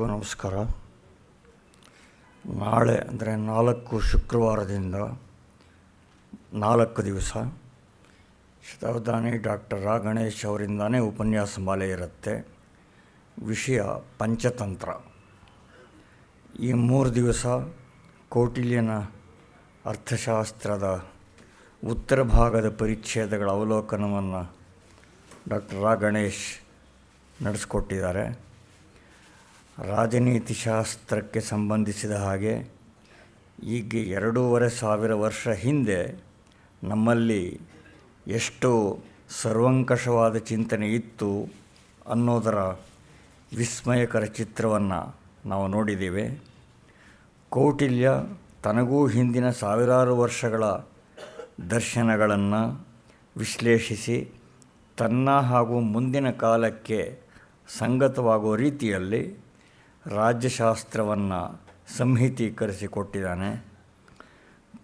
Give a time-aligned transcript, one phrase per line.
[0.00, 0.56] ನಮಸ್ಕಾರ.
[2.46, 4.94] ನಾಳೆ ಅಂದರೆ ನಾಲ್ಕು ಶುಕ್ರವಾರದಿಂದ
[6.52, 7.32] ನಾಲ್ಕು ದಿವಸ
[8.68, 12.34] ಶತಾವಧಾನಿ ಡಾಕ್ಟರ್ ರಾ ಗಣೇಶ್ ಅವರಿಂದಾನೇ ಉಪನ್ಯಾಸ ಮಾಲೆ ಇರುತ್ತೆ.
[13.42, 13.82] ವಿಷಯ
[14.18, 14.88] ಪಂಚತಂತ್ರ.
[16.60, 17.46] ಈ ಮೂರು ದಿವಸ
[18.28, 18.90] ಕೌಟಿಲ್ಯನ
[19.92, 21.12] ಅರ್ಥಶಾಸ್ತ್ರದ
[21.84, 24.56] ಉತ್ತರ ಭಾಗದ ಪರಿಚ್ಛೇದಗಳ ಅವಲೋಕನವನ್ನು
[25.48, 26.46] ಡಾಕ್ಟರ್ ರಾ ಗಣೇಶ್
[27.42, 28.47] ನಡೆಸ್ಕೊಟ್ಟಿದ್ದಾರೆ.
[29.84, 32.70] ರಾಜನೀತಿ ಶಾಸ್ತ್ರಕ್ಕೆ ಸಂಬಂಧಿಸಿದ ಹಾಗೆ
[33.62, 36.24] ಈಗ ಎರಡೂವರೆ ಸಾವಿರ ವರ್ಷ ಹಿಂದೆ
[36.84, 37.60] ನಮ್ಮಲ್ಲಿ
[38.26, 41.48] ಎಷ್ಟು ಸರ್ವಂಕಷವಾದ ಚಿಂತನೆ ಇತ್ತು
[42.06, 42.54] ಅನ್ನೋದರ
[43.56, 45.16] ವಿಸ್ಮಯಕರ ಚಿತ್ರವನ್ನು
[45.46, 46.38] ನಾವು ನೋಡಿದ್ದೇವೆ.
[47.50, 48.10] ಕೌಟಿಲ್ಯ
[48.62, 50.64] ತನಗೂ ಹಿಂದಿನ ಸಾವಿರಾರು ವರ್ಷಗಳ
[51.70, 52.86] ದರ್ಶನಗಳನ್ನು
[53.36, 54.32] ವಿಶ್ಲೇಷಿಸಿ
[54.96, 57.20] ತನ್ನ ಹಾಗೂ ಮುಂದಿನ ಕಾಲಕ್ಕೆ
[57.78, 59.47] ಸಂಗತವಾಗುವ ರೀತಿಯಲ್ಲಿ
[60.08, 61.60] ರಾಜ್ಯಶಾಸ್ತ್ರವನ್ನು
[61.96, 63.64] ಸಂಹಿತೀಕರಿಸಿಕೊಟ್ಟಿದ್ದಾನೆ.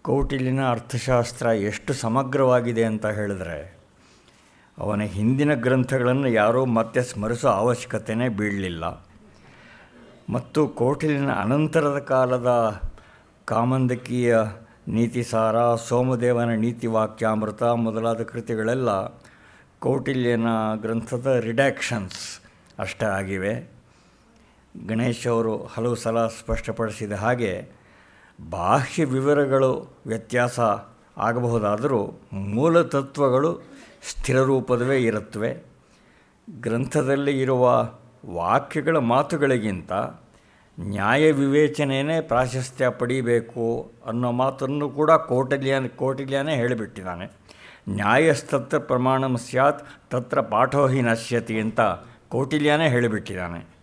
[0.03, 3.79] ಕೌಟಿಲ್ಯನ ಅರ್ಥಶಾಸ್ತ್ರ ಎಷ್ಟು ಸಮಗ್ರವಾಗಿದೆ ಅಂತ ಹೇಳಿದ್ರೆ,
[4.79, 9.07] ಅವನ ಹಿಂದಿನ ಗ್ರಂಥಗಳನ್ನು ಯಾರೂ ಮತ್ತೆ ಸ್ಮರಿಸೋ ಅವಶ್ಯಕತೆಯೇ ಬೀಳಲಿಲ್ಲ.
[10.31, 12.81] ಮತ್ತು ಕೌಟಿಲ್ಯನ ಅನಂತರದ ಕಾಲದ
[13.45, 14.37] ಕಾಮಂದಕೀಯ
[14.89, 19.07] ನೀತಿಸಾರ ಸೋಮದೇವನ ನೀತಿ ವಾಕ್ಯಾಮೃತ ಮೊದಲಾದ ಕೃತಿಗಳೆಲ್ಲ
[19.79, 20.47] ಕೌಟಿಲ್ಯನ
[20.81, 22.41] ಗ್ರಂಥದ ರಿಡ್ಯಾಕ್ಷನ್ಸ್
[22.79, 23.73] ಅಷ್ಟೇ ಆಗಿವೆ.
[24.86, 27.69] ಗಣೇಶ್ ಅವರು ಹಲವು ಸಲ ಸ್ಪಷ್ಟಪಡಿಸಿದ ಹಾಗೆ
[28.50, 30.61] ಬಾಹ್ಯ ವಿವರಗಳು ವ್ಯತ್ಯಾಸ
[31.17, 33.62] ಆಗಬಹುದಾದರೂ ಮೂಲ ತತ್ವಗಳು
[34.11, 35.62] ಸ್ಥಿರ ರೂಪದವೇ ಇರುತ್ತವೆ.
[36.50, 37.89] ಗ್ರಂಥದಲ್ಲಿ ಇರುವ
[38.27, 39.92] ವಾಕ್ಯಗಳ ಮಾತುಗಳಿಗಿಂತ
[40.80, 47.33] ನ್ಯಾಯ ವಿವೇಚನೆಯೇ ಪ್ರಾಶಸ್ತ್ಯ ಪಡೀಬೇಕು ಅನ್ನೋ ಮಾತನ್ನು ಕೂಡ ಕೋಟಲ್ಯ ಕೋಟಿಲ್ಯನೇ ಹೇಳಿಬಿಟ್ಟಿದ್ದಾನೆ.
[47.89, 51.80] ನ್ಯಾಯಸ್ತತ್ರ ಪ್ರಮಾಣ ಸ್ಯಾತ್, ತತ್ರ ಪಾಠೋಹಿ ನಶ್ಯತಿ ಅಂತ
[52.28, 53.73] ಕೌಟಿಲ್ಯನೇ ಹೇಳಿಬಿಟ್ಟಿದ್ದಾನೆ.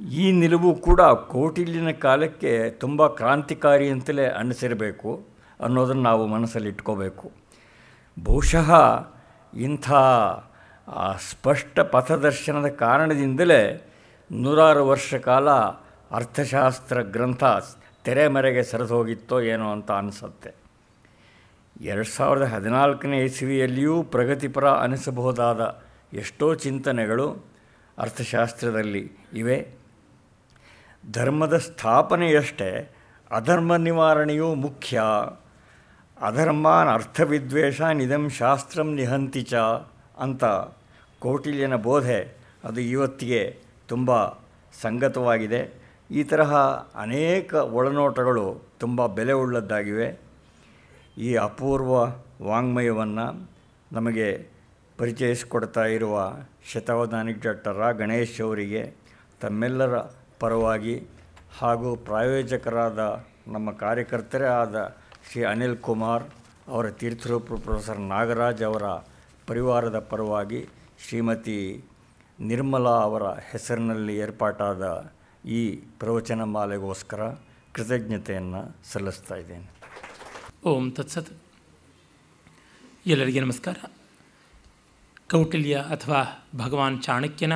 [0.00, 5.26] ಈ ನಿಲುವು ಕೂಡ ಕೋಟಿಲಿನ ಕಾಲಕ್ಕೆ ತುಂಬ ಕ್ರಾಂತಿಕಾರಿ ಅಂತಲೇ ಅನ್ನಿಸಿರಬೇಕು
[5.60, 7.32] ಅನ್ನೋದನ್ನು ನಾವು ಮನಸ್ಸಲ್ಲಿಟ್ಕೋಬೇಕು
[8.22, 8.70] ಬಹುಶಃ
[9.54, 9.90] ಇಂಥ
[11.30, 13.90] ಸ್ಪಷ್ಟ ಪಥದರ್ಶನದ ಕಾರಣದಿಂದಲೇ
[14.32, 15.48] ನೂರಾರು ವರ್ಷ ಕಾಲ
[16.10, 17.44] ಅರ್ಥಶಾಸ್ತ್ರ ಗ್ರಂಥ
[18.04, 20.54] ತೆರೆಮರೆಗೆ ಸರಿದು ಹೋಗಿತ್ತೋ ಏನೋ ಅಂತ ಅನಿಸುತ್ತೆ.
[21.80, 25.82] ಎರಡು ಸಾವಿರದ ಹದಿನಾಲ್ಕನೇ ಇಸವಿಯಲ್ಲಿಯೂ ಪ್ರಗತಿಪರ ಅನಿಸಬಹುದಾದ
[26.12, 27.46] ಎಷ್ಟೋ ಚಿಂತನೆಗಳು
[27.98, 29.77] ಅರ್ಥಶಾಸ್ತ್ರದಲ್ಲಿ ಇವೆ.
[31.12, 32.94] ಧರ್ಮದ ಸ್ಥಾಪನೆಯಷ್ಟೇ
[33.30, 35.02] ಅಧರ್ಮ ನಿವಾರಣೆಯೂ ಮುಖ್ಯ.
[36.22, 39.54] ಅಧರ್ಮಾನ್ ಅರ್ಥವಿದ್ವೇಷ ನಿಧಂ ಶಾಸ್ತ್ರಂ ನಿಹಂತಿ ಚ
[40.18, 40.44] ಅಂತ
[41.18, 43.58] ಕೌಟಿಲ್ಯನ ಬೋಧೆ ಅದು ಇವತ್ತಿಗೆ
[43.88, 44.26] ತುಂಬ
[44.80, 45.74] ಸಂಗತವಾಗಿದೆ.
[46.10, 46.54] ಈ ತರಹ
[46.94, 50.20] ಅನೇಕ ಒಳನೋಟಗಳು ತುಂಬ ಬೆಲೆ ಉಳ್ಳದ್ದಾಗಿವೆ.
[51.18, 51.94] ಈ ಅಪೂರ್ವ
[52.46, 53.50] ವಾಂಗ್ಮಯವನ್ನು
[53.92, 54.48] ನಮಗೆ
[54.98, 56.32] ಪರಿಚಯಿಸಿಕೊಡ್ತಾ ಇರುವ
[56.72, 58.94] ಶತಾವಧಾನಿ ಡಾಕ್ಟರ್ ಗಣೇಶ್ ಅವರಿಗೆ,
[59.40, 59.98] ತಮ್ಮೆಲ್ಲರ
[60.38, 61.06] ಪರವಾಗಿ
[61.58, 64.96] ಹಾಗೂ ಪ್ರಾಯೋಜಕರಾದ ನಮ್ಮ ಕಾರ್ಯಕರ್ತರೇ ಆದ
[65.32, 66.24] ಶ್ರೀ ಅನಿಲ್ ಕುಮಾರ್
[66.68, 68.82] ಅವರ ತೀರ್ಥರೂಪ ಪ್ರೊಫೆಸರ್ ನಾಗರಾಜ್ ಅವರ
[69.46, 70.68] ಪರಿವಾರದ ಪರವಾಗಿ
[71.08, 71.84] ಶ್ರೀಮತಿ
[72.40, 75.12] ನಿರ್ಮಲಾ ಅವರ ಹೆಸರಿನಲ್ಲಿ ಏರ್ಪಾಟಾದ
[75.44, 77.34] ಈ ಪ್ರವಚನ ಮಾಲೆಗೋಸ್ಕರ
[77.72, 79.70] ಕೃತಜ್ಞತೆಯನ್ನು ಸಲ್ಲಿಸ್ತಾ ಇದ್ದೇನೆ.
[80.64, 81.28] ಓಂ ತತ್ಸತ್.
[83.06, 83.76] ಎಲ್ಲರಿಗೆ ನಮಸ್ಕಾರ.
[85.30, 87.52] ಕೌಟಿಲ್ಯ ಅಥವಾ ಭಗವಾನ್ ಚಾಣಕ್ಯನ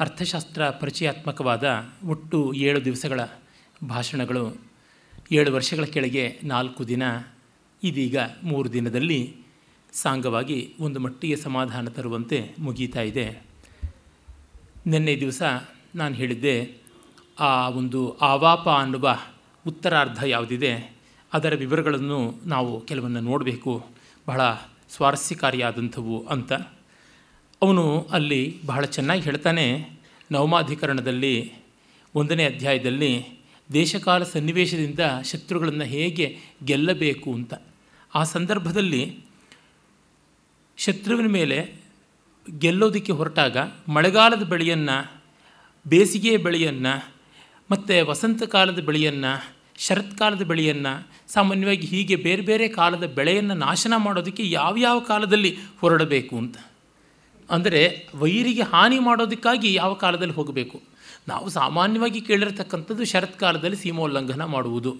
[0.00, 1.64] ಅರ್ಥಶಾಸ್ತ್ರ ಪರಿಚಯಾತ್ಮಕವಾದ
[2.04, 3.20] ಒಟ್ಟು ಏಳು ದಿವಸಗಳ
[3.88, 4.56] ಭಾಷಣಗಳು
[5.32, 7.02] ಏಳು ವರ್ಷಗಳ ಕೆಳಗೆ ನಾಲ್ಕು ದಿನ,
[7.82, 9.36] ಇದೀಗ ಮೂರು ದಿನದಲ್ಲಿ
[9.92, 13.42] ಸಾಂಗವಾಗಿ ಒಂದು ಮಟ್ಟಿಗೆ ಸಮಾಧಾನ ತರುವಂತೆ ಮುಗೀತಾ ಇದೆ.
[14.86, 15.42] ನಿನ್ನೆ ದಿವಸ
[15.94, 16.76] ನಾನು ಹೇಳಿದ್ದೆ,
[17.40, 19.18] ಆ ಒಂದು ಆವಾಪ ಅನ್ನುವ
[19.66, 20.96] ಉತ್ತರಾರ್ಧ ಯಾವುದಿದೆ,
[21.32, 23.86] ಅದರ ವಿವರಗಳನ್ನು ನಾವು ಕೆಲವನ್ನು ನೋಡಬೇಕು.
[24.26, 24.40] ಬಹಳ
[24.90, 26.52] ಸ್ವಾರಸ್ಯಕಾರಿಯಾದಂಥವು ಅಂತ.
[27.62, 29.90] ಅವನು ಅಲ್ಲಿ ಬಹಳ ಚೆನ್ನಾಗಿ ಹೇಳ್ತಾನೆ.
[30.32, 31.52] ನವಮಾಧಿಕರಣದಲ್ಲಿ
[32.14, 33.26] ಒಂದನೇ ಅಧ್ಯಾಯದಲ್ಲಿ
[33.72, 37.54] ದೇಶಕಾಲ ಸನ್ನಿವೇಶದಿಂದ ಶತ್ರುಗಳನ್ನು ಹೇಗೆ ಗೆಲ್ಲಬೇಕು ಅಂತ.
[38.14, 39.18] ಆ ಸಂದರ್ಭದಲ್ಲಿ
[40.76, 41.74] ಶತ್ರುವಿನ ಮೇಲೆ
[42.58, 43.56] ಗೆಲ್ಲೋದಕ್ಕೆ ಹೊರಟಾಗ
[43.88, 45.20] ಮಳೆಗಾಲದ ಬೆಳೆಯನ್ನು,
[45.88, 47.12] ಬೇಸಿಗೆಯ ಬೆಳೆಯನ್ನು,
[47.70, 55.00] ಮತ್ತು ವಸಂತ ಕಾಲದ ಬೆಳೆಯನ್ನು ಶರತ್ಕಾಲದ ಬೆಳೆಯನ್ನು, ಸಾಮಾನ್ಯವಾಗಿ ಹೀಗೆ ಬೇರೆ ಬೇರೆ ಕಾಲದ ಬೆಳೆಯನ್ನು ನಾಶನ ಮಾಡೋದಕ್ಕೆ ಯಾವ್ಯಾವ
[55.00, 56.56] ಕಾಲದಲ್ಲಿ ಹೊರಡಬೇಕು ಅಂತ.
[57.50, 60.80] ಅಂದರೆ ವೈರಿಗೆ ಹಾನಿ ಮಾಡೋದಕ್ಕಾಗಿ ಯಾವ ಕಾಲದಲ್ಲಿ ಹೋಗಬೇಕು?
[61.28, 64.92] ನಾವು ಸಾಮಾನ್ಯವಾಗಿ ಕೇಳಿರತಕ್ಕಂಥದ್ದು ಶರತ್ಕಾಲದಲ್ಲಿ ಸೀಮೋಲ್ಲಂಘನ ಮಾಡುವುದು.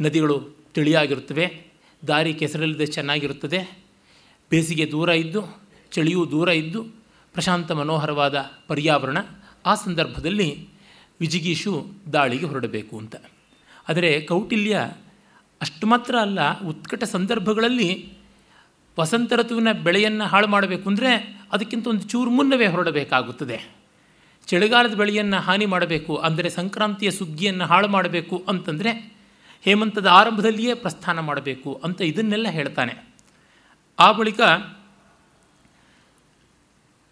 [0.00, 0.36] ನದಿಗಳು
[0.74, 1.46] ತಿಳಿಯಾಗಿರುತ್ತವೆ,
[2.06, 3.60] ದಾರಿ ಕೆಸರಲ್ಲದೆ ಚೆನ್ನಾಗಿರುತ್ತದೆ,
[4.50, 5.42] ಬೇಸಿಗೆ ದೂರ ಇದ್ದು,
[5.92, 6.82] ಚಳಿಯೂ ದೂರ ಇದ್ದು,
[7.32, 8.36] ಪ್ರಶಾಂತ ಮನೋಹರವಾದ
[8.68, 9.18] ಪರ್ಯಾವರಣ,
[9.66, 10.48] ಆ ಸಂದರ್ಭದಲ್ಲಿ
[11.20, 11.72] ವಿಜಿಗೀಶು
[12.12, 13.16] ದಾಳಿಗೆ ಹೊರಡಬೇಕು ಅಂತ.
[13.88, 14.76] ಆದರೆ ಕೌಟಿಲ್ಯ
[15.60, 18.12] ಅಷ್ಟು ಮಾತ್ರ ಅಲ್ಲ, ಉತ್ಕಟ ಸಂದರ್ಭಗಳಲ್ಲಿ
[18.98, 21.12] ವಸಂತ ಋತುವಿನ ಬೆಳೆಯನ್ನು ಹಾಳು ಮಾಡಬೇಕು ಅಂದರೆ
[21.54, 23.74] ಅದಕ್ಕಿಂತ ಒಂದು ಚೂರು ಮುನ್ನವೇ ಹೊರಡಬೇಕಾಗುತ್ತದೆ.
[24.46, 29.14] ಚಳಿಗಾಲದ ಬೆಳೆಯನ್ನು ಹಾನಿ ಮಾಡಬೇಕು, ಅಂದರೆ ಸಂಕ್ರಾಂತಿಯ ಸುಗ್ಗಿಯನ್ನು ಹಾಳು ಮಾಡಬೇಕು ಅಂತಂದರೆ
[29.62, 33.14] ಹೇಮಂತದ ಆರಂಭದಲ್ಲಿಯೇ ಪ್ರಸ್ಥಾನ ಮಾಡಬೇಕು ಅಂತ ಇದನ್ನೆಲ್ಲ ಹೇಳ್ತಾನೆ.
[33.98, 34.40] ಆ ಬಳಿಕ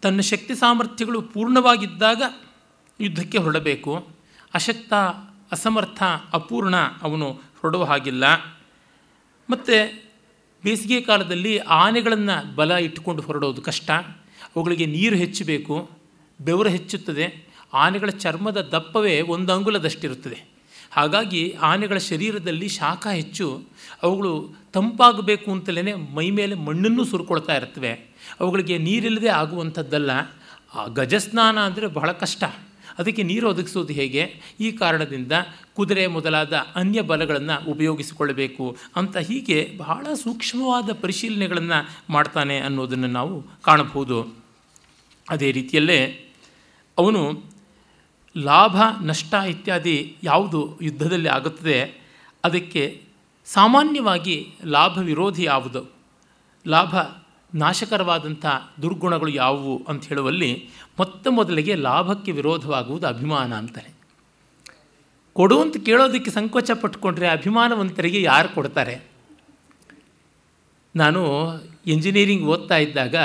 [0.01, 2.21] ತನ್ನ ಶಕ್ತಿ ಸಾಮರ್ಥ್ಯಗಳು ಪೂರ್ಣವಾಗಿದ್ದಾಗ
[3.01, 4.07] ಯುದ್ಧಕ್ಕೆ ಹೊರಡಬೇಕು.
[4.53, 4.93] ಅಶಕ್ತ,
[5.51, 6.03] ಅಸಮರ್ಥ,
[6.33, 8.35] ಅಪೂರ್ಣ ಅವನು ಹೊರಡುವ ಹಾಗಿಲ್ಲ.
[9.49, 10.03] ಮತ್ತು
[10.63, 13.91] ಬೇಸಿಗೆ ಕಾಲದಲ್ಲಿ ಆನೆಗಳನ್ನು ಬಲ ಇಟ್ಟುಕೊಂಡು ಹೊರಡೋದು ಕಷ್ಟ.
[14.55, 15.89] ಅವುಗಳಿಗೆ ನೀರು ಹೆಚ್ಚಬೇಕು,
[16.41, 20.53] ಬೆವರು ಹೆಚ್ಚುತ್ತದೆ, ಆನೆಗಳ ಚರ್ಮದ ದಪ್ಪವೇ ಒಂದು ಅಂಗುಲದಷ್ಟಿರುತ್ತದೆ.
[20.91, 23.63] ಹಾಗಾಗಿ ಆನೆಗಳ ಶರೀರದಲ್ಲಿ ಶಾಖ ಹೆಚ್ಚು,
[24.03, 30.11] ಅವುಗಳು ತಂಪಾಗಬೇಕು ಅಂತಲೇ ಮೈ ಮೇಲೆ ಮಣ್ಣನ್ನು ಸುರ್ಕೊಳ್ತಾ ಇರ್ತವೆ ಅವುಗಳಿಗೆ ನೀರಿಲ್ಲದೆ ಆಗುವಂಥದ್ದಲ್ಲ.
[30.73, 32.43] ಆ ಗಜಸ್ನಾನ ಅಂದರೆ ಬಹಳ ಕಷ್ಟ.
[32.99, 34.41] ಅದಕ್ಕೆ ನೀರು ಒದಗಿಸೋದು ಹೇಗೆ?
[34.59, 35.31] ಈ ಕಾರಣದಿಂದ
[35.73, 44.42] ಕುದುರೆ ಮೊದಲಾದ ಅನ್ಯ ಬಲಗಳನ್ನು ಉಪಯೋಗಿಸಿಕೊಳ್ಳಬೇಕು ಅಂತ ಹೀಗೆ ಬಹಳ ಸೂಕ್ಷ್ಮವಾದ ಪರಿಶೀಲನೆಗಳನ್ನು ಮಾಡ್ತಾನೆ ಅನ್ನೋದನ್ನು ನಾವು ಕಾಣಬಹುದು.
[45.29, 46.05] ಅದೇ ರೀತಿಯಲ್ಲೇ
[46.97, 47.43] ಅವನು
[48.37, 51.81] ಲಾಭ, ನಷ್ಟ ಇತ್ಯಾದಿ ಯಾವುದು ಯುದ್ಧದಲ್ಲಿ ಆಗುತ್ತದೆ,
[52.43, 53.03] ಅದಕ್ಕೆ
[53.45, 55.91] ಸಾಮಾನ್ಯವಾಗಿ ಲಾಭ ವಿರೋಧಿ ಯಾವುದು?
[56.67, 56.95] ಲಾಭ
[57.55, 58.45] ನಾಶಕರವಾದಂಥ
[58.81, 63.93] ದುರ್ಗುಣಗಳು ಯಾವುವು ಅಂತ ಹೇಳುವಲ್ಲಿ ಮೊತ್ತ ಮೊದಲಿಗೆ ಲಾಭಕ್ಕೆ ವಿರೋಧವಾಗುವುದು ಅಭಿಮಾನ ಅಂತಾನೆ.
[65.33, 69.07] ಕೊಡು ಅಂತ ಕೇಳೋದಕ್ಕೆ ಸಂಕೋಚ ಪಟ್ಟುಕೊಂಡ್ರೆ ಅಭಿಮಾನವಂತರಿಗೆ ಯಾರು ಕೊಡ್ತಾರೆ?
[70.95, 71.51] ನಾನು
[71.87, 73.15] ಇಂಜಿನಿಯರಿಂಗ್ ಓದ್ತಾ ಇದ್ದಾಗ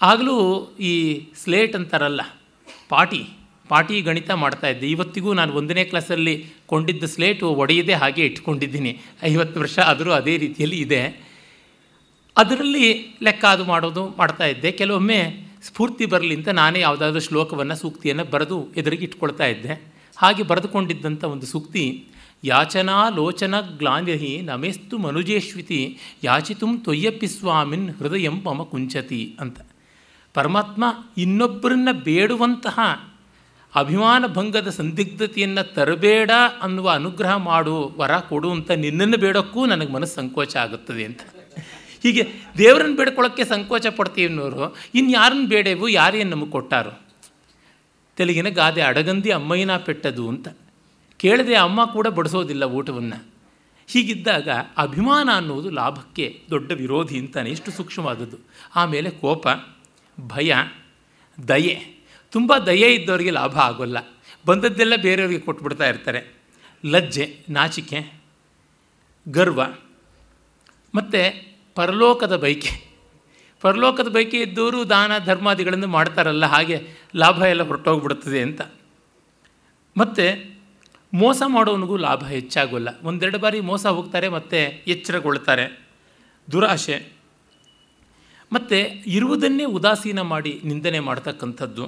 [0.00, 0.36] ಆಗಲೂ
[0.90, 0.92] ಈ
[1.42, 2.22] ಸ್ಲೇಟ್ ಅಂತಾರಲ್ಲ,
[2.92, 3.22] ಪಾಟಿ
[3.70, 6.34] ಪಾಟಿ ಗಣಿತ ಮಾಡ್ತಾಯಿದ್ದೆ ಇವತ್ತಿಗೂ ನಾನು ಒಂದನೇ ಕ್ಲಾಸಲ್ಲಿ
[6.72, 8.92] ಕೊಂಡಿದ್ದ ಸ್ಲೇಟು ಒಡೆಯದೇ ಹಾಗೆ ಇಟ್ಕೊಂಡಿದ್ದೀನಿ.
[9.30, 11.00] ಐವತ್ತು ವರ್ಷ ಆದರೂ ಅದೇ ರೀತಿಯಲ್ಲಿ ಇದೆ.
[12.36, 12.86] ಅದರಲ್ಲಿ
[13.26, 14.70] ಲೆಕ್ಕ ಅದು ಮಾಡೋದು, ಮಾಡ್ತಾ ಇದ್ದೆ.
[14.80, 15.18] ಕೆಲವೊಮ್ಮೆ
[15.68, 19.74] ಸ್ಫೂರ್ತಿ ಬರಲಿ ಅಂತ ನಾನೇ ಯಾವುದಾದ್ರೂ ಶ್ಲೋಕವನ್ನು, ಸೂಕ್ತಿಯನ್ನು ಬರೆದು ಎದುರಿಗೆ ಇಟ್ಕೊಳ್ತಾ ಇದ್ದೆ.
[20.16, 21.84] ಹಾಗೆ ಬರೆದುಕೊಂಡಿದ್ದಂಥ ಒಂದು ಸೂಕ್ತಿ,
[22.52, 25.80] ಯಾಚನಾ ಲೋಚನ ಗ್ಲಾಂಧಿ ನಮೇಸ್ತು ಮನುಜೇಶ್ವಿತಿ,
[26.28, 29.58] ಯಾಚಿತುಂ ತೊಯ್ಯಪ್ಪಿ ಸ್ವಾಮಿನ್ ಹೃದಯಂ ಮಮ ಕುಂಚತಿ ಅಂತ.
[30.34, 30.84] ಪರಮಾತ್ಮ
[31.18, 32.78] ಇನ್ನೊಬ್ಬರನ್ನ ಬೇಡುವಂತಹ
[33.74, 36.30] ಅಭಿಮಾನ ಭಂಗದ ಸಂದಿಗ್ಧತೆಯನ್ನು ತರಬೇಡ
[36.62, 41.20] ಅನ್ನುವ ಅನುಗ್ರಹ ಮಾಡು, ವರ ಕೊಡು ಅಂತ ನಿನ್ನನ್ನು ಬೇಡೋಕ್ಕೂ ನನಗೆ ಮನಸ್ಸು ಸಂಕೋಚ ಆಗುತ್ತದೆ ಅಂತ.
[42.02, 42.28] ಹೀಗೆ
[42.58, 47.02] ದೇವರನ್ನು ಬೇಡ್ಕೊಳ್ಳೋಕ್ಕೆ ಸಂಕೋಚ ಪಡ್ತೀವಿ ಅನ್ನೋರು ಇನ್ನು ಯಾರನ್ನು ಬೇಡೇವು ಯಾರೇನು ನಮಗೆ ಕೊಟ್ಟಾರು?
[48.16, 50.48] ತೆಲುಗಿನ ಗಾದೆ ಅಡಗಂದಿ ಅಮ್ಮಯ್ಯನ ಪೆಟ್ಟದು ಅಂತ.
[51.16, 53.24] ಕೇಳದೆ ಅಮ್ಮ ಕೂಡ ಬಡಿಸೋದಿಲ್ಲ ಊಟವನ್ನು.
[53.88, 54.48] ಹೀಗಿದ್ದಾಗ
[54.78, 58.36] ಅಭಿಮಾನ ಅನ್ನೋದು ಲಾಭಕ್ಕೆ ದೊಡ್ಡ ವಿರೋಧಿ ಅಂತಾನೆ ಇಷ್ಟು ಸೂಕ್ಷ್ಮವಾದದ್ದು.
[58.76, 59.48] ಆಮೇಲೆ ಕೋಪ.
[60.20, 60.54] ಭಯ,
[61.48, 62.04] ದಯೆ.
[62.30, 63.98] ತುಂಬ ದಯೆ ಇದ್ದವರಿಗೆ ಲಾಭ ಆಗೋಲ್ಲ.
[64.46, 66.34] ಬಂದದ್ದೆಲ್ಲ ಬೇರೆಯವ್ರಿಗೆ ಕೊಟ್ಬಿಡ್ತಾ ಇರ್ತಾರೆ.
[66.86, 68.12] ಲಜ್ಜೆ, ನಾಚಿಕೆ,
[69.28, 69.62] ಗರ್ವ.
[70.94, 72.94] ಮತ್ತು ಪರಲೋಕದ ಬೈಕೆ.
[73.60, 78.60] ಪರಲೋಕದ ಬೈಕೆ ಇದ್ದವರು ದಾನ, ಧರ್ಮಾದಿಗಳನ್ನು ಮಾಡ್ತಾರಲ್ಲ, ಹಾಗೆ ಲಾಭ ಎಲ್ಲ ಹೊರಟೋಗ್ಬಿಡ್ತದೆ ಅಂತ.
[79.96, 80.54] ಮತ್ತು
[81.14, 83.00] ಮೋಸ ಮಾಡೋನಿಗೂ ಲಾಭ ಹೆಚ್ಚಾಗೋಲ್ಲ.
[83.02, 85.80] ಒಂದೆರಡು ಬಾರಿ ಮೋಸ ಹೋಗ್ತಾರೆ, ಮತ್ತು ಎಚ್ಚರಗೊಳ್ತಾರೆ
[86.52, 87.13] ದುರಾಶೆ.
[88.54, 88.78] ಮತ್ತು
[89.16, 91.84] ಇರುವುದನ್ನೇ ಉದಾಸೀನ ಮಾಡಿ ನಿಂದನೆ ಮಾಡ್ತಕ್ಕಂಥದ್ದು,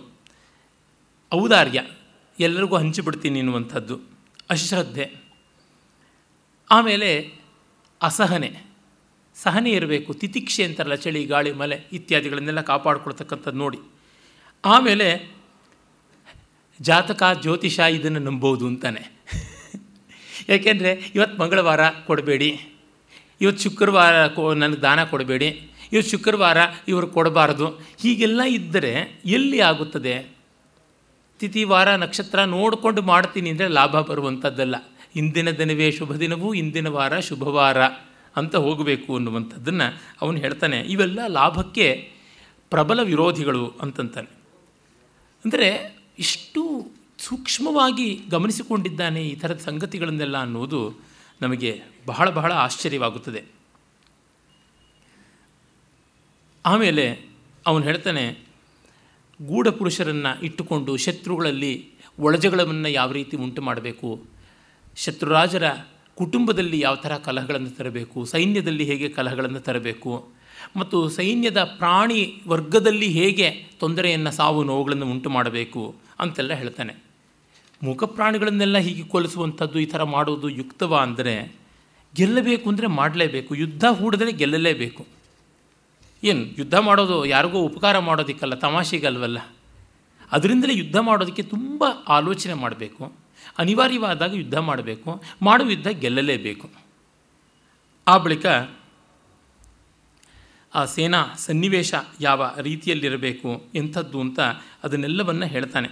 [1.32, 1.80] ಔದಾರ್ಯ,
[2.38, 3.96] ಎಲ್ಲರಿಗೂ ಹಂಚಿಬಿಡ್ತೀನಿ ಅನ್ನುವಂಥದ್ದು
[4.50, 5.06] ಅಶ್ರದ್ಧೆ.
[6.70, 7.10] ಆಮೇಲೆ
[8.00, 8.50] ಅಸಹನೆ,
[9.36, 13.80] ಸಹನೆ ಇರಬೇಕು, ತಿತಿಕ್ಷೆ ಅಂತಾರಲ್ಲ, ಚಳಿ, ಗಾಳಿ ಮಲೆ ಇತ್ಯಾದಿಗಳನ್ನೆಲ್ಲ ಕಾಪಾಡ್ಕೊಳ್ತಕ್ಕಂಥದ್ದು ನೋಡಿ.
[14.64, 15.08] ಆಮೇಲೆ
[16.80, 19.02] ಜಾತಕ, ಜ್ಯೋತಿಷ ಇದನ್ನು ನಂಬೋದು ಅಂತಾನೆ.
[20.48, 22.50] ಯಾಕೆಂದರೆ ಇವತ್ತು ಮಂಗಳವಾರ ಕೊಡಬೇಡಿ,
[23.40, 25.48] ಇವತ್ತು ಶುಕ್ರವಾರ ಕೊ ನನಗೆ ದಾನ ಕೊಡಬೇಡಿ
[25.92, 26.56] ಇವತ್ತು ಶುಕ್ರವಾರ
[26.88, 27.66] ಇವರು ಕೊಡಬಾರದು.
[28.00, 30.36] ಹೀಗೆಲ್ಲ ಇದ್ದರೆ ಎಲ್ಲಿ ಆಗುತ್ತದೆ?
[31.38, 34.74] ತಿಥಿ, ವಾರ, ನಕ್ಷತ್ರ ನೋಡಿಕೊಂಡು ಮಾಡ್ತೀನಿ ಅಂದರೆ ಲಾಭ ಬರುವಂಥದ್ದಲ್ಲ.
[35.16, 37.84] ಇಂದಿನ ದಿನವೇ ಶುಭ ದಿನವೂ, ಇಂದಿನ ವಾರ ಶುಭವಾರ
[38.36, 40.80] ಅಂತ ಹೋಗಬೇಕು ಅನ್ನುವಂಥದ್ದನ್ನು ಅವನು ಹೇಳ್ತಾನೆ.
[40.80, 42.12] ಇವೆಲ್ಲ ಲಾಭಕ್ಕೆ
[42.70, 44.30] ಪ್ರಬಲ ವಿರೋಧಿಗಳು ಅಂತಂತಾನೆ.
[45.44, 51.00] ಅಂದರೆ ಇಷ್ಟು ಸೂಕ್ಷ್ಮವಾಗಿ ಗಮನಿಸಿಕೊಂಡಿದ್ದಾನೆ ಈ ಥರದ ಸಂಗತಿಗಳನ್ನೆಲ್ಲ ಅನ್ನೋದು
[51.42, 53.55] ನಮಗೆ ಬಹಳ ಬಹಳ ಆಶ್ಚರ್ಯವಾಗುತ್ತದೆ.
[56.66, 57.04] ಆಮೇಲೆ
[57.66, 58.24] ಅವನು ಹೇಳ್ತಾನೆ,
[59.40, 61.74] ಗೂಢ ಪುರುಷರನ್ನು ಇಟ್ಟುಕೊಂಡು ಶತ್ರುಗಳಲ್ಲಿ
[62.18, 64.10] ಒಳಜಗಳನ್ನು ಯಾವ ರೀತಿ ಉಂಟು ಮಾಡಬೇಕು?
[64.96, 65.66] ಶತ್ರುರಾಜರ
[66.14, 68.24] ಕುಟುಂಬದಲ್ಲಿ ಯಾವ ಥರ ಕಲಹಗಳನ್ನು ತರಬೇಕು?
[68.24, 70.12] ಸೈನ್ಯದಲ್ಲಿ ಹೇಗೆ ಕಲಹಗಳನ್ನು ತರಬೇಕು?
[70.76, 76.94] ಮತ್ತು ಸೈನ್ಯದ ಪ್ರಾಣಿ ವರ್ಗದಲ್ಲಿ ಹೇಗೆ ತೊಂದರೆಯನ್ನು, ಸಾವು ನೋವುಗಳನ್ನು ಉಂಟು ಮಾಡಬೇಕು ಅಂತೆಲ್ಲ ಹೇಳ್ತಾನೆ.
[77.82, 81.34] ಮೂಕ ಪ್ರಾಣಿಗಳನ್ನೆಲ್ಲ ಹೀಗೆ ಕೊಲಿಸುವಂಥದ್ದು ಈ ಥರ ಮಾಡೋದು ಯುಕ್ತವ ಅಂದರೆ
[82.14, 83.54] ಗೆಲ್ಲಬೇಕು ಅಂದರೆ ಮಾಡಲೇಬೇಕು.
[83.54, 85.15] ಯುದ್ಧ ಹೂಡಿದ್ರೆ ಗೆಲ್ಲಲೇಬೇಕು.
[86.22, 89.38] ಏನು ಯುದ್ಧ ಮಾಡೋದು ಯಾರಿಗೂ ಉಪಕಾರ ಮಾಡೋದಕ್ಕಲ್ಲ, ತಮಾಷೆಗಲ್ವಲ್ಲ?
[90.32, 93.12] ಅದರಿಂದಲೇ ಯುದ್ಧ ಮಾಡೋದಕ್ಕೆ ತುಂಬ ಆಲೋಚನೆ ಮಾಡಬೇಕು,
[93.58, 96.70] ಅನಿವಾರ್ಯವಾದಾಗ ಯುದ್ಧ ಮಾಡಬೇಕು, ಮಾಡುವ ಯುದ್ಧ ಗೆಲ್ಲಲೇಬೇಕು.
[98.06, 98.46] ಆ ಬಳಿಕ
[100.74, 104.40] ಆ ಸೇನಾ ಸನ್ನಿವೇಶ ಯಾವ ರೀತಿಯಲ್ಲಿರಬೇಕು, ಎಂಥದ್ದು ಅಂತ
[104.84, 105.88] ಅದನ್ನೆಲ್ಲವನ್ನು ಹೇಳ್ತಾನೆ.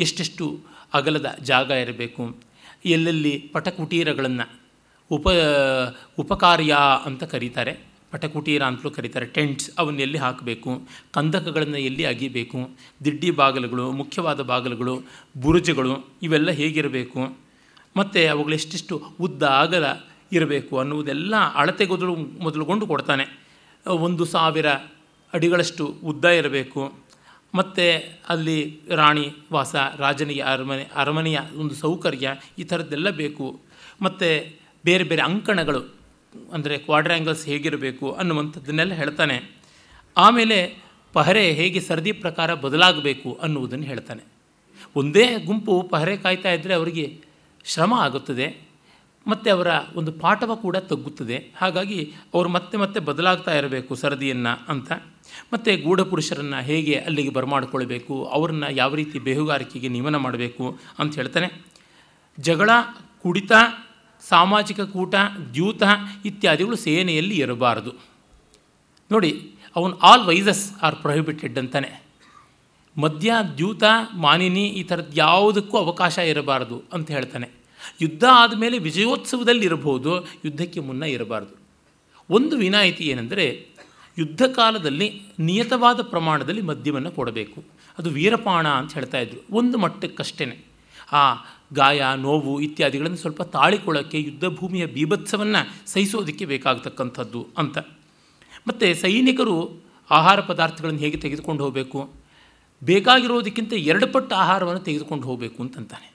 [0.00, 0.60] ಎಷ್ಟೆಷ್ಟು
[0.94, 2.36] ಅಗಲದ ಜಾಗ ಇರಬೇಕು,
[2.84, 4.46] ಎಲ್ಲೆಲ್ಲಿ ಪಟಕುಟೀರಗಳನ್ನು
[5.10, 5.26] ಉಪ,
[6.18, 7.93] ಉಪಕಾರ್ಯ ಅಂತ ಕರೀತಾರೆ.
[8.14, 10.88] ಪಟಕುಟೀರ ಅಂತಲೂ ಕರೀತಾರೆ, ಟೆಂಟ್ಸ್ ಅವನ್ನ ಎಲ್ಲಿ ಹಾಕಬೇಕು?
[11.12, 12.70] ಕಂದಕಗಳನ್ನು ಎಲ್ಲಿ ಅಗಿಬೇಕು
[13.04, 15.02] ದಿಡ್ಡಿ ಬಾಗಿಲುಗಳು, ಮುಖ್ಯವಾದ ಬಾಗಿಲುಗಳು,
[15.40, 17.38] ಬುರುಜುಗಳು ಇವೆಲ್ಲ ಹೇಗಿರಬೇಕು?
[17.96, 19.84] ಮತ್ತು ಅವುಗಳೆಷ್ಟಿಷ್ಟು ಉದ್ದ ಅಗಲ
[20.32, 20.78] ಇರಬೇಕು?
[20.78, 23.38] ಅನ್ನುವುದೆಲ್ಲ ಅಳತೆಗೊದಲು ಮೊದಲುಗೊಂಡು ಕೊಡ್ತಾನೆ.
[23.86, 24.66] ಒಂದು ಸಾವಿರ
[25.34, 26.94] ಅಡಿಗಳಷ್ಟು ಉದ್ದ ಇರಬೇಕು.
[27.54, 33.60] ಮತ್ತು ಅಲ್ಲಿ ರಾಣಿ ವಾಸ, ರಾಜನಿಗೆ ಅರಮನೆ, ಅರಮನೆಯ ಒಂದು ಸೌಕರ್ಯ ಈ ಥರದ್ದೆಲ್ಲ ಬೇಕು.
[34.02, 35.93] ಮತ್ತು ಬೇರೆ ಬೇರೆ ಅಂಕಣಗಳು
[36.52, 39.36] ಅಂದರೆ ಕ್ವಾಡ್ರ್ಯಾಂಗಲ್ಸ್ ಹೇಗಿರಬೇಕು ಅನ್ನುವಂಥದ್ದನ್ನೆಲ್ಲ ಹೇಳ್ತಾನೆ.
[40.16, 40.58] ಆಮೇಲೆ
[41.14, 44.22] ಪಹರೆ ಹೇಗೆ ಸರದಿ ಪ್ರಕಾರ ಬದಲಾಗಬೇಕು ಅನ್ನುವುದನ್ನು ಹೇಳ್ತಾನೆ.
[44.96, 47.06] ಒಂದೇ ಗುಂಪು ಪಹರೆ ಕಾಯ್ತಾ ಇದ್ದರೆ ಅವರಿಗೆ
[47.64, 48.46] ಶ್ರಮ ಆಗುತ್ತದೆ,
[49.26, 51.36] ಮತ್ತು ಅವರ ಒಂದು ಪಾಠವ ಕೂಡ ತಗ್ಗುತ್ತದೆ.
[51.56, 52.00] ಹಾಗಾಗಿ
[52.34, 54.92] ಅವರು ಮತ್ತೆ ಮತ್ತೆ ಬದಲಾಗ್ತಾ ಇರಬೇಕು ಸರದಿಯನ್ನು ಅಂತ.
[55.52, 60.64] ಮತ್ತು ಗೂಢಪುರುಷರನ್ನು ಹೇಗೆ ಅಲ್ಲಿಗೆ ಬರಮಾಡಿಕೊಳ್ಬೇಕು, ಅವರನ್ನು ಯಾವ ರೀತಿ ಬೇಹುಗಾರಿಕೆಗೆ ನಿಯಮನ ಮಾಡಬೇಕು
[60.98, 61.48] ಅಂತ ಹೇಳ್ತಾನೆ.
[62.38, 62.70] ಜಗಳ,
[63.22, 63.52] ಕುಡಿತ
[64.28, 65.14] ಸಾಮಾಜಿಕ ಕೂಟ,
[65.54, 65.82] ದ್ಯೂತ
[66.24, 67.92] ಇತ್ಯಾದಿಗಳು ಸೇನೆಯಲ್ಲಿ ಇರಬಾರದು
[69.12, 72.02] ನೋಡಿ, ಅವನು ಆಲ್ ವೈಸಸ್ ಆರ್ ಪ್ರೊಹಿಬಿಟೆಡ್ ಅಂತಾನೆ.
[72.96, 73.82] ಮದ್ಯ, ದ್ಯೂತ,
[74.14, 77.50] ಮಾನಿನಿ ಈ ಥರದ್ದು ಯಾವುದಕ್ಕೂ ಅವಕಾಶ ಇರಬಾರದು ಅಂತ ಹೇಳ್ತಾನೆ.
[78.00, 81.56] ಯುದ್ಧ ಆದಮೇಲೆ ವಿಜಯೋತ್ಸವದಲ್ಲಿ ಇರಬಹುದು, ಯುದ್ಧಕ್ಕೆ ಮುನ್ನ ಇರಬಾರ್ದು.
[82.30, 83.66] ಒಂದು ವಿನಾಯಿತಿ ಏನೆಂದರೆ,
[84.18, 87.64] ಯುದ್ಧ ಕಾಲದಲ್ಲಿ ನಿಯತವಾದ ಪ್ರಮಾಣದಲ್ಲಿ ಮದ್ಯವನ್ನು ಕೊಡಬೇಕು.
[87.98, 89.56] ಅದು ವೀರಪಾಣ ಅಂತ ಹೇಳ್ತಾ ಇದ್ರು.
[89.56, 90.64] ಒಂದು ಮಟ್ಟಕ್ಕಷ್ಟೇ
[91.14, 91.34] ಆ
[91.74, 97.78] ಗಾಯ, ನೋವು ಇತ್ಯಾದಿಗಳನ್ನು ಸ್ವಲ್ಪ ತಾಳಿಕೊಳ್ಳೋಕ್ಕೆ ಯುದ್ಧ ಭೂಮಿಯ ಬೀಭತ್ಸವನ್ನು ಸಹಿಸೋದಕ್ಕೆ ಬೇಕಾಗತಕ್ಕಂಥದ್ದು ಅಂತ.
[98.68, 102.10] ಮತ್ತು ಸೈನಿಕರು ಆಹಾರ ಪದಾರ್ಥಗಳನ್ನು ಹೇಗೆ ತೆಗೆದುಕೊಂಡು ಹೋಗಬೇಕು?
[102.84, 106.12] ಬೇಕಾಗಿರೋದಕ್ಕಿಂತ ಎರಡು ಪಟ್ಟು ಆಹಾರವನ್ನು ತೆಗೆದುಕೊಂಡು ಹೋಗಬೇಕು ಅಂತಂತಾನೆ.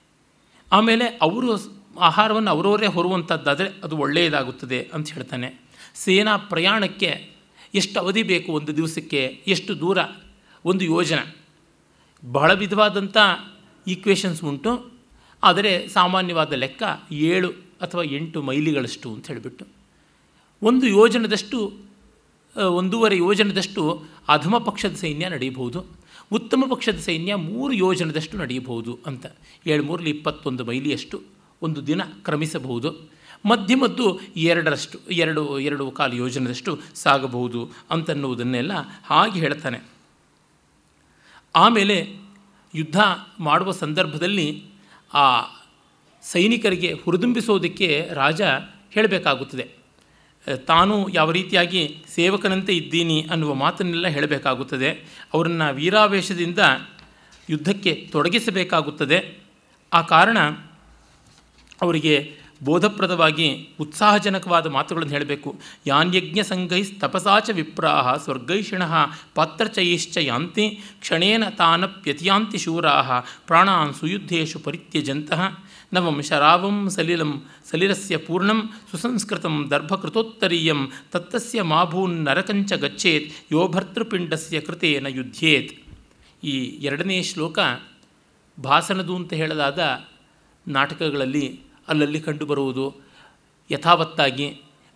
[0.71, 5.61] ಆಮೇಲೆ ಅವರು ಆಹಾರವನ್ನು ಅವರವರೇ ಹೊರುವಂಥದ್ದಾದರೆ ಅದು ಒಳ್ಳೆಯದಾಗುತ್ತದೆ ಅಂತ ಹೇಳ್ತಾನೆ.
[5.95, 7.31] ಸೇನಾ ಪ್ರಯಾಣಕ್ಕೆ
[7.75, 9.43] ಎಷ್ಟು ಅವಧಿ ಬೇಕು ಒಂದು ದಿವಸಕ್ಕೆ?
[9.47, 9.97] ಎಷ್ಟು ದೂರ?
[10.65, 11.35] ಒಂದು ಯೋಜನೆ.
[12.31, 13.17] ಬಹಳ ವಿಧವಾದಂಥ
[13.89, 14.71] ಈಕ್ವೇಷನ್ಸ್ ಉಂಟು.
[15.43, 17.49] ಆದರೆ ಸಾಮಾನ್ಯವಾದ ಲೆಕ್ಕ ಏಳು
[17.81, 19.65] ಅಥವಾ ಎಂಟು ಮೈಲಿಗಳಷ್ಟು ಅಂತ ಹೇಳಿಬಿಟ್ಟು.
[20.61, 21.59] ಒಂದು ಯೋಜನದಷ್ಟು
[22.69, 25.85] ಒಂದೂವರೆ ಯೋಜನದಷ್ಟು ಅಧಮ ಪಕ್ಷದ ಸೈನ್ಯ ನಡೆಯಬಹುದು
[26.31, 29.25] ಉತ್ತಮ ಪಕ್ಷದ ಸೈನ್ಯ ಮೂರು ಯೋಜನದಷ್ಟು ನಡೆಯಬಹುದು ಅಂತ.
[29.67, 31.21] ಏಳು ಮೂರಲ್ಲಿ ಇಪ್ಪತ್ತೊಂದು ಮೈಲಿಯಷ್ಟು
[31.61, 33.09] ಒಂದು ದಿನ ಕ್ರಮಿಸಬಹುದು.
[33.45, 38.71] ಮಧ್ಯಮದ್ದು ಎರಡರಷ್ಟು, ಎರಡು ಎರಡು ಕಾಲು ಯೋಜನದಷ್ಟು ಸಾಗಬಹುದು ಅಂತನ್ನುವುದನ್ನೆಲ್ಲ
[39.05, 39.79] ಹಾಗೆ ಹೇಳ್ತಾನೆ.
[41.55, 41.97] ಆಮೇಲೆ
[42.75, 42.99] ಯುದ್ಧ
[43.39, 44.63] ಮಾಡುವ ಸಂದರ್ಭದಲ್ಲಿ
[45.13, 45.41] ಆ
[46.21, 48.41] ಸೈನಿಕರಿಗೆ ಹುರಿದುಂಬಿಸೋದಕ್ಕೆ ರಾಜ
[48.91, 49.71] ಹೇಳಬೇಕಾಗುತ್ತದೆ.
[50.67, 54.91] ತಾನು ಯಾವ ರೀತಿಯಾಗಿ ಸೇವಕನಂತೆ ಇದ್ದೀನಿ ಅನ್ನುವ ಮಾತನ್ನೆಲ್ಲ ಹೇಳಬೇಕಾಗುತ್ತದೆ.
[55.33, 56.59] ಅವರನ್ನು ವೀರಾವೇಶದಿಂದ
[57.49, 59.37] ಯುದ್ಧಕ್ಕೆ ತೊಡಗಿಸಬೇಕಾಗುತ್ತದೆ.
[59.93, 60.39] ಆ ಕಾರಣ
[61.81, 65.59] ಅವರಿಗೆ ಬೋಧಪ್ರದವಾಗಿ ಉತ್ಸಾಹಜನಕವಾದ ಮಾತುಗಳನ್ನು ಹೇಳಬೇಕು.
[65.87, 68.83] ಯಾನ್ಯಜ್ಞ ಸಂಘೈ ತಪಸಾಚ ವಿಪ್ರಾಹ ಸ್ವರ್ಗೈಷಿಣ
[69.35, 75.41] ಪಾತ್ರಚಯೈಶ್ಚ ಯಾಂತಿ ಕ್ಷಣೇನ ತಾನಪ್ಯತಿಯಾಂತಿ ಶೂರಾಹ ಪ್ರಾಣಾನ್ ಸುಯುದ್ಧೇಶು ಪರಿತ್ಯಜಂತಹ
[75.93, 85.71] ನವಂ ಶರಾವಂ ಸಲಿಲಂ ಸಲಿಲಸ್ಯ ಪೂರ್ಣಂ ಸುಸಂಸ್ಕೃತಂ ದರ್ಭಕೃತೋತ್ತರೀಯಂ ತತ್ತಸ್ಯ ಮಾಭೂನ್ ನರಕಂಚ ಗಚ್ಚೇತ್ ಯೋ ಭರ್ತೃಪಿಂಡಸ್ಯ ಕೃತೇನ ಯುದ್ಧೇತ್
[86.43, 87.59] ಈ ಎರಡನೇ ಶ್ಲೋಕ
[88.63, 89.79] ಭಾಸನದು ಅಂತ ಹೇಳಲಾದ
[90.67, 92.85] ನಾಟಕಗಳಲ್ಲಿ ಅಲ್ಲಲ್ಲಿ ಕಂಡುಬರುವುದು
[93.71, 94.47] ಯಥಾವತ್ತಾಗಿ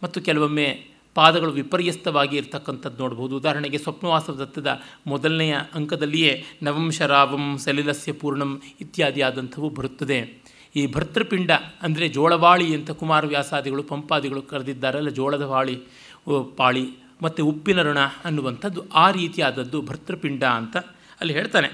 [0.04, 0.68] ಮತ್ತು ಕೆಲವೊಮ್ಮೆ
[1.16, 3.38] ಪಾದಗಳು ವಿಪರ್ಯಸ್ತವಾಗಿ ಇರತಕ್ಕಂಥದ್ದು ನೋಡ್ಬೋದು.
[3.38, 4.70] ಉದಾಹರಣೆಗೆ ಸ್ವಪ್ನವಾಸದತ್ತದ
[5.08, 6.32] ಮೊದಲನೆಯ ಅಂಕದಲ್ಲಿಯೇ
[6.64, 10.18] ನವಂ ಶರಾವಂ ಸಲಿಲಸ್ಯ ಪೂರ್ಣಂ ಇತ್ಯಾದಿ ಆದಂಥವು ಬರುತ್ತದೆ.
[10.76, 15.76] ಈ ಭರ್ತೃಪಿಂಡ ಅಂದರೆ ಜೋಳವಾಳಿ ಅಂತ ಕುಮಾರವ್ಯಾಸಾದಿಗಳು ಪಂಪಾದಿಗಳು ಕರೆದಿದ್ದಾರಲ್ಲ ಜೋಳದ ವಾಳಿ
[16.58, 16.86] ಪಾಳಿ
[17.22, 20.78] ಮತ್ತು ಉಪ್ಪಿನ ಋಣ ಅನ್ನುವಂಥದ್ದು ಆ ರೀತಿಯಾದದ್ದು ಭರ್ತೃಪಿಂಡ ಅಂತ
[21.20, 21.70] ಅಲ್ಲಿ ಹೇಳ್ತಾನೆ.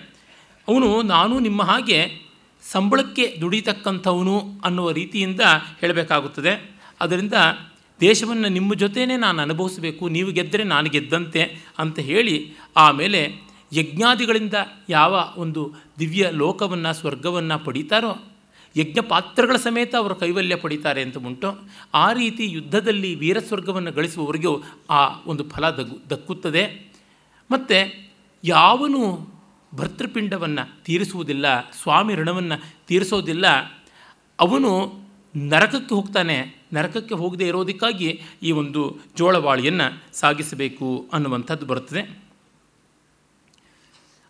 [0.67, 2.28] ಅವನು, ನಾನು ನಿಮ್ಮ ಹಾಗೆ
[2.71, 5.41] ಸಂಬಳಕ್ಕೆ ದುಡಿತಕ್ಕಂಥವನು ಅನ್ನುವ ರೀತಿಯಿಂದ
[5.79, 6.71] ಹೇಳಬೇಕಾಗುತ್ತದೆ.
[7.01, 7.33] ಅದರಿಂದ
[8.01, 14.53] ದೇಶವನ್ನು ನಿಮ್ಮ ಜೊತೆಯೇ ನಾನು ಅನುಭವಿಸಬೇಕು, ನೀವು ಗೆದ್ದರೆ ನಾನು ಗೆದ್ದಂತೆ ಅಂತ ಹೇಳಿ ಆಮೇಲೆ ಯಜ್ಞಾದಿಗಳಿಂದ
[14.89, 18.23] ಯಾವ ಒಂದು ದಿವ್ಯ ಲೋಕವನ್ನು, ಸ್ವರ್ಗವನ್ನು ಪಡೀತಾರೋ,
[18.77, 21.69] ಯಜ್ಞ ಪಾತ್ರಗಳ ಸಮೇತ ಅವರು ಕೈವಲ್ಯ ಪಡೀತಾರೆ ಅಂತ ಉಂಟು.
[21.93, 26.93] ಆ ರೀತಿ ಯುದ್ಧದಲ್ಲಿ ವೀರಸ್ವರ್ಗವನ್ನು ಗಳಿಸುವವರಿಗೂ ಆ ಒಂದು ಫಲ ದಗ್ಗು ದಕ್ಕುತ್ತದೆ.
[27.51, 28.09] ಮತ್ತು
[28.43, 29.29] ಯಾವನು
[29.75, 33.45] ಭರ್ತೃಪಿಂಡವನ್ನು ತೀರಿಸುವುದಿಲ್ಲ, ಸ್ವಾಮಿ ಋಣವನ್ನು ತೀರಿಸೋದಿಲ್ಲ.
[34.39, 34.99] ಅವನು
[35.35, 42.19] ನರಕಕ್ಕೆ ಹೋಗ್ತಾನೆ, ನರಕಕ್ಕೆ ಹೋಗದೆ ಇರೋದಕ್ಕಾಗಿ ಈ ಒಂದು ಜೋಳವಾಳಿಯನ್ನು ಸಾಗಿಸಬೇಕು ಅನ್ನುವಂಥದ್ದು ಬರುತ್ತದೆ.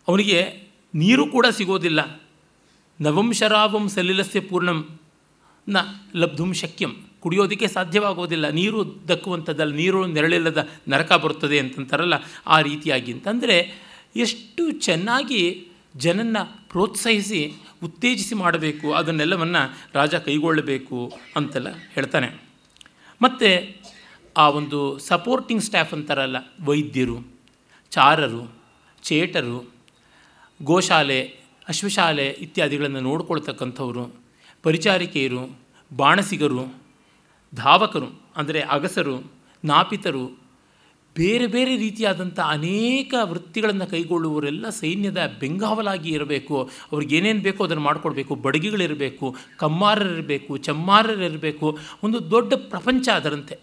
[0.08, 0.62] ಅವನಿಗೆ
[0.94, 2.20] ನೀರು ಕೂಡ ಸಿಗೋದಿಲ್ಲ.
[3.00, 4.98] ನವಂಶರಾವಂ ಸಲಿಲಸ್ಯ ಪೂರ್ಣಂ,
[5.68, 5.76] ನ
[6.16, 6.90] ಲಬ್ಧುಂ ಶಕ್ಯಂ.
[7.20, 8.48] ಕುಡಿಯೋದಕ್ಕೆ ಸಾಧ್ಯವಾಗೋದಿಲ್ಲ.
[8.48, 12.14] ನೀರು ದಕ್ಕುವಂಥದ್ದಲ್ಲ, ನೀರು ನೆರಳಿಲ್ಲದ ನರಕ ಬರುತ್ತದೆ ಅಂತಂತಾರಲ್ಲ
[12.46, 16.36] ಆ ರೀತಿಯಾಗಿ ಅಂತಂದರೆ ಎಷ್ಟು ಚೆನ್ನಾಗಿ ಜನನ್ನ
[16.68, 17.52] ಪ್ರೋತ್ಸಾಹಿಸಿ,
[17.82, 22.42] ಉತ್ತೇಜಿಸಿ ಮಾಡಬೇಕು, ಅದನ್ನೆಲ್ಲವನ್ನು ರಾಜ ಕೈಗೊಳ್ಳಬೇಕು ಅಂತೆಲ್ಲ ಹೇಳ್ತಾನೆ.
[23.22, 23.80] ಮತ್ತು
[24.36, 27.26] ಆ ಒಂದು ಸಪೋರ್ಟಿಂಗ್ ಸ್ಟಾಫ್ ಅಂತಾರಲ್ಲ, ವೈದ್ಯರು,
[27.90, 28.52] ಚಾರರು,
[29.02, 29.72] ಚೇಟರು,
[30.62, 31.22] ಗೋಶಾಲೆ,
[31.68, 34.14] ಅಶ್ವಶಾಲೆ ಇತ್ಯಾದಿಗಳನ್ನು ನೋಡ್ಕೊಳ್ತಕ್ಕಂಥವರು,
[34.62, 35.58] ಪರಿಚಾರಿಕೆಯರು,
[35.96, 36.74] ಬಾಣಸಿಗರು,
[37.54, 39.32] ಧಾವಕರು, ಅಂದರೆ ಅಗಸರು,
[39.64, 40.39] ನಾಪಿತರು
[41.14, 46.70] ಬೇರೆ ಬೇರೆ ರೀತಿಯಾದಂಥ ಅನೇಕ ವೃತ್ತಿಗಳನ್ನು ಕೈಗೊಳ್ಳುವವರೆಲ್ಲ ಸೈನ್ಯದ ಬೆಂಗಾವಲಾಗಿ ಇರಬೇಕು.
[46.92, 48.34] ಅವ್ರಿಗೆ ಏನೇನು ಬೇಕೋ ಅದನ್ನು ಮಾಡಿಕೊಡ್ಬೇಕು.
[48.34, 51.78] ಬಡಗಿಗಳಿರಬೇಕು, ಕಮ್ಮಾರರಿರಬೇಕು, ಚಮ್ಮಾರರಿರಬೇಕು.
[52.02, 53.58] ಒಂದು ದೊಡ್ಡ ಪ್ರಪಂಚ ಅದರಂತೆ.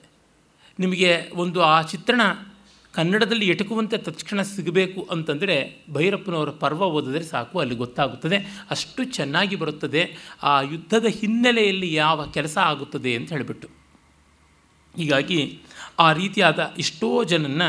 [0.80, 2.22] ನಿಮಗೆ ಒಂದು ಆ ಚಿತ್ರಣ
[2.92, 8.66] ಕನ್ನಡದಲ್ಲಿ ಎಟಕುವಂತೆ ತಕ್ಷಣ ಸಿಗಬೇಕು ಅಂತಂದರೆ ಭೈರಪ್ಪನವರ ಪರ್ವ ಓದಿದ್ರೆ ಸಾಕು, ಅಲ್ಲಿ ಗೊತ್ತಾಗುತ್ತದೆ.
[8.70, 10.16] ಅಷ್ಟು ಚೆನ್ನಾಗಿ ಬರುತ್ತದೆ.
[10.44, 13.68] ಆ ಯುದ್ಧದ ಹಿನ್ನೆಲೆಯಲ್ಲಿ ಯಾವ ಕೆಲಸ ಆಗುತ್ತದೆ ಅಂತ ಹೇಳಿಬಿಟ್ಟು.
[14.98, 15.60] ಹೀಗಾಗಿ
[16.00, 17.62] ಆ ರೀತಿಯಾದ ಎಷ್ಟೋ ಜನನ್ನ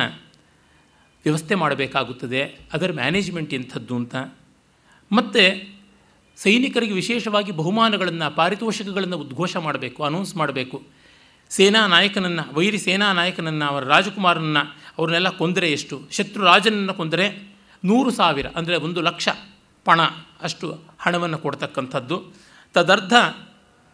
[1.24, 4.16] ವ್ಯವಸ್ಥೆ ಮಾಡಬೇಕಾಗುತ್ತದೆ, ಅದರ ಮ್ಯಾನೇಜ್ಮೆಂಟ್ ಎಂಥದ್ದು ಅಂತ.
[5.12, 5.72] ಮತ್ತು
[6.36, 10.82] ಸೈನಿಕರಿಗೆ ವಿಶೇಷವಾಗಿ ಬಹುಮಾನಗಳನ್ನು, ಪಾರಿತೋಷಕಗಳನ್ನು ಉದ್ಘೋಷ ಮಾಡಬೇಕು ಅನೌನ್ಸ್ ಮಾಡಬೇಕು.
[11.50, 16.02] ಸೇನಾ ನಾಯಕನನ್ನು, ವೈರಿ ಸೇನಾ ನಾಯಕನನ್ನು, ಅವರ ರಾಜಕುಮಾರನನ್ನು ಅವ್ರನ್ನೆಲ್ಲ ಕೊಂದರೆ ಎಷ್ಟು?
[16.10, 19.28] ಶತ್ರು ರಾಜನನ್ನು ಕೊಂದರೆ ನೂರು ಸಾವಿರ, ಅಂದರೆ ಒಂದು ಲಕ್ಷ
[19.84, 20.02] ಪಣ
[20.42, 22.32] ಅಷ್ಟು ಹಣವನ್ನು ಕೊಡ್ತಕ್ಕಂಥದ್ದು.
[22.74, 23.12] ತದರ್ಧ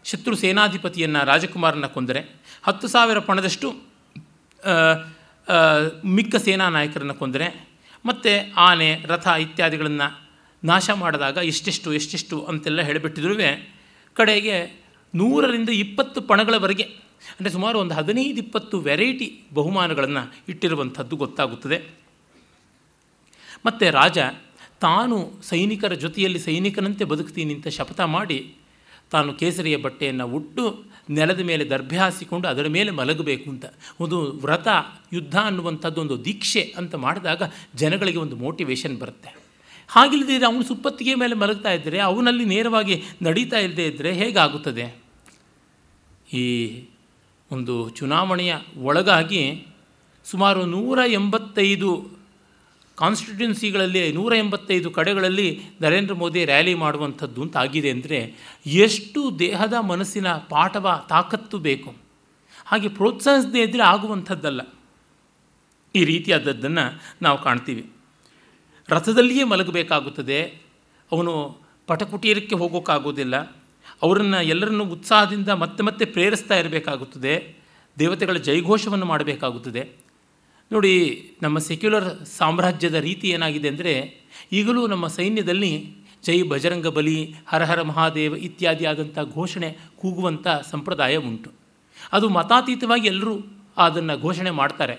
[0.05, 2.25] ಶತ್ರು ಸೇನಾಧಿಪತಿಯನ್ನು ರಾಜಕುಮಾರನ ಕೊಂದರೆ
[2.63, 3.94] ಹತ್ತು ಸಾವಿರ ಪಣದಷ್ಟು
[6.17, 7.47] ಮಿಕ್ಕ ಸೇನಾ ನಾಯಕರನ್ನು ಕೊಂದರೆ
[8.05, 8.33] ಮತ್ತು
[8.69, 10.09] ಆನೆ, ರಥ ಇತ್ಯಾದಿಗಳನ್ನು
[10.63, 13.35] ನಾಶ ಮಾಡಿದಾಗ ಎಷ್ಟೆಷ್ಟು ಎಷ್ಟೆಷ್ಟು ಅಂತೆಲ್ಲ ಹೇಳಿಬಿಟ್ಟಿದ್ರೂ
[14.17, 14.57] ಕಡೆಗೆ
[15.15, 16.87] ನೂರರಿಂದ ಇಪ್ಪತ್ತು ಪಣಗಳವರೆಗೆ,
[17.35, 21.79] ಅಂದರೆ ಸುಮಾರು ಒಂದು ಹದಿನೈದು, ಇಪ್ಪತ್ತು ವೆರೈಟಿ ಬಹುಮಾನಗಳನ್ನು ಇಟ್ಟಿರುವಂಥದ್ದು ಗೊತ್ತಾಗುತ್ತದೆ.
[23.67, 24.19] ಮತ್ತು ರಾಜ,
[24.85, 25.17] ತಾನು
[25.51, 28.39] ಸೈನಿಕರ ಜೊತೆಯಲ್ಲಿ ಸೈನಿಕನಂತೆ ಬದುಕ್ತೀನಿ ಅಂತ ಶಪಥ ಮಾಡಿ,
[29.13, 30.65] ತಾನು ಕೇಸರಿಯ ಬಟ್ಟೆಯನ್ನು ಉಟ್ಟು
[31.11, 33.65] ನೆಲದ ಮೇಲೆ ದರ್ಭೆ ಹಾಸಿಕೊಂಡು ಅದರ ಮೇಲೆ ಮಲಗಬೇಕು ಅಂತ.
[34.01, 34.69] ಒಂದು ವ್ರತ,
[35.13, 37.43] ಯುದ್ಧ ಅನ್ನುವಂಥದ್ದು ಒಂದು ದೀಕ್ಷೆ ಅಂತ ಮಾಡಿದಾಗ
[37.75, 39.37] ಜನಗಳಿಗೆ ಒಂದು ಮೋಟಿವೇಶನ್ ಬರುತ್ತೆ.
[39.89, 44.97] ಹಾಗಿಲ್ಲದಿದ್ದರೆ ಅವನು ಸುಪ್ಪತ್ತಿಗೆ ಮೇಲೆ ಮಲಗ್ತಾ ಇದ್ದರೆ ಅವನಲ್ಲಿ ನೇರವಾಗಿ ನಡೀತಾ ಇಲ್ಲದೇ ಇದ್ದರೆ ಹೇಗಾಗುತ್ತದೆ?
[46.33, 46.85] ಈ
[47.53, 49.67] ಒಂದು ಚುನಾವಣೆಯ ಒಳಗಾಗಿ
[50.25, 52.14] ಸುಮಾರು ನೂರ ಎಂಬತ್ತೈದು
[52.97, 58.35] ಕಾನ್ಸ್ಟಿಟ್ಯೂನ್ಸಿಗಳಲ್ಲಿ ನೂರ ಎಂಬತ್ತೈದು ಕಡೆಗಳಲ್ಲಿ ನರೇಂದ್ರ ಮೋದಿ ರ್ಯಾಲಿ ಮಾಡುವಂಥದ್ದು ಅಂತ ಆಗಿದೆ ಅಂದರೆ
[58.67, 61.95] ಎಷ್ಟು ದೇಹದ ಮನಸ್ಸಿನ ಪಾಠವ ತಾಕತ್ತು ಬೇಕು.
[62.67, 64.61] ಹಾಗೆ ಪ್ರೋತ್ಸಾಹಿಸದೇ ಇದ್ದರೆ ಆಗುವಂಥದ್ದಲ್ಲ.
[65.95, 67.93] ಈ ರೀತಿಯಾದದ್ದನ್ನು ನಾವು ಕಾಣ್ತೀವಿ.
[68.89, 70.43] ರಥದಲ್ಲಿಯೇ ಮಲಗಬೇಕಾಗುತ್ತದೆ.
[71.13, 73.37] ಅವನು ಪಟಕುಟೀರಕ್ಕೆ ಹೋಗೋಕ್ಕಾಗೋದಿಲ್ಲ.
[74.03, 77.57] ಅವರನ್ನು ಎಲ್ಲರನ್ನೂ ಉತ್ಸಾಹದಿಂದ ಮತ್ತೆ ಮತ್ತೆ ಪ್ರೇರಿಸ್ತಾ ಇರಬೇಕಾಗುತ್ತದೆ.
[77.99, 80.04] ದೇವತೆಗಳ ಜೈಘೋಷವನ್ನು ಮಾಡಬೇಕಾಗುತ್ತದೆ.
[80.75, 80.95] ನೋಡಿ,
[81.43, 84.15] ನಮ್ಮ ಸೆಕ್ಯುಲರ್ ಸಾಮ್ರಾಜ್ಯದ ರೀತಿ ಏನಾಗಿದೆ ಅಂದರೆ,
[84.53, 91.51] ಈಗಲೂ ನಮ್ಮ ಸೈನ್ಯದಲ್ಲಿ ಜೈ ಬಜರಂಗ ಬಲಿ, ಹರ ಹರ ಮಹಾದೇವ ಇತ್ಯಾದಿ ಆದಂಥ ಘೋಷಣೆ ಕೂಗುವಂಥ ಸಂಪ್ರದಾಯ ಉಂಟು.
[92.13, 93.35] ಅದು ಮತಾತೀತವಾಗಿ ಎಲ್ಲರೂ
[93.77, 94.97] ಅದನ್ನು ಘೋಷಣೆ ಮಾಡ್ತಾರೆ.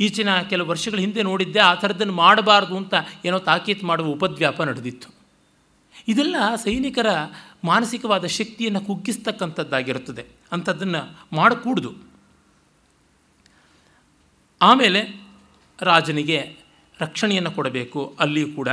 [0.00, 5.08] ಈಚಿನ ಕೆಲವು ವರ್ಷಗಳ ಹಿಂದೆ ನೋಡಿದ್ದೆ, ಆ ಥರದ್ದನ್ನು ಮಾಡಬಾರ್ದು ಅಂತ ಏನೋ ತಾಕೀತು ಮಾಡುವ ಉಪದ್ವ್ಯಾಪ ನಡೆದಿತ್ತು.
[6.08, 7.06] ಇದೆಲ್ಲ ಸೈನಿಕರ
[7.64, 10.26] ಮಾನಸಿಕವಾದ ಶಕ್ತಿಯನ್ನು ಕುಗ್ಗಿಸ್ತಕ್ಕಂಥದ್ದಾಗಿರುತ್ತದೆ.
[10.52, 12.07] ಅಂಥದ್ದನ್ನು ಮಾಡಕೂಡ್ದು.
[14.62, 15.28] ಆಮೇಲೆ
[15.82, 16.56] ರಾಜನಿಗೆ
[17.00, 18.68] ರಕ್ಷಣೆಯನ್ನು ಕೊಡಬೇಕು, ಅಲ್ಲಿಯೂ ಕೂಡ.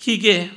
[0.00, 0.50] ಹೀಗೆ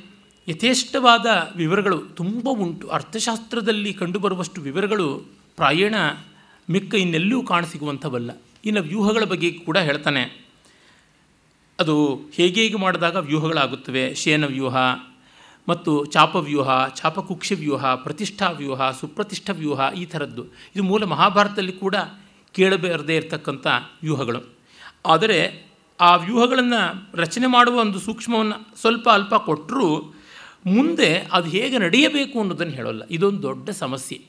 [0.48, 2.88] ಯಥೇಷ್ಟವಾದ ವಿವರಗಳು ತುಂಬ ಉಂಟು.
[2.88, 5.20] ಅರ್ಥಶಾಸ್ತ್ರದಲ್ಲಿ ಕಂಡುಬರುವಷ್ಟು ವಿವರಗಳು
[5.56, 5.96] ಪ್ರಾಯಣ
[6.70, 8.32] ಮಿಕ್ಕ ಇನ್ನೆಲ್ಲೂ ಕಾಣಸಿಗುವಂಥವಲ್ಲ.
[8.66, 10.46] ಇನ್ನು ವ್ಯೂಹಗಳ ಬಗ್ಗೆ ಕೂಡ ಹೇಳ್ತಾನೆ.
[11.80, 14.16] ಅದು ಹೇಗೆ ಹೇಗೆ ಮಾಡಿದಾಗ ವ್ಯೂಹಗಳಾಗುತ್ತವೆ?
[14.16, 14.76] ಶೇನ ವ್ಯೂಹ
[15.70, 20.46] ಮತ್ತು ಚಾಪವ್ಯೂಹ ಚಾಪಕುಕ್ಷ ವ್ಯೂಹ, ಪ್ರತಿಷ್ಠಾ ವ್ಯೂಹ, ಸುಪ್ರತಿಷ್ಠ ವ್ಯೂಹ ಈ ಥರದ್ದು.
[20.46, 21.96] ಇದು ಮೂಲ ಮಹಾಭಾರತದಲ್ಲಿ ಕೂಡ
[22.54, 23.68] ಕೇಳಬಾರದೇ ಇರತಕ್ಕಂಥ
[24.04, 24.56] ವ್ಯೂಹಗಳು.
[25.06, 25.66] ಆದರೆ
[26.00, 30.14] ಆ ವ್ಯೂಹಗಳನ್ನು ರಚನೆ ಮಾಡುವ ಒಂದು ಸೂಕ್ಷ್ಮವನ್ನು ಸ್ವಲ್ಪ ಅಲ್ಪ ಕೊಟ್ಟರೂ
[30.66, 33.04] ಮುಂದೆ ಅದು ಹೇಗೆ ನಡೆಯಬೇಕು ಅನ್ನೋದನ್ನು ಹೇಳೋಲ್ಲ.
[33.12, 34.22] ಇದೊಂದು ದೊಡ್ಡ ಸಮಸ್ಯೆ.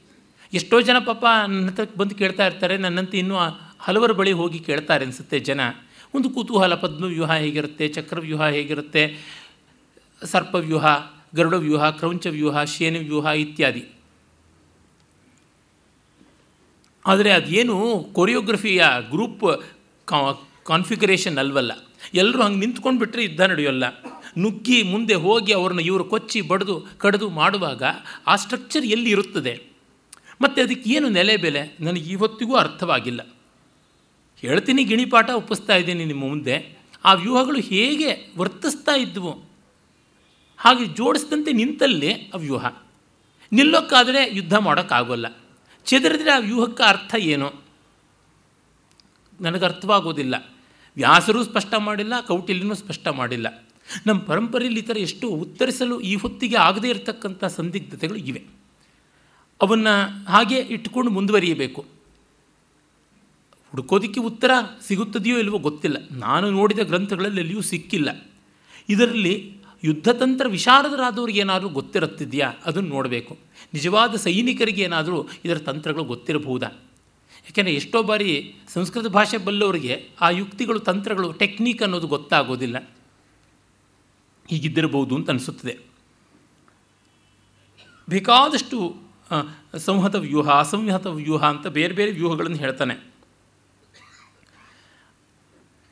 [0.53, 3.37] ಎಷ್ಟೋ ಜನ ಪಾಪ ನನ್ನ ಹತ್ರ ಬಂದು ಕೇಳ್ತಾ ಇರ್ತಾರೆ, ನನ್ನಂತೆ ಇನ್ನೂ
[3.81, 5.61] ಹಲವರ ಬಳಿ ಹೋಗಿ ಕೇಳ್ತಾರೆ ಅನಿಸುತ್ತೆ ಜನ.
[6.15, 9.19] ಒಂದು ಕುತೂಹಲ ಪದ್ಮವ್ಯೂಹ ಹೇಗಿರುತ್ತೆ ಚಕ್ರವ್ಯೂಹ ಹೇಗಿರುತ್ತೆ
[10.25, 10.87] ಸರ್ಪವ್ಯೂಹ
[11.35, 14.02] ಗರುಡ ಕ್ರೌಂಚವ್ಯೂಹ ಶೇನವ್ಯೂಹ ವ್ಯೂಹ, ಶೇನ ವ್ಯೂಹ ಇತ್ಯಾದಿ.
[17.07, 19.63] ಆದರೆ ಅದೇನು ಕೊರಿಯೋಗ್ರಫಿಯ ಗ್ರೂಪ್
[20.65, 21.73] ಕಾನ್ಫಿಗರೇಷನ್ ಅಲ್ವಲ್ಲ.
[22.15, 23.85] ಎಲ್ಲರೂ ಹಂಗೆ ನಿಂತ್ಕೊಂಡು ಬಿಟ್ಟರೆ ಯುದ್ಧ ನಡೆಯೋಲ್ಲ.
[24.39, 27.83] ನುಗ್ಗಿ ಮುಂದೆ ಹೋಗಿ ಅವ್ರನ್ನ ಇವರು ಕೊಚ್ಚಿ, ಬಡಿದು, ಕಡಿದು ಮಾಡುವಾಗ
[28.27, 29.63] ಆ ಸ್ಟ್ರಕ್ಚರ್ ಎಲ್ಲಿ ಇರುತ್ತದೆ?
[30.41, 31.77] ಮತ್ತು ಅದಕ್ಕೆ ಏನು ನೆಲೆ ಬೆಲೆ?
[31.81, 33.27] ನನಗೆ ಇವತ್ತಿಗೂ ಅರ್ಥವಾಗಿಲ್ಲ.
[34.41, 36.79] ಹೇಳ್ತೀನಿ ಗಿಣಿಪಾಠ ಒಪ್ಪಿಸ್ತಾ ಇದ್ದೀನಿ ನಿಮ್ಮ ಮುಂದೆ.
[37.05, 39.45] ಆ ವ್ಯೂಹಗಳು ಹೇಗೆ ವರ್ತಿಸ್ತಾ ಇದ್ವು?
[40.59, 42.67] ಹಾಗೆ ಜೋಡಿಸಿದಂತೆ ನಿಂತಲ್ಲಿ ಆ ವ್ಯೂಹ.
[43.53, 45.42] ನಿಲ್ಲೋಕ್ಕಾದರೆ ಯುದ್ಧ ಮಾಡೋಕ್ಕಾಗೋಲ್ಲ.
[45.85, 47.53] ಚೆದರಿದ್ರೆ ಆ ವ್ಯೂಹಕ್ಕೆ ಅರ್ಥ ಏನು?
[49.41, 50.53] ನನಗೆ ಅರ್ಥವಾಗೋದಿಲ್ಲ.
[50.97, 53.69] ವ್ಯಾಸರೂ ಸ್ಪಷ್ಟ ಮಾಡಿಲ್ಲ, ಕೌಟಿಲ್ಯನೂ ಸ್ಪಷ್ಟ ಮಾಡಿಲ್ಲ.
[54.07, 58.43] ನಮ್ಮ ಪರಂಪರೆಯಲ್ಲಿ ಈ ಥರ ಎಷ್ಟು ಉತ್ತರಿಸಲು ಈ ಹೊತ್ತಿಗೆ ಆಗದೇ ಇರತಕ್ಕಂಥ ಸಂದಿಗ್ಧತೆಗಳು ಇವೆ.
[59.63, 61.87] ಅವನ್ನು ಹಾಗೆ ಇಟ್ಕೊಂಡು ಮುಂದುವರಿಯಬೇಕು.
[63.71, 64.51] ಹುಡುಕೋದಕ್ಕೆ ಉತ್ತರ
[64.87, 65.97] ಸಿಗುತ್ತದೆಯೋ ಇಲ್ವೋ ಗೊತ್ತಿಲ್ಲ.
[66.11, 68.27] ನಾನು ನೋಡಿದ ಗ್ರಂಥಗಳಲ್ಲಿ ಸಿಕ್ಕಿಲ್ಲ.
[68.89, 72.53] ಇದರಲ್ಲಿ ಯುದ್ಧತಂತ್ರ ವಿಶಾರದರಾದವ್ರಿಗೆ ಏನಾದರೂ ಗೊತ್ತಿರುತ್ತಿದೆಯಾ?
[72.65, 73.39] ಅದನ್ನು ನೋಡಬೇಕು.
[73.75, 76.67] ನಿಜವಾದ ಸೈನಿಕರಿಗೆ ಏನಾದರೂ ಇದರ ತಂತ್ರಗಳು ಗೊತ್ತಿರಬಹುದಾ?
[77.45, 82.93] ಯಾಕೆಂದರೆ ಎಷ್ಟೋ ಬಾರಿ ಸಂಸ್ಕೃತ ಭಾಷೆ ಬಲ್ಲವರಿಗೆ ಆ ಯುಕ್ತಿಗಳು, ತಂತ್ರಗಳು, ಟೆಕ್ನಿಕ್ ಅನ್ನೋದು ಗೊತ್ತಾಗೋದಿಲ್ಲ.
[84.51, 85.79] ಹೀಗಿದ್ದಿರಬಹುದು ಅಂತ ಅನಿಸುತ್ತದೆ.
[88.09, 88.97] ಬೇಕಾದಷ್ಟು
[89.77, 93.13] ಸಂಹತ ವ್ಯೂಹ, ಅಸಂಹತ ವ್ಯೂಹ ಅಂತ ಬೇರೆ ಬೇರೆ ವ್ಯೂಹಗಳನ್ನು ಹೇಳ್ತಾನೆ.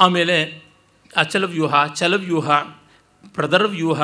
[0.00, 0.62] ಆಮೇಲೆ
[1.16, 2.50] ಅಚಲವ್ಯೂಹ ಚಲವ್ಯೂಹ
[3.27, 4.03] ಪ್ರದರವ್ಯೂಹ.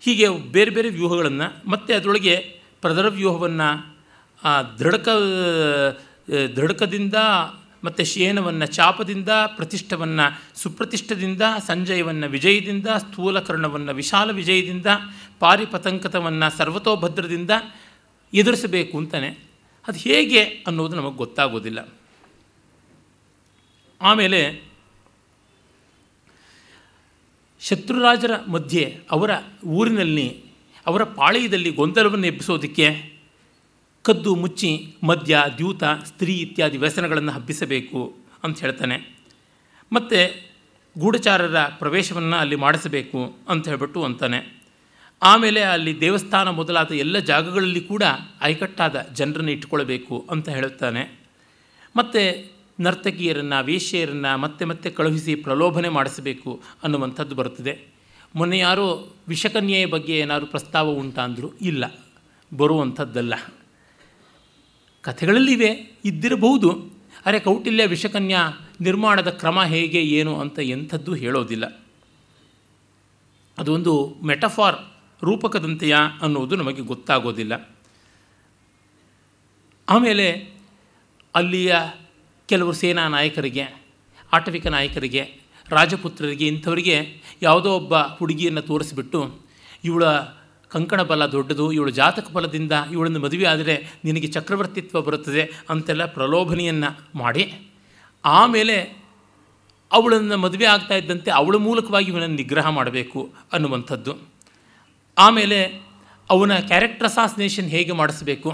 [0.00, 2.36] ಹೀಗೆ ಬೇರೆ ಬೇರೆ ವ್ಯೂಹಗಳನ್ನು ಮತ್ತು ಅದರೊಳಗೆ
[2.80, 3.96] ಪ್ರದರವ್ಯೂಹವನ್ನು
[4.78, 5.08] ದೃಢಕ
[6.56, 7.14] ದೃಢಕದಿಂದ
[7.84, 14.86] ಮತ್ತು ಶೇನವನ್ನು ಚಾಪದಿಂದ ಪ್ರತಿಷ್ಠವನ್ನು, ಸುಪ್ರತಿಷ್ಠದಿಂದ ಸಂಜಯವನ್ನು, ವಿಜಯದಿಂದ ಸ್ಥೂಲಕರ್ಣವನ್ನು, ವಿಶಾಲ ವಿಜಯದಿಂದ
[15.38, 17.50] ಪಾರಿಪತಂಕತವನ್ನು, ಸರ್ವತೋಭದ್ರದಿಂದ
[18.34, 19.28] ಎದುರಿಸಬೇಕು ಅಂತಾನೆ.
[19.88, 21.88] ಅದು ಹೇಗೆ ಅನ್ನೋದು ನಮಗೆ ಗೊತ್ತಾಗೋದಿಲ್ಲ.
[24.02, 24.65] ಆಮೇಲೆ
[27.68, 29.30] ಶತ್ರುರಾಜರ ಮಧ್ಯೆ ಅವರ
[29.66, 30.44] ಊರಿನಲ್ಲಿ,
[30.86, 33.12] ಅವರ ಪಾಳೆಯದಲ್ಲಿ ಗೊಂದಲವನ್ನು ಎಬ್ಬಿಸೋದಕ್ಕೆ
[34.02, 39.16] ಕದ್ದು ಮುಚ್ಚಿ ಮದ್ಯ, ದ್ಯೂತ, ಸ್ತ್ರೀ ಇತ್ಯಾದಿ ವ್ಯಸನಗಳನ್ನು ಹಬ್ಬಿಸಬೇಕು ಅಂತ ಹೇಳ್ತಾನೆ.
[39.92, 40.50] ಮತ್ತು
[40.98, 44.62] ಗೂಢಚಾರರ ಪ್ರವೇಶವನ್ನು ಅಲ್ಲಿ ಮಾಡಿಸಬೇಕು ಅಂತ ಹೇಳ್ಬಿಟ್ಟು ಅಂತಾನೆ.
[45.22, 48.02] ಆಮೇಲೆ ಅಲ್ಲಿ ದೇವಸ್ಥಾನ ಮೊದಲಾದ ಎಲ್ಲ ಜಾಗಗಳಲ್ಲಿ ಕೂಡ
[48.40, 51.20] ಅಯಕಟ್ಟಾದ ಜನರನ್ನು ಇಟ್ಕೊಳ್ಬೇಕು ಅಂತ ಹೇಳುತ್ತಾನೆ
[51.96, 57.96] ಮತ್ತು ನರ್ತಕಿಯರನ್ನು, ವೇಶ್ಯೆಯರನ್ನು ಮತ್ತೆ ಮತ್ತೆ ಕಳುಹಿಸಿ ಪ್ರಲೋಭನೆ ಮಾಡಿಸಬೇಕು ಅನ್ನುವಂಥದ್ದು ಬರುತ್ತದೆ.
[58.34, 61.18] ಮೊನ್ನೆ ಯಾರೋ ವಿಷಕನ್ಯೆಯ ಬಗ್ಗೆ ಏನಾದರೂ ಪ್ರಸ್ತಾವ ಉಂಟ
[61.60, 61.84] ಇಲ್ಲ,
[62.56, 63.34] ಬರುವಂಥದ್ದಲ್ಲ.
[65.02, 66.90] ಕಥೆಗಳಲ್ಲಿವೆ ಇದ್ದಿರಬಹುದು,
[67.26, 71.82] ಅರೆ ಕೌಟಿಲ್ಯ ವಿಷಕನ್ಯಾ ನಿರ್ಮಾಣದ ಕ್ರಮ ಹೇಗೆ, ಏನು ಅಂತ ಎಂಥದ್ದು ಹೇಳೋದಿಲ್ಲ.
[73.58, 74.76] ಅದೊಂದು ಮೆಟಫಾರ್
[75.24, 77.76] ರೂಪಕದಂತೆಯ ಅನ್ನೋದು ನಮಗೆ ಗೊತ್ತಾಗೋದಿಲ್ಲ.
[79.88, 80.56] ಆಮೇಲೆ
[81.34, 81.76] ಅಲ್ಲಿಯ
[82.48, 83.64] ಕೆಲವರು ಸೇನಾ ನಾಯಕರಿಗೆ,
[84.32, 85.22] ಆಟವಿಕ ನಾಯಕರಿಗೆ,
[85.68, 86.96] ರಾಜಪುತ್ರರಿಗೆ, ಇಂಥವರಿಗೆ
[87.42, 89.20] ಯಾವುದೋ ಒಬ್ಬ ಹುಡುಗಿಯನ್ನು ತೋರಿಸಿಬಿಟ್ಟು,
[89.84, 90.04] ಇವಳ
[90.68, 97.44] ಕಂಕಣ ಬಲ ದೊಡ್ಡದು, ಇವಳು ಜಾತಕ ಬಲದಿಂದ ಇವಳನ್ನು ಮದುವೆ ಆದರೆ ನಿನಗೆ ಚಕ್ರವರ್ತಿತ್ವ ಬರುತ್ತದೆ ಅಂತೆಲ್ಲ ಪ್ರಲೋಭನೆಯನ್ನು ಮಾಡಿ,
[98.24, 98.76] ಆಮೇಲೆ
[99.92, 103.20] ಅವಳನ್ನು ಮದುವೆ ಆಗ್ತಾ ಇದ್ದಂತೆ ಅವಳ ಮೂಲಕವಾಗಿ ಇವನನ್ನು ನಿಗ್ರಹ ಮಾಡಬೇಕು
[103.52, 104.12] ಅನ್ನುವಂಥದ್ದು.
[105.18, 105.58] ಆಮೇಲೆ
[106.30, 108.50] ಅವನ ಕ್ಯಾರೆಕ್ಟರ್ ಅಸಾಸಿನೇಷನ್ ಹೇಗೆ ಮಾಡಿಸಬೇಕು?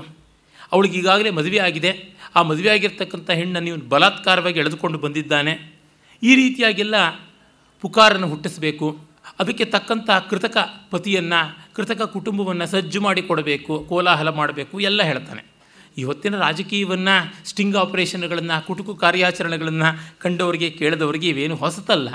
[0.73, 1.93] ಅವಳಿಗೆ ಈಗಾಗಲೇ ಮದುವೆ ಆಗಿದೆ.
[2.37, 5.55] ಆ ಮದುವೆ ಆಗಿರ್ತಕ್ಕಂಥ ಹೆಣ್ಣನ್ನು ಇವನು ಬಲಾತ್ಕಾರವಾಗಿ ಎಳೆದುಕೊಂಡು ಬಂದಿದ್ದಾನೆ,
[6.23, 6.95] ಈ ರೀತಿಯಾಗೆಲ್ಲ
[7.81, 8.89] ಪುಕಾರನ್ನು ಹುಟ್ಟಿಸಬೇಕು.
[9.41, 10.57] ಅದಕ್ಕೆ ತಕ್ಕಂಥ ಕೃತಕ
[10.91, 11.41] ಪತಿಯನ್ನು,
[11.75, 15.43] ಕೃತಕ ಕುಟುಂಬವನ್ನು ಸಜ್ಜು ಮಾಡಿ ಕೊಡಬೇಕು ಕೋಲಾಹಲ ಮಾಡಬೇಕು, ಎಲ್ಲ ಹೇಳ್ತಾನೆ.
[15.99, 17.15] ಇವತ್ತಿನ ರಾಜಕೀಯವನ್ನು,
[17.49, 22.09] ಸ್ಟಿಂಗ್ ಆಪರೇಷನ್ಗಳನ್ನು, ಕುಟುಕು ಕಾರ್ಯಾಚರಣೆಗಳನ್ನು ಕಂಡವರಿಗೆ ಕೇಳಿದವರಿಗೆ ಇವೇನು ಹೊಸತಲ್ಲ.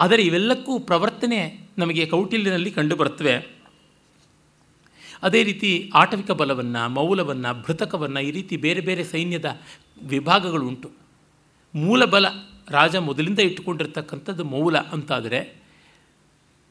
[0.00, 1.40] ಆದರೆ ಇವೆಲ್ಲಕ್ಕೂ ಪ್ರವರ್ತನೆ
[1.78, 3.59] ನಮಗೆ ಕೌಟಿಲ್ಯನಲ್ಲಿ ಕಂಡುಬರುತ್ತವೆ
[5.22, 9.60] ಅದೇ ರೀತಿ ಆಟವಿಕ ಬಲವನ್ನು, ಮೌಲವನ್ನು, ಭೃತಕವನ್ನು ಈ ರೀತಿ ಬೇರೆ ಬೇರೆ ಸೈನ್ಯದ
[10.02, 10.90] ವಿಭಾಗಗಳುಂಟು.
[11.74, 12.26] ಮೂಲ ಬಲ
[12.70, 15.62] ರಾಜ ಮೊದಲಿಂದ ಇಟ್ಟುಕೊಂಡಿರ್ತಕ್ಕಂಥದ್ದು ಮೌಲ ಅಂತಾದರೆ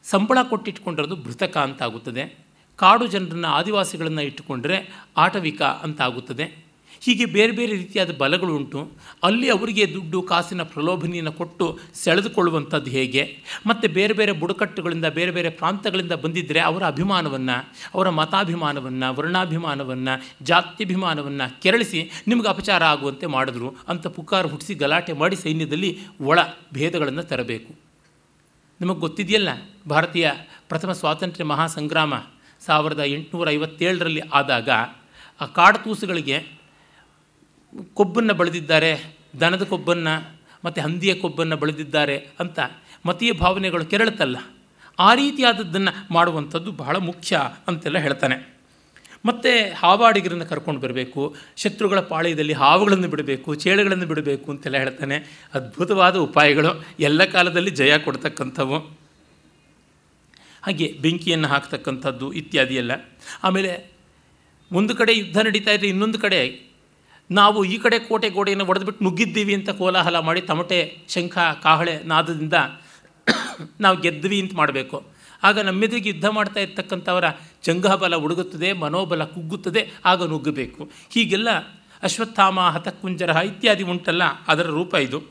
[0.03, 2.37] ಸಂಬಳ ಕೊಟ್ಟಿಟ್ಕೊಂಡಿರೋದು ಭೃತಕ ಅಂತಾಗುತ್ತದೆ.
[2.75, 6.68] ಕಾಡು ಜನರನ್ನು ಆದಿವಾಸಿಗಳನ್ನು ಇಟ್ಟುಕೊಂಡ್ರೆ ಆಟವಿಕ ಅಂತಾಗುತ್ತದೆ.
[7.01, 8.91] ಹೀಗೆ ಬೇರೆ ಬೇರೆ ರೀತಿಯಾದ ಬಲಗಳುಂಟು.
[9.23, 13.37] ಅಲ್ಲಿ ಅವರಿಗೆ ದುಡ್ಡು, ಕಾಸಿನ ಪ್ರಲೋಭನೆಯನ್ನು ಕೊಟ್ಟು ಸೆಳೆದುಕೊಳ್ಳುವಂಥದ್ದು ಹೇಗೆ?
[13.67, 22.11] ಮತ್ತು ಬೇರೆ ಬೇರೆ ಬುಡಕಟ್ಟುಗಳಿಂದ, ಬೇರೆ ಬೇರೆ ಪ್ರಾಂತಗಳಿಂದ ಬಂದಿದ್ದರೆ ಅವರ ಅಭಿಮಾನವನ್ನು, ಅವರ ಮತಾಭಿಮಾನವನ್ನು, ವರ್ಣಾಭಿಮಾನವನ್ನು, ಜಾತ್ಯಭಿಮಾನವನ್ನು ಕೆರಳಿಸಿ
[22.27, 26.39] ನಿಮಗೆ ಅಪಚಾರ ಆಗುವಂತೆ ಮಾಡಿದ್ರು ಅಂತ ಪುಕಾರ ಹುಟ್ಟಿಸಿ ಗಲಾಟೆ ಮಾಡಿ ಸೈನ್ಯದಲ್ಲಿ ಒಳ
[26.73, 27.75] ಭೇದಗಳನ್ನು ತರಬೇಕು.
[28.81, 29.49] ನಿಮಗೆ ಗೊತ್ತಿದೆಯಲ್ಲ,
[29.89, 30.31] ಭಾರತೀಯ
[30.69, 32.13] ಪ್ರಥಮ ಸ್ವಾತಂತ್ರ್ಯ ಮಹಾಸಂಗ್ರಾಮ
[32.65, 34.69] ಸಾವಿರದ ಎಂಟುನೂರ ಐವತ್ತೇಳರಲ್ಲಿ ಆದಾಗ
[35.41, 36.58] ಆ ಕಾಡತೂಸುಗಳಿಗೆ
[37.93, 42.59] ಕೊಬ್ಬನ್ನು ಬೆಳೆದಿದ್ದಾರೆ, ದನದ ಕೊಬ್ಬನ್ನು ಮತ್ತು ಹಂದಿಯ ಕೊಬ್ಬನ್ನು ಬೆಳೆದಿದ್ದಾರೆ ಅಂತ
[43.05, 44.37] ಮತೀಯ ಭಾವನೆಗಳು ಕೆರಳುತ್ತಲ್ಲ.
[44.99, 48.59] ಆ ರೀತಿಯಾದದ್ದನ್ನು ಮಾಡುವಂಥದ್ದು ಬಹಳ ಮುಖ್ಯ ಅಂತೆಲ್ಲ ಹೇಳ್ತಾನೆ.
[49.25, 55.47] ಮತ್ತು ಹಾವಾಡಿಗರನ್ನು ಕರ್ಕೊಂಡು ಬರಬೇಕು, ಶತ್ರುಗಳ ಪಾಳ್ಯದಲ್ಲಿ ಹಾವುಗಳನ್ನು ಬಿಡಬೇಕು, ಚೇಳುಗಳನ್ನು ಬಿಡಬೇಕು ಅಂತೆಲ್ಲ ಹೇಳ್ತಾನೆ.
[55.53, 56.85] ಅದ್ಭುತವಾದ ಉಪಾಯಗಳು.
[56.99, 58.77] ಎಲ್ಲ ಕಾಲದಲ್ಲಿ ಜಯ ಕೊಡ್ತಕ್ಕಂಥವು.
[60.61, 62.91] ಹಾಗೆ ಬೆಂಕಿಯನ್ನು ಹಾಕ್ತಕ್ಕಂಥದ್ದು ಇತ್ಯಾದಿ ಎಲ್ಲ.
[63.43, 63.91] ಆಮೇಲೆ
[64.71, 66.68] ಒಂದು ಕಡೆ ಯುದ್ಧ ನಡೀತಾ ಇದ್ದರೆ ಇನ್ನೊಂದು ಕಡೆ
[67.31, 72.53] ನಾವು ಈ ಕಡೆ ಕೋಟೆ ಗೋಡೆಯನ್ನು ಒಡೆದ್ಬಿಟ್ಟು ನುಗ್ಗಿದ್ದೀವಿ ಅಂತ ಕೋಲಾಹಲ ಮಾಡಿ ತಮಟೆ, ಶಂಖ, ಕಾಹಳೆ ನಾದದಿಂದ
[73.79, 75.07] ನಾವು ಗೆದ್ವಿ ಅಂತ ಮಾಡಬೇಕು.
[75.43, 77.23] ಆಗ ನಮ್ಮೆದುರಿಗೆ ಯುದ್ಧ ಮಾಡ್ತಾ ಇರ್ತಕ್ಕಂಥವರ
[77.63, 80.89] ಜಂಗಬಲ ಉಡುಗುತ್ತದೆ ಮನೋಬಲ ಕುಗ್ಗುತ್ತದೆ, ಆಗ ನುಗ್ಗಬೇಕು.
[81.09, 81.49] ಹೀಗೆಲ್ಲ
[82.03, 85.23] ಅಶ್ವತ್ಥಾಮ ಹತಕುಂಜರ ಇತ್ಯಾದಿ ಉಂಟಲ್ಲ, ಅದರ ರೂಪ ಇದು.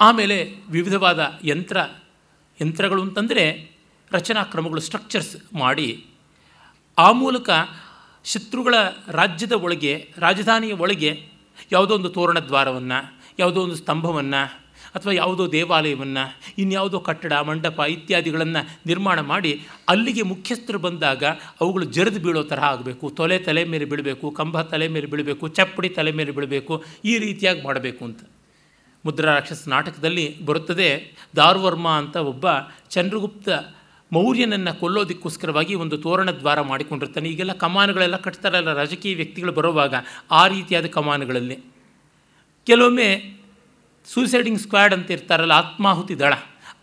[0.00, 1.76] ಆಮೇಲೆ ವಿವಿಧವಾದ ಯಂತ್ರ,
[2.62, 3.70] ಯಂತ್ರಗಳು ಅಂತಂದರೆ
[4.12, 6.06] ರಚನಾ ಕ್ರಮಗಳು ಸ್ಟ್ರಕ್ಚರ್ಸ್ ಮಾಡಿ
[6.98, 7.50] ಆ ಮೂಲಕ
[8.24, 8.74] ಶತ್ರುಗಳ
[9.10, 11.10] ರಾಜ್ಯದ ಒಳಗೆ, ರಾಜಧಾನಿಯ ಒಳಗೆ
[11.72, 12.98] ಯಾವುದೋ ಒಂದು ತೋರಣ ದ್ವಾರವನ್ನು,
[13.38, 19.52] ಯಾವುದೋ ಒಂದು ಸ್ತಂಭವನ್ನು ಅಥವಾ ಯಾವುದೋ ದೇವಾಲಯವನ್ನು, ಇನ್ಯಾವುದೋ ಕಟ್ಟಡ, ಮಂಟಪ ಇತ್ಯಾದಿಗಳನ್ನು ನಿರ್ಮಾಣ ಮಾಡಿ
[19.88, 21.24] ಅಲ್ಲಿಗೆ ಮುಖ್ಯಸ್ಥರು ಬಂದಾಗ
[21.60, 23.10] ಅವುಗಳು ಜರಿದು ಬೀಳೋ ತರಹ ಆಗಬೇಕು.
[23.10, 28.04] ತೊಲೆ ತಲೆ ಮೇಲೆ ಬೀಳಬೇಕು, ಕಂಬ ತಲೆ ಮೇಲೆ ಬೀಳಬೇಕು, ಚಪ್ಪಡಿ ತಲೆ ಮೇಲೆ ಬೀಳಬೇಕು, ಈ ರೀತಿಯಾಗಿ ಮಾಡಬೇಕು
[28.04, 28.20] ಅಂತ.
[29.06, 32.46] ಮುದ್ರಾ ರಾಕ್ಷಸ ನಾಟಕದಲ್ಲಿ ಬರುತ್ತದೆ ದಾರುವರ್ಮ ಅಂತ ಒಬ್ಬ
[32.90, 33.48] ಚಂದ್ರಗುಪ್ತ
[34.14, 37.28] ಮೌರ್ಯನನ್ನು ಕೊಲ್ಲೋದಕ್ಕೋಸ್ಕರವಾಗಿ ಒಂದು ತೋರಣ ದ್ವಾರ ಮಾಡಿಕೊಂಡಿರ್ತಾನೆ.
[37.28, 39.94] ಈಗೆಲ್ಲ ಕಮಾನುಗಳೆಲ್ಲ ಕಟ್ತಾರಲ್ಲ, ರಾಜಕೀಯ ವ್ಯಕ್ತಿಗಳು ಬರುವಾಗ
[40.30, 41.58] ಆ ರೀತಿಯಾದ ಕಮಾನುಗಳಲ್ಲಿ.
[42.66, 43.38] ಕೆಲವೊಮ್ಮೆ
[44.04, 46.32] ಸೂಸೈಡಿಂಗ್ ಸ್ಕ್ವಾಡ್ ಅಂತ ಇರ್ತಾರಲ್ಲ, ಆತ್ಮಾಹುತಿ ದಳ,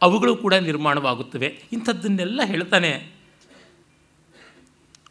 [0.01, 1.63] ಅವುಗಳು ಕೂಡ ನಿರ್ಮಾಣವಾಗುತ್ತವೆ.
[1.73, 3.21] ಇಂಥದ್ದನ್ನೆಲ್ಲ ಹೇಳ್ತಾನೆ.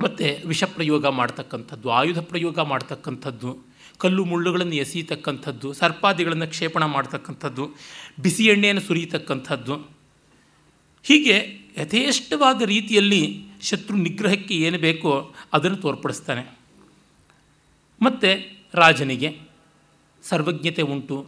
[0.03, 3.59] ಮತ್ತು ವಿಷ ಪ್ರಯೋಗ ಮಾಡ್ತಕ್ಕಂಥದ್ದು, ಆಯುಧ ಪ್ರಯೋಗ ಮಾಡ್ತಕ್ಕಂಥದ್ದು,
[3.99, 7.71] ಕಲ್ಲು ಮುಳ್ಳುಗಳನ್ನು ಎಸೆಯತಕ್ಕಂಥದ್ದು, ಸರ್ಪಾದಿಗಳನ್ನು ಕ್ಷೇಪಣ ಮಾಡ್ತಕ್ಕಂಥದ್ದು,
[8.21, 9.75] ಬಿಸಿ ಎಣ್ಣೆಯನ್ನು ಸುರಿಯತಕ್ಕಂಥದ್ದು.
[11.03, 16.59] ಹೀಗೆ ಯಥೇಷ್ಟವಾದ ರೀತಿಯಲ್ಲಿ ಶತ್ರು ನಿಗ್ರಹಕ್ಕೆ ಏನು ಬೇಕೋ ಅದನ್ನು ತೋರ್ಪಡಿಸ್ತಾನೆ.
[18.03, 19.39] ಮತ್ತು ರಾಜನಿಗೆ
[20.23, 21.27] ಸರ್ವಜ್ಞತೆ ಉಂಟು,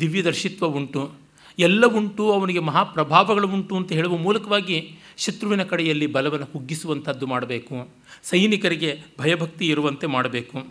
[0.00, 1.12] ದಿವ್ಯದರ್ಶಿತ್ವ ಉಂಟು,
[1.58, 7.88] ಎಲ್ಲ ಉಂಟು, ಅವನಿಗೆ ಮಹಾಪ್ರಭಾವಗಳು ಉಂಟು ಅಂತ ಹೇಳುವ ಮೂಲಕವಾಗಿ ಶತ್ರುವಿನ ಕಡೆಯಲ್ಲಿ ಬಲವನ್ನು ಹುಗ್ಗಿಸುವಂಥದ್ದು ಮಾಡಬೇಕು.
[8.22, 10.66] ಸೈನಿಕರಿಗೆ ಭಯಭಕ್ತಿ ಇರುವಂತೆ ಮಾಡಬೇಕು.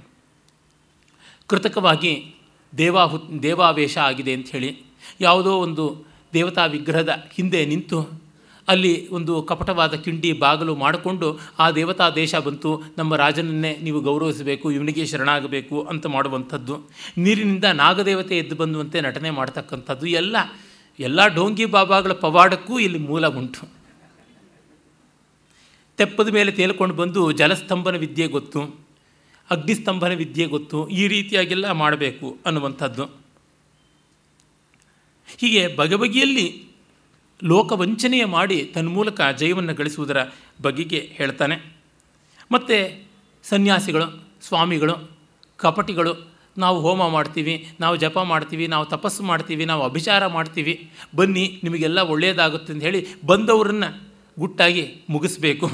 [1.48, 2.36] ಕೃತಕವಾಗಿ
[2.78, 4.78] ದೇವಾಹು, ದೇವಾವೇಶ ಆಗಿದೆ ಅಂಥೇಳಿ
[5.22, 6.04] ಯಾವುದೋ ಒಂದು
[6.34, 8.29] ದೇವತಾ ವಿಗ್ರಹದ ಹಿಂದೆ ನಿಂತು
[8.70, 12.84] ಅಲ್ಲಿ ಒಂದು ಕಪಟವಾದ ಕಿಂಡಿ ಬಾಗಿಲು ಮಾಡಿಕೊಂಡು ಆ ದೇವತಾ ದೇಶ ಬಂತು.
[12.98, 16.90] ನಮ್ಮ ರಾಜನನ್ನೇ ನೀವು ಗೌರವಿಸಬೇಕು, ಇವನಿಗೆ ಶರಣಾಗಬೇಕು ಅಂತ ಮಾಡುವಂಥದ್ದು.
[17.18, 20.08] ನೀರಿನಿಂದ ನಾಗದೇವತೆ ಎದ್ದು ಬಂದುವಂತೆ ನಟನೆ ಮಾಡ್ತಕ್ಕಂಥದ್ದು.
[20.08, 20.38] ಎಲ್ಲ
[21.00, 23.70] ಎಲ್ಲ ಡೋಂಗಿ ಬಾಬಾಗಳ ಪವಾಡಕ್ಕೂ ಇಲ್ಲಿ ಮೂಲ ಉಂಟು.
[25.98, 28.62] ತೆಪ್ಪದ ಮೇಲೆ ತೇಲ್ಕೊಂಡು ಬಂದು ಜಲಸ್ತಂಭನ ವಿದ್ಯೆ ಗೊತ್ತು.
[29.50, 30.90] ಅಗ್ನಿಸ್ತಂಭನ ವಿದ್ಯೆ ಗೊತ್ತು.
[30.90, 33.04] ಈ ರೀತಿಯಾಗೆಲ್ಲ ಮಾಡಬೇಕು ಅನ್ನುವಂಥದ್ದು.
[35.38, 36.69] ಹೀಗೆ ಬಗೆ ಬಗೆಯಲ್ಲಿ
[37.44, 40.18] ಲೋಕವಂಚನೆಯ ಮಾಡಿ ತನ್ಮೂಲಕ ಜಯವನ್ನು ಗಳಿಸುವುದರ
[40.62, 41.76] ಬಗೆಗೆ ಹೇಳ್ತಾನೆ.
[42.52, 43.08] ಮತ್ತು
[43.44, 45.12] ಸನ್ಯಾಸಿಗಳು, ಸ್ವಾಮಿಗಳು,
[45.58, 52.00] ಕಪಟಿಗಳು, ನಾವು ಹೋಮ ಮಾಡ್ತೀವಿ, ನಾವು ಜಪ ಮಾಡ್ತೀವಿ, ನಾವು ತಪಸ್ಸು ಮಾಡ್ತೀವಿ, ನಾವು ಅಭಿಚಾರ ಮಾಡ್ತೀವಿ, ಬನ್ನಿ, ನಿಮಗೆಲ್ಲ
[52.00, 55.70] ಒಳ್ಳೆಯದಾಗುತ್ತೆ ಅಂತ ಹೇಳಿ ಬಂದವರನ್ನು ಗುಟ್ಟಾಗಿ ಮುಗಿಸ್ಬೇಕು.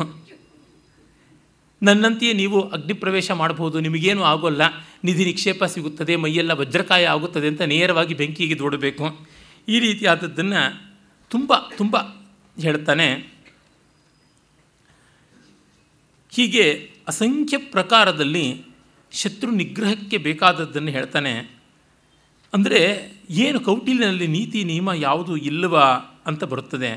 [1.83, 4.61] ನನ್ನಂತೆಯೇ ನೀವು ಅಗ್ನಿಪ್ರವೇಶ ಮಾಡಬಹುದು, ನಿಮಗೇನು ಆಗೋಲ್ಲ,
[5.03, 9.27] ನಿಧಿ ನಿಕ್ಷೇಪ ಸಿಗುತ್ತದೆ, ಮೈಯೆಲ್ಲ ವಜ್ರಕಾಯ ಆಗುತ್ತದೆ ಅಂತ ನೇರವಾಗಿ ಬೆಂಕಿಗೆ ದೊಡಬೇಕು.
[9.67, 10.84] ಈ ರೀತಿಯಾದದ್ದನ್ನು
[11.31, 11.95] ತುಂಬ ತುಂಬ
[12.57, 13.07] ಹೇಳ್ತಾನೆ,
[16.33, 16.65] ಹೀಗೆ
[17.07, 18.45] ಅಸಂಖ್ಯ ಪ್ರಕಾರದಲ್ಲಿ
[19.11, 21.33] ಶತ್ರು ನಿಗ್ರಹಕ್ಕೆ ಬೇಕಾದದ್ದನ್ನು ಹೇಳ್ತಾನೆ.
[22.53, 22.81] ಅಂದರೆ
[23.43, 25.85] ಏನು ಕೌಟಿಲ್ಯನಲ್ಲಿ ನೀತಿ, ನಿಯಮ ಯಾವುದು ಇಲ್ಲವಾ
[26.25, 26.91] ಅಂತ ಬರುತ್ತದೆ.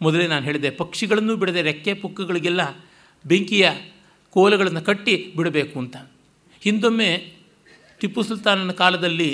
[0.00, 2.62] ಮೊದಲೇ ನಾನು ಹೇಳಿದೆ, ಪಕ್ಷಿಗಳನ್ನು ಬಿಡದೆ ರೆಕ್ಕೆ ಪುಕ್ಕಗಳಿಗೆಲ್ಲ
[3.24, 3.66] ಬೆಂಕಿಯ
[4.30, 5.96] ಕೋಲಗಳನ್ನು ಕಟ್ಟಿ ಬಿಡಬೇಕು ಅಂತ.
[6.62, 7.10] ಹಿಂದೊಮ್ಮೆ
[8.00, 9.30] ಟಿಪ್ಪು ಸುಲ್ತಾನನ ಕಾಲದಲ್ಲಿ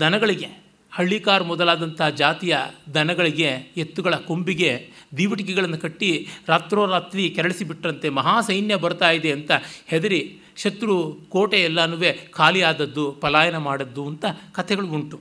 [0.00, 0.50] ದನಗಳಿಗೆ
[0.94, 2.56] ಹಳ್ಳಿಕಾರ್ ಮೊದಲಾದಂಥ ಜಾತಿಯ
[2.94, 9.50] ದನಗಳಿಗೆ ಎತ್ತುಗಳ ಕೊಂಬಿಗೆ ದೀವಟಿಕೆಗಳನ್ನು ಕಟ್ಟಿ ರಾತ್ರೋರಾತ್ರಿ ಕೆರಳಿಸಿಬಿಟ್ರಂತೆ ಮಹಾ ಸೈನ್ಯ ಬರ್ತಾ ಇದೆ ಅಂತ
[9.86, 11.96] ಹೆದರಿ ಶತ್ರು ಕೋಟೆ ಎಲ್ಲನೂ
[12.30, 15.20] ಖಾಲಿಯಾದದ್ದು ಪಲಾಯನ ಮಾಡದ್ದು ಅಂತ ಕಥೆಗಳು ಉಂಟು.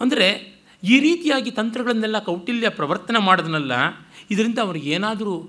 [0.00, 3.72] ಅಂದರೆ ಈ ರೀತಿಯಾಗಿ ತಂತ್ರಗಳನ್ನೆಲ್ಲ ಕೌಟಿಲ್ಯ ಪ್ರವರ್ತನ ಮಾಡೋದನ್ನೆಲ್ಲ
[4.30, 5.48] ಇದರಿಂದ ಅವ್ರಿಗೆ ಏನಾದರೂ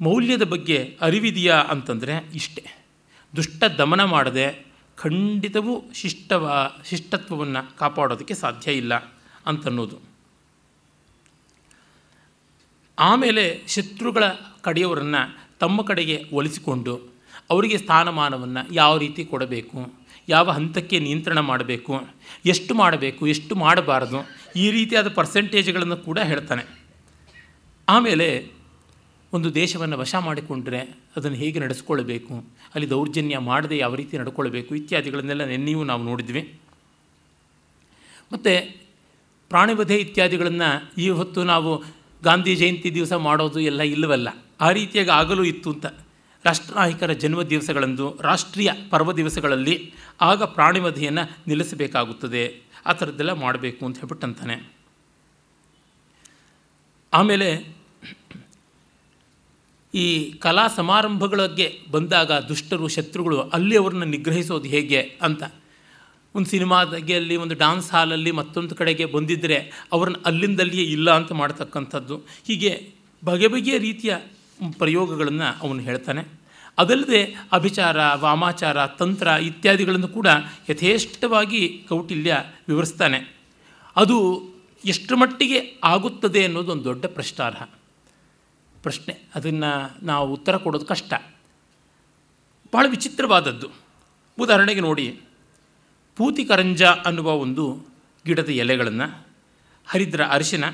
[0.00, 2.62] ಮೌಲ್ಯದ ಬಗ್ಗೆ ಅರಿವಿದೆಯಾ ಅಂತಂದರೆ ಇಷ್ಟೇ.
[3.36, 4.71] ದುಷ್ಟ ದಮನ ಮಾಡದೆ
[5.02, 6.44] ಖಂಡಿತವೂ ಶಿಷ್ಟವ,
[6.84, 8.94] ಶಿಷ್ಟತ್ವವನ್ನು ಕಾಪಾಡೋದಕ್ಕೆ ಸಾಧ್ಯ ಇಲ್ಲ
[9.46, 9.96] ಅಂತನ್ನೋದು
[12.98, 14.24] ಆಮೇಲೆ ಶತ್ರುಗಳ
[14.62, 15.22] ಕಡೆಯವರನ್ನು
[15.58, 16.94] ತಮ್ಮ ಕಡೆಗೆ ಒಲಿಸಿಕೊಂಡು
[17.50, 19.78] ಅವರಿಗೆ ಸ್ಥಾನಮಾನವನ್ನು ಯಾವ ರೀತಿ ಕೊಡಬೇಕು,
[20.28, 21.94] ಯಾವ ಹಂತಕ್ಕೆ ನಿಯಂತ್ರಣ ಮಾಡಬೇಕು,
[22.46, 24.18] ಎಷ್ಟು ಮಾಡಬೇಕು, ಎಷ್ಟು ಮಾಡಬಾರದು,
[24.56, 26.64] ಈ ರೀತಿಯಾದ ಪರ್ಸೆಂಟೇಜ್ಗಳನ್ನು ಕೂಡ ಹೇಳ್ತಾನೆ.
[27.88, 28.28] ಆಮೇಲೆ
[29.32, 30.80] ಒಂದು ದೇಶವನ್ನು ವಶ ಮಾಡಿಕೊಂಡ್ರೆ
[31.16, 32.34] ಅದನ್ನು ಹೇಗೆ ನಡೆಸ್ಕೊಳ್ಬೇಕು,
[32.74, 36.42] ಅಲ್ಲಿ ದೌರ್ಜನ್ಯ ಮಾಡದೆ ಯಾವ ರೀತಿ ನಡ್ಕೊಳ್ಬೇಕು ಇತ್ಯಾದಿಗಳನ್ನೆಲ್ಲ ನೆನ್ನೆಯೂ ನಾವು ನೋಡಿದ್ವಿ.
[38.32, 38.52] ಮತ್ತು
[39.50, 40.68] ಪ್ರಾಣಿವಧೆ ಇತ್ಯಾದಿಗಳನ್ನು
[41.00, 41.72] ಈ ಹೊತ್ತು ನಾವು
[42.22, 44.28] ಗಾಂಧಿ ಜಯಂತಿ ದಿವಸ ಮಾಡೋದು ಎಲ್ಲ ಇಲ್ಲವಲ್ಲ,
[44.60, 45.86] ಆ ರೀತಿಯಾಗಿ ಆಗಲೂ ಇತ್ತು ಅಂತ.
[46.44, 49.76] ರಾಷ್ಟ್ರನಾಯಕರ ಜನ್ಮ ದಿವಸಗಳಂದು ರಾಷ್ಟ್ರೀಯ ಪರ್ವ ದಿವಸಗಳಲ್ಲಿ
[50.20, 52.42] ಆಗ ಪ್ರಾಣಿವಧೆಯನ್ನು ನಿಲ್ಲಿಸಬೇಕಾಗುತ್ತದೆ,
[52.86, 54.56] ಆ ಥರದ್ದೆಲ್ಲ ಮಾಡಬೇಕು ಅಂತ ಹೇಳ್ಬಿಟ್ಟಂತಾನೆ.
[57.12, 57.48] ಆಮೇಲೆ
[59.94, 65.42] ಈ ಕಲಾ ಸಮಾರಂಭಗಳಿಗೆ ಬಂದಾಗ ದುಷ್ಟರು, ಶತ್ರುಗಳು ಅಲ್ಲಿ ಅವ್ರನ್ನ ನಿಗ್ರಹಿಸೋದು ಹೇಗೆ ಅಂತ.
[66.34, 72.16] ಒಂದು ಸಿನಿಮಾದಾಗೆ ಅಲ್ಲಿ ಒಂದು ಡಾನ್ಸ್ ಹಾಲಲ್ಲಿ ಮತ್ತೊಂದು ಕಡೆಗೆ ಬಂದಿದ್ದರೆ ಅವ್ರನ್ನ ಅಲ್ಲಿಂದಲ್ಲಿಯೇ ಇಲ್ಲ ಅಂತ ಮಾಡ್ತಕ್ಕಂಥದ್ದು.
[72.46, 72.92] ಹೀಗೆ
[73.24, 74.16] ಬಗೆ ಬಗೆಯ ರೀತಿಯ
[74.78, 76.42] ಪ್ರಯೋಗಗಳನ್ನು ಅವನು ಹೇಳ್ತಾನೆ.
[76.78, 80.26] ಅದಲ್ಲದೆ ಅಭಿಚಾರ, ವಾಮಾಚಾರ, ತಂತ್ರ ಇತ್ಯಾದಿಗಳನ್ನು ಕೂಡ
[80.70, 82.36] ಯಥೇಷ್ಟವಾಗಿ ಕೌಟಿಲ್ಯ
[82.68, 83.36] ವಿವರಿಸ್ತಾನೆ.
[83.96, 84.42] ಅದು
[84.84, 87.62] ಎಷ್ಟು ಮಟ್ಟಿಗೆ ಆಗುತ್ತದೆ ಅನ್ನೋದು ಒಂದು ದೊಡ್ಡ ಪ್ರಶ್ನಾರ್ಹ.
[88.82, 89.14] ಪ್ರಶ್ನೆ.
[89.34, 89.70] ಅದನ್ನು
[90.06, 91.12] ನಾವು ಉತ್ತರ ಕೊಡೋದು ಕಷ್ಟ.
[92.72, 93.68] ಭಾಳ ವಿಚಿತ್ರವಾದದ್ದು.
[94.38, 95.06] ಉದಾಹರಣೆಗೆ ನೋಡಿ.
[96.16, 97.64] ಪೂತಿ ಕರಂಜ ಅನ್ನುವ ಒಂದು
[98.26, 99.06] ಗಿಡದ ಎಲೆಗಳನ್ನು,
[99.86, 100.64] ಹರಿದ್ರ ಅರಿಶಿನ,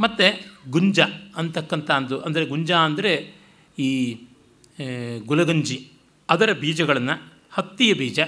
[0.00, 0.26] ಮತ್ತು
[0.70, 1.00] ಗುಂಜ
[1.36, 3.12] ಅಂತಕ್ಕಂಥ ಅಂದು, ಅಂದರೆ ಗುಂಜ ಅಂದರೆ
[3.78, 3.90] ಈ
[5.26, 5.78] ಗುಲಗಂಜಿ,
[6.30, 7.14] ಅದರ ಬೀಜಗಳನ್ನು,
[7.52, 8.20] ಹತ್ತಿಯ ಬೀಜ,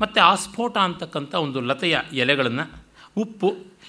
[0.00, 2.64] ಮತ್ತು ಆಸ್ಫೋಟ ಅಂತಕ್ಕಂಥ ಒಂದು ಲತೆಯ ಎಲೆಗಳನ್ನು,
[3.16, 3.48] ಉಪ್ಪು,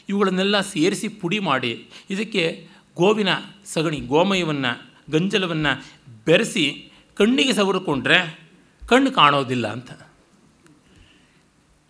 [0.10, 1.72] ಇವುಗಳನ್ನೆಲ್ಲ ಸೇರಿಸಿ ಪುಡಿ ಮಾಡಿ,
[2.10, 2.68] ಇದಕ್ಕೆ
[2.99, 3.27] ಗೋವಿನ
[3.65, 5.85] ಸಗಣಿ, ಗೋಮಯವನ್ನು, ಗಂಜಲವನ್ನು
[6.25, 8.39] ಬೆರೆಸಿ ಕಣ್ಣಿಗೆ ಸವರಿಕೊಂಡ್ರೆ
[8.88, 9.91] ಕಣ್ಣು ಕಾಣೋದಿಲ್ಲ ಅಂತ.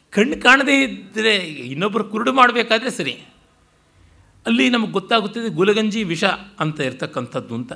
[0.10, 3.12] ಕಣ್ಣು ಕಾಣದೇ ಇದ್ದರೆ ಇನ್ನೊಬ್ಬರು ಕುರುಡು ಮಾಡಬೇಕಾದ್ರೆ ಸರಿ.
[4.46, 6.24] ಅಲ್ಲಿ ನಮಗೆ ಗೊತ್ತಾಗುತ್ತದೆ ಗುಲಗಂಜಿ ವಿಷ
[6.60, 7.74] ಅಂತ ಇರ್ತಕ್ಕಂಥದ್ದು ಅಂತ.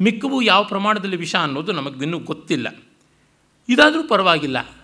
[0.00, 2.76] ಮಿಕ್ಕವು ಯಾವ ಪ್ರಮಾಣದಲ್ಲಿ ವಿಷ ಅನ್ನೋದು ನಮಗೆ ಇನ್ನೂ ಗೊತ್ತಿಲ್ಲ.
[3.68, 4.74] ಇದಾದರೂ ಪರವಾಗಿಲ್ಲ.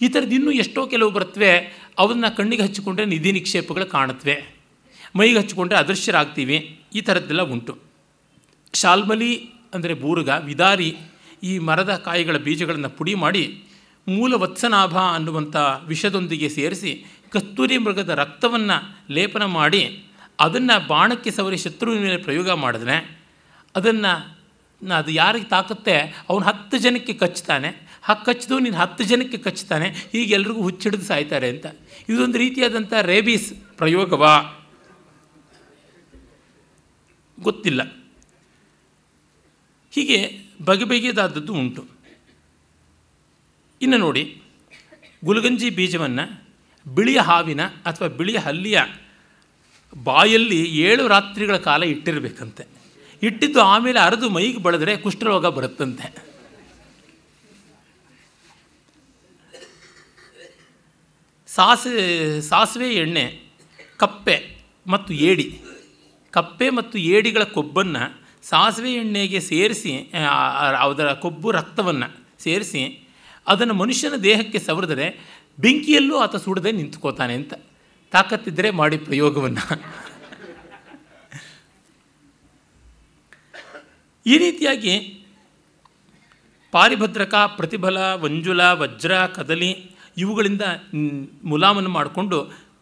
[0.00, 4.51] ಈ ಥರದ್ದು ಇನ್ನೂ ಎಷ್ಟೋ ಕೆಲವು ಬರ್ತವೆ, ಅವನ್ನ ಕಣ್ಣಿಗೆ ಹಚ್ಚಿಕೊಂಡ್ರೆ ನಿಧಿ ನಿಕ್ಷೇಪಗಳು ಕಾಣುತ್ತವೆ
[5.16, 6.80] ಮೈಗೆ ಹಚ್ಚಿಕೊಂಡ್ರೆ ಅದೃಶ್ಯರಾಗ್ತೀವಿ.
[6.94, 7.78] ಈ ಥರದ್ದೆಲ್ಲ ಉಂಟು.
[8.74, 9.36] ಶಾಲ್ಮಲಿ
[9.74, 10.96] ಅಂದರೆ ಬೂರುಗ, ವಿದಾರಿ
[11.42, 13.64] ಈ ಮರದ ಕಾಯಿಗಳ ಬೀಜಗಳನ್ನು ಪುಡಿ ಮಾಡಿ
[14.08, 20.04] ಮೂಲ ವತ್ಸನಾಭ ಅನ್ನುವಂಥ ವಿಷದೊಂದಿಗೆ ಸೇರಿಸಿ ಕಸ್ತೂರಿ ಮೃಗದ ರಕ್ತವನ್ನು ಲೇಪನ ಮಾಡಿ
[20.40, 23.20] ಅದನ್ನು ಬಾಣಕ್ಕೆ ಸವರಿ ಶತ್ರುವಿನ ಮೇಲೆ ಪ್ರಯೋಗ ಮಾಡಿದ್ರೆ
[23.76, 24.42] ಅದನ್ನು
[24.96, 26.24] ಅದು ಯಾರಿಗೆ ತಾಕತ್ತೆ?
[26.28, 27.98] ಅವನು ಹತ್ತು ಜನಕ್ಕೆ ಕಚ್ತಾನೆ.
[28.02, 29.88] ಹಾಗೆ ಕಚ್ಚಿದು ನೀನು ಹತ್ತು ಜನಕ್ಕೆ ಕಚ್ತಾನೆ.
[29.88, 31.66] ಹೀಗೆ ಎಲ್ರಿಗೂ ಹುಚ್ಚಿಡಿದು ಸಾಯ್ತಾರೆ ಅಂತ.
[32.08, 34.61] ಇದೊಂದು ರೀತಿಯಾದಂಥ ರೇಬೀಸ್ ಪ್ರಯೋಗವಾ?
[37.42, 37.82] ಗೊತ್ತಿಲ್ಲ.
[39.94, 40.18] ಹೀಗೆ
[40.64, 41.82] ಬಗೆ ಬಗೆದಾದದ್ದು ಉಂಟು.
[43.82, 44.22] ಇನ್ನು ನೋಡಿ,
[45.24, 46.24] ಗುಲಗಂಜಿ ಬೀಜವನ್ನು
[46.94, 48.78] ಬಿಳಿಯ ಹಾವಿನ ಅಥವಾ ಬಿಳಿಯ ಹಲ್ಲಿಯ
[50.04, 52.64] ಬಾಯಲ್ಲಿ ಏಳು ರಾತ್ರಿಗಳ ಕಾಲ ಇಟ್ಟಿರಬೇಕಂತೆ.
[53.22, 56.06] ಇಟ್ಟಿದ್ದು ಆಮೇಲೆ ಅರೆದು ಮೈಗೆ ಬಳದರೆ ಕುಷ್ಠರೋಗ ಬರುತ್ತಂತೆ.
[61.46, 63.24] ಸಾಸಿವೆ ಸಾಸಿವೆ ಎಣ್ಣೆ,
[63.96, 64.36] ಕಪ್ಪೆ
[64.86, 65.46] ಮತ್ತು ಏಡಿ
[66.32, 68.02] ಕಪ್ಪೆ ಮತ್ತು ಏಡಿಗಳ ಕೊಬ್ಬನ್ನು
[68.48, 69.92] ಸಾಸಿವೆ ಎಣ್ಣೆಗೆ ಸೇರಿಸಿ
[70.80, 72.08] ಅದರ ಕೊಬ್ಬು ರಕ್ತವನ್ನು
[72.42, 72.82] ಸೇರಿಸಿ
[73.46, 75.06] ಅದನ್ನು ಮನುಷ್ಯನ ದೇಹಕ್ಕೆ ಸವರಿದರೆ
[75.58, 77.54] ಬೆಂಕಿಯಲ್ಲೂ ಆತ ಸುಡದೆ ನಿಂತ್ಕೋತಾನೆ ಅಂತ.
[78.10, 79.64] ತಾಕತ್ತಿದ್ದರೆ ಮಾಡಿ ಪ್ರಯೋಗವನ್ನು.
[84.26, 84.94] ಈ ರೀತಿಯಾಗಿ
[86.72, 89.70] ಪಾರಿಭದ್ರಕ ಪ್ರತಿಫಲ ವಂಜುಲ, ವಜ್ರ, ಕದಲಿ
[90.18, 90.62] ಇವುಗಳಿಂದ
[91.44, 92.38] ಮುಲಾಮನ್ನು ಮಾಡಿಕೊಂಡು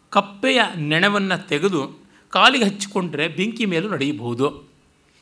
[0.09, 0.61] ಕಪ್ಪೆಯ
[0.91, 2.00] ನೆಣವನ್ನು ತೆಗೆದು
[2.31, 4.47] ಕಾಲಿಗೆ ಹಚ್ಚಿಕೊಂಡ್ರೆ ಬೆಂಕಿ ಮೇಲೂ ನಡೆಯಬಹುದು.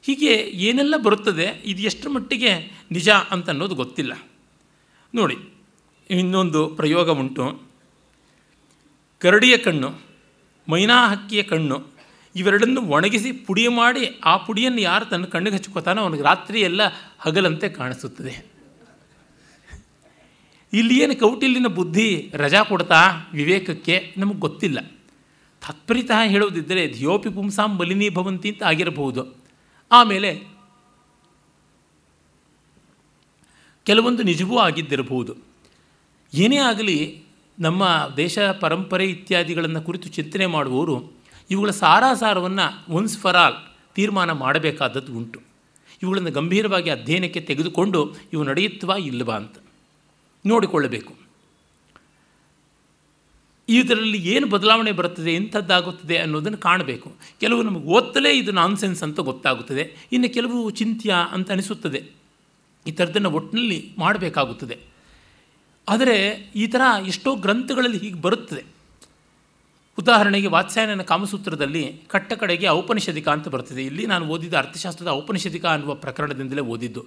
[0.03, 0.33] ಹೀಗೆ
[0.67, 1.47] ಏನೆಲ್ಲ ಬರುತ್ತದೆ?
[1.65, 2.51] ಇದು ಎಷ್ಟರ ಮಟ್ಟಿಗೆ
[2.91, 4.13] ನಿಜ ಅಂತ ಅನ್ನೋದು ಗೊತ್ತಿಲ್ಲ.
[5.15, 5.37] ನೋಡಿ,
[6.09, 7.45] ಇನ್ನೊಂದು ಪ್ರಯೋಗ ಉಂಟು.
[9.19, 9.89] ಕರಡಿಯ ಕಣ್ಣು
[10.67, 11.77] ಮೈನಾ ಹಕ್ಕಿಯ ಕಣ್ಣು,
[12.35, 16.81] ಇವೆರಡನ್ನು ಒಣಗಿಸಿ ಪುಡಿ ಮಾಡಿ ಆ ಪುಡಿಯನ್ನು ಯಾರು ತನ್ನ ಕಣ್ಣಿಗೆ ಹಚ್ಕೋತಾನೋ ಅವನಿಗೆ ರಾತ್ರಿ ಎಲ್ಲ
[17.19, 18.33] ಹಗಲಂತೆ ಕಾಣಿಸುತ್ತದೆ.
[20.73, 23.01] ಇಲ್ಲಿ ಏನು ಕೌಟಿಲ್ಯನ ಬುದ್ಧಿ ರಜಾ ಕೊಡ್ತಾ
[23.33, 24.79] ವಿವೇಕಕ್ಕೆ ನಮಗೆ ಗೊತ್ತಿಲ್ಲ.
[25.61, 29.35] ತಾತ್ಪರ್ಯತಃ ಹೇಳೋದಿದ್ದರೆ ಧಿಯೋಪಿ ಪುಂಸಾಂ ಬಲಿನಿ ಭವಂತಿ ಅಂತ ಆಗಿರಬಹುದು.
[29.91, 30.47] ಆಮೇಲೆ
[33.83, 35.35] ಕೆಲವೊಂದು ನಿಜವೂ ಆಗಿದ್ದಿರಬಹುದು.
[36.33, 37.23] ಏನೇ ಆಗಲಿ
[37.59, 41.13] ನಮ್ಮ ದೇಶ ಪರಂಪರೆ ಇತ್ಯಾದಿಗಳನ್ನು ಕುರಿತು ಚಿಂತನೆ ಮಾಡುವವರು
[41.49, 43.53] ಇವುಗಳ ಸಾರಾಸಾರವನ್ನು ಒನ್ಸ್ ಫರ್ ಆಲ್
[43.95, 45.41] ತೀರ್ಮಾನ ಮಾಡಬೇಕಾದದ್ದು ಉಂಟು.
[46.03, 49.57] ಇವುಗಳನ್ನು ಗಂಭೀರವಾಗಿ ಅಧ್ಯಯನಕ್ಕೆ ತೆಗೆದುಕೊಂಡು ಇವು ನಡೆಯುತ್ತವಾ ಇಲ್ಲವಾ ಅಂತ
[50.45, 51.18] ನೋಡಿಕೊಳ್ಳಬೇಕು.
[53.69, 57.15] ಇದರಲ್ಲಿ ಏನು ಬದಲಾವಣೆ ಬರುತ್ತದೆ, ಎಂಥದ್ದಾಗುತ್ತದೆ ಅನ್ನೋದನ್ನು ಕಾಣಬೇಕು.
[57.39, 60.07] ಕೆಲವು ನಮಗೆ ಓದ್ತಲೇ ಇದು ನಾನ್ಸೆನ್ಸ್ ಅಂತ ಗೊತ್ತಾಗುತ್ತದೆ.
[60.11, 62.03] ಇನ್ನು ಕೆಲವು ಚಿಂತ್ಯ ಅಂತ ಅನಿಸುತ್ತದೆ.
[62.87, 64.77] ಈ ಥರದನ್ನು ಒಟ್ಟಿನಲ್ಲಿ ಮಾಡಬೇಕಾಗುತ್ತದೆ.
[65.89, 68.63] ಆದರೆ ಈ ಥರ ಎಷ್ಟೋ ಗ್ರಂಥಗಳಲ್ಲಿ ಹೀಗೆ ಬರುತ್ತದೆ.
[69.99, 73.85] ಉದಾಹರಣೆಗೆ ವಾತ್ಸಾಯನನ ಕಾಮಸೂತ್ರದಲ್ಲಿ ಕಟ್ಟ ಕಡೆಗೆ ಔಪನಿಷದಿಕ ಅಂತ ಬರ್ತದೆ.
[73.85, 77.05] ಇಲ್ಲಿ ನಾನು ಓದಿದ ಅರ್ಥಶಾಸ್ತ್ರದ ಔಪನಿಷದಿಕ ಅನ್ನುವ ಪ್ರಕರಣದಿಂದಲೇ ಓದಿದ್ದು.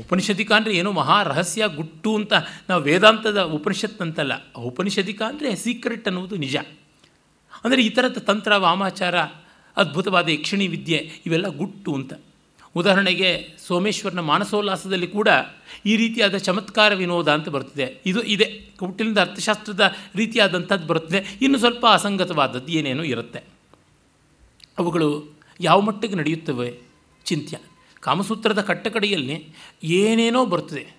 [0.00, 2.32] ಔಪನಿಷದಿಕ ಅಂದರೆ ಏನೋ ಮಹಾ ರಹಸ್ಯ ಗುಟ್ಟು ಅಂತ
[2.68, 6.56] ನಾವು ವೇದಾಂತದ ಉಪನಿಷತ್ ಅಂತಲ್ಲ ಔಪನಿಷದಿಕ ಅಂದರೆ ಸೀಕ್ರೆಟ್ ಅನ್ನುವುದು ನಿಜ.
[7.64, 9.18] ಅಂದರೆ ಈ ಥರದ ತಂತ್ರ, ವಾಮಾಚಾರ,
[9.76, 12.12] ಅದ್ಭುತವಾದ ಯಕ್ಷಿಣಿ ವಿದ್ಯೆ ಇವೆಲ್ಲ ಗುಟ್ಟು ಅಂತ.
[12.76, 15.28] ಉದಾಹರಣೆಗೆ ಸೋಮೇಶ್ವರನ ಮಾನಸೋಲ್ಲಾಸದಲ್ಲಿ ಕೂಡ
[15.86, 18.44] ಈ ರೀತಿಯಾದ ಚಮತ್ಕಾರ ವಿನೋದ ಅಂತ ಬರ್ತದೆ ಇದು ಇದೆ.
[18.78, 21.38] ಕೌಟಿಲ್ಯದ ಅರ್ಥಶಾಸ್ತ್ರದ ರೀತಿಯಾದಂಥದ್ದು ಬರುತ್ತದೆ.
[21.42, 23.42] ಇನ್ನು ಸ್ವಲ್ಪ ಅಸಂಗತವಾದದ್ದು ಏನೇನೋ ಇರುತ್ತೆ.
[24.78, 26.78] ಅವುಗಳು ಯಾವ ಮಟ್ಟಿಗೆ ನಡೆಯುತ್ತವೆ?
[27.24, 27.58] ಚಿಂತ್ಯ.
[28.00, 30.98] ಕಾಮಸೂತ್ರದ ಕಟ್ಟಕಡೆಯಲ್ಲಿ ಏನೇನೋ ಬರ್ತದೆ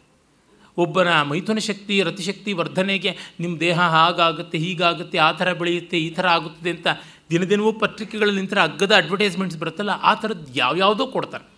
[0.78, 6.70] ಒಬ್ಬನ ಮೈಥುನ ಶಕ್ತಿ, ರತಿಶಕ್ತಿ ವರ್ಧನೆಗೆ ನಿಮ್ಮ ದೇಹ ಹಾಗಾಗುತ್ತೆ, ಹೀಗಾಗುತ್ತೆ, ಆ ಥರ ಬೆಳೆಯುತ್ತೆ, ಈ ಥರ ಆಗುತ್ತದೆ
[6.70, 6.88] ಅಂತ
[7.30, 11.50] ದಿನದಿನವೂ ಪತ್ರಿಕೆಗಳಲ್ಲಿ ನಿಂತರ ಅಗ್ಗದ ಅಡ್ವರ್ಟೈಸ್ಮೆಂಟ್ಸ್ ಬರುತ್ತಲ್ಲ, ಆ ಥರದ್ದು ಯಾವ್ಯಾವುದೋ ಕೊಡ್ತಾರೆ.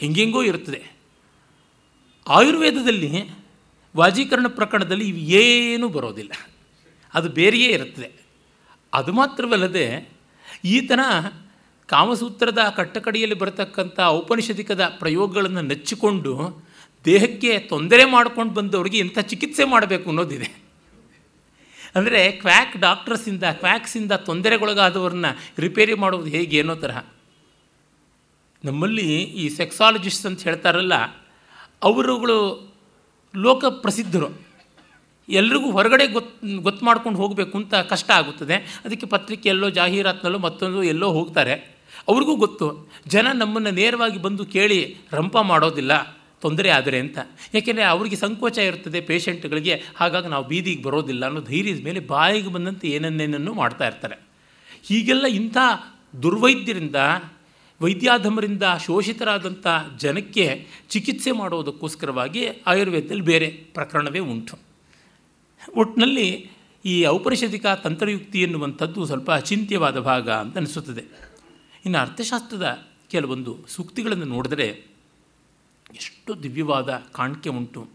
[0.00, 0.98] ಹೆಂಗೆಂಗೋ ಇರ್ತದೆ
[2.28, 3.30] ಆಯುರ್ವೇದದಲ್ಲಿ
[3.96, 6.32] ವಾಜೀಕರಣ ಪ್ರಕರಣದಲ್ಲಿ ಇವು ಏನೂ ಬರೋದಿಲ್ಲ.
[7.14, 8.12] ಅದು ಬೇರೆಯೇ ಇರುತ್ತದೆ.
[8.92, 10.08] ಅದು ಮಾತ್ರವಲ್ಲದೆ
[10.64, 11.00] ಈತನ
[11.88, 16.32] ಕಾಮಸೂತ್ರದ ಕಟ್ಟಕಡಿಯಲ್ಲಿ ಬರತಕ್ಕಂಥ ಔಪನಿಷದಿಕದ ಪ್ರಯೋಗಗಳನ್ನು ನೆಚ್ಚಿಕೊಂಡು
[17.04, 20.48] ದೇಹಕ್ಕೆ ತೊಂದರೆ ಮಾಡ್ಕೊಂಡು ಬಂದವರಿಗೆ ಇಂಥ ಚಿಕಿತ್ಸೆ ಮಾಡಬೇಕು ಅನ್ನೋದಿದೆ.
[21.94, 25.26] ಅಂದರೆ ಕ್ವ್ಯಾಕ್ ಡಾಕ್ಟರ್ಸಿಂದ ಕ್ವ್ಯಾಕ್ಸಿಂದ ತೊಂದರೆಗೊಳಗಾದವ್ರನ್ನ
[25.58, 26.98] ರಿಪೇರಿ ಮಾಡೋದು ಹೇಗೆ ಅನ್ನೋ ತರಹ.
[28.64, 30.94] ನಮ್ಮಲ್ಲಿ ಈ ಸೆಕ್ಸಾಲಜಿಸ್ಟ್ ಅಂತ ಹೇಳ್ತಾರಲ್ಲ,
[31.82, 32.36] ಅವರುಗಳು
[33.34, 34.28] ಲೋಕ ಪ್ರಸಿದ್ಧರು.
[35.28, 38.56] ಎಲ್ರಿಗೂ ಹೊರಗಡೆ ಗೊತ್ತು ಗೊತ್ತು ಮಾಡ್ಕೊಂಡು ಹೋಗಬೇಕು ಅಂತ ಕಷ್ಟ ಆಗುತ್ತದೆ.
[38.84, 41.77] ಅದಕ್ಕೆ ಪತ್ರಿಕೆಯಲ್ಲೋ, ಜಾಹೀರಾತಿನಲ್ಲೋ ಮತ್ತೊಂದು ಎಲ್ಲೋ ಹೋಗ್ತಾರೆ.
[42.08, 42.66] ಅವ್ರಿಗೂ ಗೊತ್ತು,
[43.06, 44.78] ಜನ ನಮ್ಮನ್ನು ನೇರವಾಗಿ ಬಂದು ಕೇಳಿ
[45.12, 45.92] ರಂಪ ಮಾಡೋದಿಲ್ಲ,
[46.40, 47.18] ತೊಂದರೆ ಆದರೆ ಅಂತ.
[47.54, 53.54] ಯಾಕೆಂದರೆ ಅವರಿಗೆ ಸಂಕೋಚ ಇರ್ತದೆ ಪೇಷಂಟ್ಗಳಿಗೆ, ಹಾಗಾಗಿ ನಾವು ಬೀದಿಗೆ ಬರೋದಿಲ್ಲ ಅನ್ನೋ ಧೈರ್ಯದ ಮೇಲೆ ಬಾಯಿಗೆ ಬಂದಂತೆ ಏನನ್ನೇನನ್ನು
[53.54, 54.18] ಮಾಡ್ತಾ ಇರ್ತಾರೆ.
[54.88, 55.58] ಹೀಗೆಲ್ಲ ಇಂಥ
[56.22, 56.96] ದುರ್ವೈದ್ಯರಿಂದ,
[57.80, 59.66] ವೈದ್ಯಾಧಮರಿಂದ ಶೋಷಿತರಾದಂಥ
[60.00, 60.46] ಜನಕ್ಕೆ
[60.90, 64.54] ಚಿಕಿತ್ಸೆ ಮಾಡೋದಕ್ಕೋಸ್ಕರವಾಗಿ ಆಯುರ್ವೇದದಲ್ಲಿ ಬೇರೆ ಪ್ರಕರಣವೇ ಉಂಟು.
[65.76, 66.28] ಒಟ್ಟಿನಲ್ಲಿ
[66.84, 71.04] ಈ ಔಪನಿಷದಿಕ ತಂತ್ರಯುಕ್ತಿ ಎನ್ನುವಂಥದ್ದು ಸ್ವಲ್ಪ ಅಚಿಂತ್ಯವಾದ ಭಾಗ ಅಂತ ಅನಿಸುತ್ತದೆ.
[71.88, 74.66] ಇನ್ನು ಅರ್ಥಶಾಸ್ತ್ರದ ಕೆಲವೊಂದು ಸೂಕ್ತಿಗಳನ್ನು ನೋಡಿದರೆ
[75.94, 77.88] ಎಷ್ಟು ದಿವ್ಯವಾದ ಕಾಣಿಕೆ ಉಂಟು.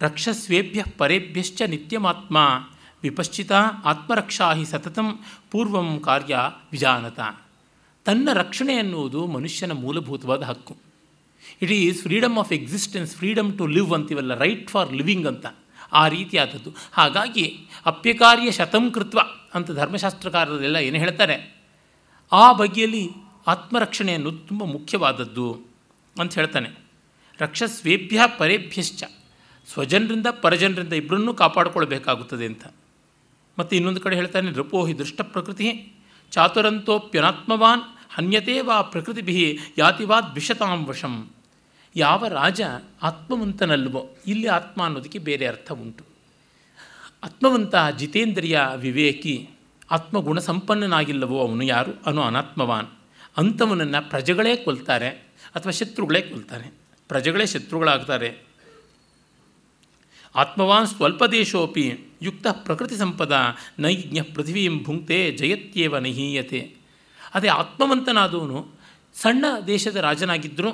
[0.00, 2.38] ರಕ್ಷಸ್ವೇಭ್ಯ ಪರೇಭ್ಯಶ್ಚ ನಿತ್ಯಮಾತ್ಮ
[3.02, 3.52] ವಿಪಶ್ಚಿತ
[3.84, 5.18] ಆತ್ಮರಕ್ಷಾ ಹಿ ಸತತಂ
[5.50, 6.38] ಪೂರ್ವಂ ಕಾರ್ಯ
[6.72, 7.20] ವಿಜಾನತ.
[8.04, 10.76] ತನ್ನ ರಕ್ಷಣೆ ಎನ್ನುವುದು ಮನುಷ್ಯನ ಮೂಲಭೂತವಾದ ಹಕ್ಕು.
[11.62, 15.46] It is freedom of existence, freedom to live ಅಂತೀವಲ್ಲ, ರೈಟ್ ಫಾರ್ ಲಿವಿಂಗ್ ಅಂತ
[15.92, 16.74] ಆ ರೀತಿಯಾದದ್ದು.
[16.92, 19.18] ಹಾಗಾಗಿ ಅಪ್ಯಕಾರ್ಯ ಶತಂ ಕೃತ್ವ
[19.54, 21.61] ಅಂತ ಧರ್ಮಶಾಸ್ತ್ರಕಾರರೆಲ್ಲ ಏನು ಹೇಳ್ತಾರೆ?
[22.32, 23.10] ಆ ಬಗೆಯಲ್ಲಿ
[23.46, 25.60] ಆತ್ಮರಕ್ಷಣೆ ಅನ್ನೋದು ತುಂಬ ಮುಖ್ಯವಾದದ್ದು
[26.20, 26.70] ಅಂತ ಹೇಳ್ತಾನೆ.
[27.38, 29.04] ರಕ್ಷಸ್ವೇಭ್ಯ ಪರೇಭ್ಯಶ್ಚ.
[29.72, 32.66] ಸ್ವಜನರಿಂದ ಪರಜನರಿಂದ ಇಬ್ಬರನ್ನೂ ಕಾಪಾಡಿಕೊಳ್ಬೇಕಾಗುತ್ತದೆ ಅಂತ.
[33.58, 35.92] ಮತ್ತು ಇನ್ನೊಂದು ಕಡೆ ಹೇಳ್ತಾನೆ ನೃಪೋಹಿ ದೃಷ್ಟ ಪ್ರಕೃತಿ
[36.30, 37.82] ಚಾತುರಂತೋಪ್ಯನಾತ್ಮವಾನ್
[38.14, 41.30] ಹನ್ಯತೆ ವಾ ಪ್ರಕೃತಿಭಿ ಯಾತಿವಾ ವಿಷತಾಂ ವಶಂ.
[41.96, 42.60] ಯಾವ ರಾಜ
[43.02, 46.04] ಆತ್ಮವಂತನಲ್ವೋ, ಇಲ್ಲಿ ಆತ್ಮ ಅನ್ನೋದಕ್ಕೆ ಬೇರೆ ಅರ್ಥ ಉಂಟು.
[47.24, 49.50] ಆತ್ಮವಂತ ಜಿತೇಂದ್ರಿಯ ವಿವೇಕಿ
[49.92, 51.92] ಆತ್ಮಗುಣ ಸಂಪನ್ನನಾಗಿಲ್ಲವೋ ಅವನು ಯಾರು?
[52.06, 52.86] ಅವನು ಅನಾತ್ಮವಾನ್.
[53.36, 55.08] ಅಂಥವನನ್ನು ಪ್ರಜೆಗಳೇ ಕೊಲ್ತಾರೆ
[55.54, 56.74] ಅಥವಾ ಶತ್ರುಗಳೇ ಕೊಲ್ತಾರೆ.
[57.08, 58.42] ಪ್ರಜೆಗಳೇ ಶತ್ರುಗಳಾಗ್ತಾರೆ.
[60.36, 63.36] ಆತ್ಮವಾನ್ ಸ್ವಲ್ಪ ದೇಶೋಪಿ ಯುಕ್ತ ಪ್ರಕೃತಿ ಸಂಪದ
[63.78, 66.74] ನೈಜ್ಞ ಪೃಥ್ವೀಂ ಭುಂಕ್ತೆ ಜಯತ್ಯೇವ ನಹೀಯತೆ.
[67.34, 68.66] ಅದೇ ಆತ್ಮವಂತನಾದವನು
[69.14, 70.68] ಸಣ್ಣ ದೇಶದ ರಾಜನಾಗಿದ್ದರೂ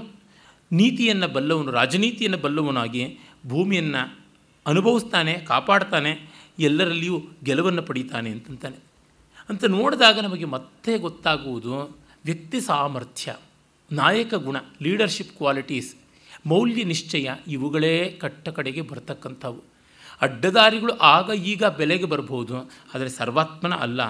[0.73, 4.19] ನೀತಿಯನ್ನು ಬಲ್ಲವನು, ರಾಜನೀತಿಯನ್ನು ಬಲ್ಲವನಾಗಿ ಭೂಮಿಯನ್ನು
[4.67, 8.88] ಅನುಭವಿಸ್ತಾನೆ, ಕಾಪಾಡ್ತಾನೆ, ಎಲ್ಲರಲ್ಲಿಯೂ ಗೆಲುವನ್ನು ಪಡೀತಾನೆ ಅಂತಂತಾನೆ.
[9.49, 11.75] ಅಂತ ನೋಡಿದಾಗ ನಮಗೆ ಮತ್ತೆ ಗೊತ್ತಾಗುವುದು
[12.25, 13.37] ವ್ಯಕ್ತಿ ಸಾಮರ್ಥ್ಯ,
[13.93, 15.95] ನಾಯಕ ಗುಣ ಲೀಡರ್ಶಿಪ್ ಕ್ವಾಲಿಟೀಸ್
[16.47, 19.61] ಮೌಲ್ಯ ನಿಶ್ಚಯ, ಇವುಗಳೇ ಕಟ್ಟ ಕಡೆಗೆ ಬರ್ತಕ್ಕಂಥವು.
[20.21, 22.57] ಅಡ್ಡದಾರಿಗಳು ಆಗ ಈಗ ಬೆಲೆಗೆ ಬರಬಹುದು
[22.95, 24.03] ಆದರೆ ಸರ್ವಾತ್ಮನ ಅಲ್ಲ.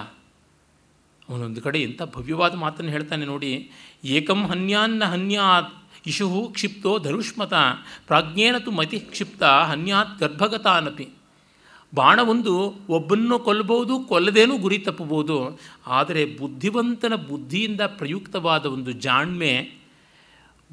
[1.29, 3.71] ಅವನೊಂದು ಕಡೆ ಎಂಥ ಭವ್ಯವಾದ ಮಾತನ್ನು ಹೇಳ್ತಾನೆ ನೋಡಿ,
[4.03, 5.73] ಏಕಂ ಹನ್ಯಾನ್ನ ಹನ್ಯಾತ್
[6.07, 7.53] ಇಶುಹು ಕ್ಷಿಪ್ತೋ ಧನುಷ್ಮತ
[8.07, 11.07] ಪ್ರಾಜ್ಞೇನ ತು ಮತಿ ಕ್ಷಿಪ್ತ ಹನ್ಯಾತ್ ಗರ್ಭಗತಾನಪಿ.
[11.95, 12.53] ಬಾಣವೊಂದು
[12.89, 15.37] ಒಬ್ಬನ್ನು ಕೊಲ್ಲಬಹುದು, ಕೊಲ್ಲದೇನು ಗುರಿ ತಪ್ಪಬಹುದು.
[15.87, 19.53] ಆದರೆ ಬುದ್ಧಿವಂತನ ಬುದ್ಧಿಯಿಂದ ಪ್ರಯುಕ್ತವಾದ ಒಂದು ಜಾಣ್ಮೆ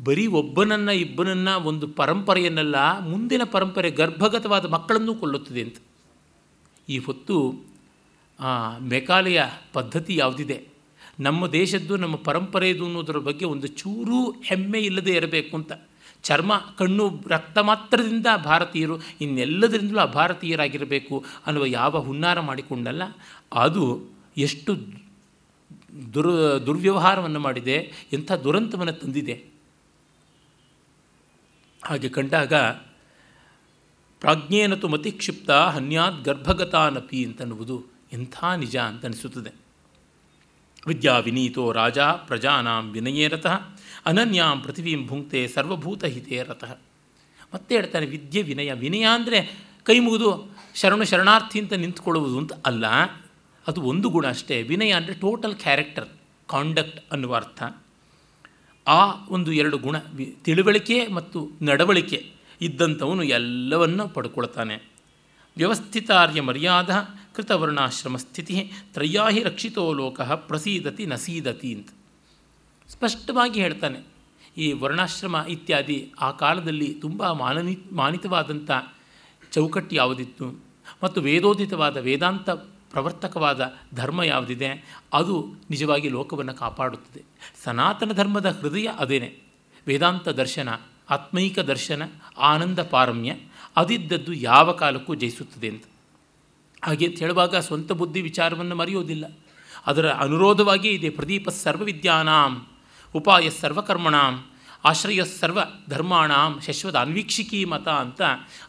[0.05, 5.79] ಬರೀ ಒಬ್ಬನನ್ನು ಇಬ್ಬನನ್ನು ಒಂದು ಪರಂಪರೆಯನ್ನೆಲ್ಲ, ಮುಂದಿನ ಪರಂಪರೆ ಗರ್ಭಗತವಾದ ಮಕ್ಕಳನ್ನು ಕೊಲ್ಲುತ್ತದೆ ಅಂತ.
[6.89, 7.37] ಈ ಹೊತ್ತು
[8.81, 9.43] ಮೆಕಾಲೆಯ
[9.73, 10.59] ಪದ್ಧತಿ ಯಾವುದಿದೆ?
[11.21, 15.73] ನಮ್ಮ ದೇಶದ್ದು, ನಮ್ಮ ಪರಂಪರೆಯದು ಅನ್ನೋದರ ಬಗ್ಗೆ ಒಂದು ಚೂರೂ ಹೆಮ್ಮೆ ಇಲ್ಲದೆ ಇರಬೇಕು ಅಂತ.
[16.23, 23.03] ಚರ್ಮ, ಕಣ್ಣು, ರಕ್ತ ಮಾತ್ರದಿಂದ ಭಾರತೀಯರು ಇನ್ನೆಲ್ಲದರಿಂದಲೂ ಅಭಾರತೀಯರಾಗಿರಬೇಕು ಅನ್ನುವ ಯಾವ ಹುನ್ನಾರ ಮಾಡಿಕೊಂಡಲ್ಲ,
[23.53, 24.05] ಅದು
[24.37, 24.77] ಎಷ್ಟು
[26.15, 29.45] ದುರ್, ದುರ್ವ್ಯವಹಾರವನ್ನು ಮಾಡಿದೆ, ಎಂಥ ದುರಂತವನ್ನು ತಂದಿದೆ.
[31.85, 32.55] ಹಾಗೆ ಕಂಡಾಗ,
[34.21, 39.67] ಪ್ರಾಜ್ಞೇನತು ಮತಿಕ್ಷಿಪ್ತ ಹನ್ಯಾತ್ ಗರ್ಭಗತಾನಪಿ ಅಂತನ್ನುವುದು ಎಂಥ ನಿಜ ಅಂತ ಅನಿಸುತ್ತದೆ.
[40.87, 43.61] ವಿದ್ಯಾ ವಿನೀತೋ ರಾಜ ಪ್ರಜಾನಾಂ ವಿನಯೇ ರತಃ
[44.07, 46.79] ಅನನ್ಯಾಂ ಪೃಥಿವೀಂ ಭುಂಕ್ತೆ ಸರ್ವಭೂತಹಿತೇ ರಥಃ
[47.55, 48.73] ಮತ್ತೆ ಹೇಳ್ತಾರೆ ವಿದ್ಯೆ, ವಿನಯ.
[48.73, 52.87] ವಿನಯ ಅಂದರೆ ಕೈ ಮುಗಿದು ಶರಣು, ಶರಣಾರ್ಥಿ ಅಂತ ನಿಂತ್ಕೊಳ್ಳುವುದು ಅಂತ ಅಲ್ಲ.
[53.67, 54.63] ಅದು ಒಂದು ಗುಣ ಅಷ್ಟೇ.
[54.63, 56.09] ವಿನಯ ಅಂದರೆ ಟೋಟಲ್ ಕ್ಯಾರೆಕ್ಟರ್
[56.47, 57.63] ಕಾಂಡಕ್ಟ್ ಅನ್ನುವ ಅರ್ಥ.
[58.87, 59.99] ಆ ಒಂದು ಎರಡು ಗುಣ
[60.43, 62.31] ತಿಳುವಳಿಕೆ ಮತ್ತು ನಡವಳಿಕೆ
[62.61, 64.91] ಇದ್ದಂಥವನು ಎಲ್ಲವನ್ನು ಪಡ್ಕೊಳ್ತಾನೆ.
[65.57, 71.89] ವ್ಯವಸ್ಥಿತಾರ್ಯ ಮರ್ಯಾದ ಕೃತವರ್ಣಾಶ್ರಮ ಸ್ಥಿತಿ ತ್ರಯ್ಯಾಹಿ ರಕ್ಷಿತೋ ಲೋಕ ಪ್ರಸೀದತಿ ನಸೀದತಿ ಅಂತ.
[72.89, 74.17] ಸ್ಪಷ್ಟವಾಗಿ ಹೇಳ್ತಾನೆ.
[74.57, 78.71] ಈ ವರ್ಣಾಶ್ರಮ ಇತ್ಯಾದಿ ಆ ಕಾಲದಲ್ಲಿ ತುಂಬ ಮಾನನಿ ಮಾನಿತವಾದಂಥ
[79.53, 80.65] ಚೌಕಟ್ಟು ಯಾವುದಿತ್ತು?
[81.05, 85.01] ಮತ್ತು ವೇದೋದಿತವಾದ ವೇದಾಂತ ಪ್ರವರ್ತಕವಾದ ಧರ್ಮ ಯಾವುದಿದೆ?
[85.13, 87.23] ಅದು ನಿಜವಾಗಿ ಲೋಕವನ್ನು ಕಾಪಾಡುತ್ತದೆ.
[87.65, 89.39] ಸನಾತನ ಧರ್ಮದ ಹೃದಯ ಅದೇನೆ.
[89.87, 90.69] ವೇದಾಂತ ದರ್ಶನ,
[91.11, 92.03] ಆತ್ಮೈಕ ದರ್ಶನ,
[92.39, 93.35] ಆನಂದ ಪಾರಮ್ಯ
[93.77, 95.85] ಅದಿದ್ದದ್ದು ಯಾವ ಕಾಲಕ್ಕೂ ಜಯಿಸುತ್ತದೆ ಅಂತ.
[96.85, 99.39] ಹಾಗೆ ಹೇಳುವಾಗ ಸ್ವಂತ ಬುದ್ಧಿ ವಿಚಾರವನ್ನು ಮರೆಯೋದಿಲ್ಲ.
[99.87, 102.67] ಅದರ ಅನುರೋಧವಾಗಿ ಇದೆ ಪ್ರದೀಪ ಸರ್ವವಿದ್ಯಾನಾಂ.
[103.17, 104.35] ಉಪಾಯ ಸರ್ವಕರ್ಮಣಾಂ,
[104.85, 105.59] ಆಶ್ರಯ ಸರ್ವ
[105.89, 108.23] ಧರ್ಮಾಣಾಂ, ಶಶ್ವತ ಅನ್ವೀಕ್ಷಿಕಿ ಮತ ಅಂತ.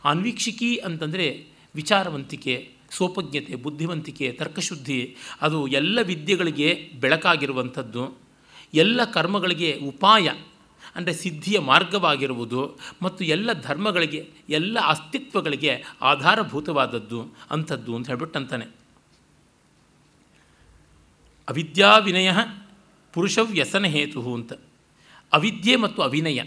[0.06, 1.28] ಅನ್ವೀಕ್ಷಿಕಿ ಅಂತಂದರೆ
[1.76, 2.56] ವಿಚಾರವಂತಿಕೆ,
[2.92, 5.00] ಸೋಪಜ್ಞತೆ, ಬುದ್ಧಿವಂತಿಕೆ, ತರ್ಕಶುದ್ಧಿ,
[5.42, 6.70] ಅದು ಎಲ್ಲ ವಿದ್ಯೆಗಳಿಗೆ
[7.02, 8.04] ಬೆಳಕಾಗಿರುವಂಥದ್ದು.
[8.74, 10.28] ಎಲ್ಲ ಕರ್ಮಗಳಿಗೆ ಉಪಾಯ,
[10.96, 12.62] ಅಂದರೆ ಸಿದ್ಧಿಯ ಮಾರ್ಗವಾಗಿರುವುದು
[13.02, 15.72] ಮತ್ತು ಎಲ್ಲ ಧರ್ಮಗಳಿಗೆ, ಎಲ್ಲ ಅಸ್ತಿತ್ವಗಳಿಗೆ
[16.02, 17.20] ಆಧಾರಭೂತವಾದದ್ದು
[17.52, 18.66] ಅಂಥದ್ದು ಅಂತ ಹೇಳ್ಬಿಟ್ಟಂತಾನೆ
[21.48, 22.34] ಅವಿದ್ಯಾ ಅವಿದ್ಯಾ
[23.18, 24.54] ಪುರುಷ ವ್ಯಸನ ಹೇತು ಅಂತ.
[25.34, 26.42] ಅವಿದ್ಯೆ ಮತ್ತು ಅವಿನಯ.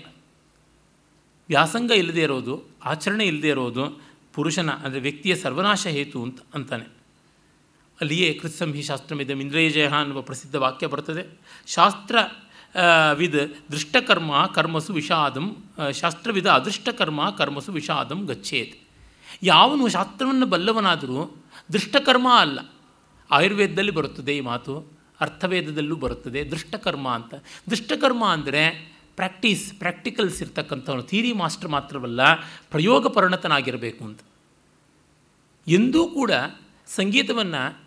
[1.49, 4.03] ವ್ಯಾಸಂಗ ಇಲ್ಲದೆ ಇರೋದು, ಆಚರಣೆ ಇಲ್ಲದೆ ಇರೋದು,
[4.35, 6.85] ಪುರುಷನ ಅಂದರೆ ವ್ಯಕ್ತಿಯ ಸರ್ವನಾಶ ಹೇತು ಅಂತ ಅಂತಾನೆ.
[8.01, 11.41] ಅಲ್ಲಿಯೇ ಕೃತ್ಸಂಹಿ ಶಾಸ್ತ್ರಮಿದಂ ಇಂದ್ರಿಯಜಯ ಅನ್ನುವ ಪ್ರಸಿದ್ಧ ವಾಕ್ಯ ಬರ್ತದೆ.
[11.67, 12.17] ಶಾಸ್ತ್ರ
[13.15, 15.57] ವಿದ್ ದೃಷ್ಟಕರ್ಮ ಕರ್ಮಸು ವಿಷಾದಂ
[16.01, 18.79] ಶಾಸ್ತ್ರವಿದ ಅದೃಷ್ಟಕರ್ಮ ಕರ್ಮಸು ವಿಷಾದಂ ಗಚ್ಚೇತ್.
[19.43, 21.37] ಯಾವನು ಶಾಸ್ತ್ರವನ್ನು ಬಲ್ಲವನಾದರೂ
[21.73, 22.59] ದೃಷ್ಟಕರ್ಮ ಅಲ್ಲ.
[23.31, 25.00] ಆಯುರ್ವೇದದಲ್ಲಿ ಬರುತ್ತದೆ ಈ ಮಾತು.
[25.21, 27.35] ಅರ್ಥವೇದದಲ್ಲೂ ಬರುತ್ತದೆ, ದುಷ್ಟಕರ್ಮ ಅಂತ.
[27.71, 32.35] ದುಷ್ಟಕರ್ಮ ಅಂದರೆ ಪ್ರಾಕ್ಟೀಸ್, ಪ್ರಾಕ್ಟಿಕಲ್ಸ್ ಇರ್ತಕ್ಕಂಥವನು ಥೀರಿ ಮಾಸ್ಟರ್ ಮಾತ್ರವಲ್ಲ
[32.71, 34.21] ಪ್ರಯೋಗ ಪರಿಣತನಾಗಿರಬೇಕು ಅಂತ.
[35.67, 36.31] ಎಂದೂ ಕೂಡ
[36.87, 37.81] ಸಂಗೀತವನ್ನು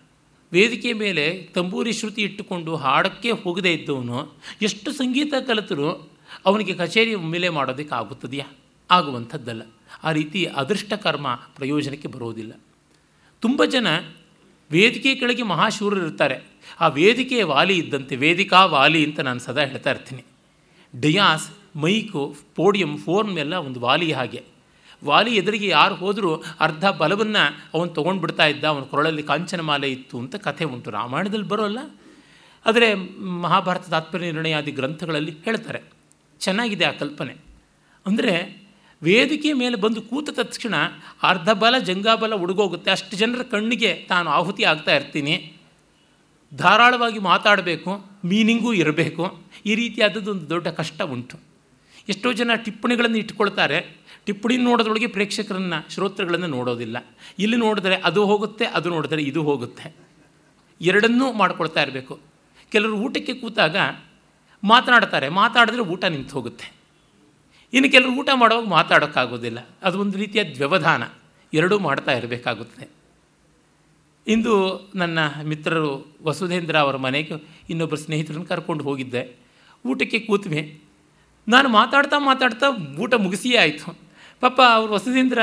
[0.51, 6.09] ವೇದಿಕೆ ಮೇಲೆ ತಂಬೂರಿ ಶ್ರುತಿ ಇಟ್ಟುಕೊಂಡು ಹಾಡಕ್ಕೆ ಹೋಗದೇ ಇದ್ದವನು, ಎಷ್ಟು ಸಂಗೀತ ಕಲಿತರೂ
[6.45, 8.45] ಅವನಿಗೆ ಕಚೇರಿ ಮೇಲೆ ಮಾಡೋದಕ್ಕೆ ಆಗುತ್ತದೆಯಾ?
[8.91, 9.61] ಆಗುವಂಥದ್ದಲ್ಲ.
[10.03, 12.53] ಆ ರೀತಿ ಅದೃಷ್ಟ ಕರ್ಮ ಪ್ರಯೋಜನಕ್ಕೆ ಬರೋದಿಲ್ಲ.
[13.41, 13.87] ತುಂಬ ಜನ
[14.73, 16.37] ವೇದಿಕೆ ಕೆಳಗೆ ಮಹಾಶೂರರು ಇರ್ತಾರೆ.
[16.79, 20.23] ಆ ವೇದಿಕೆಯ ವಾಲಿ ಇದ್ದಂತೆ ವೇದಿಕಾ ವಾಲಿ ಅಂತ ನಾನು ಸದಾ ಹೇಳ್ತಾ ಇರ್ತೀನಿ.
[21.01, 24.43] ಡಯಾಸ್, ಮೈಕು, ಪೋಡಿಯಂ, ಫೋರ್ಮ್ ಎಲ್ಲ ಒಂದು ವಾಲಿ ಹಾಗೆ.
[25.05, 30.19] ವಾಲಿ ಎದುರಿಗೆ ಯಾರು ಹೋದರೂ ಅರ್ಧ ಬಲವನ್ನು ಅವನು ತೊಗೊಂಡು ಬಿಡ್ತಾ ಇದ್ದ, ಅವನ ಕೊರಳಲ್ಲಿ ಕಾಂಚನ ಮಾಲೆ ಇತ್ತು
[30.19, 30.91] ಅಂತ ಕಥೆ ಉಂಟು.
[30.91, 31.79] ರಾಮಾಯಣದಲ್ಲಿ ಬರೋಲ್ಲ.
[32.65, 35.81] ಆದರೆ ಮಹಾಭಾರತ ತಾತ್ಪರ್ಯ ನಿರ್ಣಯಾದಿ ಗ್ರಂಥಗಳಲ್ಲಿ ಹೇಳ್ತಾರೆ.
[36.39, 37.35] ಚೆನ್ನಾಗಿದೆ ಆ ಕಲ್ಪನೆ.
[38.05, 38.62] ಅಂದರೆ
[39.03, 40.75] ವೇದಿಕೆಯ ಮೇಲೆ ಬಂದು ಕೂತ ತಕ್ಷಣ
[41.23, 45.53] ಅರ್ಧ ಬಲ ಜಂಗಾಬಲ ಉಡುಗೋಗುತ್ತೆ ಅಷ್ಟು ಜನರ ಕಣ್ಣಿಗೆ ತಾನು ಆಹುತಿ ಆಗ್ತಾ ಇರ್ತೀನಿ.
[46.53, 49.39] ಧಾರಾಳವಾಗಿ ಮಾತಾಡಬೇಕು, ಮೀನಿಂಗೂ ಇರಬೇಕು.
[49.65, 51.39] ಈ ರೀತಿಯಾದದ್ದು ಒಂದು ದೊಡ್ಡ ಕಷ್ಟ ಉಂಟು.
[52.09, 53.97] ಎಷ್ಟೋ ಜನ ಟಿಪ್ಪಣಿಗಳನ್ನು ಇಟ್ಕೊಳ್ತಾರೆ.
[54.25, 56.97] ಟಿಪ್ಪಣಿ ನೋಡೋದ್ರೊಳಗೆ ಪ್ರೇಕ್ಷಕರನ್ನು, ಶ್ರೋತೃಗಳನ್ನು ನೋಡೋದಿಲ್ಲ.
[57.39, 59.95] ಇಲ್ಲಿ ನೋಡಿದ್ರೆ ಅದು ಹೋಗುತ್ತೆ, ಅದು ನೋಡಿದ್ರೆ ಇದು ಹೋಗುತ್ತೆ.
[60.81, 62.19] ಎರಡನ್ನೂ ಮಾಡ್ಕೊಳ್ತಾ ಇರಬೇಕು.
[62.71, 63.75] ಕೆಲವರು ಊಟಕ್ಕೆ ಕೂತಾಗ
[64.63, 65.29] ಮಾತನಾಡ್ತಾರೆ.
[65.29, 66.82] ಮಾತಾಡಿದ್ರೆ ಊಟ ನಿಂತು ಹೋಗುತ್ತೆ.
[67.73, 69.69] ಇನ್ನು ಕೆಲವರು ಊಟ ಮಾಡುವಾಗ ಮಾತಾಡೋಕ್ಕಾಗೋದಿಲ್ಲ.
[69.83, 71.03] ಅದು ಒಂದು ರೀತಿಯ ವ್ಯವಧಾನ
[71.53, 72.89] ಎರಡೂ ಮಾಡ್ತಾ ಇರಬೇಕಾಗುತ್ತದೆ.
[74.27, 77.33] ಇಂದು ನನ್ನ ಮಿತ್ರರು ವಸುಧೇಂದ್ರ ಅವರ ಮನೆಗೆ
[77.69, 79.35] ಇನ್ನೊಬ್ಬರು ಸ್ನೇಹಿತರನ್ನು ಕರ್ಕೊಂಡು ಹೋಗಿದ್ದೆ.
[79.85, 80.83] ಊಟಕ್ಕೆ ಕೂತ್ವಿ.
[81.47, 82.69] ನಾನು ಮಾತಾಡ್ತಾ ಮಾತಾಡ್ತಾ
[82.99, 83.97] ಊಟ ಮುಗಿಸಿಯೇ ಆಯಿತು.
[84.39, 85.39] ಪಾಪ ಅವರು ವಸುಧೇಂದ್ರ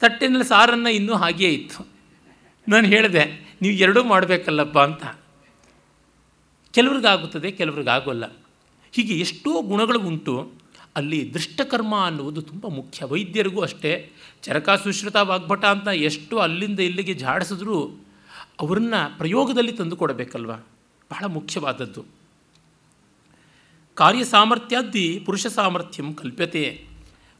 [0.00, 1.86] ತಟ್ಟೆನಲ್ಲಿ ಸಾರನ್ನು ಇನ್ನೂ ಹಾಗೆಯೇ ಇತ್ತು.
[2.68, 5.04] ನಾನು ಹೇಳಿದೆ, ನೀವು ಎರಡೂ ಮಾಡಬೇಕಲ್ಲಪ್ಪ ಅಂತ.
[6.72, 8.24] ಕೆಲವ್ರಿಗಾಗುತ್ತದೆ, ಕೆಲವ್ರಿಗಾಗೋಲ್ಲ.
[8.92, 10.63] ಹೀಗೆ ಎಷ್ಟೋ ಗುಣಗಳು ಉಂಟು.
[10.96, 13.04] ಅಲ್ಲಿ ದೃಷ್ಟಕರ್ಮ ಅನ್ನುವುದು ತುಂಬ ಮುಖ್ಯ.
[13.04, 14.10] ವೈದ್ಯರಿಗೂ ಅಷ್ಟೇ.
[14.42, 17.82] ಚರಕ ಸುಶ್ರುತ ವಾಗ್ಭಟ ಅಂತ ಎಷ್ಟು ಅಲ್ಲಿಂದ ಇಲ್ಲಿಗೆ ಜಾಡಿಸಿದ್ರೂ
[18.60, 20.52] ಅವರನ್ನು ಪ್ರಯೋಗದಲ್ಲಿ ತಂದು ಕೊಡಬೇಕಲ್ವ
[21.10, 22.04] ಬಹಳ ಮುಖ್ಯವಾದದ್ದು.
[23.94, 26.86] ಕಾರ್ಯ ಸಾಮರ್ಥ್ಯಾದ್ದಿ ಪುರುಷ ಸಾಮರ್ಥ್ಯಂ ಕಲ್ಪ್ಯತೆ.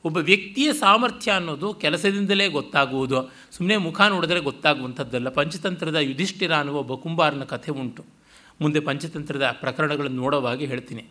[0.04, 3.32] ಒಬ್ಬ ವ್ಯಕ್ತಿಯ ಸಾಮರ್ಥ್ಯ ಅನ್ನೋದು ಕೆಲಸದಿಂದಲೇ ಗೊತ್ತಾಗುವುದು.
[3.52, 5.28] ಸುಮ್ಮನೆ ಮುಖ ನೋಡಿದ್ರೆ ಗೊತ್ತಾಗುವಂಥದ್ದಲ್ಲ.
[5.28, 8.04] ಪಂಚತಂತ್ರದ ಯುಧಿಷ್ಠಿರ ಅನ್ನುವ ಒಬ್ಬ ಕುಂಬಾರನ ಕಥೆ ಉಂಟು.
[8.60, 11.04] ಮುಂದೆ ಪಂಚತಂತ್ರದ ಪ್ರಕರಣಗಳನ್ನು ನೋಡೋವಾಗಿ ಹೇಳ್ತೀನಿ.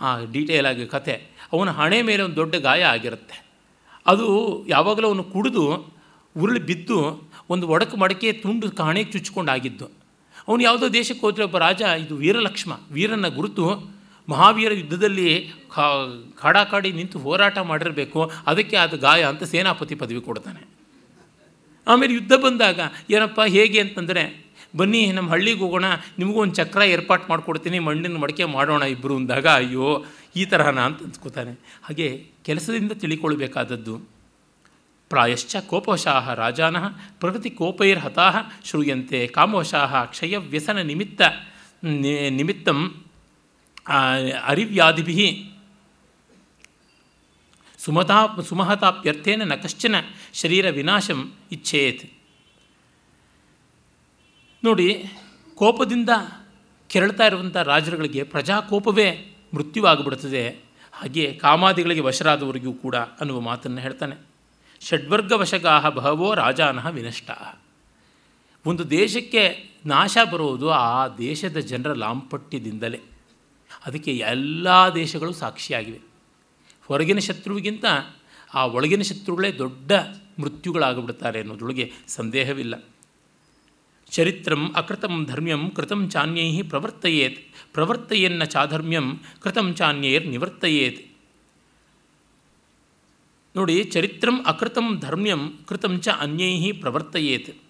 [0.00, 1.26] ಆ ಡೀಟೇಲ್ ಆಗಿ ಕಥೆ.
[1.52, 3.36] ಅವನ ಹಣೆ ಮೇಲೆ ಒಂದು ದೊಡ್ಡ ಗಾಯ ಆಗಿರುತ್ತೆ.
[4.06, 4.26] ಅದು
[4.68, 5.64] ಯಾವಾಗಲೂ ಅವನು ಕುಡಿದು,
[6.36, 6.98] ಉರುಳಿ ಬಿದ್ದು,
[7.50, 9.86] ಒಂದು ಒಡಕು ಮಡಕೆ ತುಂಡು ಹಣೆಗೆ ಚುಚ್ಚಿಕೊಂಡು ಆಗಿದ್ದು
[10.48, 13.64] ಅವನು ಯಾವುದೋ ದೇಶಕ್ಕೆ ಹೋದರೆ ಒಬ್ಬ ರಾಜ, ಇದು ವೀರಲಕ್ಷ್ಮ, ವೀರನ ಗುರುತು,
[14.28, 15.50] ಮಹಾವೀರ ಯುದ್ಧದಲ್ಲಿ
[16.40, 20.62] ಕಾಡಾಕಾಡಿ ನಿಂತು ಹೋರಾಟ ಮಾಡಿರಬೇಕು, ಅದಕ್ಕೆ ಅದು ಗಾಯ ಅಂತ ಸೇನಾಪತಿ ಪದವಿ ಕೊಡ್ತಾನೆ.
[21.86, 22.80] ಆಮೇಲೆ ಯುದ್ಧ ಬಂದಾಗ,
[23.10, 24.22] ಏನಪ್ಪ, ಹೇಗೆ ಅಂತಂದರೆ,
[24.76, 25.84] ಬನ್ನಿ, ನಮ್ಮ ಹಳ್ಳಿಗೆ ಹೋಗೋಣ,
[26.18, 31.52] ನಿಮಗೂ ಒಂದು ಚಕ್ರ ಏರ್ಪಾಟ್ ಮಾಡಿಕೊಡ್ತೀನಿ, ಮಣ್ಣಿನ ಮಡಿಕೆ ಮಾಡೋಣ ಇಬ್ಬರು ಅಂದಾಗ, ಅಯ್ಯೋ ಈ ತರಹನ ಅಂತ ಅನ್ಸ್ಕೋತಾನೆ.
[31.84, 32.08] ಹಾಗೆ
[32.44, 33.94] ಕೆಲಸದಿಂದ ತಿಳಿಕೊಳ್ಬೇಕಾದದ್ದು,
[35.10, 36.76] ಪ್ರಾಯಶ್ಚ ಕೋಪವಶಾಹ ರಾಜಾನ
[37.20, 41.20] ಪ್ರಕೃತಿ ಕೋಪೈರ್ಹತಾಹ ಶ್ರೂಯಂತೆ ಕಾಮವಶಾಹ ಕ್ಷಯವ್ಯಸನ ನಿಮಿತ್ತ
[42.30, 42.78] ನಿಮಿತ್ತಂ
[44.46, 45.16] ಅರಿವ್ಯಾಧಿಭಿ
[47.78, 48.18] ಸುಮತಾ,
[48.48, 49.94] ಸುಮಹತಾಪ್ಯರ್ಥೇನ ನ ಕಶ್ಚನ
[50.32, 51.20] ಶರೀರ ವಿನಾಶಂ
[51.52, 52.04] ಇಚ್ಛೇತ್.
[54.62, 54.88] ನೋಡಿ,
[55.54, 56.10] ಕೋಪದಿಂದ
[56.90, 59.08] ಕೆರಳ್ತಾ ಇರುವಂಥ ರಾಜರುಗಳಿಗೆ ಪ್ರಜಾಕೋಪವೇ
[59.54, 60.48] ಮೃತ್ಯುವಾಗಿಬಿಡುತ್ತದೆ.
[60.92, 64.16] ಹಾಗೆ ಕಾಮಾದಿಗಳಿಗೆ ವಶರಾದವರಿಗೂ ಕೂಡ ಅನ್ನುವ ಮಾತನ್ನು ಹೇಳ್ತಾನೆ.
[64.80, 67.30] ಷಡ್ವರ್ಗ ವಶಗಾಹ ಬಹವೋ ರಾಜಾನಃ ವಿನಷ್ಟ
[68.66, 73.00] ಒಂದು ದೇಶಕ್ಕೆ ನಾಶ ಬರೋದು ಆ ದೇಶದ ಜನರ ಲಾಂಪಟ್ಯದಿಂದಲೇ.
[73.86, 76.00] ಅದಕ್ಕೆ ಎಲ್ಲ ದೇಶಗಳು ಸಾಕ್ಷಿಯಾಗಿವೆ.
[76.86, 77.84] ಹೊರಗಿನ ಶತ್ರುವಿಗಿಂತ
[78.54, 79.92] ಆ ಒಳಗಿನ ಶತ್ರುಗಳೇ ದೊಡ್ಡ
[80.38, 82.84] ಮೃತ್ಯುಗಳಾಗಿಬಿಡ್ತಾರೆ ಅನ್ನೋದ್ರೊಳಗೆ ಸಂದೇಹವಿಲ್ಲ.
[84.10, 87.49] ಚರಿತ್ರಂ ಅಕೃತಂ ಧರ್ಮ್ಯಂ ಕೃತಂ ಚಾನ್ಯೈ ಪ್ರವರ್ತಯೇತ್.
[87.72, 91.10] ಪ್ರವರ್ತಯನ್ನ ಚಾಧರ್ಮ್ಯಂ ಕೃತಂ ಚಾನ್ಯೈರ್ ನಿವರ್ತಯೇತ್.
[93.56, 97.62] ನೋಡಿ, ಚರಿತ್ರಂ ಅಕೃತಂ ಧರ್ಮ್ಯಂ ಕೃತಂ ಚ ಅನ್ಯೈ ಪ್ರವರ್ತಯೇತ್.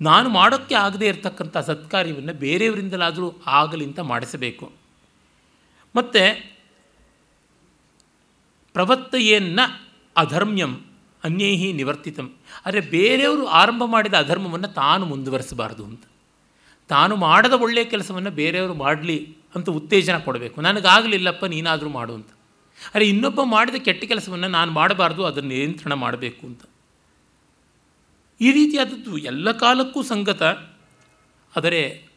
[0.00, 4.72] ನಾನು ಮಾಡೋಕ್ಕೆ ಆಗದೇ ಇರತಕ್ಕಂಥ ಸತ್ಕಾರ್ಯವನ್ನು ಬೇರೆಯವರಿಂದಲಾದರೂ ಆಗಲಿಂತ ಮಾಡಿಸಬೇಕು.
[5.96, 6.52] ಮತ್ತು,
[8.72, 9.60] ಪ್ರವರ್ತಯೇನ್ನ
[10.16, 10.80] ಅಧರ್ಮ್ಯಂ,
[11.24, 12.34] ಅನ್ಯೈಹಿ ನಿವರ್ತಿತಂ.
[12.66, 16.04] ಆದರೆ ಬೇರೆಯವರು ಆರಂಭ ಮಾಡಿದ ಅಧರ್ಮವನ್ನು ತಾನು ಮುಂದುವರಿಸಬಾರದು ಅಂತ.
[16.88, 20.60] ತಾನು ಮಾಡದ ಒಳ್ಳೆಯ ಕೆಲಸವನ್ನು ಬೇರೆಯವರು ಮಾಡಲಿ ಅಂತ ಉತ್ತೇಜನ ಕೊಡಬೇಕು.
[20.60, 22.26] ನನಗಾಗಲಿಲ್ಲಪ್ಪ, ನೀನಾದರೂ ಮಾಡು ಅಂತ.
[22.94, 26.60] ಅರೆ, ಇನ್ನೊಬ್ಬ ಮಾಡಿದ ಕೆಟ್ಟ ಕೆಲಸವನ್ನು ನಾನು ಮಾಡಬಾರ್ದು ಅದನ್ನು ನಿಯಂತ್ರಣ ಮಾಡಬೇಕು ಅಂತ.
[28.40, 30.42] ಈ ರೀತಿಯಾದದ್ದು ಎಲ್ಲ ಕಾಲಕ್ಕೂ ಸಂಗತ.
[31.56, 32.08] ಆದರೆ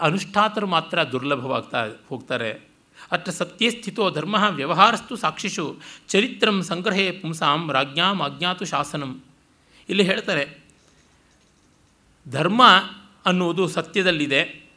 [0.00, 2.70] ಅನುಷ್ಠಾತರು ಮಾತ್ರ ದುರ್ಲಭವಾಗ್ತಾ ಹೋಗ್ತಾರೆ.
[3.12, 9.22] ಅತ್ರ ಸತ್ಯ ಸ್ಥಿತೋ ಧರ್ಮ ವ್ಯವಹಾರಸ್ತು ಸಾಕ್ಷಿಷು ಚರಿತ್ರಂ ಸಂಗ್ರಹೇ ಪುಂಸಾಂ ರಾಜ್ಞಾಂ ಅಜ್ಞಾತು ಶಾಸನಂ.
[9.88, 10.59] ಇಲ್ಲಿ ಹೇಳ್ತಾರೆ
[12.30, 12.62] ಧರ್ಮ
[13.26, 14.70] ಅನ್ನುವುದು ಸತ್ಯದಲ್ಲಿದೆ,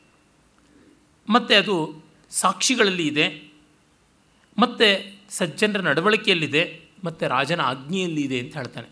[1.30, 3.54] ಮತ್ತು ಅದು ಸಾಕ್ಷಿಗಳಲ್ಲಿ ಇದೆ,
[4.58, 8.88] ಮತ್ತು ಸಜ್ಜನರ ನಡವಳಿಕೆಯಲ್ಲಿದೆ, ಮತ್ತು ರಾಜನ ಆಜ್ಞೆಯಲ್ಲಿ ಇದೆ ಅಂತ ಹೇಳ್ತಾನೆ.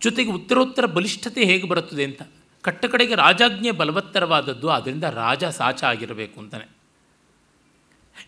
[0.00, 2.22] ಜೊತೆಗೆ ಉತ್ತರೋತ್ತರ ಬಲಿಷ್ಠತೆ ಹೇಗೆ ಬರುತ್ತದೆ ಅಂತ
[2.62, 6.68] ಕಟ್ಟ ಕಡೆಗೆ ರಾಜಾಜ್ಞೆ ಬಲವತ್ತರವಾದದ್ದು ಅದರಿಂದ ರಾಜ ಸಾಚ ಆಗಿರಬೇಕು ಅಂತಾನೆ.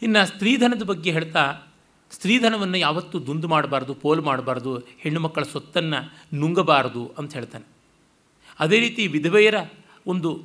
[0.03, 1.63] ಇನ್ನು ಸ್ತ್ರೀಧನದ ಬಗ್ಗೆ ಹೇಳ್ತಾ,
[2.11, 7.76] ಸ್ತ್ರೀಧನವನ್ನು ಯಾವತ್ತೂ ದುಂದು ಮಾಡಬಾರ್ದು, ಪೋಲು ಮಾಡಬಾರ್ದು, ಹೆಣ್ಣು ಮಕ್ಕಳ ಸೊತ್ತನ್ನು ನುಂಗಬಾರದು ಅಂತ ಹೇಳ್ತಾನೆ.
[8.61, 9.55] ಅದೇ ರೀತಿ ವಿಧವೆಯರ
[10.07, 10.43] ಒಂದು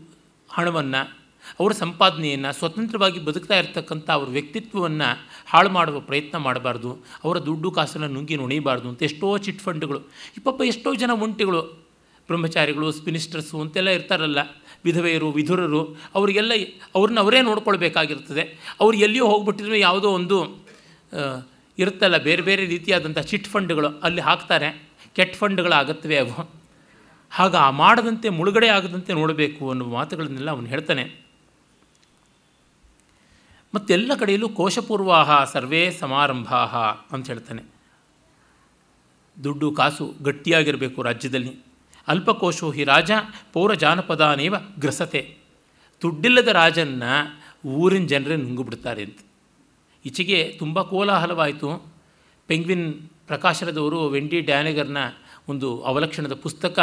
[0.50, 1.18] ಹಣವನ್ನು,
[1.60, 8.36] ಅವರ ಸಂಪಾದನೆಯನ್ನು, ಸ್ವತಂತ್ರವಾಗಿ ಬದುಕ್ತಾ ಇರ್ತಕ್ಕಂಥ ಅವ್ರ ವ್ಯಕ್ತಿತ್ವವನ್ನು ಹಾಳು ಮಾಡುವ ಪ್ರಯತ್ನ ಮಾಡಬಾರ್ದು, ಅವರ ದುಡ್ಡು ಕಾಸನ್ನು ನುಂಗಿ
[8.36, 10.00] ನುಣಿಬಾರ್ದು ಅಂತ ಎಷ್ಟೋ ಚಿಟ್ ಫಂಡ್ಗಳು.
[10.00, 11.62] ಇಪ್ಪಪ್ಪ ಪಾಪ ಎಷ್ಟೋ ಜನ ಒಂಟಿಗಳು,
[12.28, 14.40] ಬ್ರಹ್ಮಚಾರಿಗಳು ಸ್ಪಿನಿಸ್ಟರ್ಸು ಅಂತೆಲ್ಲ ಇರ್ತಾರಲ್ಲ,
[14.84, 16.52] ವಿಧವೆಯರು, ವಿಧುರರು, ಅವರಿಗೆಲ್ಲ
[16.96, 18.76] ಅವ್ರನ್ನ ಅವರೇ ನೋಡ್ಕೊಳ್ಬೇಕಾಗಿರ್ತದೆ.
[18.80, 20.66] ಅವ್ರು ಎಲ್ಲಿಯೋ ಹೋಗ್ಬಿಟ್ಟಿದ್ರೆ ಯಾವುದೋ ಒಂದು
[21.80, 24.90] ಇರುತ್ತಲ್ಲ ಬೇರೆ ಬೇರೆ ರೀತಿಯಾದಂಥ ಚಿಟ್ ಫಂಡ್ಗಳು ಅಲ್ಲಿ ಹಾಕ್ತಾರೆ.
[25.16, 26.61] ಕೆಟ್ಟ ಫಂಡ್ಗಳಾಗತ್ತವೆ ಅವು.
[27.32, 31.22] ಹಾಗ ಆ ಮಾಡದಂತೆ ಮುಳುಗಡೆ ಆಗದಂತೆ ನೋಡಬೇಕು ಅನ್ನುವ ಮಾತುಗಳನ್ನೆಲ್ಲ ಅವನು ಹೇಳ್ತಾನೆ.
[33.76, 36.76] ಮತ್ತೆಲ್ಲ ಕಡೆಯಲ್ಲೂ ಕೋಶಪೂರ್ವಾಹ ಸರ್ವೇ ಸಮಾರಂಭಾಹ
[37.12, 37.64] ಅಂತ ಹೇಳ್ತಾನೆ.
[39.44, 41.58] ದುಡ್ಡು ಕಾಸು ಗಟ್ಟಿಯಾಗಿರಬೇಕು ರಾಜ್ಯದಲ್ಲಿ.
[42.08, 43.12] ಅಲ್ಪಕೋಶೋ ಹಿ ರಾಜ,
[43.54, 45.38] ಪೌರ ಜಾನಪದಾನೇವ ಗ್ರಸತೆ.
[46.02, 47.04] ದುಡ್ಡಿಲ್ಲದ ರಾಜನ್ನ
[47.66, 49.20] ಊರಿನ ಜನರೇ ನುಂಗುಬಿಡ್ತಾರೆ ಅಂತ.
[50.06, 51.94] ಈಚೆಗೆ ತುಂಬ ಕೋಲಾಹಲವಾಯಿತು.
[52.48, 52.94] ಪೆಂಗ್ವಿನ್
[53.28, 54.98] ಪ್ರಕಾಶನದವರು ವೆಂಡಿ ಡ್ಯಾನೆಗರ್ನ
[55.48, 56.80] ಒಂದು ಅವಲಕ್ಷಣದ ಪುಸ್ತಕ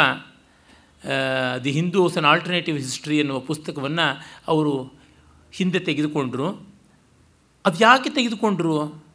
[1.63, 4.93] the Hindus an alternative history ಎನ್ನುವ ಪುಸ್ತಕವನ್ನು ಅವರು
[5.51, 6.69] ಹಿಂದೆ ತೆಗೆದುಕೊಂಡರು.
[7.65, 9.05] ಅದು ಯಾಕೆ ತೆಗೆದುಕೊಂಡರು?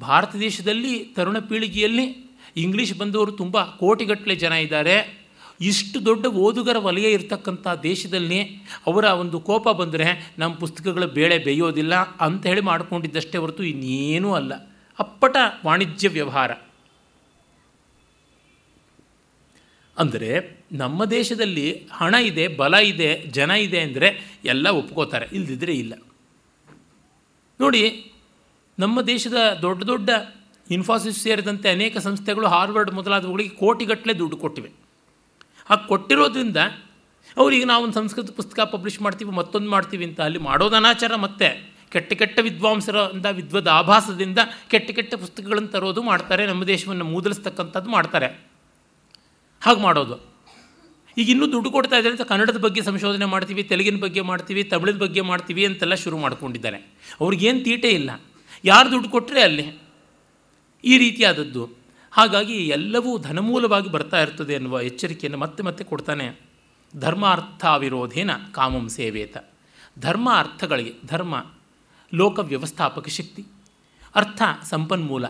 [0.00, 5.26] ಭಾರತ ದೇಶದಲ್ಲಿ ತರುಣ ಪೀಳಿಗೆಯಲ್ಲಿ ಇಂಗ್ಲೀಷ್ ಬಂದವರು ತುಂಬ ಕೋಟಿಗಟ್ಟಲೆ ಜನ ಇದ್ದಾರೆ.
[5.60, 8.42] ಇಷ್ಟು ದೊಡ್ಡ ಓದುಗರ ವಲಯ ಇರತಕ್ಕಂಥ ದೇಶದಲ್ಲಿ
[8.86, 14.52] ಅವರ ಒಂದು ಕೋಪ ಬಂದರೆ ನಮ್ಮ ಪುಸ್ತಕಗಳ ಬೇಳೆ ಬೇಯೋದಿಲ್ಲ ಅಂತ ಹೇಳಿ ಮಾಡಿಕೊಂಡಿದ್ದಷ್ಟೇ ಹೊರತು ಇನ್ನೇನೂ ಅಲ್ಲ.
[14.98, 15.36] ಅಪ್ಪಟ
[15.66, 16.50] ವಾಣಿಜ್ಯ ವ್ಯವಹಾರ.
[19.98, 20.30] ಅಂದರೆ
[20.72, 24.08] ನಮ್ಮ ದೇಶದಲ್ಲಿ ಹಣ ಇದೆ, ಬಲ ಇದೆ, ಜನ ಇದೆ ಅಂದರೆ
[24.52, 25.94] ಎಲ್ಲ ಒಪ್ಕೋತಾರೆ ಇಲ್ಲದಿದ್ದರೆ ಇಲ್ಲ.
[27.60, 27.82] ನೋಡಿ,
[28.78, 30.10] ನಮ್ಮ ದೇಶದ ದೊಡ್ಡ ದೊಡ್ಡ
[30.70, 34.70] ಇನ್ಫೋಸಿಸ್ ಸೇರಿದಂತೆ ಅನೇಕ ಸಂಸ್ಥೆಗಳು ಹಾರ್ವರ್ಡ್ ಮೊದಲಾದವುಗಳಿಗೆ ಕೋಟಿಗಟ್ಟಲೆ ದುಡ್ಡು ಕೊಟ್ಟಿವೆ.
[35.70, 36.56] ಆ ಕೊಟ್ಟಿರೋದ್ರಿಂದ
[37.36, 41.48] ಅವ್ರಿಗೆ ನಾವು ಒಂದು ಸಂಸ್ಕೃತ ಪುಸ್ತಕ ಪಬ್ಲಿಷ್ ಮಾಡ್ತೀವಿ, ಮತ್ತೊಂದು ಮಾಡ್ತೀವಿ ಅಂತ ಅಲ್ಲಿ ಮಾಡೋದು ಅನಾಚಾರ ಮತ್ತೆ.
[41.92, 44.40] ಕೆಟ್ಟ ಕೆಟ್ಟ ವಿದ್ವಾಂಸರಿಂದ ವಿದ್ವದ ಆಭಾಸದಿಂದ
[44.72, 48.28] ಕೆಟ್ಟ ಕೆಟ್ಟ ಪುಸ್ತಕಗಳನ್ನು ತರೋದು ಮಾಡ್ತಾರೆ, ನಮ್ಮ ದೇಶವನ್ನು ಮೂದಲಿಸ್ತಕ್ಕಂಥದ್ದು ಮಾಡ್ತಾರೆ.
[49.60, 50.28] ಹಾಗೆ ಮಾಡೋದು.
[51.18, 55.20] ಈಗ ಇನ್ನೂ ದುಡ್ಡು ಕೊಡ್ತಾ ಇದ್ದಾರೆ ಅಂತ ಕನ್ನಡದ ಬಗ್ಗೆ ಸಂಶೋಧನೆ ಮಾಡ್ತೀವಿ, ತೆಲುಗಿನ ಬಗ್ಗೆ ಮಾಡ್ತೀವಿ, ತಮಿಳಿನ ಬಗ್ಗೆ
[55.20, 56.94] ಮಾಡ್ತೀವಿ ಅಂತೆಲ್ಲ ಶುರು ಮಾಡ್ಕೊಂಡಿದ್ದಾರೆ.
[57.20, 58.10] ಅವ್ರಿಗೇನು ತೀಟೆ ಇಲ್ಲ.
[58.64, 59.82] ಯಾರು ದುಡ್ಡು ಕೊಟ್ಟರೆ ಅಲ್ಲಿ?
[60.84, 61.70] ಈ ರೀತಿಯಾದದ್ದು.
[62.10, 66.40] ಹಾಗಾಗಿ ಎಲ್ಲವೂ ಧನಮೂಲವಾಗಿ ಬರ್ತಾ ಇರ್ತದೆ ಎನ್ನುವ ಎಚ್ಚರಿಕೆಯನ್ನು ಮತ್ತೆ ಮತ್ತೆ ಕೊಡ್ತಾನೆ.
[66.96, 69.36] ಧರ್ಮ ಅರ್ಥ ವಿರೋಧೇನ ಕಾಮಂ ಸೇವೇತ.
[69.98, 71.44] ಧರ್ಮ ಅರ್ಥಗಳಿಗೆ, ಧರ್ಮ
[72.14, 73.44] ಲೋಕ ವ್ಯವಸ್ಥಾಪಕ ಶಕ್ತಿ.
[74.14, 75.24] ಅರ್ಥ ಸಂಪನ್ಮೂಲ.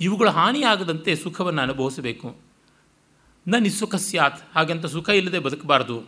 [0.00, 2.53] ಇವುಗಳ ಹಾನಿಯಾಗದಂತೆ ಸುಖವನ್ನು ಅನುಭವಿಸಬೇಕು.
[3.48, 6.04] ನ ನಿಸ್ಸುಖ ಸ್ಯಾತ್ ಹಾಗಂತ ಸುಖ ಇಲ್ಲದೆ ಬದುಕಬಾರ್ದು.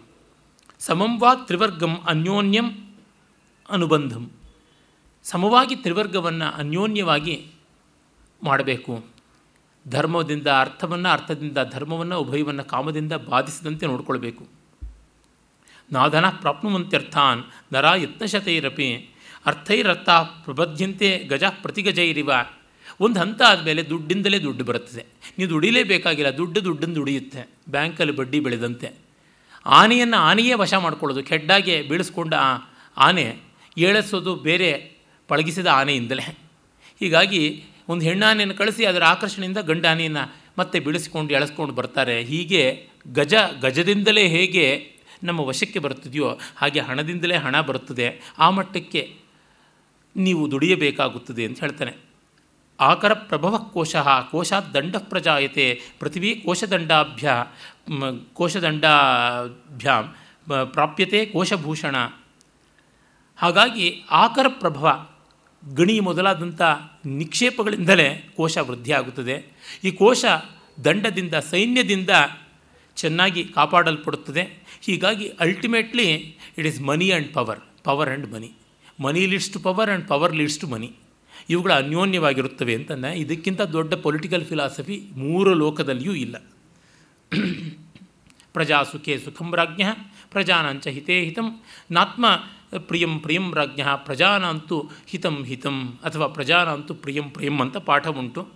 [0.78, 2.94] ಸಮಂವಾ ತ್ರಿವರ್ಗಂ ಅನ್ಯೋನ್ಯಂ
[3.68, 4.30] ಅನುಬಂಧಂ.
[5.22, 7.52] ಸಮವಾಗಿ ತ್ರಿವರ್ಗವನ್ನು ಅನ್ಯೋನ್ಯವಾಗಿ
[8.42, 9.04] ಮಾಡಬೇಕು.
[9.88, 14.46] ಧರ್ಮದಿಂದ ಅರ್ಥವನ್ನು, ಅರ್ಥದಿಂದ ಧರ್ಮವನ್ನು, ಉಭಯವನ್ನು ಕಾಮದಿಂದ ಬಾಧಿಸದಂತೆ ನೋಡಿಕೊಳ್ಬೇಕು.
[15.92, 19.10] ನಾದನ ಪ್ರಾಪ್ನುವಂತ್ಯರ್ಥಾನ್ ನರ ಯತ್ನಶತೈರಪಿ
[19.46, 20.08] ಅರ್ಥೈರರ್ಥ
[20.44, 22.30] ಪ್ರಬಧ್ಯಂತೆ ಗಜ ಪ್ರತಿಗಜೈರಿವ.
[23.00, 25.06] ಒಂದು ಹಂತ ಆದಮೇಲೆ ದುಡ್ಡಿಂದಲೇ ದುಡ್ಡು ಬರುತ್ತದೆ.
[25.38, 27.48] ನೀವು ದುಡಿಲೇಬೇಕಾಗಿಲ್ಲ, ದುಡ್ಡು ದುಡ್ಡನ್ನು ದುಡಿಯುತ್ತೆ.
[27.68, 28.92] ಬ್ಯಾಂಕಲ್ಲಿ ಬಡ್ಡಿ ಬೆಳೆದಂತೆ.
[29.66, 32.58] ಆನೆಯನ್ನು ಆನೆಯೇ ವಶ ಮಾಡ್ಕೊಳ್ಳೋದು, ಕೆಡ್ಡಾಗೆ ಬೀಳಿಸ್ಕೊಂಡ ಆ
[32.96, 33.36] ಆನೆ
[33.78, 34.96] ಏಳಿಸೋದು ಬೇರೆ
[35.28, 36.38] ಪಳಗಿಸಿದ ಆನೆಯಿಂದಲೇ.
[37.00, 42.22] ಹೀಗಾಗಿ ಒಂದು ಹೆಣ್ಣಾನೆಯನ್ನು ಕಳಿಸಿ ಅದರ ಆಕರ್ಷಣೆಯಿಂದ ಗಂಡ ಆನೆಯನ್ನು ಮತ್ತೆ ಬೀಳಿಸ್ಕೊಂಡು, ಎಳೆಸ್ಕೊಂಡು ಬರ್ತಾರೆ.
[42.22, 48.34] ಹೀಗೆ ಗಜ, ಗಜದಿಂದಲೇ ಹೇಗೆ ನಮ್ಮ ವಶಕ್ಕೆ ಬರುತ್ತದೆಯೋ ಹಾಗೆ ಹಣದಿಂದಲೇ ಹಣ ಬರುತ್ತದೆ.
[48.38, 49.16] ಆ ಮಟ್ಟಕ್ಕೆ
[50.16, 52.05] ನೀವು ದುಡಿಯಬೇಕಾಗುತ್ತದೆ ಅಂತ ಹೇಳ್ತಾನೆ.
[52.80, 53.96] ಆಕರ ಪ್ರಭವ ಕೋಶ
[54.30, 57.30] ಕೋಶಾತ್ ದಂಡ ಪ್ರಜಾಯತೆ ಪೃಥ್ವೀ ಕೋಶದಂಡಾಭ್ಯ
[58.32, 60.14] ಕೋಶದಂಡಾಭ್ಯಾಂ
[60.66, 61.96] ಪ್ರಾಪ್ಯತೆ ಕೋಶಭೂಷಣ
[63.36, 65.08] ಹಾಗಾಗಿ ಆಕರ ಪ್ರಭವ
[65.74, 66.62] ಗಣಿ ಮೊದಲಾದಂಥ
[67.06, 69.44] ನಿಕ್ಷೇಪಗಳಿಂದಲೇ ಕೋಶ ವೃದ್ಧಿಯಾಗುತ್ತದೆ.
[69.84, 70.24] ಈ ಕೋಶ
[70.84, 72.10] ದಂಡದಿಂದ, ಸೈನ್ಯದಿಂದ
[72.96, 74.66] ಚೆನ್ನಾಗಿ ಕಾಪಾಡಲ್ಪಡುತ್ತದೆ.
[74.80, 78.52] ಹೀಗಾಗಿ ultimately it is money and power power and money
[79.00, 80.92] money leads to power and power leads to money
[81.48, 86.36] ಇವುಗಳು ಅನ್ಯೋನ್ಯವಾಗಿರುತ್ತವೆ ಅಂತಂದರೆ ಇದಕ್ಕಿಂತ ದೊಡ್ಡ ಪೊಲಿಟಿಕಲ್ ಫಿಲಾಸಫಿ ಮೂರು ಲೋಕದಲ್ಲಿಯೂ ಇಲ್ಲ.
[88.52, 89.82] ಪ್ರಜಾ ಸುಖೇ ಸುಖಂ ರಾಜ್ಞ
[90.30, 91.62] ಪ್ರಜಾನಾಂಚ ಹಿತೇ ಹಿತಂ.
[91.90, 92.26] ನಾತ್ಮ
[92.78, 98.48] ಪ್ರಿಯಂ ಪ್ರಿಯಂ ರಾಜ್ಞ ಪ್ರಜಾನಾಂತು ಹಿತಂ ಹಿತಂ ಅಥವಾ ಪ್ರಜಾನಾಂತು ಪ್ರಿಯಂ ಪ್ರಿಯಂ ಅಂತ ಪಾಠ ಉಂಟು.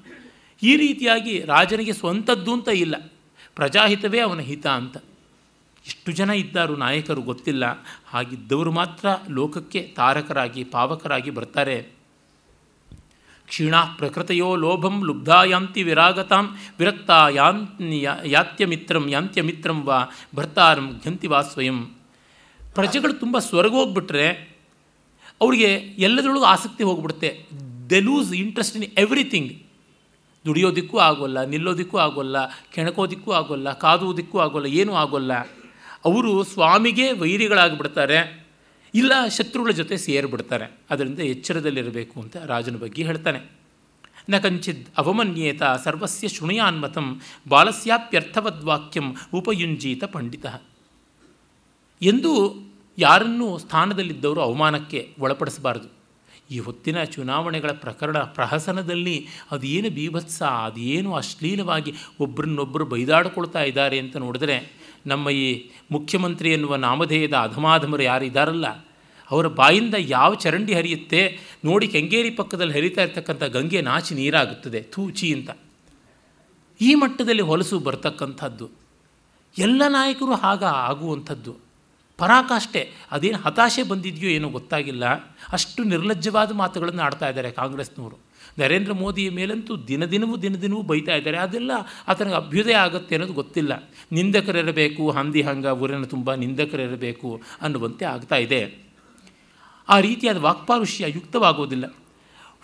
[0.63, 3.13] ಈ ರೀತಿಯಾಗಿ ರಾಜನಿಗೆ ಸ್ವಂತದ್ದು ಅಂತ ಇಲ್ಲ.
[3.55, 4.97] ಪ್ರಜಾಹಿತವೇ ಅವನ ಹಿತ ಅಂತ.
[5.87, 7.85] ಎಷ್ಟು ಜನ ಇದ್ದಾರು ನಾಯಕರು ಗೊತ್ತಿಲ್ಲ.
[8.07, 12.00] ಹಾಗಿದ್ದವರು ಮಾತ್ರ ಲೋಕಕ್ಕೆ ತಾರಕರಾಗಿ, ಪಾವಕರಾಗಿ ಬರ್ತಾರೆ.
[13.51, 16.45] ಕ್ಷೀಣಾ ಪ್ರಕೃತಯೋ ಲೋಭಂ ಲುಬ್ಧಾ ಯಾಂತಿ ವಿರಾಗತಾಂ
[16.79, 17.61] ವಿರಕ್ತ ಯಾನ್
[18.35, 19.99] ಯಾತ್ಯಮಿತ್ರಂ ಯಾಂತ್ಯಮಿತ್ರಂ ವಾ
[20.37, 21.79] ಭರ್ತಾರಂ ಘಂತಿ ವಾ ಸ್ವಯಂ.
[22.61, 24.27] ಪ್ರಜೆಗಳು ತುಂಬ ಸ್ವರ್ಗೋಗ್ಬಿಟ್ರೆ
[25.41, 25.71] ಅವರಿಗೆ
[26.07, 27.31] ಎಲ್ಲದರೊಳಗೂ ಆಸಕ್ತಿ ಹೋಗ್ಬಿಡುತ್ತೆ.
[27.91, 29.53] They lose interest in everything
[30.45, 32.37] ದುಡಿಯೋದಕ್ಕೂ ಆಗೋಲ್ಲ, ನಿಲ್ಲೋದಕ್ಕೂ ಆಗೋಲ್ಲ,
[32.75, 35.33] ಕೆಣಕೋದಕ್ಕೂ ಆಗೋಲ್ಲ ಕಾದುವುದಕ್ಕೂ ಆಗೋಲ್ಲ, ಏನೂ ಆಗೋಲ್ಲ.
[36.09, 38.19] ಅವರು ಸ್ವಾಮಿಗೆ ವೈರಿಗಳಾಗಿಬಿಡ್ತಾರೆ.
[38.95, 40.79] ಇಲ್ಲ, ಶತ್ರುಗಳ ಜೊತೆ ಸೇರಿಬಿಡ್ತಾರೆ.
[40.91, 43.61] ಅದರಿಂದ ಎಚ್ಚರದಲ್ಲಿರಬೇಕು ಅಂತ ರಾಜನ ಬಗ್ಗೆ ಹೇಳ್ತಾನೆ.
[44.31, 50.47] ನ ಕಂಚಿದ್ ಅವಮನ್ಯೇತ ಸರ್ವಸ್ಯ ಶೃಣುಯಾನ್ಮತಂ ಬಾಲಸ್ಯಾಪ್ಯರ್ಥವದ್ವಾಕ್ಯಂ ಉಪಯುಂಜೀತ ಪಂಡಿತ.
[52.03, 52.63] ಎಂದು
[52.99, 56.01] ಯಾರನ್ನೂ ಸ್ಥಾನದಲ್ಲಿದ್ದವರು ಅವಮಾನಕ್ಕೆ ಒಳಪಡಿಸಬಾರದು.
[56.51, 65.31] ಈ ಹೊತ್ತಿನ ಚುನಾವಣೆಗಳ ಪ್ರಕರಣ ಪ್ರಹಸನದಲ್ಲಿ ಅದೇನು ಬೀಭತ್ಸ, ಅದೇನು ಅಶ್ಲೀಲವಾಗಿ ಒಬ್ಬರನ್ನೊಬ್ಬರು ಬೈದಾಡಿಕೊಳ್ತಾ ಇದ್ದಾರೆ ಅಂತ ನೋಡಿದ್ರೆ ನಮ್ಮ
[65.31, 68.67] ಈ ಮುಖ್ಯಮಂತ್ರಿ ಎನ್ನುವ ನಾಮಧೇಯದ ಅಧಮಾಧಮರು ಯಾರು ಇದ್ದಾರಲ್ಲ
[69.31, 75.51] ಅವರ ಬಾಯಿಂದ ಯಾವ ಚರಂಡಿ ಹರಿಯುತ್ತೆ ನೋಡಿ ಕೆಂಗೇರಿ ಪಕ್ಕದಲ್ಲಿ ಹರಿತಾ ಇರ್ತಕ್ಕಂಥ ಗಂಗೆ ನಾಚಿ ನೀರಾಗುತ್ತದೆ ಥೂಚಿ ಅಂತ.
[76.81, 78.71] ಈ ಮಟ್ಟದಲ್ಲಿ ಹೊಲಸು ಬರ್ತಕ್ಕಂಥದ್ದು,
[79.59, 81.70] ಎಲ್ಲ ನಾಯಕರು ಹಾಗ ಆಗುವಂಥದ್ದು.
[82.21, 85.05] ಪರಾಕಾಷ್ಠೆ ಅದೇನು ಹತಾಶೆ ಬಂದಿದೆಯೋ ಏನೋ ಗೊತ್ತಾಗಿಲ್ಲ.
[85.53, 88.19] ಅಷ್ಟು ನಿರ್ಲಜ್ಜವಾದ ಮಾತುಗಳನ್ನು ಆಡ್ತಾ ಇದ್ದಾರೆ ಕಾಂಗ್ರೆಸ್ನವರು.
[88.59, 91.39] ನರೇಂದ್ರ ಮೋದಿಯ ಮೇಲಂತೂ ದಿನ ದಿನವೂ ದಿನ ದಿನವೂ ಬೈತಾ ಇದ್ದಾರೆ.
[91.39, 91.71] ಅದೆಲ್ಲ
[92.09, 93.89] ಆತನಿಗೆ ಅಭ್ಯುದಯ ಆಗುತ್ತೆ ಅನ್ನೋದು ಗೊತ್ತಿಲ್ಲ.
[94.13, 98.91] ನಿಂದಕರಿರಬೇಕು, ಹಂದಿ ಹಂಗ ಊರಿನ ತುಂಬ ನಿಂದಕರಿರಬೇಕು ಅನ್ನುವಂತೆ ಆಗ್ತಾ ಇದೆ.
[99.89, 101.95] ಆ ರೀತಿಯಾದ ವಾಕ್ಪಾರುಷ್ಯ ಯುಕ್ತವಾಗೋದಿಲ್ಲ.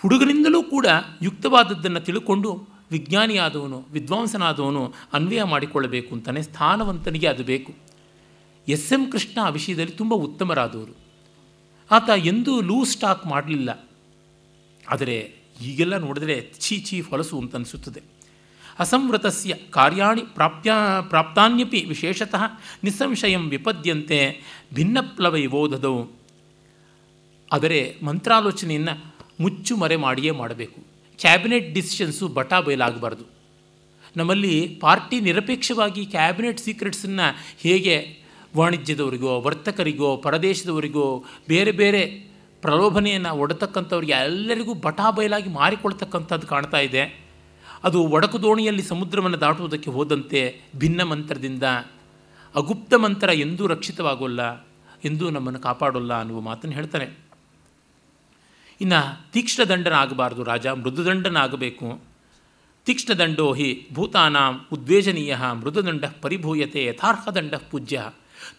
[0.02, 0.86] ಹುಡುಗರಿಂದಲೂ ಕೂಡ
[1.22, 7.95] ಯುಕ್ತವಾದದ್ದನ್ನು ತಿಳ್ಕೊಂಡು ವಿಜ್ಞಾನಿಯಾದವನು, ವಿದ್ವಾಂಸನಾದವನು ಅನ್ವಯ ಮಾಡಿಕೊಳ್ಳಬೇಕು ಅಂತಲೇ ಸ್ಥಾನವಂತನಿಗೆ ಅದು ಬೇಕು.
[8.68, 10.96] ಎಸ್ ಎಂ ಕೃಷ್ಣ ಆ ವಿಷಯದಲ್ಲಿ ತುಂಬ ಉತ್ತಮರಾದವರು.
[11.90, 13.88] ಆತ ಎಂದೂ ಲೂಸ್ ಸ್ಟಾಕ್ ಮಾಡಲಿಲ್ಲ.
[14.88, 18.02] ಆದರೆ ಈಗೆಲ್ಲ ನೋಡಿದ್ರೆ ಛೀ ಛೀ ಹೊಲಸು ಅಂತ ಅನಿಸುತ್ತದೆ.
[18.78, 20.72] ಅಸಂವೃತಸ್ಯ ಕಾರ್ಯಾಣಿ ಪ್ರಾಪ್ಯ
[21.08, 22.42] ಪ್ರಾಪ್ತಾನ್ಯಪಿ ವಿಶೇಷತಃ
[22.84, 24.40] ನಿಸ್ಸಂಶಯಂ ವಿಪದ್ಯಂತೆ
[24.74, 26.10] ಭಿನ್ನಪ್ಲವ ಇವೋಧದವು
[27.52, 30.80] ಆದರೆ ಮಂತ್ರಾಲೋಚನೆಯನ್ನು ಮುಚ್ಚು ಮರೆ ಮಾಡಿಯೇ ಮಾಡಬೇಕು.
[31.18, 33.24] ಕ್ಯಾಬಿನೆಟ್ ಡಿಸಿಷನ್ಸು ಬಟಾ ಬಯಲಾಗಬಾರ್ದು.
[34.16, 38.25] ನಮ್ಮಲ್ಲಿ ಪಾರ್ಟಿ ನಿರಪೇಕ್ಷವಾಗಿ ಕ್ಯಾಬಿನೆಟ್ ಸೀಕ್ರೆಟ್ಸನ್ನು ಹೇಗೆ
[38.56, 41.06] ವಾಣಿಜ್ಯದವರಿಗೋ, ವರ್ತಕರಿಗೋ, ಪರದೇಶದವರಿಗೋ,
[41.48, 42.02] ಬೇರೆ ಬೇರೆ
[42.62, 47.02] ಪ್ರಲೋಭನೆಯನ್ನು ಒಡತಕ್ಕಂಥವ್ರಿಗೆ ಎಲ್ಲರಿಗೂ ಬಟಾ ಬಯಲಾಗಿ ಮಾರಿಕೊಳ್ತಕ್ಕಂಥದ್ದು ಕಾಣ್ತಾ ಇದೆ.
[47.82, 50.40] ಅದು ಒಡಕು ದೋಣಿಯಲ್ಲಿ ಸಮುದ್ರವನ್ನು ದಾಟುವುದಕ್ಕೆ ಹೋದಂತೆ
[50.76, 51.62] ಭಿನ್ನ ಮಂತ್ರದಿಂದ
[52.54, 54.40] ಅಗುಪ್ತ ಮಂತ್ರ ಎಂದೂ ರಕ್ಷಿತವಾಗೋಲ್ಲ,
[55.04, 57.06] ಎಂದೂ ನಮ್ಮನ್ನು ಕಾಪಾಡೋಲ್ಲ ಅನ್ನುವ ಮಾತನ್ನು ಹೇಳ್ತಾನೆ.
[58.80, 59.00] ಇನ್ನು
[59.32, 61.88] ತೀಕ್ಷ್ಣದಂಡನಾಗಬಾರ್ದು ರಾಜ ಮೃದುದಂಡನಾಗಬೇಕು
[62.86, 67.96] ತೀಕ್ಷ್ಣದಂಡೋ ಹಿ ಭೂತಾನಾಂ ಉದ್ವೇಜನೀಯ ಮೃದುದಂಡ ಪರಿಭೂಯತೆ ಯಥಾರ್ಹದಂಡ ಪೂಜ್ಯ.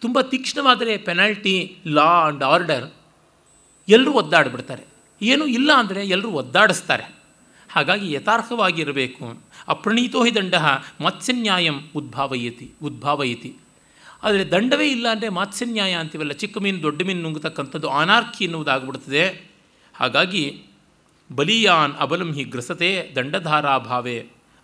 [0.01, 1.55] ತುಂಬ ತೀಕ್ಷ್ಣವಾದರೆ ಪೆನಾಲ್ಟಿ,
[1.97, 2.85] ಲಾ ಆ್ಯಂಡ್ ಆರ್ಡರ್
[3.87, 4.83] ಎಲ್ಲರೂ ಒದ್ದಾಡಿಬಿಡ್ತಾರೆ.
[5.21, 7.05] ಏನೂ ಇಲ್ಲ ಅಂದರೆ ಎಲ್ಲರೂ ಒದ್ದಾಡಿಸ್ತಾರೆ.
[7.69, 9.25] ಹಾಗಾಗಿ ಯಥಾರ್ಹವಾಗಿರಬೇಕು
[9.73, 10.55] ಅಪ್ರಣೀತೋ ಹಿ ದಂಡ
[11.05, 13.51] ಮತ್ಸ್ಯನ್ಯಾಯಂ ಉದ್ಭಾವಯತಿ ಉದ್ಭಾವಯತಿ.
[14.23, 19.25] ಆದರೆ ದಂಡವೇ ಇಲ್ಲ ಅಂದರೆ ಮಾತ್ಸ್ಯನ್ಯಾಯ ಅಂತೀವಲ್ಲ, ಚಿಕ್ಕ ಮೀನು ದೊಡ್ಡ ಮೀನು ನುಂಗತಕ್ಕಂಥದ್ದು ಅನಾರ್ಕಿ ಎನ್ನುವುದಾಗ್ಬಿಡ್ತದೆ.
[19.95, 20.43] ಹಾಗಾಗಿ
[21.29, 24.17] ಬಲಿಯಾನ್ ಅಬಲಂ ಹಿ ಗ್ರಸತೆ ದಂಡಧಾರಾಭಾವೇ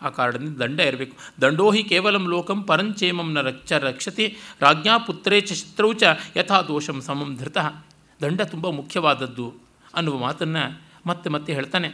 [0.03, 1.17] ಆ ಕಾರಣದಿಂದ ದಂಡ ಇರಬೇಕು.
[1.41, 6.03] ದಂಡೋ ಹಿ ಕೇವಲಂ ಲೋಕಂ ಪರಂಚೇಮಂ ನ ರಕ್ಷ ರಕ್ಷತೆ ರಾಜ್ಞಾ ಪುತ್ರೇ ಚ ಶತ್ರೌ ಚ
[6.37, 7.75] ಯಥಾ ದೋಷಂ ಸಮಂ ಧೃತಃ.
[8.21, 9.53] ದಂಡ ತುಂಬ ಮುಖ್ಯವಾದದ್ದು
[9.95, 11.87] ಅನ್ನುವ ಮಾತನ್ನು ಮತ್ತೆ ಮತ್ತೆ ಹೇಳ್ತಾನೆ.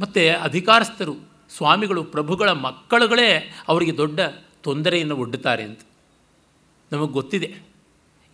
[0.00, 1.16] ಮತ್ತು ಅಧಿಕಾರಸ್ಥರು,
[1.56, 4.20] ಸ್ವಾಮಿಗಳು, ಪ್ರಭುಗಳ ಮಕ್ಕಳುಗಳೇ ಅವರಿಗೆ ದೊಡ್ಡ
[4.62, 5.80] ತೊಂದರೆಯನ್ನು ಒಡ್ಡುತ್ತಾರೆ ಅಂತ.
[6.92, 7.54] ನಮಗೆ ಗೊತ್ತಿದೆ.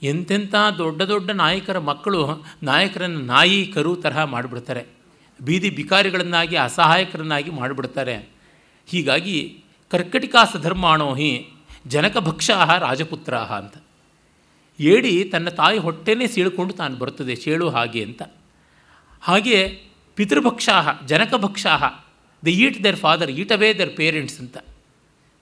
[0.02, 4.93] ಎಂತೆಂಥ ದೊಡ್ಡ ದೊಡ್ಡ ನಾಯಕರ ಮಕ್ಕಳು ನಾಯಕರನ್ನು ನಾಯಿ ಕರು ತರಹ ಮಾಡಿಬಿಡ್ತಾರೆ.
[5.42, 8.28] ಬೀದಿ ಬಿಕಾರಿಗಳನ್ನಾಗಿ, ಅಸಹಾಯಕರನ್ನಾಗಿ ಮಾಡಿಬಿಡ್ತಾರೆ.
[8.86, 11.48] ಹೀಗಾಗಿ ಕರ್ಕಟಿಕಾಸ ಧರ್ಮಾಣೋ ಹಿ
[11.86, 13.74] ಜನಕಭಕ್ಷಾಹ ರಾಜಪುತ್ರಾಹ ಅಂತ.
[14.80, 18.22] ಏಡಿ ತನ್ನ ತಾಯಿ ಹೊಟ್ಟೆನೇ ಸೀಳ್ಕೊಂಡು ತಾನು ಬರುತ್ತದೆ ಚೇಳು ಹಾಗೆ ಅಂತ.
[19.20, 19.82] ಹಾಗೆ
[20.16, 21.84] ಪಿತೃಭಕ್ಷಾಹ ಜನಕಭಕ್ಷಾಹ
[22.44, 24.56] the eat their father, eat away their parents ಅಂತ.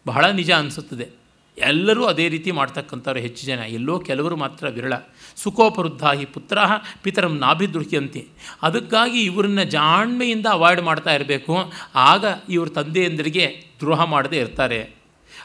[0.07, 1.22] ಬಹಳ ನಿಜ ಅನಿಸುತ್ತದೆ.
[1.59, 3.59] ಎಲ್ಲರೂ ಅದೇ ರೀತಿ ಮಾಡ್ತಕ್ಕಂಥವ್ರು ಹೆಚ್ಚು ಜನ.
[3.59, 4.93] ಎಲ್ಲೋ ಕೆಲವರು ಮಾತ್ರ ವಿರಳ.
[5.37, 6.59] ಸುಖೋಪರುದ್ಧಾಹಿ ಪುತ್ರ
[7.03, 8.29] ಪಿತರಂ ನಾಭಿದೃಹ್ಯಂತೆ.
[8.63, 11.73] ಅದಕ್ಕಾಗಿ ಇವರನ್ನ ಜಾಣ್ಮೆಯಿಂದ ಅವಾಯ್ಡ್ ಮಾಡ್ತಾ ಇರಬೇಕು.
[11.95, 14.95] ಆಗ ಇವ್ರ ತಂದೆಯಂದರಿಗೆ ದ್ರೋಹ ಮಾಡದೇ ಇರ್ತಾರೆ.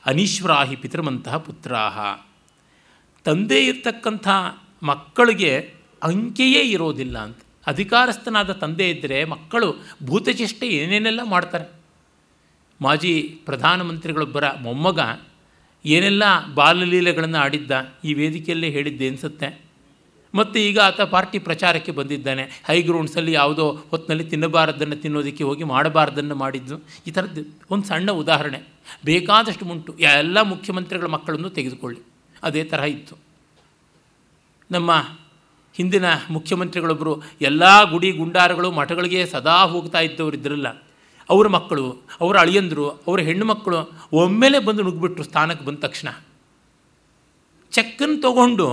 [0.05, 2.25] ಅನೀಶ್ವರಾಹಿ ಪಿತೃಮಂತಹ ಪುತ್ರಾಹ.
[3.23, 4.27] ತಂದೆ ಇರ್ತಕ್ಕಂಥ
[4.83, 7.37] ಮಕ್ಕಳಿಗೆ ಅಂಕೆಯೇ ಇರೋದಿಲ್ಲ ಅಂತ.
[7.67, 11.71] ಅಧಿಕಾರಸ್ಥನಾದ ತಂದೆ ಇದ್ದರೆ ಮಕ್ಕಳು ಭೂತಚೇಷ್ಟೆ ಏನೇನೆಲ್ಲ ಮಾಡ್ತಾರೆ.
[12.81, 14.99] ಮಾಜಿ ಪ್ರಧಾನಮಂತ್ರಿಗಳೊಬ್ಬರ ಮೊಮ್ಮಗ
[15.87, 16.23] ಏನೆಲ್ಲ
[16.53, 17.71] ಬಾಲಲೀಲೆಗಳನ್ನು ಆಡಿದ್ದ
[18.03, 19.67] ಈ ವೇದಿಕೆಯಲ್ಲೇ ಹೇಳಿದ್ದೆ ಅನಿಸುತ್ತೆ.
[20.35, 22.61] ಮತ್ತು ಈಗ ಆತ ಪಾರ್ಟಿ ಪ್ರಚಾರಕ್ಕೆ ಬಂದಿದ್ದಾನೆ.
[22.67, 26.77] ಹೈಗ್ರೌಂಡ್ಸಲ್ಲಿ ಯಾವುದೋ ಹೊತ್ತಿನಲ್ಲಿ ತಿನ್ನಬಾರದನ್ನು ತಿನ್ನೋದಕ್ಕೆ ಹೋಗಿ ಮಾಡಬಾರ್ದನ್ನು ಮಾಡಿದ್ದು.
[27.07, 28.61] ಈ ಥರದ್ದು ಒಂದು ಸಣ್ಣ ಉದಾಹರಣೆ.
[29.05, 31.99] ಬೇಕಾದಷ್ಟು ಮುಂಟು ಎಲ್ಲ ಮುಖ್ಯಮಂತ್ರಿಗಳ ಮಕ್ಕಳನ್ನು ತೆಗೆದುಕೊಳ್ಳಿ.
[32.43, 33.15] ಅದೇ ತರಹ ಇತ್ತು.
[34.71, 34.91] ನಮ್ಮ
[35.73, 40.67] ಹಿಂದಿನ ಮುಖ್ಯಮಂತ್ರಿಗಳೊಬ್ಬರು ಎಲ್ಲ ಗುಡಿ ಗುಂಡಾರಗಳು ಮಠಗಳಿಗೆ ಸದಾ ಹೋಗ್ತಾ ಇದ್ದವರು ಇದ್ರಲ್ಲ.
[41.29, 46.09] ಅವರ ಮಕ್ಕಳು, ಅವರ ಅಳಿಯಂದರು, ಅವರ ಹೆಣ್ಣು ಮಕ್ಕಳು ಒಮ್ಮೆಲೆ ಬಂದು ನುಗ್ಗಿಬಿಟ್ರು ಸ್ಥಾನಕ್ಕೆ ಬಂದ ತಕ್ಷಣ.
[47.71, 48.67] ಚೆಕ್ಕನ್ನು ತಗೊಂಡು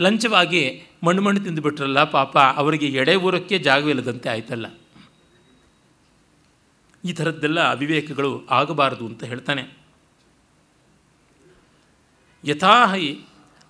[0.00, 4.66] ಲಂಚವಾಗಿ ಮಣ್ಣು ಮಣ್ಣು ತಿಂದುಬಿಟ್ರಲ್ಲ ಪಾಪ, ಅವರಿಗೆ ಎಡೆ ಊರಕ್ಕೆ ಜಾಗವಿಲ್ಲದಂತೆ ಆಯ್ತಲ್ಲ.
[7.04, 9.76] ಈ ಥರದ್ದೆಲ್ಲ ಅವಿವೇಕಗಳು ಆಗಬಾರದು ಅಂತ ಹೇಳ್ತಾನೆ.
[12.44, 13.20] ಯಥಾಹಿ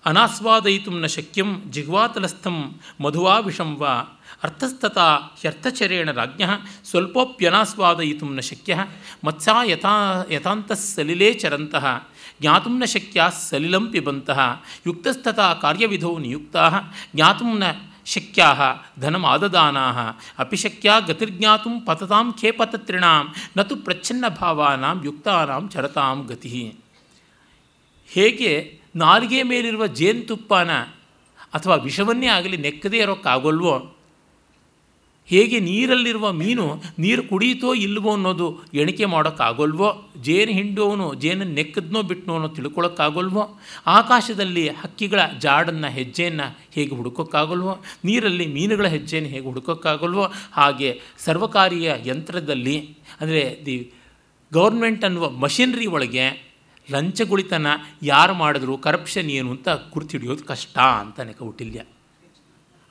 [0.05, 5.07] ಅನಾಸ್ವಾದಯಿತು ನ ಶಕ್ಯಂ ಜಿಹ್ವಾತಲಸ್ಥಂ ಮಧುವಾ ವಿಷಂ ವಾ ಅರ್ಥಸ್ತತಾ
[5.41, 6.43] ಹ್ಯರ್ಥಚರೇಣ ರಾಜ್ಞ
[6.85, 8.85] ಸ್ವಲ್ಪೋಪ್ಯನಾಸ್ವಾದಯಿತು ನ ಶಕ್ಯ
[9.23, 12.09] ಮತ್ಸಾ ಯಥಾ ಯಥಾಂತಸ್ಸಲಿಲೇ ಚರಂತಹ
[12.41, 14.39] ಜ್ಞಾತು ನ ಶಕ್ಯ ಸಲಿಲಂ ಪಿಬಂತಹ
[14.87, 16.65] ಯುಕ್ತಸ್ತತಾ ಕಾರ್ಯವಿಧೌ ನಿಯುಕ್ತಾ
[17.15, 17.63] ಜ್ಞಾತು ನ
[18.05, 18.49] ಶಕ್ಯಾ
[18.99, 19.85] ಧನಮಾದದಾನಾ
[20.39, 23.25] ಅಪಿ ಶಕ್ಯ ಗತಿರ್ಜ್ಞಾತು ಪತತಾಂ ಖೇಪತತ್ರಿಣಾಂ
[23.57, 26.75] ನತು ಪ್ರಚ್ಛನ್ನ ಭಾವಾನಾಂ ಯುಕ್ತಾನಾಂ ಚರತಾಂ ಗತಿ.
[28.07, 30.71] ಹೇಗೆ ನಾಲಿಗೆ ಮೇಲಿರುವ ಜೇನುತುಪ್ಪನ
[31.53, 33.75] ಅಥವಾ ವಿಷವನ್ನೇ ಆಗಲಿ ನೆಕ್ಕದೇ ಇರೋಕ್ಕಾಗೋಲ್ವೋ
[35.25, 40.11] ಹೇಗೆ ನೀರಲ್ಲಿರುವ ಮೀನು ನೀರು ಕುಡಿಯಿತೋ ಇಲ್ವೋ ಅನ್ನೋದು ಎಣಿಕೆ ಮಾಡೋಕ್ಕಾಗೋಲ್ವೋ?
[40.21, 43.59] ಜೇನು ಹಿಂಡೋವನು, ಜೇನು ನೆಕ್ಕದ್ನೋ ಬಿಟ್ನೋ ಅನ್ನೋ ತಿಳ್ಕೊಳ್ಳೋಕ್ಕಾಗೋಲ್ವೋ?
[43.87, 47.83] ಆಕಾಶದಲ್ಲಿ ಹಕ್ಕಿಗಳ ಜಾಡನ್ನು, ಹೆಜ್ಜೆಯನ್ನು ಹೇಗೆ ಹುಡುಕೋಕ್ಕಾಗಲ್ವೋ?
[48.05, 50.33] ನೀರಲ್ಲಿ ಮೀನುಗಳ ಹೆಜ್ಜೆಯನ್ನು ಹೇಗೆ ಹುಡುಕೋಕ್ಕಾಗಲ್ವೋ?
[50.53, 53.93] ಹಾಗೆ ಸರ್ವಕಾರಿಯ ಯಂತ್ರದಲ್ಲಿ, ಅಂದರೆ ದಿ
[54.53, 56.51] ಗೌರ್ಮೆಂಟ್ ಅನ್ನುವ ಮಷಿನರಿ ಒಳಗೆ
[56.91, 57.67] ಲಂಚಗುಳಿತನ
[58.03, 61.81] ಯಾರು ಮಾಡಿದ್ರು, ಕರಪ್ಷನ್ ಏನು ಅಂತ ಗುರುತಿಡಿಯೋದು ಕಷ್ಟ ಅಂತಾನೆ ಕೌಟಿಲ್ಯ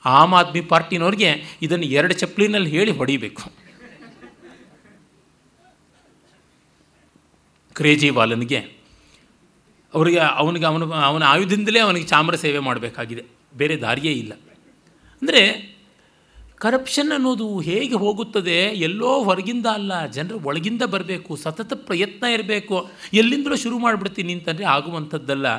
[0.05, 3.41] ಆಮ್ ಆದ್ಮಿ ಪಾರ್ಟಿನವ್ರಿಗೆ ಇದನ್ನು ಎರಡು ಚಪ್ಪಲಿನಲ್ಲಿ ಹೇಳಿ ಹೊಡಿಬೇಕು.
[7.75, 8.81] ಕ್ರೇಜಿವಾಲನ್ಗೆ
[9.93, 13.23] ಅವರಿಗೆ ಅವನಿಗೆ ಅವನು, ಅವನ ಆಯುಧದಿಂದಲೇ ಅವನಿಗೆ ಚಾಮರ ಸೇವೆ ಮಾಡಬೇಕಾಗಿದೆ.
[13.53, 14.33] ಬೇರೆ ದಾರಿಯೇ ಇಲ್ಲ.
[15.21, 15.71] ಅಂದರೆ
[16.55, 18.57] ಕರಪ್ಷನ್ ಅನ್ನೋದು ಹೇಗೆ ಹೋಗುತ್ತದೆ?
[18.57, 22.89] ಎಲ್ಲೋ ಹೊರಗಿಂದ ಅಲ್ಲ, ಜನರು ಒಳಗಿಂದ ಬರಬೇಕು, ಸತತ ಪ್ರಯತ್ನ ಇರಬೇಕು.
[23.13, 25.57] ಎಲ್ಲಿಂದಲೂ ಶುರು ಮಾಡಿಬಿಡ್ತೀನಿ ಅಂತಂದರೆ ಆಗುವಂಥದ್ದಲ್ಲ.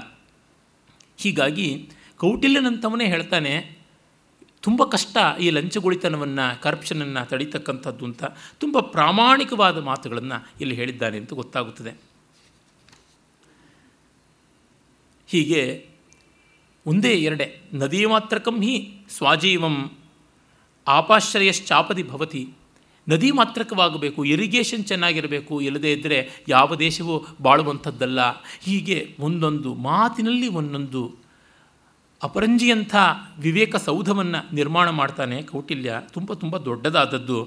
[1.17, 3.82] ಹೀಗಾಗಿ ಕೌಟಿಲ್ಯನಂತವನೇ ಹೇಳ್ತಾನೆ
[4.63, 8.25] ತುಂಬ ಕಷ್ಟ ಈ ಲಂಚಗುಳಿತನವನ್ನು ಕರಪ್ಷನನ್ನು ತಡೀತಕ್ಕಂಥದ್ದು ಅಂತ
[8.59, 12.01] ತುಂಬ ಪ್ರಾಮಾಣಿಕವಾದ ಮಾತುಗಳನ್ನು ಇಲ್ಲಿ ಹೇಳಿದ್ದಾನೆ ಅಂತ ಗೊತ್ತಾಗುತ್ತದೆ.
[15.27, 15.89] ಹೀಗೆ
[16.87, 19.91] ಒಂದೇ ಎರಡೆ, ನದಿ ಮಾತ್ರಕಂ ಹಿ ಸ್ವಾಜೀವಂ
[20.89, 22.49] ಆಪಾಶ್ರಯಶ್ಚಾಪದಿ ಭವತಿ.
[23.09, 28.21] ನದಿ ಮಾತ್ರಕವಾಗಬೇಕು, ಇರಿಗೇಷನ್ ಚೆನ್ನಾಗಿರಬೇಕು, ಇಲ್ಲದೇ ಇದ್ದರೆ ಯಾವ ದೇಶವೂ ಬಾಳುವಂಥದ್ದಲ್ಲ.
[28.61, 31.22] ಹೀಗೆ ಒಂದೊಂದು ಮಾತಿನಲ್ಲಿ ಒಂದೊಂದು
[32.23, 32.95] ಅಪರಂಜಿಯಂಥ
[33.39, 35.95] ವಿವೇಕ ಸೌಧವನ್ನು ನಿರ್ಮಾಣ ಮಾಡ್ತಾನೆ ಕೌಟಿಲ್ಯ.
[36.13, 37.39] ತುಂಬ ತುಂಬ ದೊಡ್ಡದಾದದ್ದು.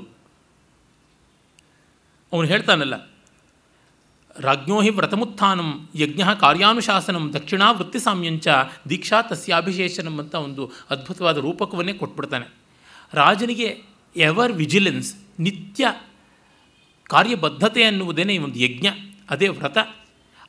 [2.34, 2.96] ಅವನು ಹೇಳ್ತಾನಲ್ಲ,
[4.40, 8.48] ರಾಜ್ಞೋಹಿ ವ್ರತಮುತ್ಥಾನಂ ಯಜ್ಞ ಕಾರ್ಯಾನುಶಾಸನಂ ದಕ್ಷಿಣಾ ವೃತ್ತಿಸಾಮ್ಯಂಚ
[8.90, 12.48] ದೀಕ್ಷಾ ತಸ್ಯಾಭಿಶೇಷನಂ ಅಂತ ಒಂದು ಅದ್ಭುತವಾದ ರೂಪಕವನ್ನೇ ಕೊಟ್ಬಿಡ್ತಾನೆ.
[13.14, 13.70] ರಾಜನಿಗೆ
[14.16, 15.88] ಎವರ್ ವಿಜಿಲೆನ್ಸ್ ನಿತ್ಯ
[17.04, 18.88] ಕಾರ್ಯಬದ್ಧತೆ ಅನ್ನುವುದೇನೆ ಒಂದು ಯಜ್ಞ,
[19.30, 19.78] ಅದೇ ವ್ರತ.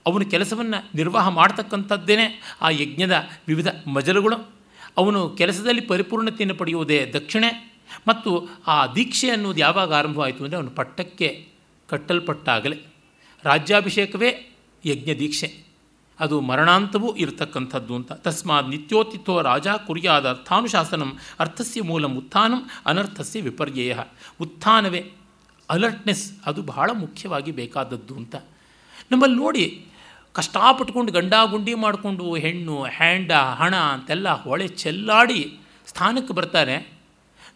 [0.06, 4.36] ಅವನು ಕೆಲಸವನ್ನು ನಿರ್ವಾಹ ಮಾಡ್ತಕ್ಕಂಥದ್ದೇನೆ ಆ ಯಜ್ಞದ ವಿವಿಧ ಮಜಲುಗಳು.
[4.96, 7.76] ಅವನು ಕೆಲಸದಲ್ಲಿ ಪರಿಪೂರ್ಣತೆಯನ್ನು ಪಡೆಯುವುದೇ ದಕ್ಷಿಣೆ
[8.08, 11.48] ಮತ್ತು ಆ ದೀಕ್ಷೆ ಅನ್ನೋದು ಯಾವಾಗ ಆರಂಭವಾಯಿತು ಅಂದರೆ ಅವನು ಪಟ್ಟಕ್ಕೆ
[11.88, 12.82] ಕಟ್ಟಲ್ಪಟ್ಟಾಗಲೇ.
[13.44, 15.66] ರಾಜ್ಯಾಭಿಷೇಕವೇ ಯಜ್ಞ ದೀಕ್ಷೆ.
[16.20, 18.12] ಅದು ಮರಣಾಂತವೂ ಇರತಕ್ಕಂಥದ್ದು ಅಂತ.
[18.12, 23.96] ತಸ್ಮಾತ್ ನಿತ್ಯೋತಿಥೋ ರಾಜ ಕುರಿಯಾದ ಅರ್ಥಾನುಶಾಸನಂ ಅರ್ಥಸ್ಯ ಮೂಲಂ ಉತ್ಥಾನಂ ಅನರ್ಥಸ್ಯ ವಿಪರ್ಯಯ.
[24.40, 25.12] ಉತ್ಥಾನವೇ
[25.70, 28.36] ಅಲರ್ಟ್ನೆಸ್ ಅದು ಬಹಳ ಮುಖ್ಯವಾಗಿ ಬೇಕಾದದ್ದು ಅಂತ.
[29.12, 29.86] ನಮ್ಮಲ್ಲಿ ನೋಡಿ
[30.36, 35.40] ಕಷ್ಟಪಟ್ಕೊಂಡು ಗಂಡ ಗುಂಡಿ ಮಾಡಿಕೊಂಡು ಹೆಣ್ಣು, ಹ್ಯಾಂಡ, ಹಣ ಅಂತೆಲ್ಲ ಹೊಳೆ ಚೆಲ್ಲಾಡಿ
[35.86, 36.76] ಸ್ಥಾನಕ್ಕೆ ಬರ್ತಾರೆ.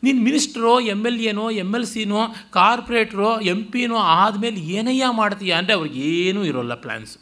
[0.05, 2.21] ನೀನು ಮಿನಿಸ್ಟ್ರೋ ಎಂ ಎಲ್ ಎನೋ ಎಂ ಎಲ್ ಸಿನೋ,
[2.51, 7.19] ಕಾರ್ಪೊರೇಟ್ರೋ ಎಂ ಪಿನೋ ಆದಮೇಲೆ ಏನಯ್ಯ ಮಾಡ್ತೀಯ ಅಂದರೆ ಅವ್ರಿಗೇನೂ ಇರೋಲ್ಲ ಪ್ಲ್ಯಾನ್ಸು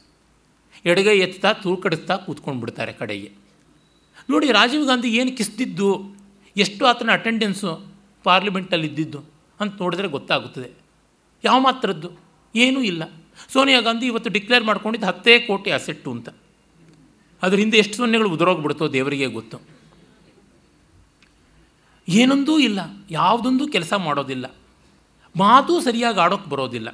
[0.84, 3.30] ಎಡಗೈ ಎತ್ತಾ ತೂರ್ಕಡಿಸ್ತಾ ಕೂತ್ಕೊಂಡು ಬಿಡ್ತಾರೆ ಕಡೆಗೆ.
[4.30, 5.90] ನೋಡಿ ರಾಜೀವ್ ಗಾಂಧಿ ಏನು ಕಿಸ್ತಿದ್ದು
[6.56, 7.72] ಎಷ್ಟು ಆತನ ಅಟೆಂಡೆನ್ಸು
[8.24, 9.20] ಪಾರ್ಲಿಮೆಂಟಲ್ಲಿ ಇದ್ದಿದ್ದು
[9.60, 10.70] ಅಂತ ನೋಡಿದ್ರೆ ಗೊತ್ತಾಗುತ್ತದೆ.
[11.44, 12.08] ಯಾವ ಮಾತ್ರದ್ದು?
[12.54, 13.02] ಏನೂ ಇಲ್ಲ.
[13.52, 16.28] ಸೋನಿಯಾ ಗಾಂಧಿ ಇವತ್ತು ಡಿಕ್ಲೇರ್ ಮಾಡ್ಕೊಂಡಿದ್ದು ಹತ್ತೇ ಕೋಟಿ ಅಸೆಟ್ಟು ಅಂತ.
[17.42, 19.58] ಅದ್ರ ಹಿಂದೆ ಎಷ್ಟು ಸೊನ್ನೆಗಳು ಉದುರೋಗ್ಬಿಡ್ತೋ ದೇವರಿಗೆ ಗೊತ್ತು.
[22.08, 22.80] ಏನೊಂದೂ ಇಲ್ಲ,
[23.10, 24.46] ಯಾವುದೊಂದು ಕೆಲಸ ಮಾಡೋದಿಲ್ಲ.
[25.36, 26.88] ಮಾತು ಸರಿಯಾಗಿ ಆಡೋಕ್ಕೆ ಬರೋದಿಲ್ಲ.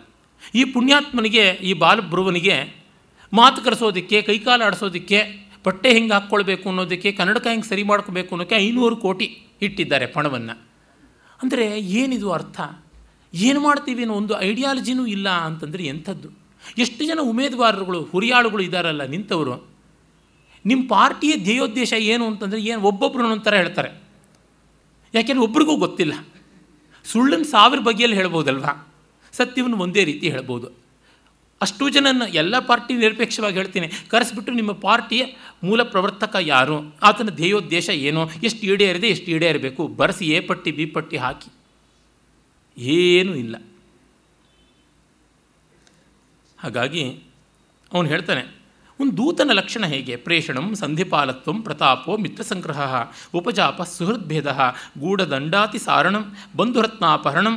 [0.54, 2.56] ಈ ಪುಣ್ಯಾತ್ಮನಿಗೆ, ಈ ಬಾಲಬ್ರುವನಿಗೆ
[3.32, 5.20] ಮಾತು ಕರೆಸೋದಕ್ಕೆ ಕೈಕಾಲು ಆಡಿಸೋದಕ್ಕೆ,
[5.66, 9.26] ಬಟ್ಟೆ ಹೆಂಗೆ ಹಾಕ್ಕೊಳ್ಬೇಕು ಅನ್ನೋದಕ್ಕೆ, ಕನ್ನಡಕ ಹೆಂಗೆ ಸರಿ ಮಾಡ್ಕೋಬೇಕು ಅನ್ನೋಕ್ಕೆ ಐನೂರು ಕೋಟಿ
[9.62, 10.54] ಇಟ್ಟಿದ್ದಾರೆ ಪಣವನ್ನು.
[11.42, 11.66] ಅಂದರೆ
[12.00, 12.60] ಏನಿದು ಅರ್ಥ?
[13.34, 16.43] ಏನು ಮಾಡ್ತೀವಿ ಅನ್ನೋ ಒಂದು ಐಡಿಯಾಲಜಿನೂ ಇಲ್ಲ ಅಂತಂದರೆ ಎಂಥದ್ದು?
[16.78, 19.74] ಎಷ್ಟು ಜನ ಉಮೇದುವಾರರುಗಳು, ಹುರಿಯಾಳುಗಳು ಇದ್ದಾರಲ್ಲ, ನಿಂತವರು
[20.66, 24.02] ನಿಮ್ಮ ಪಾರ್ಟಿಯ ಧ್ಯೇಯೋದ್ದೇಶ ಏನು ಅಂತಂದರೆ ಏನು ಒಬ್ಬೊಬ್ಬರು ಒಂಥರ ಹೇಳ್ತಾರೆ.
[25.14, 26.26] ಯಾಕೆಂದರೆ ಒಬ್ರಿಗೂ ಗೊತ್ತಿಲ್ಲ.
[27.04, 28.92] ಸುಳ್ಳನ್ನು ಸಾವಿರ ಬಗೆಯಲ್ಲಿ ಹೇಳ್ಬೋದಲ್ವಾ?
[29.32, 30.84] ಸತ್ಯವನ್ನು ಒಂದೇ ರೀತಿ ಹೇಳ್ಬೋದು.
[31.60, 33.90] ಅಷ್ಟು ಜನನ ಎಲ್ಲ ಪಾರ್ಟಿ ನಿರಪೇಕ್ಷವಾಗಿ ಹೇಳ್ತೀನಿ.
[34.10, 35.24] ಕರೆಸಿಬಿಟ್ಟು ನಿಮ್ಮ ಪಾರ್ಟಿಯ
[35.64, 36.96] ಮೂಲ ಪ್ರವರ್ತಕ ಯಾರು?
[37.02, 38.30] ಆತನ ಧ್ಯೇಯೋದ್ದೇಶ ಏನು?
[38.30, 39.86] ಎಷ್ಟು ಈಡೇರಿದೆ, ಎಷ್ಟು ಈಡೇರಬೇಕು?
[39.86, 41.52] ಬರೆಸಿ ಎ ಪಟ್ಟಿ, ಬಿ ಪಟ್ಟಿ ಹಾಕಿ.
[42.78, 43.56] ಏನೂ ಇಲ್ಲ.
[46.64, 47.04] ಹಾಗಾಗಿ
[47.92, 48.42] ಅವನು ಹೇಳ್ತಾನೆ,
[49.00, 50.14] ಒಂದು ದೂತನ ಲಕ್ಷಣ ಹೇಗೆ?
[50.16, 52.80] ಪ್ರೇಷಣಂ, ಸಂಧಿಪಾಲತ್ವ, ಪ್ರತಾಪೋ, ಮಿತ್ರಸಂಗ್ರಹ,
[53.34, 54.48] ಉಪಜಾಪ, ಸುಹೃದ್ಭೇದ,
[54.98, 56.24] ಗೂಢದಂಡಾತಿ ಸಾರಣಂ,
[56.56, 57.56] ಬಂಧುರತ್ನಾಪಹರಣಂ,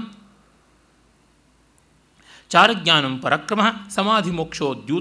[2.49, 4.99] ಚಾರಜ್ಞಾನಂ ಪರಕ್ರಮ ಸಮಾಧಿಮೋಕ್ಷೋ ದ್ಯೂ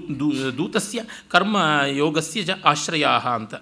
[0.58, 1.00] ದೂತಸ್ಯ
[1.30, 1.56] ಕರ್ಮ
[1.96, 3.54] ಯೋಗಸ್ಯ ಜ ಆಶ್ರಯ ಅಂತ.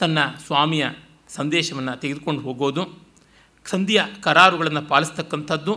[0.00, 0.84] ತನ್ನ ಸ್ವಾಮಿಯ
[1.28, 2.84] ಸಂದೇಶವನ್ನು ತೆಗೆದುಕೊಂಡು ಹೋಗೋದು,
[3.66, 5.74] ಸಂಧಿಯ ಕರಾರುಗಳನ್ನು ಪಾಲಿಸ್ತಕ್ಕಂಥದ್ದು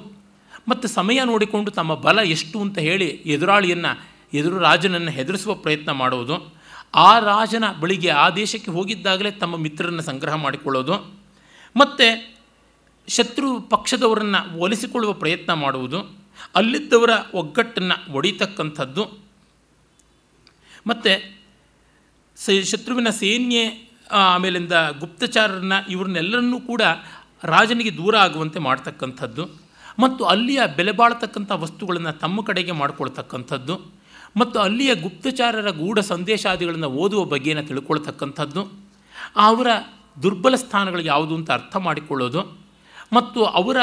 [0.68, 4.03] ಮತ್ತು ಸಮಯ ನೋಡಿಕೊಂಡು ತಮ್ಮ ಬಲ ಎಷ್ಟು ಅಂತ ಹೇಳಿ ಎದುರಾಳಿಯನ್ನು,
[4.34, 6.55] ಎದುರು ರಾಜನನ್ನು ಹೆದರಿಸುವ ಪ್ರಯತ್ನ ಮಾಡುವುದು.
[6.95, 11.16] ಆ ರಾಜನ ಬಳಿಗೆ ಆ ದೇಶಕ್ಕೆ ಹೋಗಿದ್ದಾಗಲೇ ತಮ್ಮ ಮಿತ್ರರನ್ನು ಸಂಗ್ರಹ ಮಾಡಿಕೊಳ್ಳೋದು.
[11.78, 12.36] ಮತ್ತು
[13.07, 16.20] ಶತ್ರು ಪಕ್ಷದವರನ್ನು ಒಲಿಸಿಕೊಳ್ಳುವ ಪ್ರಯತ್ನ ಮಾಡುವುದು.
[16.55, 19.20] ಅಲ್ಲಿದ್ದವರ ಒಗ್ಗಟ್ಟನ್ನು ಒಡಿತಕ್ಕಂಥದ್ದು.
[20.88, 21.43] ಮತ್ತು
[22.72, 26.82] ಶತ್ರುವಿನ ಸೇನ್ಯೆ ಆಮೇಲಿಂದ ಗುಪ್ತಚಾರರನ್ನ ಇವ್ರನ್ನೆಲ್ಲರನ್ನೂ ಕೂಡ
[27.43, 29.62] ರಾಜನಿಗೆ ದೂರ ಆಗುವಂತೆ ಮಾಡ್ತಕ್ಕಂಥದ್ದು.
[30.00, 34.04] ಮತ್ತು ಅಲ್ಲಿಯ ಬೆಲೆ ಬಾಳ್ತಕ್ಕಂಥ ವಸ್ತುಗಳನ್ನು ತಮ್ಮ ಕಡೆಗೆ ಮಾಡಿಕೊಳ್ತಕ್ಕಂಥದ್ದು
[34.38, 38.72] ಮತ್ತು ಅಲ್ಲಿಯ ಗುಪ್ತಚಾರರ ಗೂಢ ಸಂದೇಶಾದಿಗಳನ್ನು ಓದುವ ಬಗ್ಗೆನ ತಿಳ್ಕೊಳ್ತಕ್ಕಂಥದ್ದು.
[39.36, 39.68] ಅವರ
[40.24, 42.58] ದುರ್ಬಲ ಸ್ಥಾನಗಳು ಯಾವುದು ಅಂತ ಅರ್ಥ ಮಾಡಿಕೊಳ್ಳೋದು.
[43.14, 43.78] ಮತ್ತು ಅವರ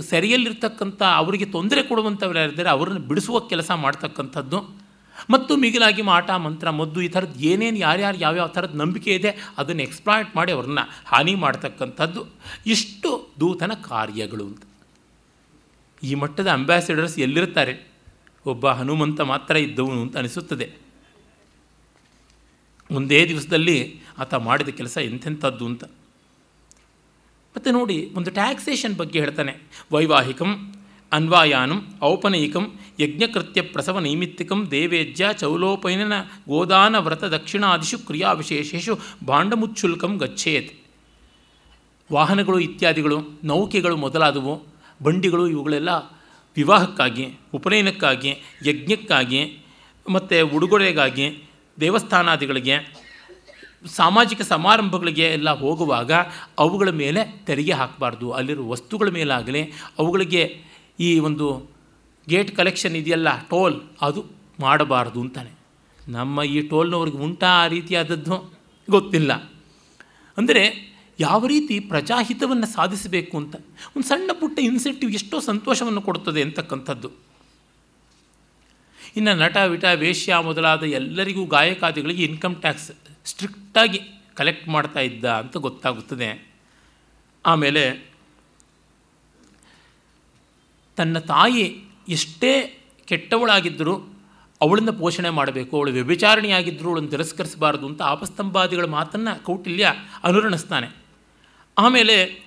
[0.00, 4.82] ಸೆರೆಯಲ್ಲಿರ್ತಕ್ಕಂಥ ಅವರಿಗೆ ತೊಂದರೆ ಕೊಡುವಂಥವ್ರು ಅವರನ್ನು ಬಿಡಿಸುವ ಕೆಲಸ ಮಾಡ್ತಕ್ಕಂಥದ್ದು.
[5.30, 10.36] ಮತ್ತು ಮಿಗಿಲಾಗಿ ಮಾಟ ಮಂತ್ರ, ಮದ್ದು ಈ ಥರದ್ದು ಏನೇನು ಯಾರ್ಯಾರು ಯಾವ್ಯಾವ ಥರದ ನಂಬಿಕೆ ಇದೆ ಅದನ್ನು ಎಕ್ಸ್ಪ್ಲಾಯ್ಟ್
[10.36, 12.26] ಮಾಡಿ ಅವ್ರನ್ನ ಹಾನಿ ಮಾಡ್ತಕ್ಕಂಥದ್ದು.
[12.66, 14.62] ಇಷ್ಟು ದೂತನ ಕಾರ್ಯಗಳು ಅಂತ.
[16.02, 17.92] ಈ ಮಟ್ಟದ ಅಂಬಾಸಿಡರ್ಸ್ ಎಲ್ಲಿರ್ತಾರೆ
[18.46, 20.72] ಒಬ್ಬ ಹನುಮಂತ ಮಾತ್ರ ಇದ್ದವನು ಅಂತ ಅನಿಸುತ್ತದೆ.
[22.90, 25.84] ಒಂದೇ ದಿವಸದಲ್ಲಿ ಆತ ಮಾಡಿದ ಕೆಲಸ ಎಂಥೆಂಥದ್ದು ಅಂತ.
[27.56, 29.56] ಮತ್ತು ನೋಡಿ, ಒಂದು ಟ್ಯಾಕ್ಸೇಷನ್ ಬಗ್ಗೆ ಹೇಳ್ತಾನೆ.
[29.92, 30.74] ವೈವಾಹಿಕಂ,
[31.12, 36.12] ಅನ್ವಾಯಾನಂ, ಔಪನಯಿಕಂ, ಯಜ್ಞಕೃತ್ಯ ಪ್ರಸವ ನೈಮಿತ್ತಿಕಂ, ದೇವೇಜ್ಯ ಚೌಲೋಪಯನ
[36.48, 40.82] ಗೋದಾನ ವ್ರತ ದಕ್ಷಿಣಾದಿಷು ಕ್ರಿಯಾವಿಶೇಷೇಷು ಭಾಂಡಮುಚ್ಚುಲ್ಕಂ ಗಚ್ಚೇತ್
[42.12, 44.71] ವಾಹನಗಳು ಇತ್ಯಾದಿಗಳು, ನೌಕೆಗಳು ಮೊದಲಾದವು.
[45.02, 45.88] ಬಂಡಿಗಳು ಇವುಗಳೆಲ್ಲ
[46.56, 48.36] ವಿವಾಹಕ್ಕಾಗಿ, ಉಪನಯನಕ್ಕಾಗಿ,
[48.66, 49.58] ಯಜ್ಞಕ್ಕಾಗಿ,
[50.08, 51.44] ಮತ್ತು ಉಡುಗೊರೆಗಾಗಿ,
[51.80, 53.02] ದೇವಸ್ಥಾನಾದಿಗಳಿಗೆ,
[53.86, 56.12] ಸಾಮಾಜಿಕ ಸಮಾರಂಭಗಳಿಗೆ ಎಲ್ಲ ಹೋಗುವಾಗ
[56.58, 58.32] ಅವುಗಳ ಮೇಲೆ ತೆರಿಗೆ ಹಾಕಬಾರ್ದು.
[58.32, 59.62] ಅಲ್ಲಿರೋ ವಸ್ತುಗಳ ಮೇಲಾಗಲಿ,
[59.98, 60.60] ಅವುಗಳಿಗೆ
[61.00, 61.70] ಈ ಒಂದು
[62.28, 64.24] ಗೇಟ್ ಕಲೆಕ್ಷನ್ ಇದೆಯಲ್ಲ, ಟೋಲ್, ಅದು
[64.60, 65.50] ಮಾಡಬಾರ್ದು ಅಂತಾನೆ.
[66.08, 68.54] ನಮ್ಮ ಈ ಟೋಲ್ನವ್ರಿಗೆ ಉಂಟಾ ಆ ರೀತಿಯಾದದ್ದು?
[68.90, 69.32] ಗೊತ್ತಿಲ್ಲ.
[70.38, 73.56] ಅಂದರೆ ಯಾವ ರೀತಿ ಪ್ರಜಾಹಿತವನ್ನು ಸಾಧಿಸಬೇಕು ಅಂತ.
[73.96, 77.10] ಒಂದು ಸಣ್ಣ ಪುಟ್ಟ ಇನ್ಸೆಂಟಿವ್ ಎಷ್ಟೋ ಸಂತೋಷವನ್ನು ಕೊಡುತ್ತದೆ ಅಂತಕ್ಕಂಥದ್ದು.
[79.16, 82.90] ಇನ್ನು ನಟ, ವಿಟ, ವೇಶ್ಯ ಮೊದಲಾದ ಎಲ್ಲರಿಗೂ ಗಾಯಕಾದಿಗಳಿಗೆ ಇನ್ಕಮ್ ಟ್ಯಾಕ್ಸ್
[83.24, 84.00] ಸ್ಟ್ರಿಕ್ಟಾಗಿ
[84.34, 86.52] ಕಲೆಕ್ಟ್ ಮಾಡ್ತಾ ಇದ್ದ ಅಂತ ಗೊತ್ತಾಗುತ್ತದೆ.
[87.46, 88.12] ಆಮೇಲೆ
[90.96, 93.94] ತನ್ನ ತಾಯಿ ಎಷ್ಟೇ ಕೆಟ್ಟವಳಾಗಿದ್ದರೂ
[94.60, 99.92] ಅವಳನ್ನು ಪೋಷಣೆ ಮಾಡಬೇಕು, ಅವಳು ವ್ಯಭಿಚಾರಣಿಯಾಗಿದ್ದರೂ ಅವಳನ್ನು ತಿರಸ್ಕರಿಸಬಾರ್ದು ಅಂತ ಆಪಸ್ತಂಭಾದಿಗಳ ಮಾತನ್ನು ಕೌಟಿಲ್ಯ
[100.22, 101.01] ಅನುರಣಿಸ್ತಾನೆ.
[101.78, 102.44] ಆಮೇಲೆ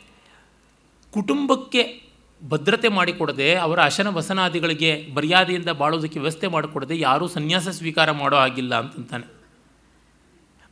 [1.13, 2.05] ಕುಟುಂಬಕ್ಕೆ
[2.49, 9.33] ಭದ್ರತೆ ಮಾಡಿಕೊಡದೆ ಅವರ ಅಶನ ವಸನಾದಿಗಳಿಗೆ ಮರ್ಯಾದೆಯಿಂದ ಬಾಳೋದಕ್ಕೆ ವ್ಯವಸ್ಥೆ ಮಾಡಿಕೊಡದೆ ಯಾರೂ ಸನ್ಯಾಸ ಸ್ವೀಕಾರ ಮಾಡೋ ಆಗಿಲ್ಲ ಅಂತಂತಾನೆ.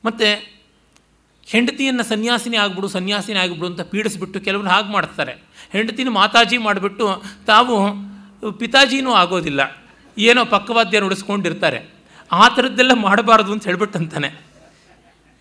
[0.06, 0.54] ಮತ್ತು
[1.46, 5.34] ಹೆಂಡತಿಯನ್ನು ಸನ್ಯಾಸಿನಿ ಆಗಿಬಿಡು ಸನ್ಯಾಸಿನಿ ಆಗಿಬಿಡು ಅಂತ ಪೀಡಿಸ್ಬಿಟ್ಟು ಕೆಲವರು ಹಾಗೆ ಮಾಡ್ತಾರೆ.
[5.72, 7.92] ಹೆಂಡತಿನ ಮಾತಾಜಿ ಮಾಡಿಬಿಟ್ಟು ತಾವು
[8.52, 9.84] ಪಿತಾಜಿನೂ ಆಗೋದಿಲ್ಲ.
[10.18, 11.94] ಏನೋ ಪಕ್ಕವಾದ್ಯ ನುಡಿಸ್ಕೊಂಡಿರ್ತಾರೆ.
[12.32, 14.30] ಆ ಥರದ್ದೆಲ್ಲ ಮಾಡಬಾರ್ದು ಅಂತ ಹೇಳ್ಬಿಟ್ಟಂತಾನೆ.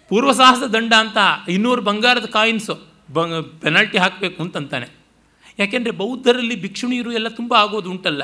[0.08, 1.16] ಪೂರ್ವಸಾಹಸ ದಂಡ ಅಂತ
[1.48, 2.91] ಇನ್ನೂರು ಬಂಗಾರದ ಕಾಯಿನ್ಸು.
[3.12, 4.88] ಬಂಗ ಪೆನಾಲ್ಟಿ ಹಾಕಬೇಕು ಅಂತಂತಾನೆ.
[5.58, 8.22] ಯಾಕೆಂದರೆ ಬೌದ್ಧರಲ್ಲಿ ಭಿಕ್ಷುಣಿಯರು ಎಲ್ಲ ತುಂಬ ಆಗೋದು ಉಂಟಲ್ಲ.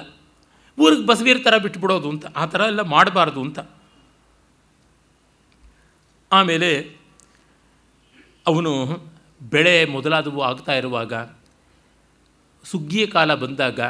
[0.79, 3.59] ಊರಿಗೆ ಬಸವೀರ ಥರ ಬಿಟ್ಬಿಡೋದು ಅಂತ, ಆ ಥರ ಎಲ್ಲ ಮಾಡಬಾರ್ದು ಅಂತ.
[6.33, 6.71] ಆಮೇಲೆ
[8.47, 8.73] ಅವನು
[9.43, 11.15] ಬೆಳೆ ಮೊದಲಾದವು ಆಗ್ತಾ ಇರುವಾಗ
[12.65, 13.81] ಸುಗ್ಗಿಯ ಕಾಲ ಬಂದಾಗ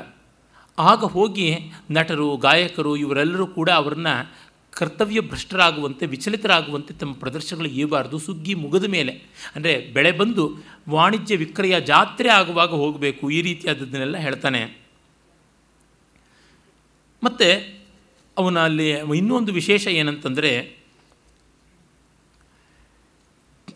[0.78, 1.46] ಆಗ ಹೋಗಿ
[1.90, 4.10] ನಟರು, ಗಾಯಕರು ಇವರೆಲ್ಲರೂ ಕೂಡ ಅವರನ್ನ
[4.78, 9.12] ಕರ್ತವ್ಯ ಭ್ರಷ್ಟರಾಗುವಂತೆ, ವಿಚಲಿತರಾಗುವಂತೆ ತಮ್ಮ ಪ್ರದರ್ಶನಗಳು ಇರಬಾರ್ದು ಸುಗ್ಗಿ ಮುಗಿದ ಮೇಲೆ,
[9.54, 10.44] ಅಂದರೆ ಬೆಳೆ ಬಂದು
[10.88, 14.62] ವಾಣಿಜ್ಯ ವಿಕ್ರಯ ಜಾತ್ರೆ ಆಗುವಾಗ ಹೋಗಬೇಕು, ಈ ರೀತಿಯಾದದ್ದನ್ನೆಲ್ಲ ಹೇಳ್ತಾನೆ.
[17.22, 17.48] ಮತ್ತು
[18.38, 20.52] ಅವನ ಅಲ್ಲಿ ಇನ್ನೊಂದು ವಿಶೇಷ ಏನಂತಂದರೆ,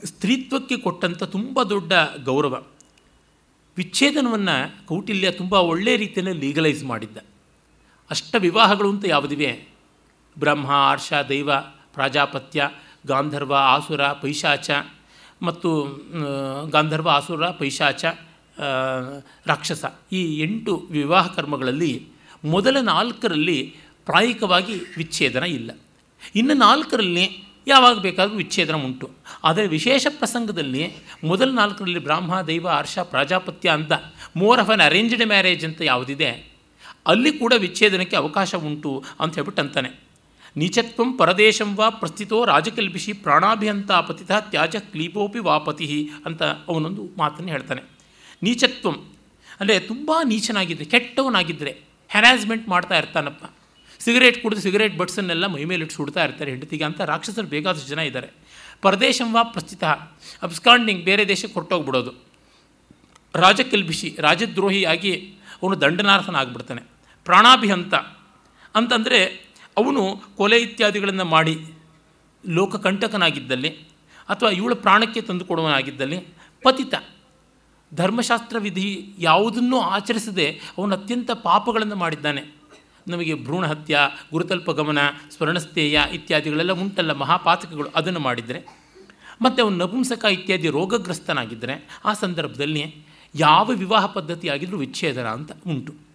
[0.05, 1.92] ಸ್ತ್ರೀತ್ವಕ್ಕೆ ಕೊಟ್ಟಂಥ ತುಂಬ ದೊಡ್ಡ
[2.24, 2.55] ಗೌರವ.
[3.76, 7.18] ವಿಚ್ಛೇದನವನ್ನು ಕೌಟಿಲ್ಯ ತುಂಬ ಒಳ್ಳೆಯ ರೀತಿಯಲ್ಲಿ ಲೀಗಲೈಸ್ ಮಾಡಿದ್ದ.
[8.11, 9.50] ಅಷ್ಟ ವಿವಾಹಗಳು ಅಂತ ಯಾವುದಿವೆ?
[10.37, 11.51] ಬ್ರಹ್ಮ ಆರ್ಷ ದೈವ,
[11.95, 12.68] ಪ್ರಾಜಾಪತ್ಯ,
[13.07, 14.70] ಗಾಂಧರ್ವ, ಆಸುರ, ಪೈಶಾಚ
[15.43, 15.70] ಮತ್ತು
[16.70, 18.05] ಗಾಂಧರ್ವ, ಆಸುರ, ಪೈಶಾಚ
[19.47, 21.93] ರಾಕ್ಷಸ ಈ ಎಂಟು ವಿವಾಹ ಕರ್ಮಗಳಲ್ಲಿ
[22.45, 23.59] ಮೊದಲ ನಾಲ್ಕರಲ್ಲಿ
[24.07, 25.70] ಪ್ರಾಯಿಕವಾಗಿ ವಿಚ್ಛೇದನ ಇಲ್ಲ.
[26.35, 27.24] ಇನ್ನು ನಾಲ್ಕರಲ್ಲಿ
[27.66, 29.07] ಯಾವಾಗ ಬೇಕಾದರೂ ವಿಚ್ಛೇದನ ಉಂಟು.
[29.45, 30.85] ಆದರೆ ವಿಶೇಷ ಪ್ರಸಂಗದಲ್ಲಿ
[31.24, 33.93] ಮೊದಲ ನಾಲ್ಕರಲ್ಲಿ ಬ್ರಾಹ್ಮ, ದೈವ, ಹರ್ಷ, ಪ್ರಾಜಾಪತ್ಯ ಅಂತ
[34.37, 36.30] more of an arranged marriage ಅಂತ ಯಾವುದಿದೆ,
[37.07, 39.91] ಅಲ್ಲಿ ಕೂಡ ವಿಚ್ಛೇದನಕ್ಕೆ ಅವಕಾಶ ಉಂಟು ಅಂತ ಹೇಳ್ಬಿಟ್ಟು ಅಂತಾನೆ.
[40.57, 45.86] ನೀಚತ್ವಂ ಪರದೇಶಂ ವಾ ಪ್ರಸ್ಥಿತೋ ರಾಜಕಲ್ಪಿಸಿ ಪ್ರಾಣಾಭಿಯಂತ ಪತಿತ ತ್ಯಾಜ ಕ್ಲೀಪೋಪಿ ವಾಪತಿ
[46.26, 47.82] ಅಂತ ಅವನೊಂದು ಮಾತನ್ನು ಹೇಳ್ತಾನೆ.
[48.42, 48.96] ನೀಚತ್ವಂ
[49.61, 51.72] ಅಂದರೆ ತುಂಬ ನೀಚನಾಗಿದ್ದರೆ ಕೆಟ್ಟವನಾಗಿದ್ದರೆ
[52.11, 53.44] ಹ್ಯಾರಾಸ್ಮೆಂಟ್ ಮಾಡ್ತಾ ಇರ್ತಾನಪ್ಪ.
[54.00, 58.28] ಸಿಗರೇಟ್ ಕುಡಿದು ಸಿಗರೇಟ್ ಬಟ್ಸನ್ನೆಲ್ಲ ಮೈ ಮೇಲೆ ಇಟ್ಟು ಸುಡ್ತಾ ಇರ್ತಾರೆ ಹೆಂಡತಿಗೆ ಅಂತ ರಾಕ್ಷಸರು ಬೇಕಾದಷ್ಟು ಜನ ಇದ್ದಾರೆ.
[58.82, 59.84] ಪರದೇಶಂ ವಾ ಪ್ರಸ್ಥಿತ
[60.42, 62.12] ಅಬ್ಸ್ಕಾಂಡಿಂಗ್ ಬೇರೆ ದೇಶಕ್ಕೆ ಹೊರಟೋಗ್ಬಿಡೋದು.
[63.34, 65.12] ರಾಜಕಲ್ಬಿಸಿ ರಾಜದ್ರೋಹಿಯಾಗಿ
[65.62, 66.82] ಅವನು ದಂಡನಾರ್ಹನಾಗ್ಬಿಡ್ತಾನೆ.
[67.24, 67.94] ಪ್ರಾಣಾಭಿಹಂತ
[68.74, 69.20] ಅಂತಂದರೆ
[69.77, 71.59] ಅವನು ಕೊಲೆ ಇತ್ಯಾದಿಗಳನ್ನು ಮಾಡಿ
[72.49, 73.68] ಲೋಕಕಂಟಕನಾಗಿದ್ದಲ್ಲಿ
[74.29, 76.18] ಅಥವಾ ಇವಳ ಪ್ರಾಣಕ್ಕೆ ತಂದುಕೊಡುವನಾಗಿದ್ದಲ್ಲಿ
[76.62, 76.95] ಪತಿತ.
[77.95, 82.62] ಧರ್ಮಶಾಸ್ತ್ರ ವಿಧಿ ಯಾವುದನ್ನೂ ಆಚರಿಸದೆ ಅವನು ಅತ್ಯಂತ ಪಾಪಗಳನ್ನು ಮಾಡಿದ್ದಾನೆ.
[83.09, 83.99] ನಮಗೆ ಭ್ರೂಣ ಹತ್ಯ,
[84.33, 84.99] ಗುರುತಲ್ಪ ಗಮನ
[85.31, 88.83] ಸ್ವರ್ಣಸ್ಥೇಯ ಇತ್ಯಾದಿಗಳೆಲ್ಲ ಉಂಟಲ್ಲ ಮಹಾಪಾತಕಗಳು ಅದನ್ನು ಮಾಡಿದರೆ.
[89.43, 92.97] ಮತ್ತು ಅವನು ನಪುಂಸಕ ಇತ್ಯಾದಿ ರೋಗಗ್ರಸ್ತನಾಗಿದ್ದರೆ ಆ ಸಂದರ್ಭದಲ್ಲಿ
[93.35, 96.11] ಯಾವ ವಿವಾಹ ಪದ್ಧತಿ ಆಗಿದ್ದರೂ ವಿಚ್ಛೇದನ ಅಂತ ಉಂಟು.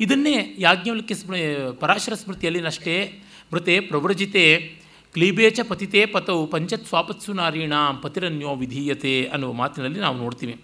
[0.00, 1.36] ಇದನ್ನೇ ಯಾಜ್ಞವಲ್ಕ್ಯ ಸ್ಮೃ,
[1.72, 3.22] ಪರಾಶರ ಸ್ಮೃತಿಯಲ್ಲಿನಷ್ಟೇ,
[3.52, 4.74] ಮೃತೆ ಪ್ರವ್ರಜಿತೆ
[5.12, 7.72] ಕ್ಲೀಬೇಚ ಪತಿತೇ ಪತೌ ಪಂಚತ್ ಸ್ವಾಪತ್ಸು ನಾರೀಣ
[8.02, 10.60] ಪತಿರನ್ಯೋ ವಿಧೀಯತೆ ಅನ್ನುವ ಮಾತಿನಲ್ಲಿ ನಾವು ನೋಡ್ತೀವಿ.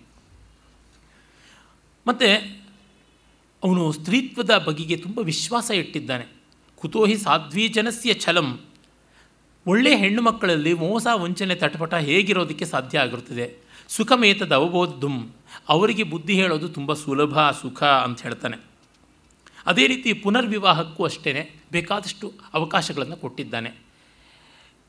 [2.06, 2.60] ಮತ್ತು
[3.64, 6.26] ಅವನು ಸ್ತ್ರೀತ್ವದ ಬಗೆಗೆ ತುಂಬ ವಿಶ್ವಾಸ ಇಟ್ಟಿದ್ದಾನೆ.
[6.76, 8.60] ಕುತೋಹಿ ಸಾಧ್ವೀಜನಸ್ಯ ಛಲಂ.
[9.66, 13.54] ಒಳ್ಳೆಯ ಹೆಣ್ಣು ಮಕ್ಕಳಲ್ಲಿ ಮೋಸ ವಂಚನೆ ತಟಪಟ ಹೇಗಿರೋದಕ್ಕೆ ಸಾಧ್ಯ ಆಗಿರುತ್ತದೆ?
[13.88, 15.32] ಸುಖಮೇತದ ಅವಬೋಧಂ
[15.68, 18.75] ಅವರಿಗೆ ಬುದ್ಧಿ ಹೇಳೋದು ತುಂಬ ಸುಲಭ, ಸುಖ ಅಂತ ಹೇಳ್ತಾನೆ.
[19.66, 23.70] ಅದೇ ರೀತಿ ಪುನರ್ವಿವಾಹಕ್ಕೂ ಅಷ್ಟೇ ಬೇಕಾದಷ್ಟು ಅವಕಾಶಗಳನ್ನು ಕೊಟ್ಟಿದ್ದಾನೆ.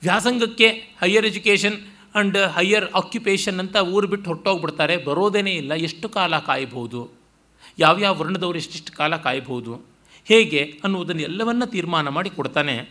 [0.02, 0.68] ವ್ಯಾಸಂಗಕ್ಕೆ
[1.02, 1.74] higher education
[2.16, 4.98] and higher occupation ಅಂತ ಊರು ಬಿಟ್ಟು ಹೊರಟೋಗ್ಬಿಡ್ತಾರೆ.
[4.98, 5.74] ಬರೋದೇನೇ ಇಲ್ಲ.
[5.74, 7.10] ಎಷ್ಟು ಕಾಲ ಕಾಯಬಹುದು?
[7.80, 9.82] ಯಾವ್ಯಾವ ವರ್ಣದವರು ಎಷ್ಟೆಷ್ಟು ಕಾಲ ಕಾಯಬಹುದು?
[10.26, 12.90] ಹೇಗೆ ಅನ್ನುವುದನ್ನು ಎಲ್ಲವನ್ನ ತೀರ್ಮಾನ ಮಾಡಿ ಕೊಡ್ತಾನೆ.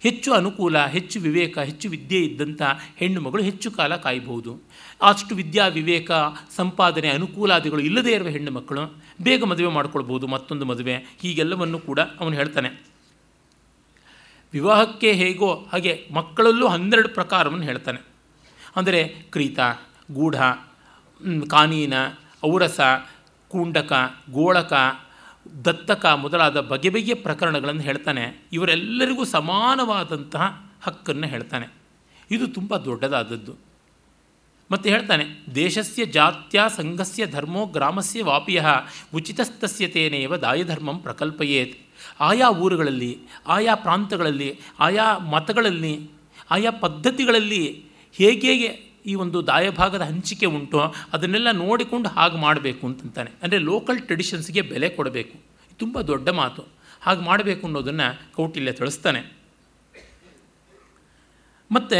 [0.00, 2.62] ಹೆಚ್ಚು ಅನುಕೂಲ, ಹೆಚ್ಚು ವಿವೇಕ, ಹೆಚ್ಚು ವಿದ್ಯೆ ಇದ್ದಂಥ
[2.96, 4.60] ಹೆಣ್ಣು ಮಗಳು ಹೆಚ್ಚು ಕಾಲ ಕಾಯಬಹುದು.
[5.02, 6.10] ಅಷ್ಟು ವಿದ್ಯಾ, ವಿವೇಕ,
[6.56, 10.96] ಸಂಪಾದನೆ, ಅನುಕೂಲಾದಿಗಳು ಇಲ್ಲದೇ ಇರುವ ಹೆಣ್ಣು ಮಕ್ಕಳು ಬೇಗ ಮದುವೆ ಮಾಡ್ಕೊಳ್ಬೋದು ಮತ್ತೊಂದು ಮದುವೆ.
[10.96, 12.86] ಹೀಗೆಲ್ಲವನ್ನು ಕೂಡ ಅವನು ಹೇಳ್ತಾನೆ.
[14.52, 18.06] ವಿವಾಹಕ್ಕೆ ಹೇಗೋ ಹಾಗೆ ಮಕ್ಕಳಲ್ಲೂ ಹನ್ನೆರಡು ಪ್ರಕಾರವನ್ನು ಹೇಳ್ತಾನೆ.
[18.76, 19.58] ಅಂದರೆ ಕ್ರೀತ,
[20.14, 20.36] ಗೂಢ
[21.50, 21.94] ಕಾನೀನ,
[22.44, 22.80] ಔರಸ,
[23.48, 23.92] ಕೂಂಡಕ,
[24.30, 24.72] ಗೋಳಕ
[25.64, 28.42] ದತ್ತಕ ಮೊದಲಾದ ಬಗೆ ಬಗೆಯ ಪ್ರಕರಣಗಳನ್ನು ಹೇಳ್ತಾನೆ.
[28.52, 31.66] ಇವರೆಲ್ಲರಿಗೂ ಸಮಾನವಾದಂತಹ ಹಕ್ಕನ್ನು ಹೇಳ್ತಾನೆ.
[32.30, 33.68] ಇದು ತುಂಬ ದೊಡ್ಡದಾದದ್ದು.
[34.70, 35.24] ಮತ್ತು ಹೇಳ್ತಾನೆ,
[35.54, 38.62] ದೇಶಸ್ಯ ಜಾತ್ಯ ಸಂಘಸ್ಯ ಧರ್ಮೋ ಗ್ರಾಮಸ್ಯ ವಾಪಿಯ
[39.14, 41.78] ಉಚಿತಸ್ತಸ್ಯ ತೇನೇವ ದಾಯಧರ್ಮಂ ಪ್ರಕಲ್ಪಯೇತ್.
[42.20, 46.10] ಆಯಾ ಊರುಗಳಲ್ಲಿ, ಆಯಾ ಪ್ರಾಂತಗಳಲ್ಲಿ, ಆಯಾ ಮತಗಳಲ್ಲಿ,
[46.50, 47.84] ಆಯಾ ಪದ್ಧತಿಗಳಲ್ಲಿ
[48.14, 50.78] ಹೇಗೆ ಈ ಒಂದು ದಾಯಭಾಗದ ಹಂಚಿಕೆ ಉಂಟು,
[51.12, 53.30] ಅದನ್ನೆಲ್ಲ ನೋಡಿಕೊಂಡು ಹಾಗೆ ಮಾಡಬೇಕು ಅಂತಂತಾನೆ.
[53.42, 55.36] ಅಂದರೆ ಲೋಕಲ್ ಟ್ರೆಡಿಷನ್ಸ್ಗೆ ಬೆಲೆ ಕೊಡಬೇಕು.
[55.78, 56.62] ತುಂಬ ದೊಡ್ಡ ಮಾತು.
[57.02, 59.20] ಹಾಗೆ ಮಾಡಬೇಕು ಅನ್ನೋದನ್ನು ಕೌಟಿಲ್ಯ ತಿಳಿಸ್ತಾನೆ.
[61.70, 61.98] ಮತ್ತು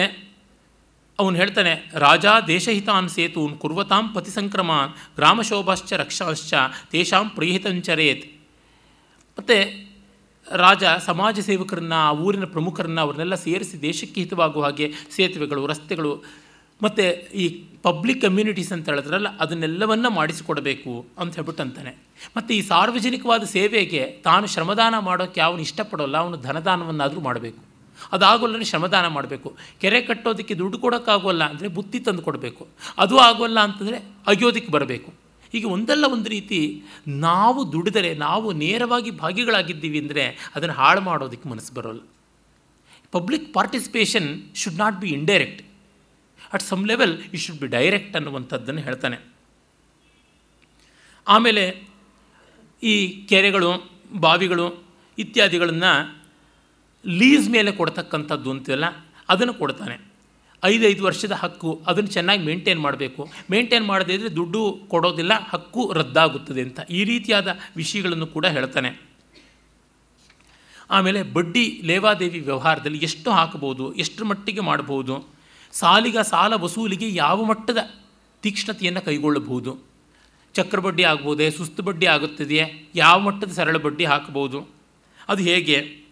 [1.19, 6.55] ಅವನು ಹೇಳ್ತಾನೆ, ರಾಜ ದೇಶಹಿತಾನ್ ಸೇತೂನ್ ಕುರ್ವತಾಂ ಪತಿ ಸಂಕ್ರಮಾನ್ ಗ್ರಾಮಶೋಭಾಶ್ಚ ರಕ್ಷಾಶ್ಚ
[6.91, 8.27] ತೇಷಾಂ ಪ್ರಿಯಹಿತಂಚರೇತ್
[9.39, 9.57] ಮತ್ತು
[10.57, 16.13] ರಾಜ ಸಮಾಜ ಸೇವಕರನ್ನ, ಆ ಊರಿನ ಪ್ರಮುಖರನ್ನ, ಅವ್ರನ್ನೆಲ್ಲ ಸೇರಿಸಿ ದೇಶಕ್ಕೆ ಹಿತವಾಗುವ ಹಾಗೆ ಸೇತುವೆಗಳು, ರಸ್ತೆಗಳು
[16.83, 17.05] ಮತ್ತು
[17.43, 17.45] ಈ
[17.87, 21.93] ಪಬ್ಲಿಕ್ ಕಮ್ಯುನಿಟೀಸ್ ಅಂತ ಹೇಳಿದ್ರಲ್ಲ, ಅದನ್ನೆಲ್ಲವನ್ನ ಮಾಡಿಸಿಕೊಡಬೇಕು ಅಂತ ಹೇಳ್ಬಿಟ್ಟು ಅಂತಾನೆ
[22.37, 27.61] ಮತ್ತು ಈ ಸಾರ್ವಜನಿಕವಾದ ಸೇವೆಗೆ ತಾನು ಶ್ರಮದಾನ ಮಾಡೋಕ್ಕೆ ಅವನು ಇಷ್ಟಪಡೋಲ್ಲ, ಅವನು ಧನದಾನವನ್ನಾದರೂ ಮಾಡಬೇಕು.
[28.17, 29.49] ಅದಾಗೋಲ್ಲ ಶ್ರಮದಾನ ಮಾಡಬೇಕು.
[29.83, 32.63] ಕೆರೆ ಕಟ್ಟೋದಕ್ಕೆ ದುಡ್ಡು ಕೊಡೋಕ್ಕಾಗೋಲ್ಲ ಅಂದರೆ ಬುತ್ತಿ ತಂದು ಕೊಡಬೇಕು.
[33.05, 33.99] ಅದು ಆಗೋಲ್ಲ ಅಂತಂದರೆ
[34.33, 35.11] ಅಗಿಯೋದಕ್ಕೆ ಬರಬೇಕು.
[35.55, 36.59] ಹೀಗೆ ಒಂದಲ್ಲ ಒಂದು ರೀತಿ
[37.27, 40.25] ನಾವು ದುಡಿದರೆ, ನಾವು ನೇರವಾಗಿ ಭಾಗಿಗಳಾಗಿದ್ದೀವಿ ಅಂದರೆ
[40.57, 42.03] ಅದನ್ನು ಹಾಳು ಮಾಡೋದಕ್ಕೆ ಮನಸ್ಸು ಬರೋಲ್ಲ.
[43.17, 44.29] Public participation
[44.63, 45.63] should not be indirect
[46.53, 49.17] at some level you should be direct ಅನ್ನುವಂಥದ್ದನ್ನು ಹೇಳ್ತಾನೆ.
[51.29, 51.89] ಆಮೇಲೆ
[52.83, 54.85] ಈ ಕೆರೆಗಳು, ಬಾವಿಗಳು
[55.19, 56.23] ಇತ್ಯಾದಿಗಳನ್ನು
[57.07, 58.85] ಲೀಸ್ ಮೇಲೆ ಕೊಡ್ತಕ್ಕಂಥದ್ದು ಅಂತೆಲ್ಲ
[59.29, 60.09] ಅದನ್ನು ಕೊಡ್ತಾನೆ.
[60.65, 63.31] ಐದೈದು ವರ್ಷದ ಹಕ್ಕು, ಅದನ್ನು ಚೆನ್ನಾಗಿ ಮೇಂಟೈನ್ ಮಾಡಬೇಕು.
[63.51, 69.09] ಮೇಂಟೈನ್ ಮಾಡದೇ ಇದ್ದರೆ ದುಡ್ಡು ಕೊಡೋದಿಲ್ಲ, ಹಕ್ಕು ರದ್ದಾಗುತ್ತದೆ ಅಂತ ಈ ರೀತಿಯಾದ ವಿಷಯಗಳನ್ನು ಕೂಡ ಹೇಳ್ತಾನೆ.
[70.91, 75.38] ಆಮೇಲೆ ಬಡ್ಡಿ ಲೇವಾದೇವಿ ವ್ಯವಹಾರದಲ್ಲಿ ಎಷ್ಟು ಹಾಕಬಹುದು ಎಷ್ಟರ ಮಟ್ಟಿಗೆ ಮಾಡಬಹುದು
[75.73, 77.79] ಸಾಲಿಗ ಸಾಲ ವಸೂಲಿಗೆ ಯಾವ ಮಟ್ಟದ
[78.43, 79.79] ತೀಕ್ಷ್ಣತೆಯನ್ನು ಕೈಗೊಳ್ಳಬಹುದು?
[80.55, 81.51] ಚಕ್ರ ಬಡ್ಡಿ ಆಗ್ಬೋದೇ?
[81.51, 82.89] ಸುಸ್ತು ಬಡ್ಡಿ ಆಗುತ್ತಿದೆಯೇ?
[82.95, 84.69] ಯಾವ ಮಟ್ಟದ ಸರಳ ಬಡ್ಡಿ ಹಾಕಬಹುದು?
[85.29, 86.05] ಅದು ಹೇಗೆ?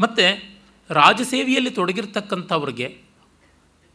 [0.00, 0.42] ಮತ್ತು
[0.90, 2.98] ರಾಜಸೇವೆಯಲ್ಲಿ ತೊಡಗಿರ್ತಕ್ಕಂಥವ್ರಿಗೆ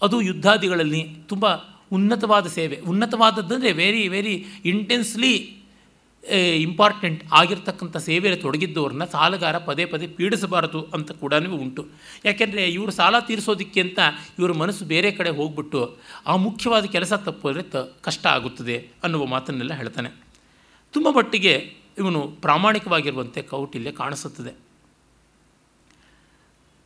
[0.01, 1.45] ಅದು ಯುದ್ಧಾದಿಗಳಲ್ಲಿ ತುಂಬ
[1.91, 2.79] ಉನ್ನತವಾದ ಸೇವೆ.
[2.79, 5.60] ಉನ್ನತವಾದದ್ದಂದರೆ ವೆರಿ ವೆರಿ ಇಂಟೆನ್ಸ್ಲಿ
[6.29, 11.87] ಇಂಪಾರ್ಟೆಂಟ್ ಆಗಿರ್ತಕ್ಕಂಥ ಸೇವೆಯಲ್ಲಿ ತೊಡಗಿದ್ದವ್ರನ್ನ ಸಾಲಗಾರ ಪದೇ ಪದೇ ಪೀಡಿಸಬಾರದು ಅಂತ ಕೂಡ ಉಂಟು.
[12.25, 13.99] ಯಾಕೆಂದರೆ ಇವರು ಸಾಲ ತೀರಿಸೋದಕ್ಕೆ ಅಂತ
[14.39, 15.97] ಇವರ ಮನಸ್ಸು ಬೇರೆ ಕಡೆ ಹೋಗ್ಬಿಟ್ಟು
[16.27, 20.09] ಆ ಮುಖ್ಯವಾದ ಕೆಲಸ ತಪ್ಪಿದ್ರೆ ತ, ಕಷ್ಟ ಆಗುತ್ತದೆ ಅನ್ನುವ ಮಾತನ್ನೆಲ್ಲ ಹೇಳ್ತಾನೆ.
[20.91, 24.55] ತುಂಬ ಮಟ್ಟಿಗೆ ಇವನು ಪ್ರಾಮಾಣಿಕವಾಗಿರುವಂತೆ ಕೌಟಿಲ್ಯ ಕಾಣಿಸುತ್ತದೆ.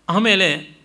[0.09, 0.77] ಆಮೇಲೆ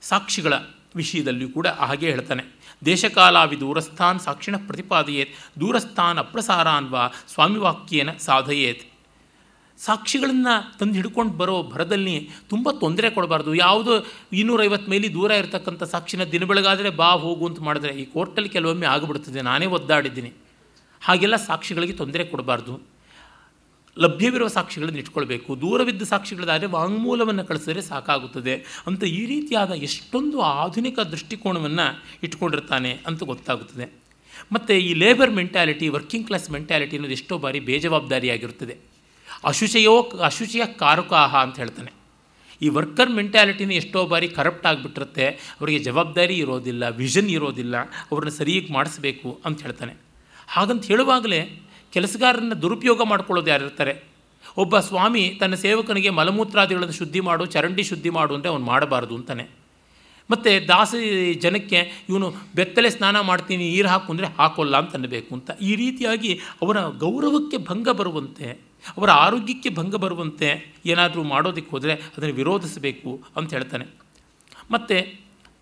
[0.00, 0.52] ಸಾಕ್ಷಿಗಳ
[0.96, 2.55] ವಿಷಯದಲ್ಲಿಯೂ ಕೂಡ ಹಾಗೆ ಹೇಳ್ತಾನೆ.
[2.84, 8.82] ದೇಶಕಾಲಾವಿ ದೂರಸ್ಥಾನ್ ಸಾಕ್ಷಿಣ ಪ್ರತಿಪಾದಯೇತ್, ದೂರಸ್ಥಾನ್ ಅಪ್ರಸಾರಾನ್ವಾ ಸ್ವಾಮಿವಾಕ್ಯೇನ ಸಾಧಯೇತ್.
[9.78, 13.54] ಸಾಕ್ಷಿಗಳನ್ನು ತಂದು ಹಿಡ್ಕೊಂಡು ಬರೋ ಭರದಲ್ಲಿ ತುಂಬ ತೊಂದರೆ ಕೊಡಬಾರ್ದು.
[13.54, 18.86] ಯಾವುದೋ ಇನ್ನೂರೈವತ್ತು ಮೈಲಿ ದೂರ ಇರತಕ್ಕಂಥ ಸಾಕ್ಷಿನ ದಿನ ಬೆಳಗಾದರೆ ಬಾ ಹೋಗು ಅಂತ ಮಾಡಿದ್ರೆ ಈ ಕೋರ್ಟಲ್ಲಿ ಕೆಲವೊಮ್ಮೆ
[18.86, 19.42] ಆಗಿಬಿಡ್ತದೆ.
[19.42, 20.32] ನಾನೇ ಒದ್ದಾಡಿದ್ದೀನಿ.
[21.00, 22.95] ಹಾಗೆಲ್ಲ ಸಾಕ್ಷಿಗಳಿಗೆ ತೊಂದರೆ ಕೊಡಬಾರ್ದು.
[23.98, 25.60] ಲಭ್ಯವಿರುವ ಸಾಕ್ಷಿಗಳನ್ನು ಇಟ್ಕೊಳ್ಬೇಕು.
[25.60, 33.92] ದೂರವಿದ್ದ ಸಾಕ್ಷಿಗಳದಾದರೆ ವಾಂಗ್ಮೂಲವನ್ನು ಕಳಿಸಿದ್ರೆ ಸಾಕಾಗುತ್ತದೆ ಅಂತ ಈ ರೀತಿಯಾದ ಎಷ್ಟೊಂದು ಆಧುನಿಕ ದೃಷ್ಟಿಕೋನವನ್ನು ಇಟ್ಕೊಂಡಿರ್ತಾನೆ ಅಂತ ಗೊತ್ತಾಗುತ್ತದೆ.
[34.52, 38.76] ಮತ್ತು ಈ labour mentality working class mentality ಅನ್ನೋದು ಎಷ್ಟೋ ಬಾರಿ ಬೇಜವಾಬ್ದಾರಿಯಾಗಿರುತ್ತದೆ.
[39.44, 41.92] ಅಶುಚಯೋ, ಅಶುಚಿಯ ಕಾರುಕಾಹ ಅಂತ ಹೇಳ್ತಾನೆ.
[42.62, 45.26] ಈ ವರ್ಕರ್ ಮೆಂಟ್ಯಾಲಿಟಿನ ಎಷ್ಟೋ ಬಾರಿ ಕರಪ್ಟ್ ಆಗಿಬಿಟ್ಟಿರುತ್ತೆ.
[45.26, 49.94] ಅವರಿಗೆ ಜವಾಬ್ದಾರಿ ಇರೋದಿಲ್ಲ ವಿಷನ್ ಇರೋದಿಲ್ಲ, ಅವ್ರನ್ನ ಸರಿಯಾಗಿ ಮಾಡಿಸ್ಬೇಕು ಅಂತ ಹೇಳ್ತಾನೆ.
[50.48, 51.62] ಹಾಗಂತ ಹೇಳುವಾಗಲೇ
[51.96, 53.94] ಕೆಲಸಗಾರರನ್ನ ದುರುಪಯೋಗ ಮಾಡ್ಕೊಳ್ಳೋದು ಯಾರಿರ್ತಾರೆ
[54.62, 59.44] ಒಬ್ಬ ಸ್ವಾಮಿ ತನ್ನ ಸೇವಕನಿಗೆ ಮಲಮೂತ್ರಾದಿಗಳನ್ನು ಶುದ್ಧಿ ಮಾಡು, ಚರಂಡಿ ಶುದ್ಧಿ ಮಾಡು ಅಂದರೆ ಅವನು ಮಾಡಬಾರ್ದು ಅಂತಾನೆ.
[60.30, 60.94] ಮತ್ತು ದಾಸ
[61.44, 62.28] ಜನಕ್ಕೆ, ಇವನು
[62.58, 65.50] ಬೆತ್ತಲೆ ಸ್ನಾನ ಮಾಡ್ತೀನಿ, ನೀರು ಹಾಕು ಅಂದರೆ ಹಾಕೋಲ್ಲ ಅಂತ ಅನ್ನಬೇಕು ಅಂತ.
[65.68, 66.32] ಈ ರೀತಿಯಾಗಿ
[66.64, 68.48] ಅವರ ಗೌರವಕ್ಕೆ ಭಂಗ ಬರುವಂತೆ,
[68.96, 70.48] ಅವರ ಆರೋಗ್ಯಕ್ಕೆ ಭಂಗ ಬರುವಂತೆ
[70.92, 73.86] ಏನಾದರೂ ಮಾಡೋದಕ್ಕೆ ಹೋದರೆ ಅದನ್ನು ವಿರೋಧಿಸಬೇಕು ಅಂತ ಹೇಳ್ತಾನೆ.
[74.74, 74.98] ಮತ್ತು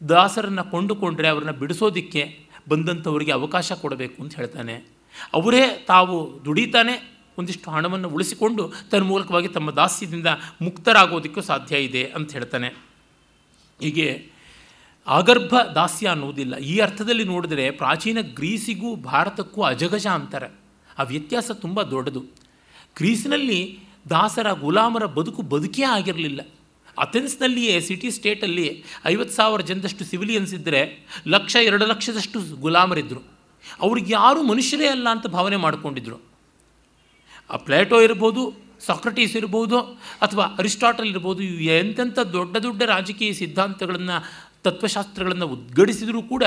[0.01, 2.25] ದಾಸರನ್ನು ಕೊಂಡುಕೊಂಡ್ರೆ ಅವರನ್ನು ಬಿಡಿಸೋದಕ್ಕೆ
[2.73, 4.77] ಬಂದಂಥವರಿಗೆ ಅವಕಾಶ ಕೊಡಬೇಕು ಅಂತ ಹೇಳ್ತಾನೆ.
[5.35, 10.27] ಅವರೇ ತಾವು ದುಡಿತಾನೆ ಒಂದಿಷ್ಟು ಹಣವನ್ನು ಉಳಿಸಿಕೊಂಡು ತನ್ನ ಮೂಲಕವಾಗಿ ತಮ್ಮ ದಾಸ್ಯದಿಂದ
[10.63, 12.69] ಮುಕ್ತರಾಗೋದಕ್ಕೂ ಸಾಧ್ಯ ಇದೆ ಅಂತ ಹೇಳ್ತಾನೆ.
[13.81, 14.31] ಹೀಗೆ
[15.07, 16.57] ಆಗರ್ಭ ದಾಸ್ಯ ಅನ್ನುವುದಿಲ್ಲ.
[16.57, 20.61] ಈ ಅರ್ಥದಲ್ಲಿ ನೋಡಿದರೆ ಪ್ರಾಚೀನ ಗ್ರೀಸಿಗೂ ಭಾರತಕ್ಕೂ ಅಜಗಜ ಅಂತಾರೆ.
[20.99, 22.21] ಆ ವ್ಯತ್ಯಾಸ ತುಂಬ ದೊಡ್ಡದು.
[22.97, 23.79] ಗ್ರೀಸ್ನಲ್ಲಿ
[24.11, 26.41] ದಾಸರ ಗುಲಾಮರ ಬದುಕು ಬದುಕೇ ಆಗಿರಲಿಲ್ಲ.
[26.99, 33.34] ಅಥೆನ್ಸ್ನಲ್ಲಿಯೇ, ಸಿಟಿ ಸ್ಟೇಟಲ್ಲಿ ಐವತ್ತು ಸಾವಿರ ಜನದಷ್ಟು ಸಿವಿಲಿಯನ್ಸ್ ಇದ್ದರೆ ಲಕ್ಷ ಎರಡು ಲಕ್ಷದಷ್ಟು ಗುಲಾಮರಿದ್ದರು.
[33.81, 36.21] ಅವ್ರಿಗೆ ಯಾರೂ ಮನುಷ್ಯರೇ ಅಲ್ಲ ಅಂತ ಭಾವನೆ ಮಾಡಿಕೊಂಡಿದ್ರು.
[37.51, 38.55] ಆ ಪ್ಲೇಟೋ ಇರ್ಬೋದು,
[38.87, 39.79] ಸಾಕ್ರಟೀಸ್ ಇರ್ಬೋದು,
[40.21, 46.45] ಅಥವಾ ಅರಿಸ್ಟಾಟಲ್ ಇರ್ಬೋದು, ಇವು ಎಂತೆಂಥ ದೊಡ್ಡ ದೊಡ್ಡ ರಾಜಕೀಯ ಸಿದ್ಧಾಂತಗಳನ್ನು, ತತ್ವಶಾಸ್ತ್ರಗಳನ್ನು ಉದ್ಗಡಿಸಿದರೂ ಕೂಡ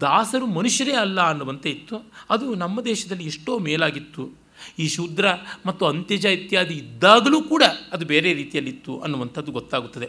[0.00, 2.12] ದಾಸರು ಮನುಷ್ಯರೇ ಅಲ್ಲ ಅನ್ನುವಂತೆ ಇತ್ತು.
[2.30, 4.30] ಅದು ನಮ್ಮ ದೇಶದಲ್ಲಿ ಎಷ್ಟೋ ಮೇಲಾಗಿತ್ತು.
[4.78, 5.26] ಈ ಶೂದ್ರ
[5.66, 7.62] ಮತ್ತು ಅಂತ್ಯಜ ಇತ್ಯಾದಿ ಇದ್ದಾಗಲೂ ಕೂಡ
[7.92, 10.06] ಅದು ಬೇರೆ ರೀತಿಯಲ್ಲಿತ್ತು ಅನ್ನುವಂಥದ್ದು ಗೊತ್ತಾಗುತ್ತದೆ.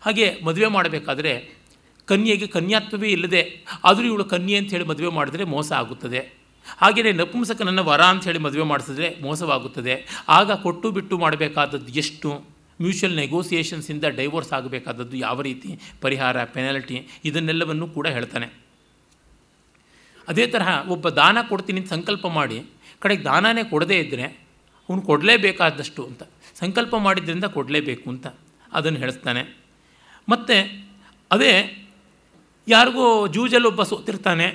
[0.00, 1.61] ಹಾಗೆ ಮದುವೆ ಮಾಡಬೇಕಾದ್ರೆ
[2.06, 6.20] ಕನ್ಯೆಗೆ ಕನ್ಯಾತ್ವವೇ ಇಲ್ಲದೆ ಆದರೂ ಇವಳು ಕನ್ಯೆ ಅಂತ ಹೇಳಿ ಮದುವೆ ಮಾಡಿದ್ರೆ ಮೋಸ ಆಗುತ್ತದೆ.
[6.78, 9.94] ಹಾಗೆಯೇ ನಪುಂಸಕನನ್ನು ವರ ಅಂತ ಹೇಳಿ ಮದುವೆ ಮಾಡಿಸಿದ್ರೆ ಮೋಸವಾಗುತ್ತದೆ.
[10.28, 12.30] ಆಗ ಕೊಟ್ಟು ಬಿಟ್ಟು ಮಾಡಬೇಕಾದದ್ದು ಎಷ್ಟು?
[12.80, 15.78] ಮ್ಯೂಚುವಲ್ ನೆಗೋಸಿಯೇಷನ್ಸಿಂದ ಡೈವೋರ್ಸ್ ಆಗಬೇಕಾದದ್ದು ಯಾವ ರೀತಿ?
[16.00, 18.46] ಪರಿಹಾರ, ಪೆನಾಲ್ಟಿ ಇದನ್ನೆಲ್ಲವನ್ನು ಕೂಡ ಹೇಳ್ತಾನೆ.
[20.28, 22.58] ಅದೇ ತರಹ ಒಬ್ಬ ದಾನ ಕೊಡ್ತೀನಿ ಅಂತ ಸಂಕಲ್ಪ ಮಾಡಿ,
[23.00, 24.22] ಕಡೆಗೆ ದಾನನೇ ಕೊಡದೇ ಇದ್ದರೆ
[24.88, 26.22] ಅವನು ಕೊಡಲೇಬೇಕಾದಷ್ಟು ಅಂತ,
[26.60, 28.26] ಸಂಕಲ್ಪ ಮಾಡಿದ್ರಿಂದ ಕೊಡಲೇಬೇಕು ಅಂತ
[28.72, 29.42] ಅದನ್ನು ಹೇಳಿಸ್ತಾನೆ
[30.28, 30.56] ಮತ್ತು
[31.30, 31.52] ಅದೇ
[32.68, 34.46] ಯಾರಿಗೋ ಜೂಜಲ್ಲಿ ಒಬ್ಬ ಸೋತಿರ್ತಾನೆ.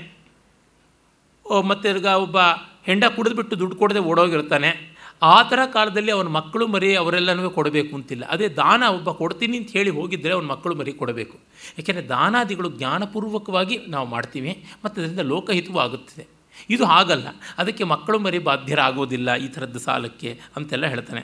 [1.70, 2.38] ಮತ್ತು ಈಗ ಒಬ್ಬ
[2.88, 4.70] ಹೆಂಡ ಕುಡಿದ್ಬಿಟ್ಟು ದುಡ್ಡು ಕೊಡದೆ ಓಡೋಗಿರ್ತಾನೆ.
[5.34, 8.24] ಆ ಥರ ಕಾಲದಲ್ಲಿ ಅವನ ಮಕ್ಕಳು ಮರಿ ಅವರೆಲ್ಲನೂ ಕೊಡಬೇಕು ಅಂತಿಲ್ಲ.
[8.34, 11.38] ಅದೇ ದಾನ ಒಬ್ಬ ಕೊಡ್ತೀನಿ ಅಂತ ಹೇಳಿ ಹೋಗಿದ್ದರೆ ಅವನ ಮಕ್ಕಳು ಮರಿ ಕೊಡಬೇಕು.
[11.80, 14.52] ಏಕೆಂದರೆ ದಾನಾದಿಗಳು ಜ್ಞಾನಪೂರ್ವಕವಾಗಿ ನಾವು ಮಾಡ್ತೀವಿ,
[14.84, 16.26] ಮತ್ತು ಅದರಿಂದ ಲೋಕಹಿತವೂ ಆಗುತ್ತದೆ
[16.76, 17.28] ಇದು ಹಾಗಲ್ಲ.
[17.62, 21.24] ಅದಕ್ಕೆ ಮಕ್ಕಳು ಮರಿ ಬಾಧ್ಯರಾಗೋದಿಲ್ಲ ಈ ಥರದ್ದು ಸಾಲಕ್ಕೆ ಅಂತೆಲ್ಲ ಹೇಳ್ತಾನೆ.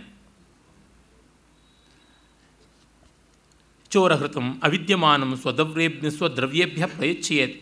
[3.93, 7.55] ಚೋರಹೃತಂ ಅವಿದ್ಯಮಾನಂ ಸ್ವದವ್ರೇಭ್ಯ ಸ್ವದ್ರವ್ಯೇಭ್ಯ ಪ್ರಯಚ್ಛೇತ್.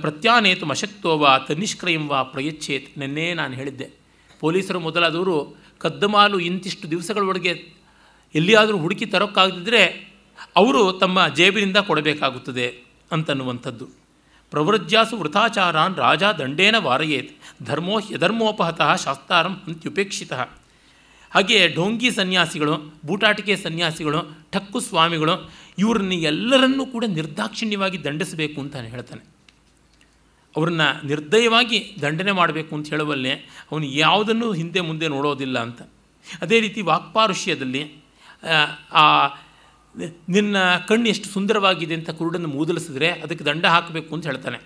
[0.00, 2.98] ಪ್ರತ್ಯಾನೇತು ಅಶಕ್ತೋ ವಾ ತನಿಷ್ಕ್ರಯಂ ವಾ ಪ್ರಯಚ್ಛೇತ್.
[2.98, 3.88] ನಿನ್ನೆ ನಾನು ಹೇಳಿದ್ದೆ.
[4.40, 5.36] ಪೊಲೀಸರು ಮೊದಲಾದವರು
[5.78, 7.52] ಕದ್ದಮಾಲು ಇಂತಿಷ್ಟು ದಿವಸಗಳೊಳಗೆ
[8.34, 9.82] ಎಲ್ಲಿಯಾದರೂ ಹುಡುಕಿ ತರೋಕ್ಕಾಗದಿದ್ದರೆ
[10.56, 12.66] ಅವರು ತಮ್ಮ ಜೇಬಿನಿಂದ ಕೊಡಬೇಕಾಗುತ್ತದೆ
[13.12, 13.86] ಅಂತನ್ನುವಂಥದ್ದು.
[14.50, 17.32] ಪ್ರವೃಜ್ಯಾಸು ವೃಥಾಚಾರಾನ್ ರಾಜ ದಂಡೇನ ವಾರಯೇತ್.
[17.62, 20.42] ಧರ್ಮೋ ಯಧರ್ಮೋಪಹತಃ ಶಾಸ್ತಾರಂ ಅಂತ್ಯುಪೇಕ್ಷಿತಃ.
[21.30, 22.74] ಹಾಗೆಯೇ ಢೋಂಗಿ ಸನ್ಯಾಸಿಗಳು,
[23.06, 24.20] ಬೂಟಾಟಿಕೆ ಸನ್ಯಾಸಿಗಳು,
[24.52, 25.34] ಠಕ್ಕು ಸ್ವಾಮಿಗಳು
[25.78, 29.34] ಇವ್ರನ್ನ ಎಲ್ಲರನ್ನೂ ಕೂಡ ನಿರ್ದಾಕ್ಷಿಣ್ಯವಾಗಿ ದಂಡಿಸಬೇಕು ಅಂತ ಹೇಳ್ತಾನೆ.
[30.56, 33.30] ಅವ್ರನ್ನ ನಿರ್ದಯವಾಗಿ ದಂಡನೆ ಮಾಡಬೇಕು ಅಂತ ಹೇಳುವಲ್ಲೇ
[33.72, 35.82] ಅವನು ಯಾವುದನ್ನು ಹಿಂದೆ ಮುಂದೆ ನೋಡೋದಿಲ್ಲ ಅಂತ.
[36.42, 38.04] ಅದೇ ರೀತಿ ವಾಕ್ಪಾರುಷ್ಯದಲ್ಲಿ,
[38.92, 39.26] ಆ
[40.28, 40.56] ನಿನ್ನ
[40.88, 44.58] ಕಣ್ಣು ಎಷ್ಟು ಸುಂದರವಾಗಿದೆ ಅಂತ ಕುರುಡನ್ನು ಮೂದಲಿಸಿದ್ರೆ ಅದಕ್ಕೆ ದಂಡ ಹಾಕಬೇಕು ಅಂತ ಹೇಳ್ತಾನೆ.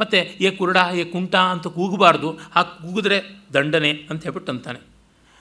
[0.00, 3.22] ಮತ್ತು, ಏ ಕುರುಡ, ಏ ಕುಂಟ ಅಂತ ಕೂಗಬಾರ್ದು ಆ ಕೂಗಿದ್ರೆ
[3.54, 4.78] ದಂಡನೆ ಅಂತ ಹೇಳ್ಬಿಟ್ಟು ಅಂತಾನೆ.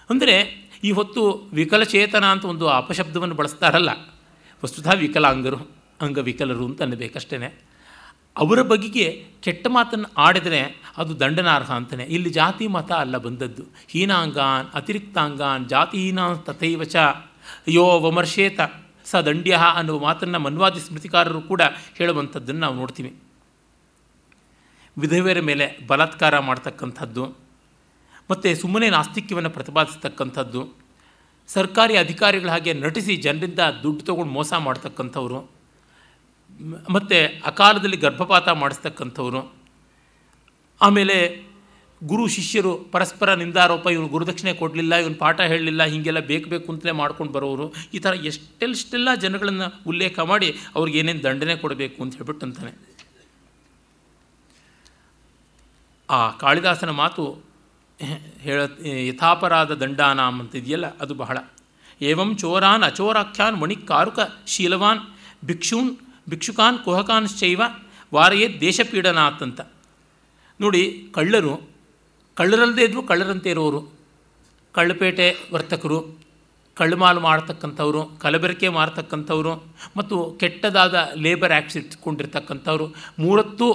[0.09, 4.14] ಅಂದರೆ ಈ ಹೊತ್ತು ವಿಕಲಚೇತನ ಅಂತ ಒಂದು ಅಪಶಬ್ದವನ್ನು ಬಳಸ್ತಾರಲ್ಲ.
[4.63, 5.59] ವಸ್ತುತಃ ವಿಕಲಾಂಗರು
[6.01, 7.37] ಅಂಗವಿಕಲರು ಅಂತ ಅನ್ನಬೇಕಷ್ಟೇ
[8.35, 9.05] ಅವರ ಬಗೆಗೆ
[9.43, 10.61] ಕೆಟ್ಟ ಮಾತನ್ನು ಆಡಿದರೆ
[10.97, 13.63] ಅದು ದಂಡನಾರ್ಹ ಅಂತಲೇ ಇಲ್ಲಿ ಜಾತಿ ಮತ ಅಲ್ಲ ಬಂದದ್ದು.
[13.87, 16.95] ಹೀನಾಂಗಾನ್, ಅತಿರಿಕ್ತಾಂಗಾನ್ ಜಾತಿಹೀನಾನ್ ತಥೈವಚ,
[17.67, 18.59] ಯೋ ವಮರ್ಷೇತ,
[19.05, 21.61] ಸ ದಂಡ್ಯ ಅನ್ನುವ ಮಾತನ್ನು ಮನ್ವಾದಿ ಸ್ಮೃತಿಕಾರರು ಕೂಡ
[21.97, 23.11] ಹೇಳುವಂಥದ್ದನ್ನು ನಾವು ನೋಡ್ತೀವಿ.
[24.97, 27.23] ವಿಧವೆಯರ ಮೇಲೆ ಬಲಾತ್ಕಾರ ಮಾಡ್ತಕ್ಕಂಥದ್ದು,
[28.31, 30.61] ಮತ್ತು ಸುಮ್ಮನೆ ನಾಸ್ತಿಕ್ಯವನ್ನು ಪ್ರತಿಪಾದಿಸ್ತಕ್ಕಂಥದ್ದು
[31.49, 35.39] ಸರ್ಕಾರಿ ಅಧಿಕಾರಿಗಳ ಹಾಗೆ ನಟಿಸಿ ಜನರಿಂದ ದುಡ್ಡು ತೊಗೊಂಡು ಮೋಸ ಮಾಡ್ತಕ್ಕಂಥವ್ರು,
[36.95, 37.17] ಮತ್ತು
[37.51, 39.41] ಅಕಾಲದಲ್ಲಿ ಗರ್ಭಪಾತ ಮಾಡಿಸ್ತಕ್ಕಂಥವ್ರು,
[40.81, 41.17] ಆಮೇಲೆ
[42.01, 47.33] ಗುರು ಶಿಷ್ಯರು ಪರಸ್ಪರ ನಿಂದಾರೋಪ, ಇವನು ಗುರುದಕ್ಷಿಣೆ ಕೊಡಲಿಲ್ಲ, ಇವನು ಪಾಠ ಹೇಳಲಿಲ್ಲ, ಹೀಗೆಲ್ಲ ಬೇಕು ಬೇಕು ಅಂತಲೇ ಮಾಡ್ಕೊಂಡು
[47.37, 52.73] ಬರೋರು ಈ ಥರ ಎಷ್ಟೆಲ್ಲ ಜನಗಳನ್ನು ಉಲ್ಲೇಖ ಮಾಡಿ ಅವ್ರಿಗೆ ಏನೇನು ದಂಡನೆ ಕೊಡಬೇಕು ಅಂತ ಹೇಳ್ಬಿಟ್ಟು ಅಂತಾನೆ
[56.09, 57.23] ಆ ಕಾಳಿದಾಸನ ಮಾತು
[58.45, 58.59] ಹೇಳ
[59.09, 61.37] ಯಥಾಪರಾಧ ದಂಡಾನಾಮ್ ಅಂತ ಇದೆಯಲ್ಲ ಅದು ಬಹಳ.
[62.01, 64.19] ಏವಂ ಚೋರಾನ್ ಅಚೋರಾಖ್ಯಾನ್ ಮಣಿಕಾರುಕ
[64.53, 65.01] ಶೀಲವಾನ್
[65.49, 65.91] ಭಿಕ್ಷೂನ್,
[66.31, 67.61] ಭಿಕ್ಷುಕಾನ್ ಕುಹಕಾನ್ಶ್ಚೈವ
[68.15, 69.61] ವಾರಯೇ ದೇಶಪೀಡನಾಥ್ ಅಂತ.
[70.59, 70.83] ನೋಡಿ,
[71.15, 71.53] ಕಳ್ಳರು
[72.37, 73.81] ಕಳ್ಳರಲ್ಲದೆ ಇದ್ದರೂ ಕಳ್ಳರಂತೆ ಇರೋರು,
[74.75, 75.99] ಕಳ್ಳಪೇಟೆ ವರ್ತಕರು
[76.77, 79.53] ಕಳ್ಳುಮಾಲು ಮಾಡ್ತಕ್ಕಂಥವ್ರು ಕಲಬೆರಕೆ ಮಾರ್ತಕ್ಕಂಥವ್ರು,
[79.97, 80.95] ಮತ್ತು ಕೆಟ್ಟದಾದ
[81.25, 82.85] ಲೇಬರ್ ಆ್ಯಕ್ಟ್ಸ್ ಇಟ್ಕೊಂಡಿರ್ತಕ್ಕಂಥವ್ರು,
[83.23, 83.67] ಮೂರತ್ತು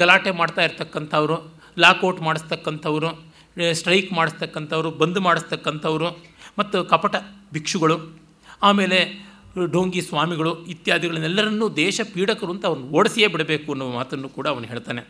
[0.00, 1.36] ಗಲಾಟೆ ಮಾಡ್ತಾ ಇರ್ತಕ್ಕಂಥವ್ರು
[1.78, 3.30] ಲಾಕೌಟ್ ಮಾಡಿಸ್ತಕ್ಕಂಥವ್ರು
[3.72, 6.10] ಸ್ಟ್ರೈಕ್ ಮಾಡಿಸ್ತಕ್ಕಂಥವ್ರು, ಬಂದ್ ಮಾಡಿಸ್ತಕ್ಕಂಥವ್ರು,
[6.58, 7.16] ಮತ್ತು ಕಪಟ
[7.52, 8.20] ಭಿಕ್ಷುಗಳು,
[8.62, 9.30] ಆಮೇಲೆ
[9.72, 15.02] ಡೋಂಗಿ ಸ್ವಾಮಿಗಳು ಇತ್ಯಾದಿಗಳನ್ನೆಲ್ಲರನ್ನೂ ದೇಶ ಪೀಡಕರು ಅಂತ ಅವನು ಓಡಿಸಿಯೇ ಬಿಡಬೇಕು ಅನ್ನುವ ಮಾತನ್ನು ಕೂಡ ಅವನು ಹೇಳ್ತಾನೆ.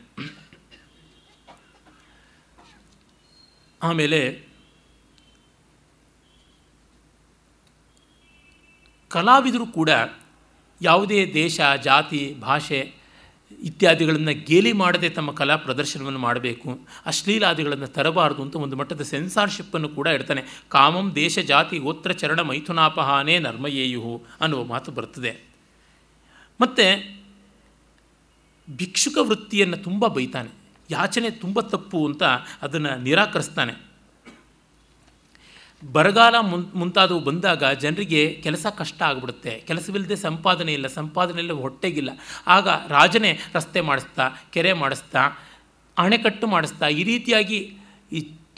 [3.82, 4.50] ಆಮೇಲೆ
[9.10, 9.90] ಕಲಾವಿದರು ಕೂಡ
[10.82, 12.99] ಯಾವುದೇ ದೇಶ, ಜಾತಿ, ಭಾಷೆ
[13.58, 16.80] ಇತ್ಯಾದಿಗಳನ್ನು ಗೇಲಿ ಮಾಡದೆ ತಮ್ಮ ಕಲಾ ಪ್ರದರ್ಶನವನ್ನು ಮಾಡಬೇಕು.
[17.06, 20.42] ಅಶ್ಲೀಲಾದಿಗಳನ್ನು ತರಬಾರದು ಅಂತ ಒಂದು ಮಟ್ಟದ ಸೆನ್ಸಾರ್ಶಿಪ್ಪನ್ನು ಕೂಡ ಇಡ್ತಾನೆ.
[20.68, 25.50] ಕಾಮಂ ದೇಶ ಜಾತಿ ಗೋತ್ರ ಚರಣ ಮೈಥುನಾಪಹಾನೇ ನರ್ಮಯೇಯು ಅನ್ನುವ ಮಾತು ಬರ್ತದೆ.
[26.60, 27.20] ಮತ್ತು
[28.76, 30.50] ಭಿಕ್ಷುಕ ವೃತ್ತಿಯನ್ನು ತುಂಬ ಬೈತಾನೆ.
[30.90, 32.22] ಯಾಚನೆ ತುಂಬ ತಪ್ಪು ಅಂತ
[32.62, 33.89] ಅದನ್ನು ನಿರಾಕರಿಸ್ತಾನೆ.
[35.82, 39.64] ಬರಗಾಲ ಮುನ್, ಮುಂತಾದವು ಬಂದಾಗ ಜನರಿಗೆ ಕೆಲಸ ಕಷ್ಟ ಆಗಿಬಿಡುತ್ತೆ.
[39.66, 42.10] ಕೆಲಸವಿಲ್ಲದೆ ಸಂಪಾದನೆ ಇಲ್ಲ ಸಂಪಾದನೆ ಇಲ್ಲ, ಹೊಟ್ಟೆಗಿಲ್ಲ.
[42.46, 45.20] ಆಗ ರಾಜನೇ ರಸ್ತೆ ಮಾಡಿಸ್ತಾ, ಕೆರೆ ಮಾಡಿಸ್ತಾ
[45.98, 47.76] ಅಣೆಕಟ್ಟು ಮಾಡಿಸ್ತಾ, ಈ ರೀತಿಯಾಗಿ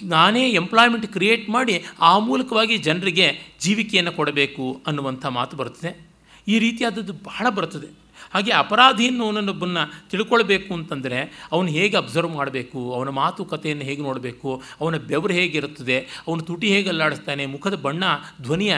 [0.03, 6.09] ನಾನೇ ಎಂಪ್ಲಾಯ್ಮೆಂಟ್ ಕ್ರಿಯೇಟ್ ಮಾಡಿ ಆ ಮೂಲಕವಾಗಿ ಜನರಿಗೆ ಜೀವಿಕೆಯನ್ನು ಕೊಡಬೇಕು ಅನ್ನುವಂಥ ಮಾತು ಬರುತ್ತದೆ.
[6.49, 8.02] ಈ ರೀತಿಯಾದದ್ದು ಬಹಳ ಬರ್ತದೆ
[8.35, 9.79] ಹಾಗೆ ಅಪರಾಧಿ ಅನ್ನೋನನ್ನೊಬ್ಬನ್ನ
[10.11, 11.19] ತಿಳ್ಕೊಳ್ಬೇಕು ಅಂತಂದರೆ
[11.53, 15.99] ಅವನು ಹೇಗೆ ಅಬ್ಸರ್ವ್ ಮಾಡಬೇಕು, ಅವನ ಮಾತುಕತೆಯನ್ನು ಹೇಗೆ ನೋಡಬೇಕು, ಅವನ ಬೆವರು ಹೇಗಿರುತ್ತದೆ,
[16.29, 18.05] ಅವನ ತುಟಿ ಹೇಗೆ ಅಲ್ಲಾಡಿಸ್ತಾನೆ, ಮುಖದ ಬಣ್ಣ,
[18.43, 18.75] ಧ್ವನಿಯ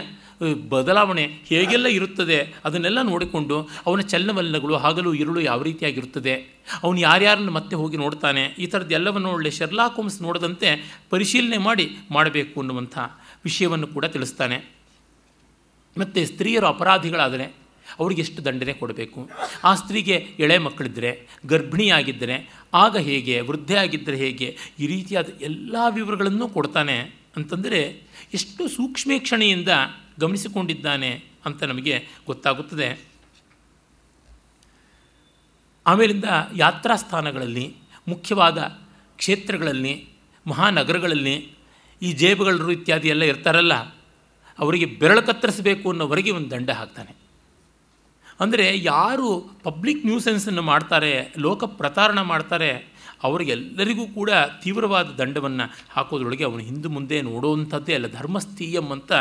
[0.68, 3.56] ಬದಲಾವಣೆ ಹೇಗೆಲ್ಲ ಇರುತ್ತದೆ, ಅದನ್ನೆಲ್ಲ ನೋಡಿಕೊಂಡು
[3.86, 6.34] ಅವನ ಚಲನವಲನಗಳು ಹಗಲು ಇರುಳು ಯಾವ ರೀತಿಯಾಗಿರುತ್ತದೆ,
[6.82, 10.70] ಅವನು ಯಾರ್ಯಾರನ್ನು ಮತ್ತೆ ಹೋಗಿ ನೋಡ್ತಾನೆ, ಈ ಥರದ್ದು ಎಲ್ಲವನ್ನು ಒಳ್ಳೆ ಶೆರ್ಲಾ ಕೋಮ್ಸ್ ನೋಡದಂತೆ
[11.10, 12.98] ಪರಿಶೀಲನೆ ಮಾಡಿ ಮಾಡಬೇಕು ಅನ್ನುವಂಥ
[13.44, 14.58] ವಿಷಯವನ್ನು ಕೂಡ ತಿಳಿಸ್ತಾನೆ.
[15.98, 17.63] ಮತ್ತು ಸ್ತ್ರೀಯರು ಅಪರಾಧಿಗಳಾದರೆ
[17.98, 19.30] ಅವ್ರಿಗೆ ಎಷ್ಟು ದಂಡನೆ ಕೊಡಬೇಕು?
[19.64, 27.24] ಆ ಸ್ತ್ರೀಗೆ ಎಳೆ ಮಕ್ಕಳಿದ್ದರೆ ಗರ್ಭಿಣಿಯಾಗಿದ್ದರೆ, ಆಗ ಹೇಗೆ ವೃದ್ಧೆ ಆಗಿದ್ದರೆ ಹೇಗೆ, ಈ ರೀತಿಯಾದ ಎಲ್ಲ ವಿವರಗಳನ್ನು ಕೊಡ್ತಾನೆ
[27.36, 28.02] ಅಂತಂದರೆ
[28.34, 29.68] ಎಷ್ಟು ಸೂಕ್ಷ್ಮೇಕ್ಷಣೆಯಿಂದ
[30.20, 33.00] ಗಮನಿಸಿಕೊಂಡಿದ್ದಾನೆ ಅಂತ ನಮಗೆ ಗೊತ್ತಾಗುತ್ತದೆ.
[35.86, 36.24] ಆಮೇಲಿಂದ
[36.56, 37.76] ಯಾತ್ರಾ ಸ್ಥಾನಗಳಲ್ಲಿ,
[38.08, 38.58] ಮುಖ್ಯವಾದ
[39.16, 40.08] ಕ್ಷೇತ್ರಗಳಲ್ಲಿ,
[40.46, 41.50] ಮಹಾನಗರಗಳಲ್ಲಿ,
[42.02, 43.74] ಈ ಜೇಬುಗಳರು ಇತ್ಯಾದಿ ಎಲ್ಲ ಇರ್ತಾರಲ್ಲ,
[44.58, 47.23] ಅವರಿಗೆ ಬೆರಳು ಕತ್ತರಿಸಬೇಕು ಅನ್ನೋವರೆಗೆ ಒಂದು ದಂಡ ಹಾಕ್ತಾನೆ.
[48.40, 49.28] ಅಂದರೆ ಯಾರು
[49.64, 52.70] ಪಬ್ಲಿಕ್ ನ್ಯೂಸೆನ್ಸನ್ನು ಮಾಡ್ತಾರೆ, ಲೋಕ ಪ್ರತಾರಣ ಮಾಡ್ತಾರೆ,
[53.22, 54.30] ಅವರಿಗೆಲ್ಲರಿಗೂ ಕೂಡ
[54.62, 59.12] ತೀವ್ರವಾದ ದಂಡವನ್ನು ಹಾಕೋದ್ರೊಳಗೆ ಅವನು ಹಿಂದೆ ಮುಂದೆ ನೋಡುವಂಥದ್ದೇ ಅಲ್ಲ, ಧರ್ಮಸ್ಥೀಯಂ ಅಂತ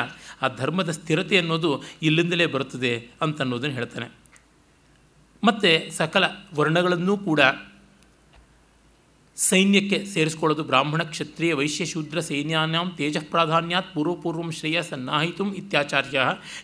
[0.41, 1.71] ಆ ಧರ್ಮದ ಸ್ಥಿರತೆ ಅನ್ನೋದು
[2.01, 4.09] ಇಲ್ಲಿಂದಲೇ ಬರುತ್ತದೆ ಅಂತ ಅನ್ನೋದನ್ನು ಹೇಳ್ತಾನೆ.
[5.43, 6.23] ಮತ್ತು ಸಕಲ
[6.55, 7.41] ವರ್ಣಗಳನ್ನೂ ಕೂಡ
[9.37, 16.19] ಸೈನ್ಯಕ್ಕೆ ಸೇರಿಸ್ಕೊಳ್ಳೋದು ಬ್ರಾಹ್ಮಣ ಕ್ಷತ್ರಿಯ ವೈಶ್ಯ ಶೂದ್ರ ಸೈನ್ಯಾನಾಂ ತೇಜ ಪ್ರಾಧಾನ್ಯಾತ್ ಪೂರ್ವಪೂರ್ವಂ ಶ್ರೇಯ ಸನ್ನಾಹಿತು ಇತ್ಯಾಚಾರ್ಯ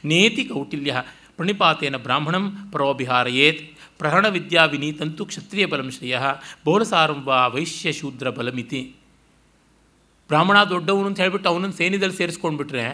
[0.05, 0.93] ನೇತಿ ಕೌಟಿಲ್ಯ
[1.39, 3.61] ಪ್ರಣಿಪಾತೇನ ಬ್ರಾಹ್ಮಣಂ ಪರೋಭಿಹಾರಯೇತ್
[3.97, 6.17] ಪ್ರಹರಣ ವಿದ್ಯಾ ವಿನೀತಂತು ಕ್ಷತ್ರಿಯ ಬಲಂ ಶ್ರೇಯ
[6.65, 8.81] ಬೋಲಸಾರಂ ವಾ ವೈಶ್ಯ ಶೂದ್ರ ಬಲಮಿತಿ.
[10.29, 12.85] ಬ್ರಾಹ್ಮಣ ದೊಡ್ಡವನು ಅಂತ ಹೇಳಿಬಿಟ್ಟು ಅವನನ್ನು ಸೈನ್ಯದಲ್ಲಿ ಸೇರಿಸ್ಕೊಂಡ್ಬಿಟ್ರೆ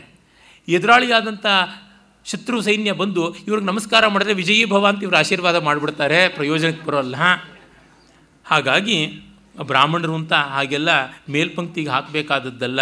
[0.67, 1.45] ಎದುರಾಳಿಯಾದಂಥ
[2.26, 7.17] ಶತ್ರು ಸೈನ್ಯ ಬಂದು ಇವ್ರಿಗೆ ನಮಸ್ಕಾರ ಮಾಡಿದ್ರೆ ವಿಜಯೀ ಭವ ಅಂತ ಇವರು ಆಶೀರ್ವಾದ ಮಾಡಿಬಿಡ್ತಾರೆ, ಪ್ರಯೋಜನಕ್ಕೆ ಬರೋಲ್ಲ.
[8.45, 8.97] ಹಾಗಾಗಿ
[9.61, 10.89] ಬ್ರಾಹ್ಮಣರು ಅಂತ ಹಾಗೆಲ್ಲ
[11.30, 12.81] ಮೇಲ್ಪಂಕ್ತಿಗೆ ಹಾಕಬೇಕಾದದ್ದಲ್ಲ.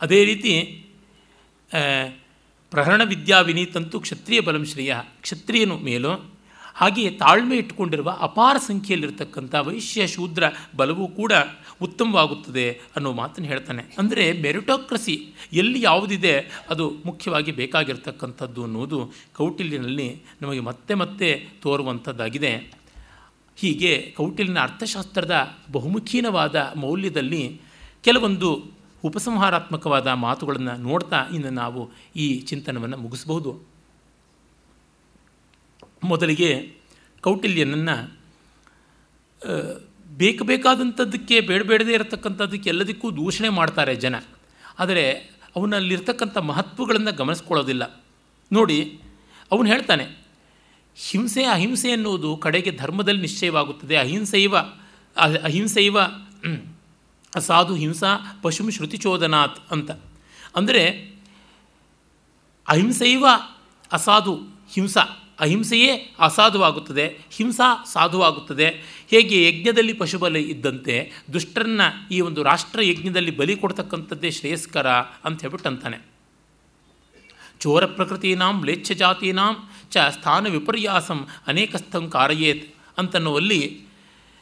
[0.00, 0.54] ಅದೇ ರೀತಿ
[2.72, 4.94] ಪ್ರಹರಣ ವಿದ್ಯಾ ವಿನೀತಂತೂ ಕ್ಷತ್ರಿಯ ಬಲಂ ಶ್ರೇಯ.
[5.20, 6.12] ಕ್ಷತ್ರಿಯನು ಮೇಲೋ,
[6.74, 10.44] ಹಾಗೆಯೇ ತಾಳ್ಮೆ ಇಟ್ಟುಕೊಂಡಿರುವ ಅಪಾರ ಸಂಖ್ಯೆಯಲ್ಲಿರ್ತಕ್ಕಂಥ ವೈಶ್ಯ ಶೂದ್ರ
[10.76, 11.32] ಬಲವೂ ಕೂಡ
[11.82, 13.82] ಉತ್ತಮವಾಗುತ್ತದೆ ಅನ್ನೋ ಮಾತನ್ನು ಹೇಳ್ತಾನೆ.
[13.98, 22.72] ಅಂದರೆ ಮೆರಿಟೋಕ್ರಸಿ, ಎಲ್ಲಿ ಯಾವುದಿದೆ ಅದು ಮುಖ್ಯವಾಗಿ ಬೇಕಾಗಿರ್ತಕ್ಕಂಥದ್ದು ಅನ್ನೋದು ಕೌಟಿಲ್ಯನಲ್ಲಿ ನಮಗೆ ಮತ್ತೆ ಮತ್ತೆ ತೋರುವಂಥದ್ದಾಗಿದೆ.
[23.56, 27.60] ಹೀಗೆ ಕೌಟಿಲ್ಯನ ಅರ್ಥಶಾಸ್ತ್ರದ ಬಹುಮುಖೀನವಾದ ಮೌಲ್ಯದಲ್ಲಿ
[28.04, 31.80] ಕೆಲವೊಂದು ಉಪಸಂಹಾರಾತ್ಮಕವಾದ ಮಾತುಗಳನ್ನು ನೋಡ್ತಾ ಇನ್ನು ನಾವು
[32.16, 33.52] ಈ ಚಿಂತನವನ್ನು ಮುಗಿಸಬಹುದು.
[36.04, 36.50] ಮೊದಲಿಗೆ
[37.22, 37.96] ಕೌಟಿಲ್ಯನನ್ನು
[40.16, 44.16] ಬೇಕು ಬೇಕಾದಂಥದ್ದಕ್ಕೆ ಬೇಡ ಬೇಡದೇ ಇರತಕ್ಕಂಥದ್ದಕ್ಕೆ ಎಲ್ಲದಕ್ಕೂ ದೂಷಣೆ ಮಾಡ್ತಾರೆ ಜನ.
[44.78, 45.04] ಆದರೆ
[45.56, 48.02] ಅವನಲ್ಲಿರ್ತಕ್ಕಂಥ ಮಹತ್ವಗಳನ್ನು ಗಮನಿಸ್ಕೊಳ್ಳೋದಿಲ್ಲ.
[48.50, 48.78] ನೋಡಿ,
[49.52, 50.04] ಅವನು ಹೇಳ್ತಾನೆ,
[50.96, 53.96] ಹಿಂಸೆ ಅಹಿಂಸೆ ಅನ್ನುವುದು ಕಡೆಗೆ ಧರ್ಮದಲ್ಲಿ ನಿಶ್ಚಯವಾಗುತ್ತದೆ.
[53.96, 54.56] ಅಹಿಂಸೆಯವ
[55.42, 55.98] ಅಹಿಂಸೆಯವ
[57.34, 59.90] ಅಸಾಧು ಹಿಂಸಾ ಪಶುಂ ಶ್ರುತಿಚೋದನಾತ್ ಅಂತ.
[60.56, 61.12] ಅಂದರೆ
[62.68, 63.26] ಅಹಿಂಸೆಯವ
[63.92, 64.34] ಅಸಾಧು
[64.74, 65.18] ಹಿಂಸಾ.
[65.40, 68.68] ಅಹಿಂಸೆಯೇ ಅಸಾಧುವಾಗುತ್ತದೆ, ಹಿಂಸಾ ಸಾಧುವಾಗುತ್ತದೆ.
[69.10, 71.80] ಹೇಗೆ ಯಜ್ಞದಲ್ಲಿ ಪಶುಬಲಿ ಇದ್ದಂತೆ ದುಷ್ಟರನ್ನ
[72.10, 74.86] ಈ ಒಂದು ರಾಷ್ಟ್ರ ಯಜ್ಞದಲ್ಲಿ ಬಲಿ ಕೊಡ್ತಕ್ಕಂಥದ್ದೇ ಶ್ರೇಯಸ್ಕರ
[75.24, 75.98] ಅಂತ ಹೇಳ್ಬಿಟ್ಟು ಅಂತಾನೆ
[77.60, 83.84] ಚೋರ ಪ್ರಕೃತೀನಾಂ ಲೇಚ್ಛ ಜಾತೀನಾಂ, ಚ ಸ್ಥಾನ ವಿಪರ್ಯಾಸಂ ಅನೇಕಸ್ಥಂ ಕಾರಯೇತ್ ಅಂತನ್ನುವಲ್ಲಿ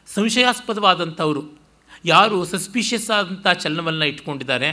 [0.06, 1.59] ಸಂಶಯಾಸ್ಪದವಾದಂಥವರು
[2.04, 4.70] ಯಾರು ಸಸ್ಪಿಷಿಯಸ್ ಆದಂಥ ಚಲನವಲನ ಇಟ್ಕೊಂಡಿದ್ದಾರೆ,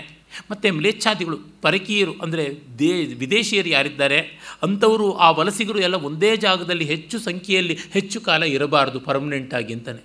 [0.51, 2.45] ಮತ್ತು ಮ್ಲೇಚ್ಛಾದಿಗಳು, ಪರಕೀಯರು ಅಂದರೆ
[2.79, 4.19] ದೇ, ವಿದೇಶಿಯರು ಯಾರಿದ್ದಾರೆ,
[4.63, 10.03] ಅಂಥವರು, ಆ ವಲಸಿಗರು ಎಲ್ಲ ಒಂದೇ ಜಾಗದಲ್ಲಿ ಹೆಚ್ಚು ಸಂಖ್ಯೆಯಲ್ಲಿ ಹೆಚ್ಚು ಕಾಲ ಇರಬಾರದು ಪರ್ಮನೆಂಟಾಗಿ ಅಂತಲೇ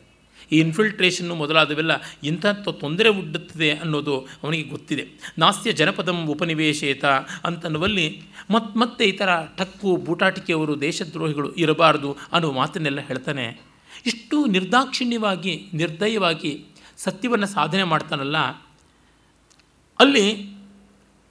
[0.52, 1.92] ಈ ಇನ್ಫಿಲ್ಟ್ರೇಷನ್ನು ಮೊದಲಾದವೆಲ್ಲ
[2.24, 2.46] ಇಂಥ
[2.80, 5.04] ತೊಂದರೆ ಉಡ್ಡುತ್ತದೆ ಅನ್ನೋದು ಅವನಿಗೆ ಗೊತ್ತಿದೆ.
[5.38, 7.04] ನಾಸ್ತ್ಯ ಜನಪದಂ ಉಪನಿವೇಶೇತ
[7.44, 8.06] ಅಂತನ್ನುವಲ್ಲಿ
[8.50, 13.46] ಮತ್ತು ಮತ್ತೆ ಈ ಥರ ಟಕ್ಕು ಬೂಟಾಟಿಕೆಯವರು ದೇಶದ್ರೋಹಿಗಳು ಇರಬಾರ್ದು ಅನ್ನೋ ಮಾತನ್ನೆಲ್ಲ ಹೇಳ್ತಾನೆ.
[14.06, 16.52] ಇಷ್ಟು ನಿರ್ದಾಕ್ಷಿಣ್ಯವಾಗಿ, ನಿರ್ದಯವಾಗಿ
[17.04, 18.38] ಸತ್ಯವನ್ನು ಸಾಧನೆ ಮಾಡ್ತಾನಲ್ಲ,
[19.98, 20.26] ಅಲ್ಲಿ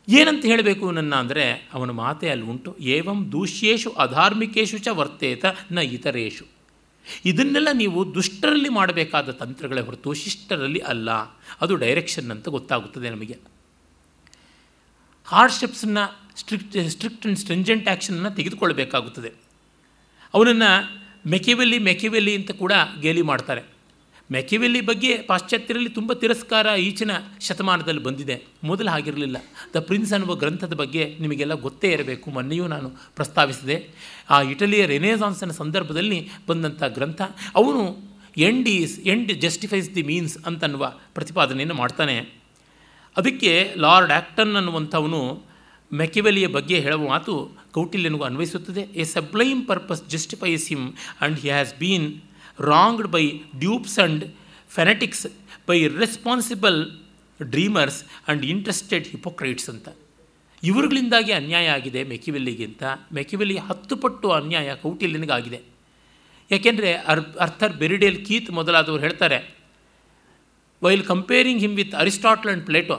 [0.07, 6.45] ಏನಂತ ಹೇಳಬೇಕು ನನ್ನ ಅಂದರೆ, ಅವನ ಮಾತೆ ಅಲ್ಲಿ ಉಂಟು, ಏವಂ ದೂಷ್ಯೇಶು ಅಧಾರ್ಮಿಕೇಶು ಚ ವರ್ತೇತ ನ ಇತರೇಶು.
[7.25, 11.09] ಇದನ್ನೆಲ್ಲ ನೀವು ದುಷ್ಟರಲ್ಲಿ ಮಾಡಬೇಕಾದ ತಂತ್ರಗಳೇ ಹೊರತು ಶಿಷ್ಟರಲ್ಲಿ ಅಲ್ಲ,
[11.61, 13.37] ಅದು ಡೈರೆಕ್ಷನ್ ಅಂತ ಗೊತ್ತಾಗುತ್ತದೆ ನಮಗೆ.
[15.27, 16.03] ಹಾರ್ಡ್ಶಿಪ್ಸನ್ನು
[16.39, 19.31] ಸ್ಟ್ರಿಕ್ಟ್ ಸ್ಟ್ರಿಕ್ಟ್ ಆ್ಯಂಡ್ ಸ್ಟ್ರಿಂಜೆಂಟ್ ಆ್ಯಕ್ಷನನ್ನು ತೆಗೆದುಕೊಳ್ಬೇಕಾಗುತ್ತದೆ.
[20.33, 20.71] ಅವನನ್ನು
[21.29, 23.63] ಮೆಕಿವೆಲ್ಲಿ ಮೆಕಿವೆಲ್ಲಿ ಅಂತ ಕೂಡ ಗೇಲಿ ಮಾಡ್ತಾರೆ.
[24.31, 28.43] ಮೆಕಿವೆಲ್ಲಿ ಬಗ್ಗೆ ಪಾಶ್ಚಾತ್ಯರಲ್ಲಿ ತುಂಬ ತಿರಸ್ಕಾರ ಈಚಿನ ಶತಮಾನದಲ್ಲಿ ಬಂದಿದೆ.
[28.63, 29.37] ಮೊದಲು ಆಗಿರಲಿಲ್ಲ
[29.75, 33.89] ದ ಪ್ರಿನ್ಸ್ ಅನ್ನುವ ಗ್ರಂಥದ ಬಗ್ಗೆ ನಿಮಗೆಲ್ಲ ಗೊತ್ತೇ ಇರಬೇಕು, ಮೊನ್ನೆಯೂ ನಾನು ಪ್ರಸ್ತಾವಿಸಿದೆ.
[34.29, 37.21] ಆ ಇಟಲಿಯ ರೆನೇಸಾನ್ಸ್ನ ಸಂದರ್ಭದಲ್ಲಿ ಬಂದಂಥ ಗ್ರಂಥ,
[37.55, 42.17] ಅವನು end is end justifies the means ಅಂತನ್ನುವ ಪ್ರತಿಪಾದನೆಯನ್ನು ಮಾಡ್ತಾನೆ.
[43.17, 45.43] ಅದಕ್ಕೆ ಲಾರ್ಡ್ ಆ್ಯಕ್ಟನ್ ಅನ್ನುವಂಥವನು
[45.93, 48.81] ಮೆಕಿವೆಲಿಯ ಬಗ್ಗೆ ಹೇಳುವ ಮಾತು ಕೌಟಿಲ್ಯನಿಗೂ ಅನ್ವಯಿಸುತ್ತದೆ.
[48.81, 52.21] A sublime purpose justifies him and he has been
[52.67, 54.23] wronged by dupes and
[54.69, 55.27] fanatics
[55.67, 56.79] by responsible
[57.39, 59.87] dreamers and interested hypocrites ಅಂತ.
[60.63, 62.83] ಇವರುಗಳಿಂದಾಗಿ ಅನ್ಯಾಯ ಆಗಿದೆ ಮೆಕಿವೆಲ್ಲಿಗಿಂತ
[63.13, 65.59] ಮೆಕಿವೆಲ್ಲಿ ಹತ್ತು ಪಟ್ಟು ಅನ್ಯಾಯ ಕೌಟಿಲ್ಯನಿಗಾಗಿದೆ
[66.51, 69.57] ಯಾಕೆಂದರೆ ಅರ್, ಅರ್ಥರ್ ಬೆರಿಡೇಲ್ ಕೀತ್ ಮೊದಲಾದವರು ಹೇಳ್ತಾರೆ
[70.81, 72.97] while comparing him with Aristotle and Plato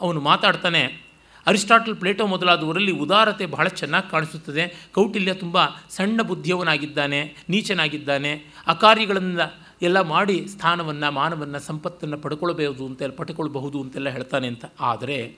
[0.00, 1.03] ಅವನು ಮಾತಾಡ್ತಾನೆ
[1.46, 4.88] ಅರಿಸ್ಟಾಟಲ್, ಪ್ಲೇಟೋ ಮೊದಲಾದವರಲ್ಲಿ ಉದಾರತೆ ಬಹಳ ಚೆನ್ನಾಗಿ ಕಾಣಿಸುತ್ತದೆ.
[4.94, 8.54] ಕೌಟಿಲ್ಯ ತುಂಬ ಸಣ್ಣ ಬುದ್ಧಿಯವನಾಗಿದ್ದಾನೆ, ನೀಚನಾಗಿದ್ದಾನೆ.
[8.66, 9.40] ಅಕಾರ್ಯಗಳಿಂದ
[9.82, 14.64] ಎಲ್ಲ ಮಾಡಿ ಸ್ಥಾನವನ್ನು, ಮಾನವನ್ನು, ಸಂಪತ್ತನ್ನು ಪಡ್ಕೊಳ್ಬಹುದು ಅಂತೆಲ್ಲ ಪಡ್ಕೊಳ್ಬಹುದು ಅಂತೆಲ್ಲ ಹೇಳ್ತಾನೆ ಅಂತ.
[14.80, 15.36] ಆದರೆ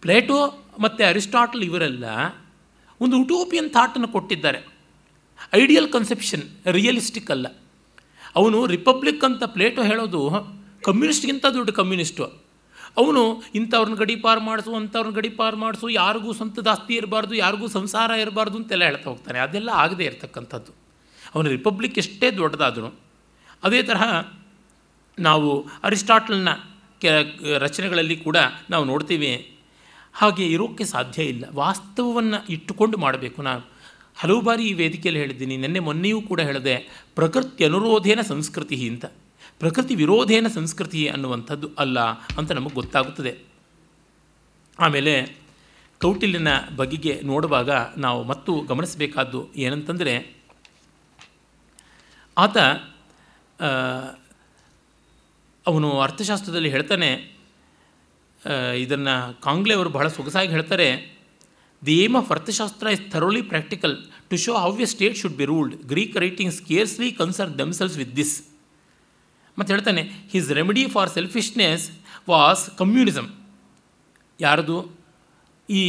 [0.00, 2.04] ಪ್ಲೇಟೋ ಮತ್ತು ಅರಿಸ್ಟಾಟಲ್ ಇವರೆಲ್ಲ
[3.00, 4.60] ಒಂದು ಉಟೋಪಿಯನ್ ಥಾಟನ್ನು ಕೊಟ್ಟಿದ್ದಾರೆ.
[5.54, 7.46] ಐಡಿಯಲ್ ಕನ್ಸೆಪ್ಷನ್, ರಿಯಲಿಸ್ಟಿಕ್ ಅಲ್ಲ.
[8.36, 10.30] ಅವನು ರಿಪಬ್ಲಿಕ್ ಅಂತ ಪ್ಲೇಟೋ ಹೇಳೋದು
[10.84, 12.45] ಕಮ್ಯುನಿಸ್ಟ್ಗಿಂತ ದೊಡ್ಡ ಕಮ್ಯುನಿಸ್ಟು.
[12.96, 13.22] ಅವನು
[13.54, 19.10] ಇಂಥವ್ರನ್ನ ಗಡಿಪಾರು ಮಾಡಿಸು, ಅಂಥವ್ರನ್ನ ಗಡಿಪಾರು ಮಾಡಿಸು, ಯಾರಿಗೂ ಸ್ವಂತ ದಾಸ್ತಿ ಇರಬಾರ್ದು, ಯಾರಿಗೂ ಸಂಸಾರ ಇರಬಾರ್ದು ಅಂತೆಲ್ಲ ಹೇಳ್ತಾ
[19.10, 19.38] ಹೋಗ್ತಾನೆ.
[19.38, 20.72] ಅದೆಲ್ಲ ಆಗದೇ ಇರತಕ್ಕಂಥದ್ದು.
[21.34, 22.90] ಅವನ ರಿಪಬ್ಲಿಕ್ ಎಷ್ಟೇ ದೊಡ್ಡದಾದರೂ
[23.64, 24.02] ಅದೇ ತರಹ
[25.18, 25.50] ನಾವು
[25.82, 26.48] ಅರಿಸ್ಟಾಟಲ್ನ
[27.00, 27.10] ಕೆ,
[27.58, 28.36] ರಚನೆಗಳಲ್ಲಿ ಕೂಡ
[28.70, 29.30] ನಾವು ನೋಡ್ತೀವಿ,
[30.14, 31.44] ಹಾಗೆ ಇರೋಕ್ಕೆ ಸಾಧ್ಯ ಇಲ್ಲ.
[31.52, 33.42] ವಾಸ್ತವವನ್ನು ಇಟ್ಟುಕೊಂಡು ಮಾಡಬೇಕು.
[33.42, 33.62] ನಾನು
[34.16, 36.76] ಹಲವು ಬಾರಿ ಈ ವೇದಿಕೆಯಲ್ಲಿ ಹೇಳಿದ್ದೀನಿ, ನಿನ್ನೆ ಮೊನ್ನೆಯೂ ಕೂಡ ಹೇಳಿದೆ,
[37.14, 39.04] ಪ್ರಕೃತಿ ಅನುರೋಧೇನ ಸಂಸ್ಕೃತಿ ಅಂತ.
[39.60, 42.00] ಪ್ರಕೃತಿ ವಿರೋಧೇನ ಸಂಸ್ಕೃತಿ ಅನ್ನುವಂಥದ್ದು ಅಲ್ಲ
[42.38, 43.32] ಅಂತ ನಮಗೆ ಗೊತ್ತಾಗುತ್ತದೆ.
[44.78, 45.36] ಆಮೇಲೆ
[46.00, 50.14] ಕೌಟಿಲ್ಯನ ಬಗೆಗೆ ನೋಡುವಾಗ ನಾವು ಮತ್ತು ಗಮನಿಸಬೇಕಾದ್ದು ಏನಂತಂದರೆ,
[52.38, 52.56] ಆತ
[55.66, 57.36] ಅವನು ಅರ್ಥಶಾಸ್ತ್ರದಲ್ಲಿ ಹೇಳ್ತಾನೆ
[58.78, 61.16] ಇದನ್ನು ಕಾಂಗ್ಲೆ ಅವರು ಬಹಳ ಸೊಗಸಾಗಿ ಹೇಳ್ತಾರೆ
[61.86, 63.96] the aim of Arthashastra is thoroughly practical
[64.30, 68.34] to show how a state should be ruled Greek writing scarcely concern themselves with this
[69.58, 70.02] ಮತ್ತು ಹೇಳ್ತಾನೆ
[70.32, 71.90] his remedy for selfishness
[72.28, 73.28] was communism
[74.40, 74.78] ಯಾರದು?
[75.70, 75.84] ಈ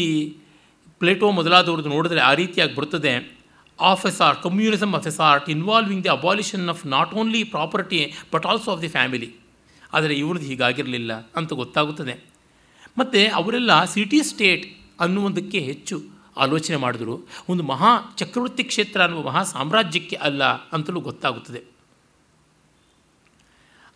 [0.99, 3.37] ಪ್ಲೇಟೋ ಮೊದಲಾದವ್ರದ್ದು ನೋಡಿದ್ರೆ ಆ ರೀತಿಯಾಗಿ ಬರ್ತದೆ.
[3.79, 8.45] Of a sort communism of a sort involving the abolition of not only property but
[8.45, 9.35] also of the family
[9.93, 12.15] ಆದರೆ ಇವ್ರದ್ದು ಹೀಗಾಗಿರಲಿಲ್ಲ ಅಂತ ಗೊತ್ತಾಗುತ್ತದೆ.
[12.97, 14.65] ಮತ್ತು ಅವರೆಲ್ಲ ಸಿಟಿ ಸ್ಟೇಟ್
[14.99, 16.03] ಅನ್ನುವುದಕ್ಕೆ ಹೆಚ್ಚು
[16.37, 17.27] ಆಲೋಚನೆ ಮಾಡಿದ್ರು.
[17.49, 21.76] ಒಂದು ಮಹಾ ಚಕ್ರವರ್ತಿ ಕ್ಷೇತ್ರ ಅನ್ನುವ ಮಹಾ ಸಾಮ್ರಾಜ್ಯಕ್ಕೆ ಅಲ್ಲ ಅಂತಲೂ ಗೊತ್ತಾಗುತ್ತದೆ.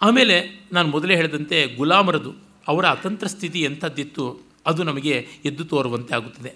[0.02, 2.34] ಆಮೇಲೆ ನಾನು ಮೊದಲೇ ಹೇಳಿದಂತೆ ಗುಲಾಮರದು
[2.68, 6.54] ಅವರ ಅತಂತ್ರ ಸ್ಥಿತಿ ಎಂಥದ್ದಿತ್ತು ಅದು ನಮಗೆ ಎದ್ದು ತೋರುವಂತೆ ಆಗುತ್ತದೆ.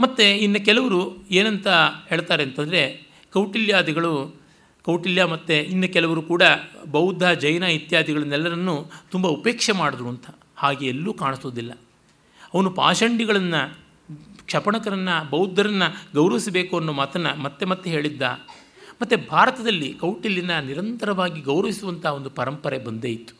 [0.00, 1.68] ಮತ್ತು ಇನ್ನು ಕೆಲವರು ಏನಂತ
[2.08, 4.36] ಹೇಳ್ತಾರೆ ಅಂತಂದರೆ ಕೌಟಿಲ್ಯಾದಿಗಳು,
[4.82, 6.42] ಕೌಟಿಲ್ಯ ಮತ್ತು ಇನ್ನು ಕೆಲವರು ಕೂಡ
[6.90, 10.24] ಬೌದ್ಧ, ಜೈನ ಇತ್ಯಾದಿಗಳನ್ನೆಲ್ಲರನ್ನು ತುಂಬ ಉಪೇಕ್ಷೆ ಮಾಡಿದ್ರು ಅಂತ.
[10.56, 11.72] ಹಾಗೆ ಎಲ್ಲೂ ಕಾಣಿಸೋದಿಲ್ಲ.
[12.54, 13.78] ಅವನು ಪಾಷಂಡಿಗಳನ್ನು,
[14.46, 18.22] ಕ್ಷಪಣಕರನ್ನು, ಬೌದ್ಧರನ್ನು ಗೌರವಿಸಬೇಕು ಅನ್ನೋ ಮಾತನ್ನು ಮತ್ತೆ ಮತ್ತೆ ಹೇಳಿದ್ದ.
[19.02, 23.34] ಮತ್ತು ಭಾರತದಲ್ಲಿ ಕೌಟಿಲ್ಯನ ನಿರಂತರವಾಗಿ ಗೌರವಿಸುವಂಥ ಒಂದು ಪರಂಪರೆ ಬಂದೇ ಇತ್ತು.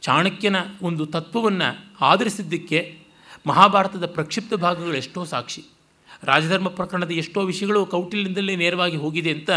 [0.00, 2.98] ಚಾಣಕ್ಯನ ಒಂದು ತತ್ವವನ್ನು ಆಧರಿಸಿದ್ದಕ್ಕೆ
[3.46, 5.64] ಮಹಾಭಾರತದ ಪ್ರಕ್ಷಿಪ್ತ ಭಾಗಗಳು ಎಷ್ಟೋ ಸಾಕ್ಷಿ.
[6.22, 9.50] ರಾಜಧರ್ಮ ಪ್ರಕರಣದ ಎಷ್ಟೋ ವಿಷಯಗಳು ಕೌಟಿಲ್ಯದಿಂದಲೇ ನೇರವಾಗಿ ಹೋಗಿದೆ ಅಂತ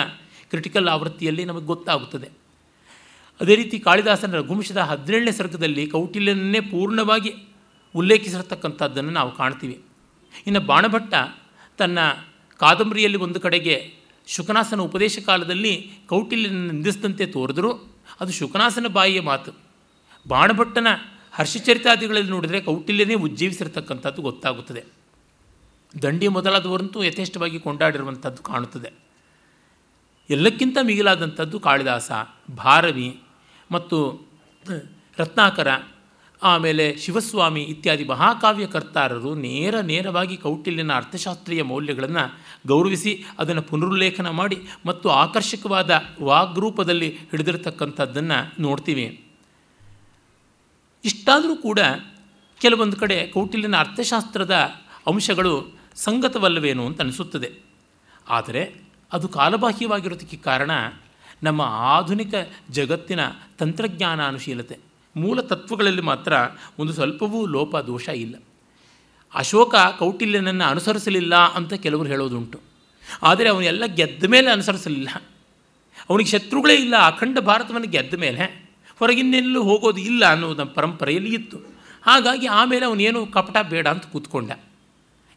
[0.49, 2.29] ಕ್ರಿಟಿಕಲ್ ಆವೃತ್ತಿಯಲ್ಲಿ ನಮಗೆ ಗೊತ್ತಾಗುತ್ತದೆ.
[3.41, 7.33] ಅದೇ ರೀತಿ ಕಾಳಿದಾಸನ ರಘುವಂಶದ ಹದಿನೇಳನೇ ಸರ್ಗದಲ್ಲಿ ಕೌಟಿಲ್ಯನನ್ನೇ ಪೂರ್ಣವಾಗಿ
[7.95, 9.81] ಉಲ್ಲೇಖಿಸಿರತಕ್ಕಂಥದ್ದನ್ನು ನಾವು ಕಾಣ್ತೀವಿ.
[10.47, 11.13] ಇನ್ನು ಬಾಣಭಟ್ಟ
[11.77, 11.99] ತನ್ನ
[12.57, 17.71] ಕಾದಂಬರಿಯಲ್ಲಿ ಒಂದು ಕಡೆಗೆ ಶುಕನಾಸನ ಉಪದೇಶ ಕಾಲದಲ್ಲಿ ಕೌಟಿಲ್ಯನ ನಿಂದಿಸಿದಂತೆ ತೋರಿದ್ರು.
[18.19, 19.51] ಅದು ಶುಕನಾಸನ ಬಾಯಿಯ ಮಾತು.
[20.27, 20.87] ಬಾಣಭಟ್ಟನ
[21.33, 24.83] ಹರ್ಷಚರಿತಾದಿಗಳಲ್ಲಿ ನೋಡಿದರೆ ಕೌಟಿಲ್ಯನೇ ಉಜ್ಜೀವಿಸಿರ್ತಕ್ಕಂಥದ್ದು ಗೊತ್ತಾಗುತ್ತದೆ.
[26.01, 28.91] ದಂಡಿ ಮೊದಲಾದವರಂತೂ ಯಥೇಷ್ಟವಾಗಿ ಕೊಂಡಾಡಿರುವಂಥದ್ದು ಕಾಣುತ್ತದೆ.
[30.29, 32.11] ಎಲ್ಲಕ್ಕಿಂತ ಮಿಗಿಲಾದಂಥದ್ದು ಕಾಳಿದಾಸ,
[32.55, 33.19] ಭಾರವಿ
[33.71, 34.27] ಮತ್ತು
[35.17, 35.67] ರತ್ನಾಕರ,
[36.43, 46.03] ಆಮೇಲೆ ಶಿವಸ್ವಾಮಿ ಇತ್ಯಾದಿ ಮಹಾಕಾವ್ಯಕರ್ತಾರರು ನೇರ ನೇರವಾಗಿ ಕೌಟಿಲ್ಯನ ಅರ್ಥಶಾಸ್ತ್ರೀಯ ಮೌಲ್ಯಗಳನ್ನು ಗೌರವಿಸಿ ಅದನ್ನು ಪುನರುಲ್ಲೇಖನ ಮಾಡಿ ಮತ್ತು ಆಕರ್ಷಕವಾದ
[46.21, 49.23] ವಾಗ್ರೂಪದಲ್ಲಿ ಹಿಡಿದಿರ್ತಕ್ಕಂಥದ್ದನ್ನು ನೋಡ್ತೀವಿ.
[51.05, 51.79] ಇಷ್ಟಾದರೂ ಕೂಡ
[52.59, 54.55] ಕೆಲವೊಂದು ಕಡೆ ಕೌಟಿಲ್ಯನ ಅರ್ಥಶಾಸ್ತ್ರದ
[55.07, 57.51] ಅಂಶಗಳು ಸಂಗತವಲ್ಲವೇನು ಅಂತ ಅನಿಸುತ್ತದೆ.
[58.29, 58.81] ಆದರೆ
[59.13, 60.71] ಅದು ಕಾಲಬಾಹ್ಯವಾಗಿರೋದಕ್ಕೆ ಕಾರಣ
[61.43, 62.33] ನಮ್ಮ ಆಧುನಿಕ
[62.71, 63.19] ಜಗತ್ತಿನ
[63.57, 64.77] ತಂತ್ರಜ್ಞಾನಾನುಶೀಲತೆ,
[65.15, 66.33] ಮೂಲ ತತ್ವಗಳಲ್ಲಿ ಮಾತ್ರ
[66.79, 68.35] ಒಂದು ಸ್ವಲ್ಪವೂ ಲೋಪ ದೋಷ ಇಲ್ಲ.
[69.33, 72.59] ಅಶೋಕ ಕೌಟಿಲ್ಯನನ್ನು ಅನುಸರಿಸಲಿಲ್ಲ ಅಂತ ಕೆಲವರು ಹೇಳೋದುಂಟು.
[73.23, 75.09] ಆದರೆ ಅವನೆಲ್ಲ ಗೆದ್ದ ಮೇಲೆ ಅನುಸರಿಸಲಿಲ್ಲ.
[76.09, 78.71] ಅವನಿಗೆ ಶತ್ರುಗಳೇ ಇಲ್ಲ, ಅಖಂಡ ಭಾರತವನ್ನು ಗೆದ್ದ ಮೇಲೆ.
[78.99, 81.57] ಹೊರಗಿನ್ನೆಲ್ಲೂ ಹೋಗೋದು ಇಲ್ಲ ಅನ್ನೋದು ಪರಂಪರೆಯಲ್ಲಿ ಇತ್ತು.
[82.01, 84.51] ಹಾಗಾಗಿ ಆಮೇಲೆ ಅವನೇನು ಕಪಟ ಬೇಡ ಅಂತ ಕೂತ್ಕೊಂಡ.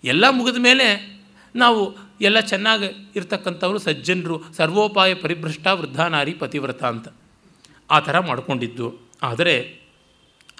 [0.05, 1.15] ಎಲ್ಲ ಮುಗಿದ ಮೇಲೆ
[1.57, 7.09] ನಾವು ಎಲ್ಲ ಚೆನ್ನಾಗಿ ಇರ್ತಕ್ಕಂಥವರು ಸಜ್ಜನರು, ಸರ್ವೋಪಾಯ ಪರಿಭ್ರಷ್ಟ ವೃದ್ಧಾನಾರಿ ಪತಿವ್ರತ ಅಂತ
[7.91, 8.99] ಆ ಥರ ಮಾಡಿಕೊಂಡಿದ್ದು.
[9.23, 9.81] ಆದರೆ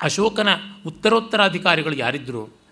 [0.03, 0.49] ಅಶೋಕನ
[0.87, 2.64] ಉತ್ತರೋತ್ತರಾಧಿಕಾರಿಗಳು ಯಾರಿದ್ದರು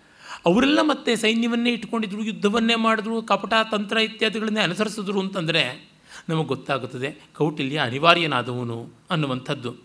[0.45, 5.89] ಅವರೆಲ್ಲ ಮತ್ತೆ ಸೈನ್ಯವನ್ನೇ ಇಟ್ಕೊಂಡಿದ್ರು ಯುದ್ಧವನ್ನೇ ಮಾಡಿದ್ರು, ಕಪಟ ತಂತ್ರ ಇತ್ಯಾದಿಗಳನ್ನೇ ಅನುಸರಿಸಿದ್ರು ಅಂತಂದರೆ
[6.29, 9.75] ನಮಗೆ ಗೊತ್ತಾಗುತ್ತದೆ, ಕೌಟಿಲ್ಯ ಅನಿವಾರ್ಯನಾದವನು ಅನ್ನುವಂಥದ್ದು.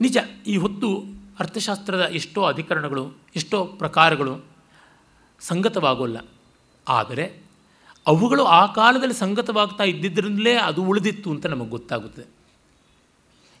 [0.00, 1.04] ನಿಜ, ಈ ಹೊತ್ತು
[1.38, 4.44] ಅರ್ಥಶಾಸ್ತ್ರದ ಎಷ್ಟೋ ಅಧಿಕರಣಗಳು, ಎಷ್ಟೋ ಪ್ರಕಾರಗಳು
[5.40, 6.16] ಸಂಗತವಾಗೋಲ್ಲ.
[6.88, 7.42] ಆದರೆ
[8.06, 12.26] ಅವುಗಳು ಆ ಕಾಲದಲ್ಲಿ ಸಂಗತವಾಗ್ತಾ ಇದ್ದಿದ್ದರಿಂದಲೇ ಅದು ಉಳಿದಿತ್ತು ಅಂತ ನಮಗೆ ಗೊತ್ತಾಗುತ್ತದೆ.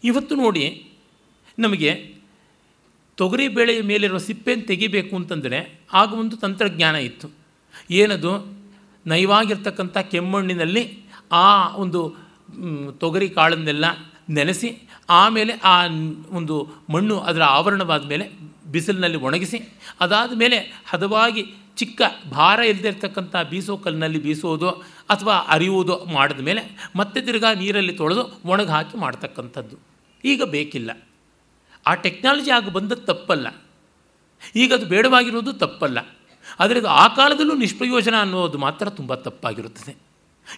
[0.04, 0.90] ಇವತ್ತು ನೋಡಿ,
[1.58, 2.15] ನಮಗೆ
[3.16, 7.30] ತೊಗರಿ ಬೇಳೆಯ ಮೇಲಿರುವ ಸಿಪ್ಪೆಯನ್ನು ತೆಗಿಬೇಕು ಅಂತಂದರೆ ಆಗ ಒಂದು ತಂತ್ರಜ್ಞಾನ ಇತ್ತು.
[7.90, 8.56] ಏನದು?
[9.06, 10.98] ನಯವಾಗಿರ್ತಕ್ಕಂಥ ಕೆಮ್ಮಣ್ಣಿನಲ್ಲಿ
[11.32, 12.16] ಆ ಒಂದು
[12.98, 13.84] ತೊಗರಿ ಕಾಳನ್ನೆಲ್ಲ
[14.28, 15.86] ನೆನೆಸಿ, ಆಮೇಲೆ ಆ
[16.30, 18.30] ಒಂದು ಮಣ್ಣು ಅದರ ಆವರಣವಾದ ಮೇಲೆ
[18.72, 19.58] ಬಿಸಿಲಿನಲ್ಲಿ ಒಣಗಿಸಿ,
[20.00, 24.68] ಅದಾದ ಮೇಲೆ ಹದವಾಗಿ ಚಿಕ್ಕ ಭಾರ ಇಲ್ಲದಿರ್ತಕ್ಕಂಥ ಬೀಸೋ ಕಲ್ಲಿನಲ್ಲಿ ಬೀಸೋದು
[25.10, 29.76] ಅಥವಾ ಅರಿಯುವುದು ಮಾಡಿದ ಮೇಲೆ ಮತ್ತೆ ತಿರ್ಗಾ ನೀರಲ್ಲಿ ತೊಳೆದು ಒಣಗಿ ಹಾಕಿ ಮಾಡ್ತಕ್ಕಂಥದ್ದು.
[30.24, 31.05] ಈಗ ಬೇಕಿಲ್ಲ.
[31.86, 33.64] ಆ ಟೆಕ್ನಾಲಜಿ ಆಗ ಬಂದದ್ದು ತಪ್ಪಲ್ಲ.
[34.56, 35.98] ಈಗ ಅದು ಬೇಡವಾಗಿರೋದು ತಪ್ಪಲ್ಲ.
[36.60, 39.96] ಆದರೆ ಅದು ಆ ಕಾಲದಲ್ಲೂ ನಿಷ್ಪ್ರಯೋಜನ ಅನ್ನೋದು ಮಾತ್ರ ತುಂಬ ತಪ್ಪಾಗಿರುತ್ತದೆ.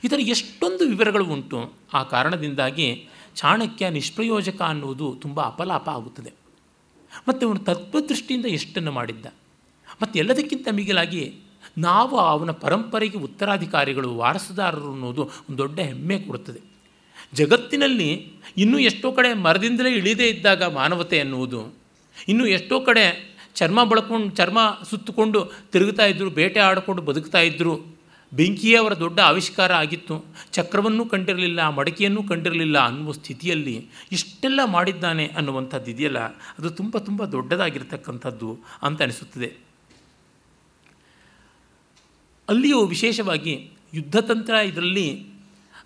[0.04, 1.72] ಇದರ ಎಷ್ಟೊಂದು ವಿವರಗಳು ಉಂಟು.
[1.94, 6.32] ಆ ಕಾರಣದಿಂದಾಗಿ ಚಾಣಕ್ಯ ನಿಷ್ಪ್ರಯೋಜಕ ಅನ್ನುವುದು ತುಂಬ ಅಪಲಾಪ ಆಗುತ್ತದೆ.
[7.28, 9.26] ಮತ್ತು ಅವನು ತತ್ವದೃಷ್ಟಿಯಿಂದ ಎಷ್ಟನ್ನು ಮಾಡಿದ್ದ?
[10.02, 11.36] ಮತ್ತು ಎಲ್ಲದಕ್ಕಿಂತ ಮಿಗಿಲಾಗಿ
[11.78, 16.60] ನಾವು ಅವನ ಪರಂಪರೆಗೆ ಉತ್ತರಾಧಿಕಾರಿಗಳು, ವಾರಸುದಾರರು ಅನ್ನೋದು ಒಂದು ದೊಡ್ಡ ಹೆಮ್ಮೆ ಕೊಡುತ್ತದೆ.
[17.34, 21.74] ಜಗತ್ತಿನಲ್ಲಿ ಇನ್ನೂ ಎಷ್ಟೋ ಕಡೆ ಮರದಿಂದಲೇ ಇಳಿದೇ ಇದ್ದಾಗ ಮಾನವತೆ ಎನ್ನುವುದು.
[22.28, 27.98] ಇನ್ನೂ ಎಷ್ಟೋ ಕಡೆ ಚರ್ಮ ಬಳಕೊಂಡು, ಚರ್ಮ ಸುತ್ತಕೊಂಡು ತಿರುಗ್ತಾ ಇದ್ದರು ಬೇಟೆ ಆಡಿಕೊಂಡು ಬದುಕ್ತಾ ಇದ್ದರು
[28.32, 30.24] ಬೆಂಕಿಯೇ ಅವರ ದೊಡ್ಡ ಆವಿಷ್ಕಾರ ಆಗಿತ್ತು.
[30.52, 36.18] ಚಕ್ರವನ್ನು ಕಂಡಿರಲಿಲ್ಲ, ಮಡಕೆಯನ್ನು ಕಂಡಿರಲಿಲ್ಲ ಅನ್ನುವ ಸ್ಥಿತಿಯಲ್ಲಿ ಇಷ್ಟೆಲ್ಲ ಮಾಡಿದ್ದಾನೆ ಅನ್ನುವಂಥದ್ದು ಇದೆಯಲ್ಲ?
[36.18, 39.52] ಅದು ತುಂಬ ತುಂಬ ದೊಡ್ಡದಾಗಿರ್ತಕ್ಕಂಥದ್ದು ಅಂತ ಅನಿಸುತ್ತದೆ.
[42.48, 45.37] ಅಲ್ಲಿಯೂ ವಿಶೇಷವಾಗಿ ಯುದ್ಧತಂತ್ರ ಇದರಲ್ಲಿ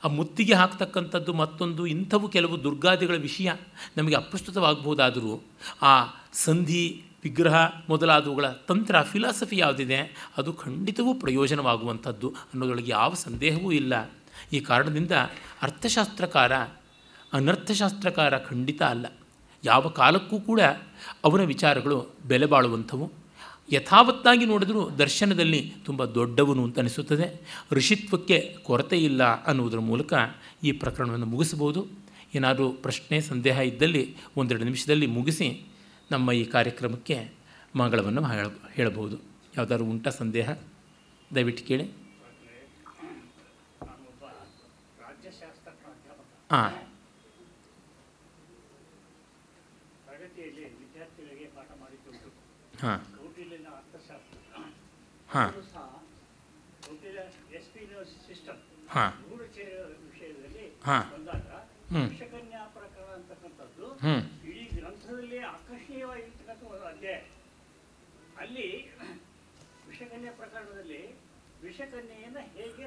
[0.05, 3.53] ಆ ಮುತ್ತಿಗೆ ಹಾಕ್ತಕ್ಕಂಥದ್ದು ಮತ್ತೊಂದು ಇಂಥವು ಕೆಲವು ದುರ್ಗಾದಿಗಳ ವಿಷಯ
[3.97, 5.43] ನಮಗೆ ಅಪ್ರಸ್ತುತವಾಗಬಹುದಾದರೂ
[5.83, 7.55] ಆ ಸಂಧಿ, ವಿಗ್ರಹ
[7.89, 14.11] ಮೊದಲಾದವುಗಳ ತಂತ್ರ ಫಿಲಾಸಫಿ ಯಾವುದಿದೆ, ಅದು ಖಂಡಿತವೂ ಪ್ರಯೋಜನವಾಗುವಂಥದ್ದು ಅನ್ನೋದ್ರೊಳಗೆ ಯಾವ ಸಂದೇಹವೂ ಇಲ್ಲ.
[14.53, 15.13] ಈ ಕಾರಣದಿಂದ
[15.63, 16.53] ಅರ್ಥಶಾಸ್ತ್ರಕಾರ,
[17.33, 19.07] ಅನರ್ಥಶಾಸ್ತ್ರಕಾರ ಖಂಡಿತ ಅಲ್ಲ.
[19.65, 20.61] ಯಾವ ಕಾಲಕ್ಕೂ ಕೂಡ
[21.25, 23.22] ಅವನ ವಿಚಾರಗಳು ಬೆಲೆ ಬಾಳುವಂಥವು.
[23.73, 27.41] ಯಥಾವತ್ತಾಗಿ ನೋಡಿದರೂ ದರ್ಶನದಲ್ಲಿ ತುಂಬ ದೊಡ್ಡವನು ಅಂತ ಅನಿಸುತ್ತದೆ.
[27.73, 30.15] ಋಷಿತ್ವಕ್ಕೆ ಕೊರತೆ ಇಲ್ಲ ಅನ್ನುವುದರ ಮೂಲಕ
[30.65, 31.87] ಈ ಪ್ರಕರಣವನ್ನು ಮುಗಿಸಬಹುದು.
[32.35, 35.65] ಏನಾದರೂ ಪ್ರಶ್ನೆ ಸಂದೇಹ ಇದ್ದಲ್ಲಿ ಒಂದೆರಡು ನಿಮಿಷದಲ್ಲಿ ಮುಗಿಸಿ
[36.11, 37.31] ನಮ್ಮ ಈ ಕಾರ್ಯಕ್ರಮಕ್ಕೆ
[37.77, 39.17] ಮಂಗಳವನ್ನು ಹೇಳ ಹೇಳಬಹುದು.
[39.57, 40.51] ಯಾವುದಾದ್ರು ಉಂಟ ಸಂದೇಹ?
[41.35, 42.03] ದಯವಿಟ್ಟು ಕೇಳಿ.
[46.51, 46.73] ಹಾಂ
[52.81, 53.12] ಹಾಂ.
[55.33, 55.51] ಹಾಂ.
[58.89, 59.13] ಹಾಂ.
[60.85, 61.05] ಹಾಂ.
[64.01, 64.15] ಹ್ಞೂ
[68.39, 68.67] ಅಲ್ಲಿ
[69.89, 71.03] ವಿಷಕನ್ಯಾ ಪ್ರಕರಣದಲ್ಲಿ
[71.63, 72.87] ವಿಷಕನ್ಯೆಯನ್ನು ಹೇಗೆ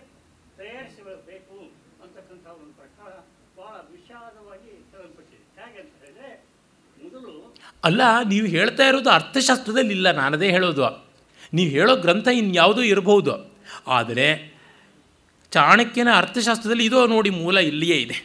[0.58, 1.58] ತಯಾರಿಸಬೇಕು
[2.04, 3.12] ಅಂತಕ್ಕಂಥ ಒಂದು ಪ್ರಕಾರ
[3.58, 6.30] ಬಹಳ ವಿಷಾದವಾಗಿ ಹೇಗೆ ಅಂತ ಹೇಳಿದ್ರೆ
[7.04, 7.34] ಮೊದಲು
[7.84, 11.05] ಅಲ್ಲ ನೀವು ಹೇಳ್ತಾ ಇರೋದು ಅರ್ಥಶಾಸ್ತ್ರದಲ್ಲಿ ಇಲ್ಲ ನಾನದೇ ಹೇಳೋದು.
[11.56, 13.34] ನೀವು ಹೇಳೋ ಗ್ರಂಥ ಇನ್ಯಾವುದೂ ಇರಬಹುದು
[13.98, 14.28] ಆದರೆ
[15.54, 18.18] ಚಾಣಕ್ಯನ ಅರ್ಥಶಾಸ್ತ್ರದಲ್ಲಿ ಇದೋ ನೋಡಿ ಮೂಲ ಇಲ್ಲಿಯೇ ಇದೆ.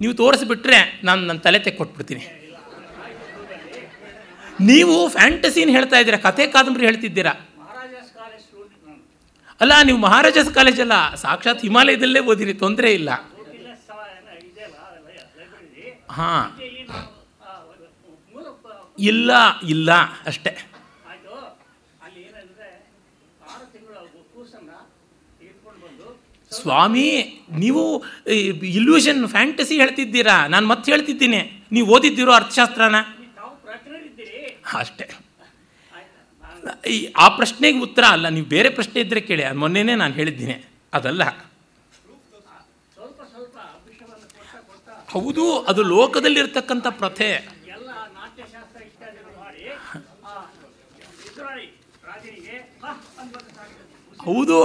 [0.00, 2.24] ನೀವು ತೋರಿಸ್ಬಿಟ್ರೆ ನಾನು ನನ್ನ ತಲೆ ತೆಕ್ಕೊಟ್ಬಿಡ್ತೀನಿ.
[4.70, 7.34] ನೀವು ಫ್ಯಾಂಟಸಿನ ಹೇಳ್ತಾ ಇದ್ದೀರಾ ಕತೆ ಕಾದಂಬರಿ ಹೇಳ್ತಿದ್ದೀರಾ?
[9.60, 13.10] ಅಲ್ಲ, ನೀವು ಮಹಾರಾಜಸ್ ಕಾಲೇಜಲ್ಲ ಸಾಕ್ಷಾತ್ ಹಿಮಾಲಯದಲ್ಲೇ ಓದಿರಿ, ತೊಂದರೆ ಇಲ್ಲ.
[16.18, 16.44] ಹಾಂ.
[19.10, 19.30] ಇಲ್ಲ
[19.74, 19.90] ಇಲ್ಲ,
[20.30, 20.50] ಅಷ್ಟೇ
[21.10, 21.32] ಆಯ್ತು
[22.04, 22.68] ಅಲ್ಲಿ ಏನಂದ್ರೆ
[23.52, 23.94] ಆರು ತಿಂಗಳ
[24.34, 24.70] ಕೂಸನ್ನ
[25.38, 26.08] ತೆಗೆದುಕೊಂಡು ಬಂದು
[26.58, 27.06] ಸ್ವಾಮಿ,
[27.62, 27.82] ನೀವು
[28.78, 30.36] ಇಲ್ಯೂಷನ್ ಫ್ಯಾಂಟಸಿ ಹೇಳ್ತಿದ್ದೀರಾ?
[30.46, 31.40] ನಾನು ಮತ್ತೆ ಹೇಳ್ತಿದ್ದೀನಿ.
[31.72, 33.00] ನೀವು ಓದಿದ್ದೀರೋ ಅರ್ಥಶಾಸ್ತ್ರನ?
[34.80, 35.06] ಅಷ್ಟೇ.
[37.16, 39.44] ಆ ಪ್ರಶ್ನೆಗೆ ಉತ್ತರ ಅಲ್ಲ, ನೀವು ಬೇರೆ ಪ್ರಶ್ನೆ ಇದ್ದರೆ ಕೇಳಿ.
[39.48, 40.56] ಅದು ಮೊನ್ನೆನೇ ನಾನು ಹೇಳಿದ್ದೀನಿ.
[40.94, 41.24] ಅದಲ್ಲ.
[45.14, 47.30] ಹೌದು, ಅದು ಲೋಕದಲ್ಲಿರ್ತಕ್ಕಂಥ ಪ್ರಥೆ.
[54.26, 54.58] ಹೌದು.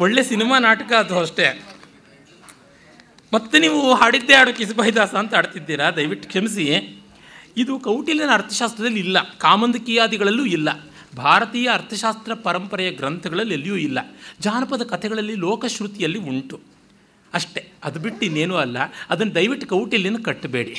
[0.00, 1.62] ಒಳ್ಳೆ ಸಿನಿಮಾ ನಾಟಕ ಅದು ಅಷ್ಟೇ.
[3.32, 6.72] ಮತ್ತೆ ನೀವು ಹಾಡಿದ್ದೇ ಹಾಡು ಕಿಸಬೈದಾಸ ಅಂತ ಆಡ್ತಿದ್ದೀರಾ ದಯವಿಟ್ಟು ಕ್ಷಮಿಸಿ.
[7.56, 9.34] ಇದು ಕೌಟಿಲ್ಯನ ಅರ್ಥಶಾಸ್ತ್ರದಲ್ಲಿ ಇಲ್ಲ.
[9.38, 10.68] ಕಾಮಂದಕೀಯಾದಿಗಳಲ್ಲೂ ಇಲ್ಲ.
[11.16, 13.98] ಭಾರತೀಯ ಅರ್ಥಶಾಸ್ತ್ರ ಪರಂಪರೆಯ ಗ್ರಂಥಗಳಲ್ಲಿ ಎಲ್ಲಿಯೂ ಇಲ್ಲ.
[14.40, 16.60] ಜಾನಪದ ಕಥೆಗಳಲ್ಲಿ ಲೋಕಶ್ರುತಿಯಲ್ಲಿ ಉಂಟು.
[17.34, 17.72] ಅಷ್ಟೇ.
[17.84, 18.76] ಅದು ಬಿಟ್ಟು ಇನ್ನೇನೂ ಅಲ್ಲ.
[19.10, 20.76] ಅದನ್ನು ದಯವಿಟ್ಟು ಕೌಟಿಲ್ಯನ ಕಟ್ಟಬೇಡಿ.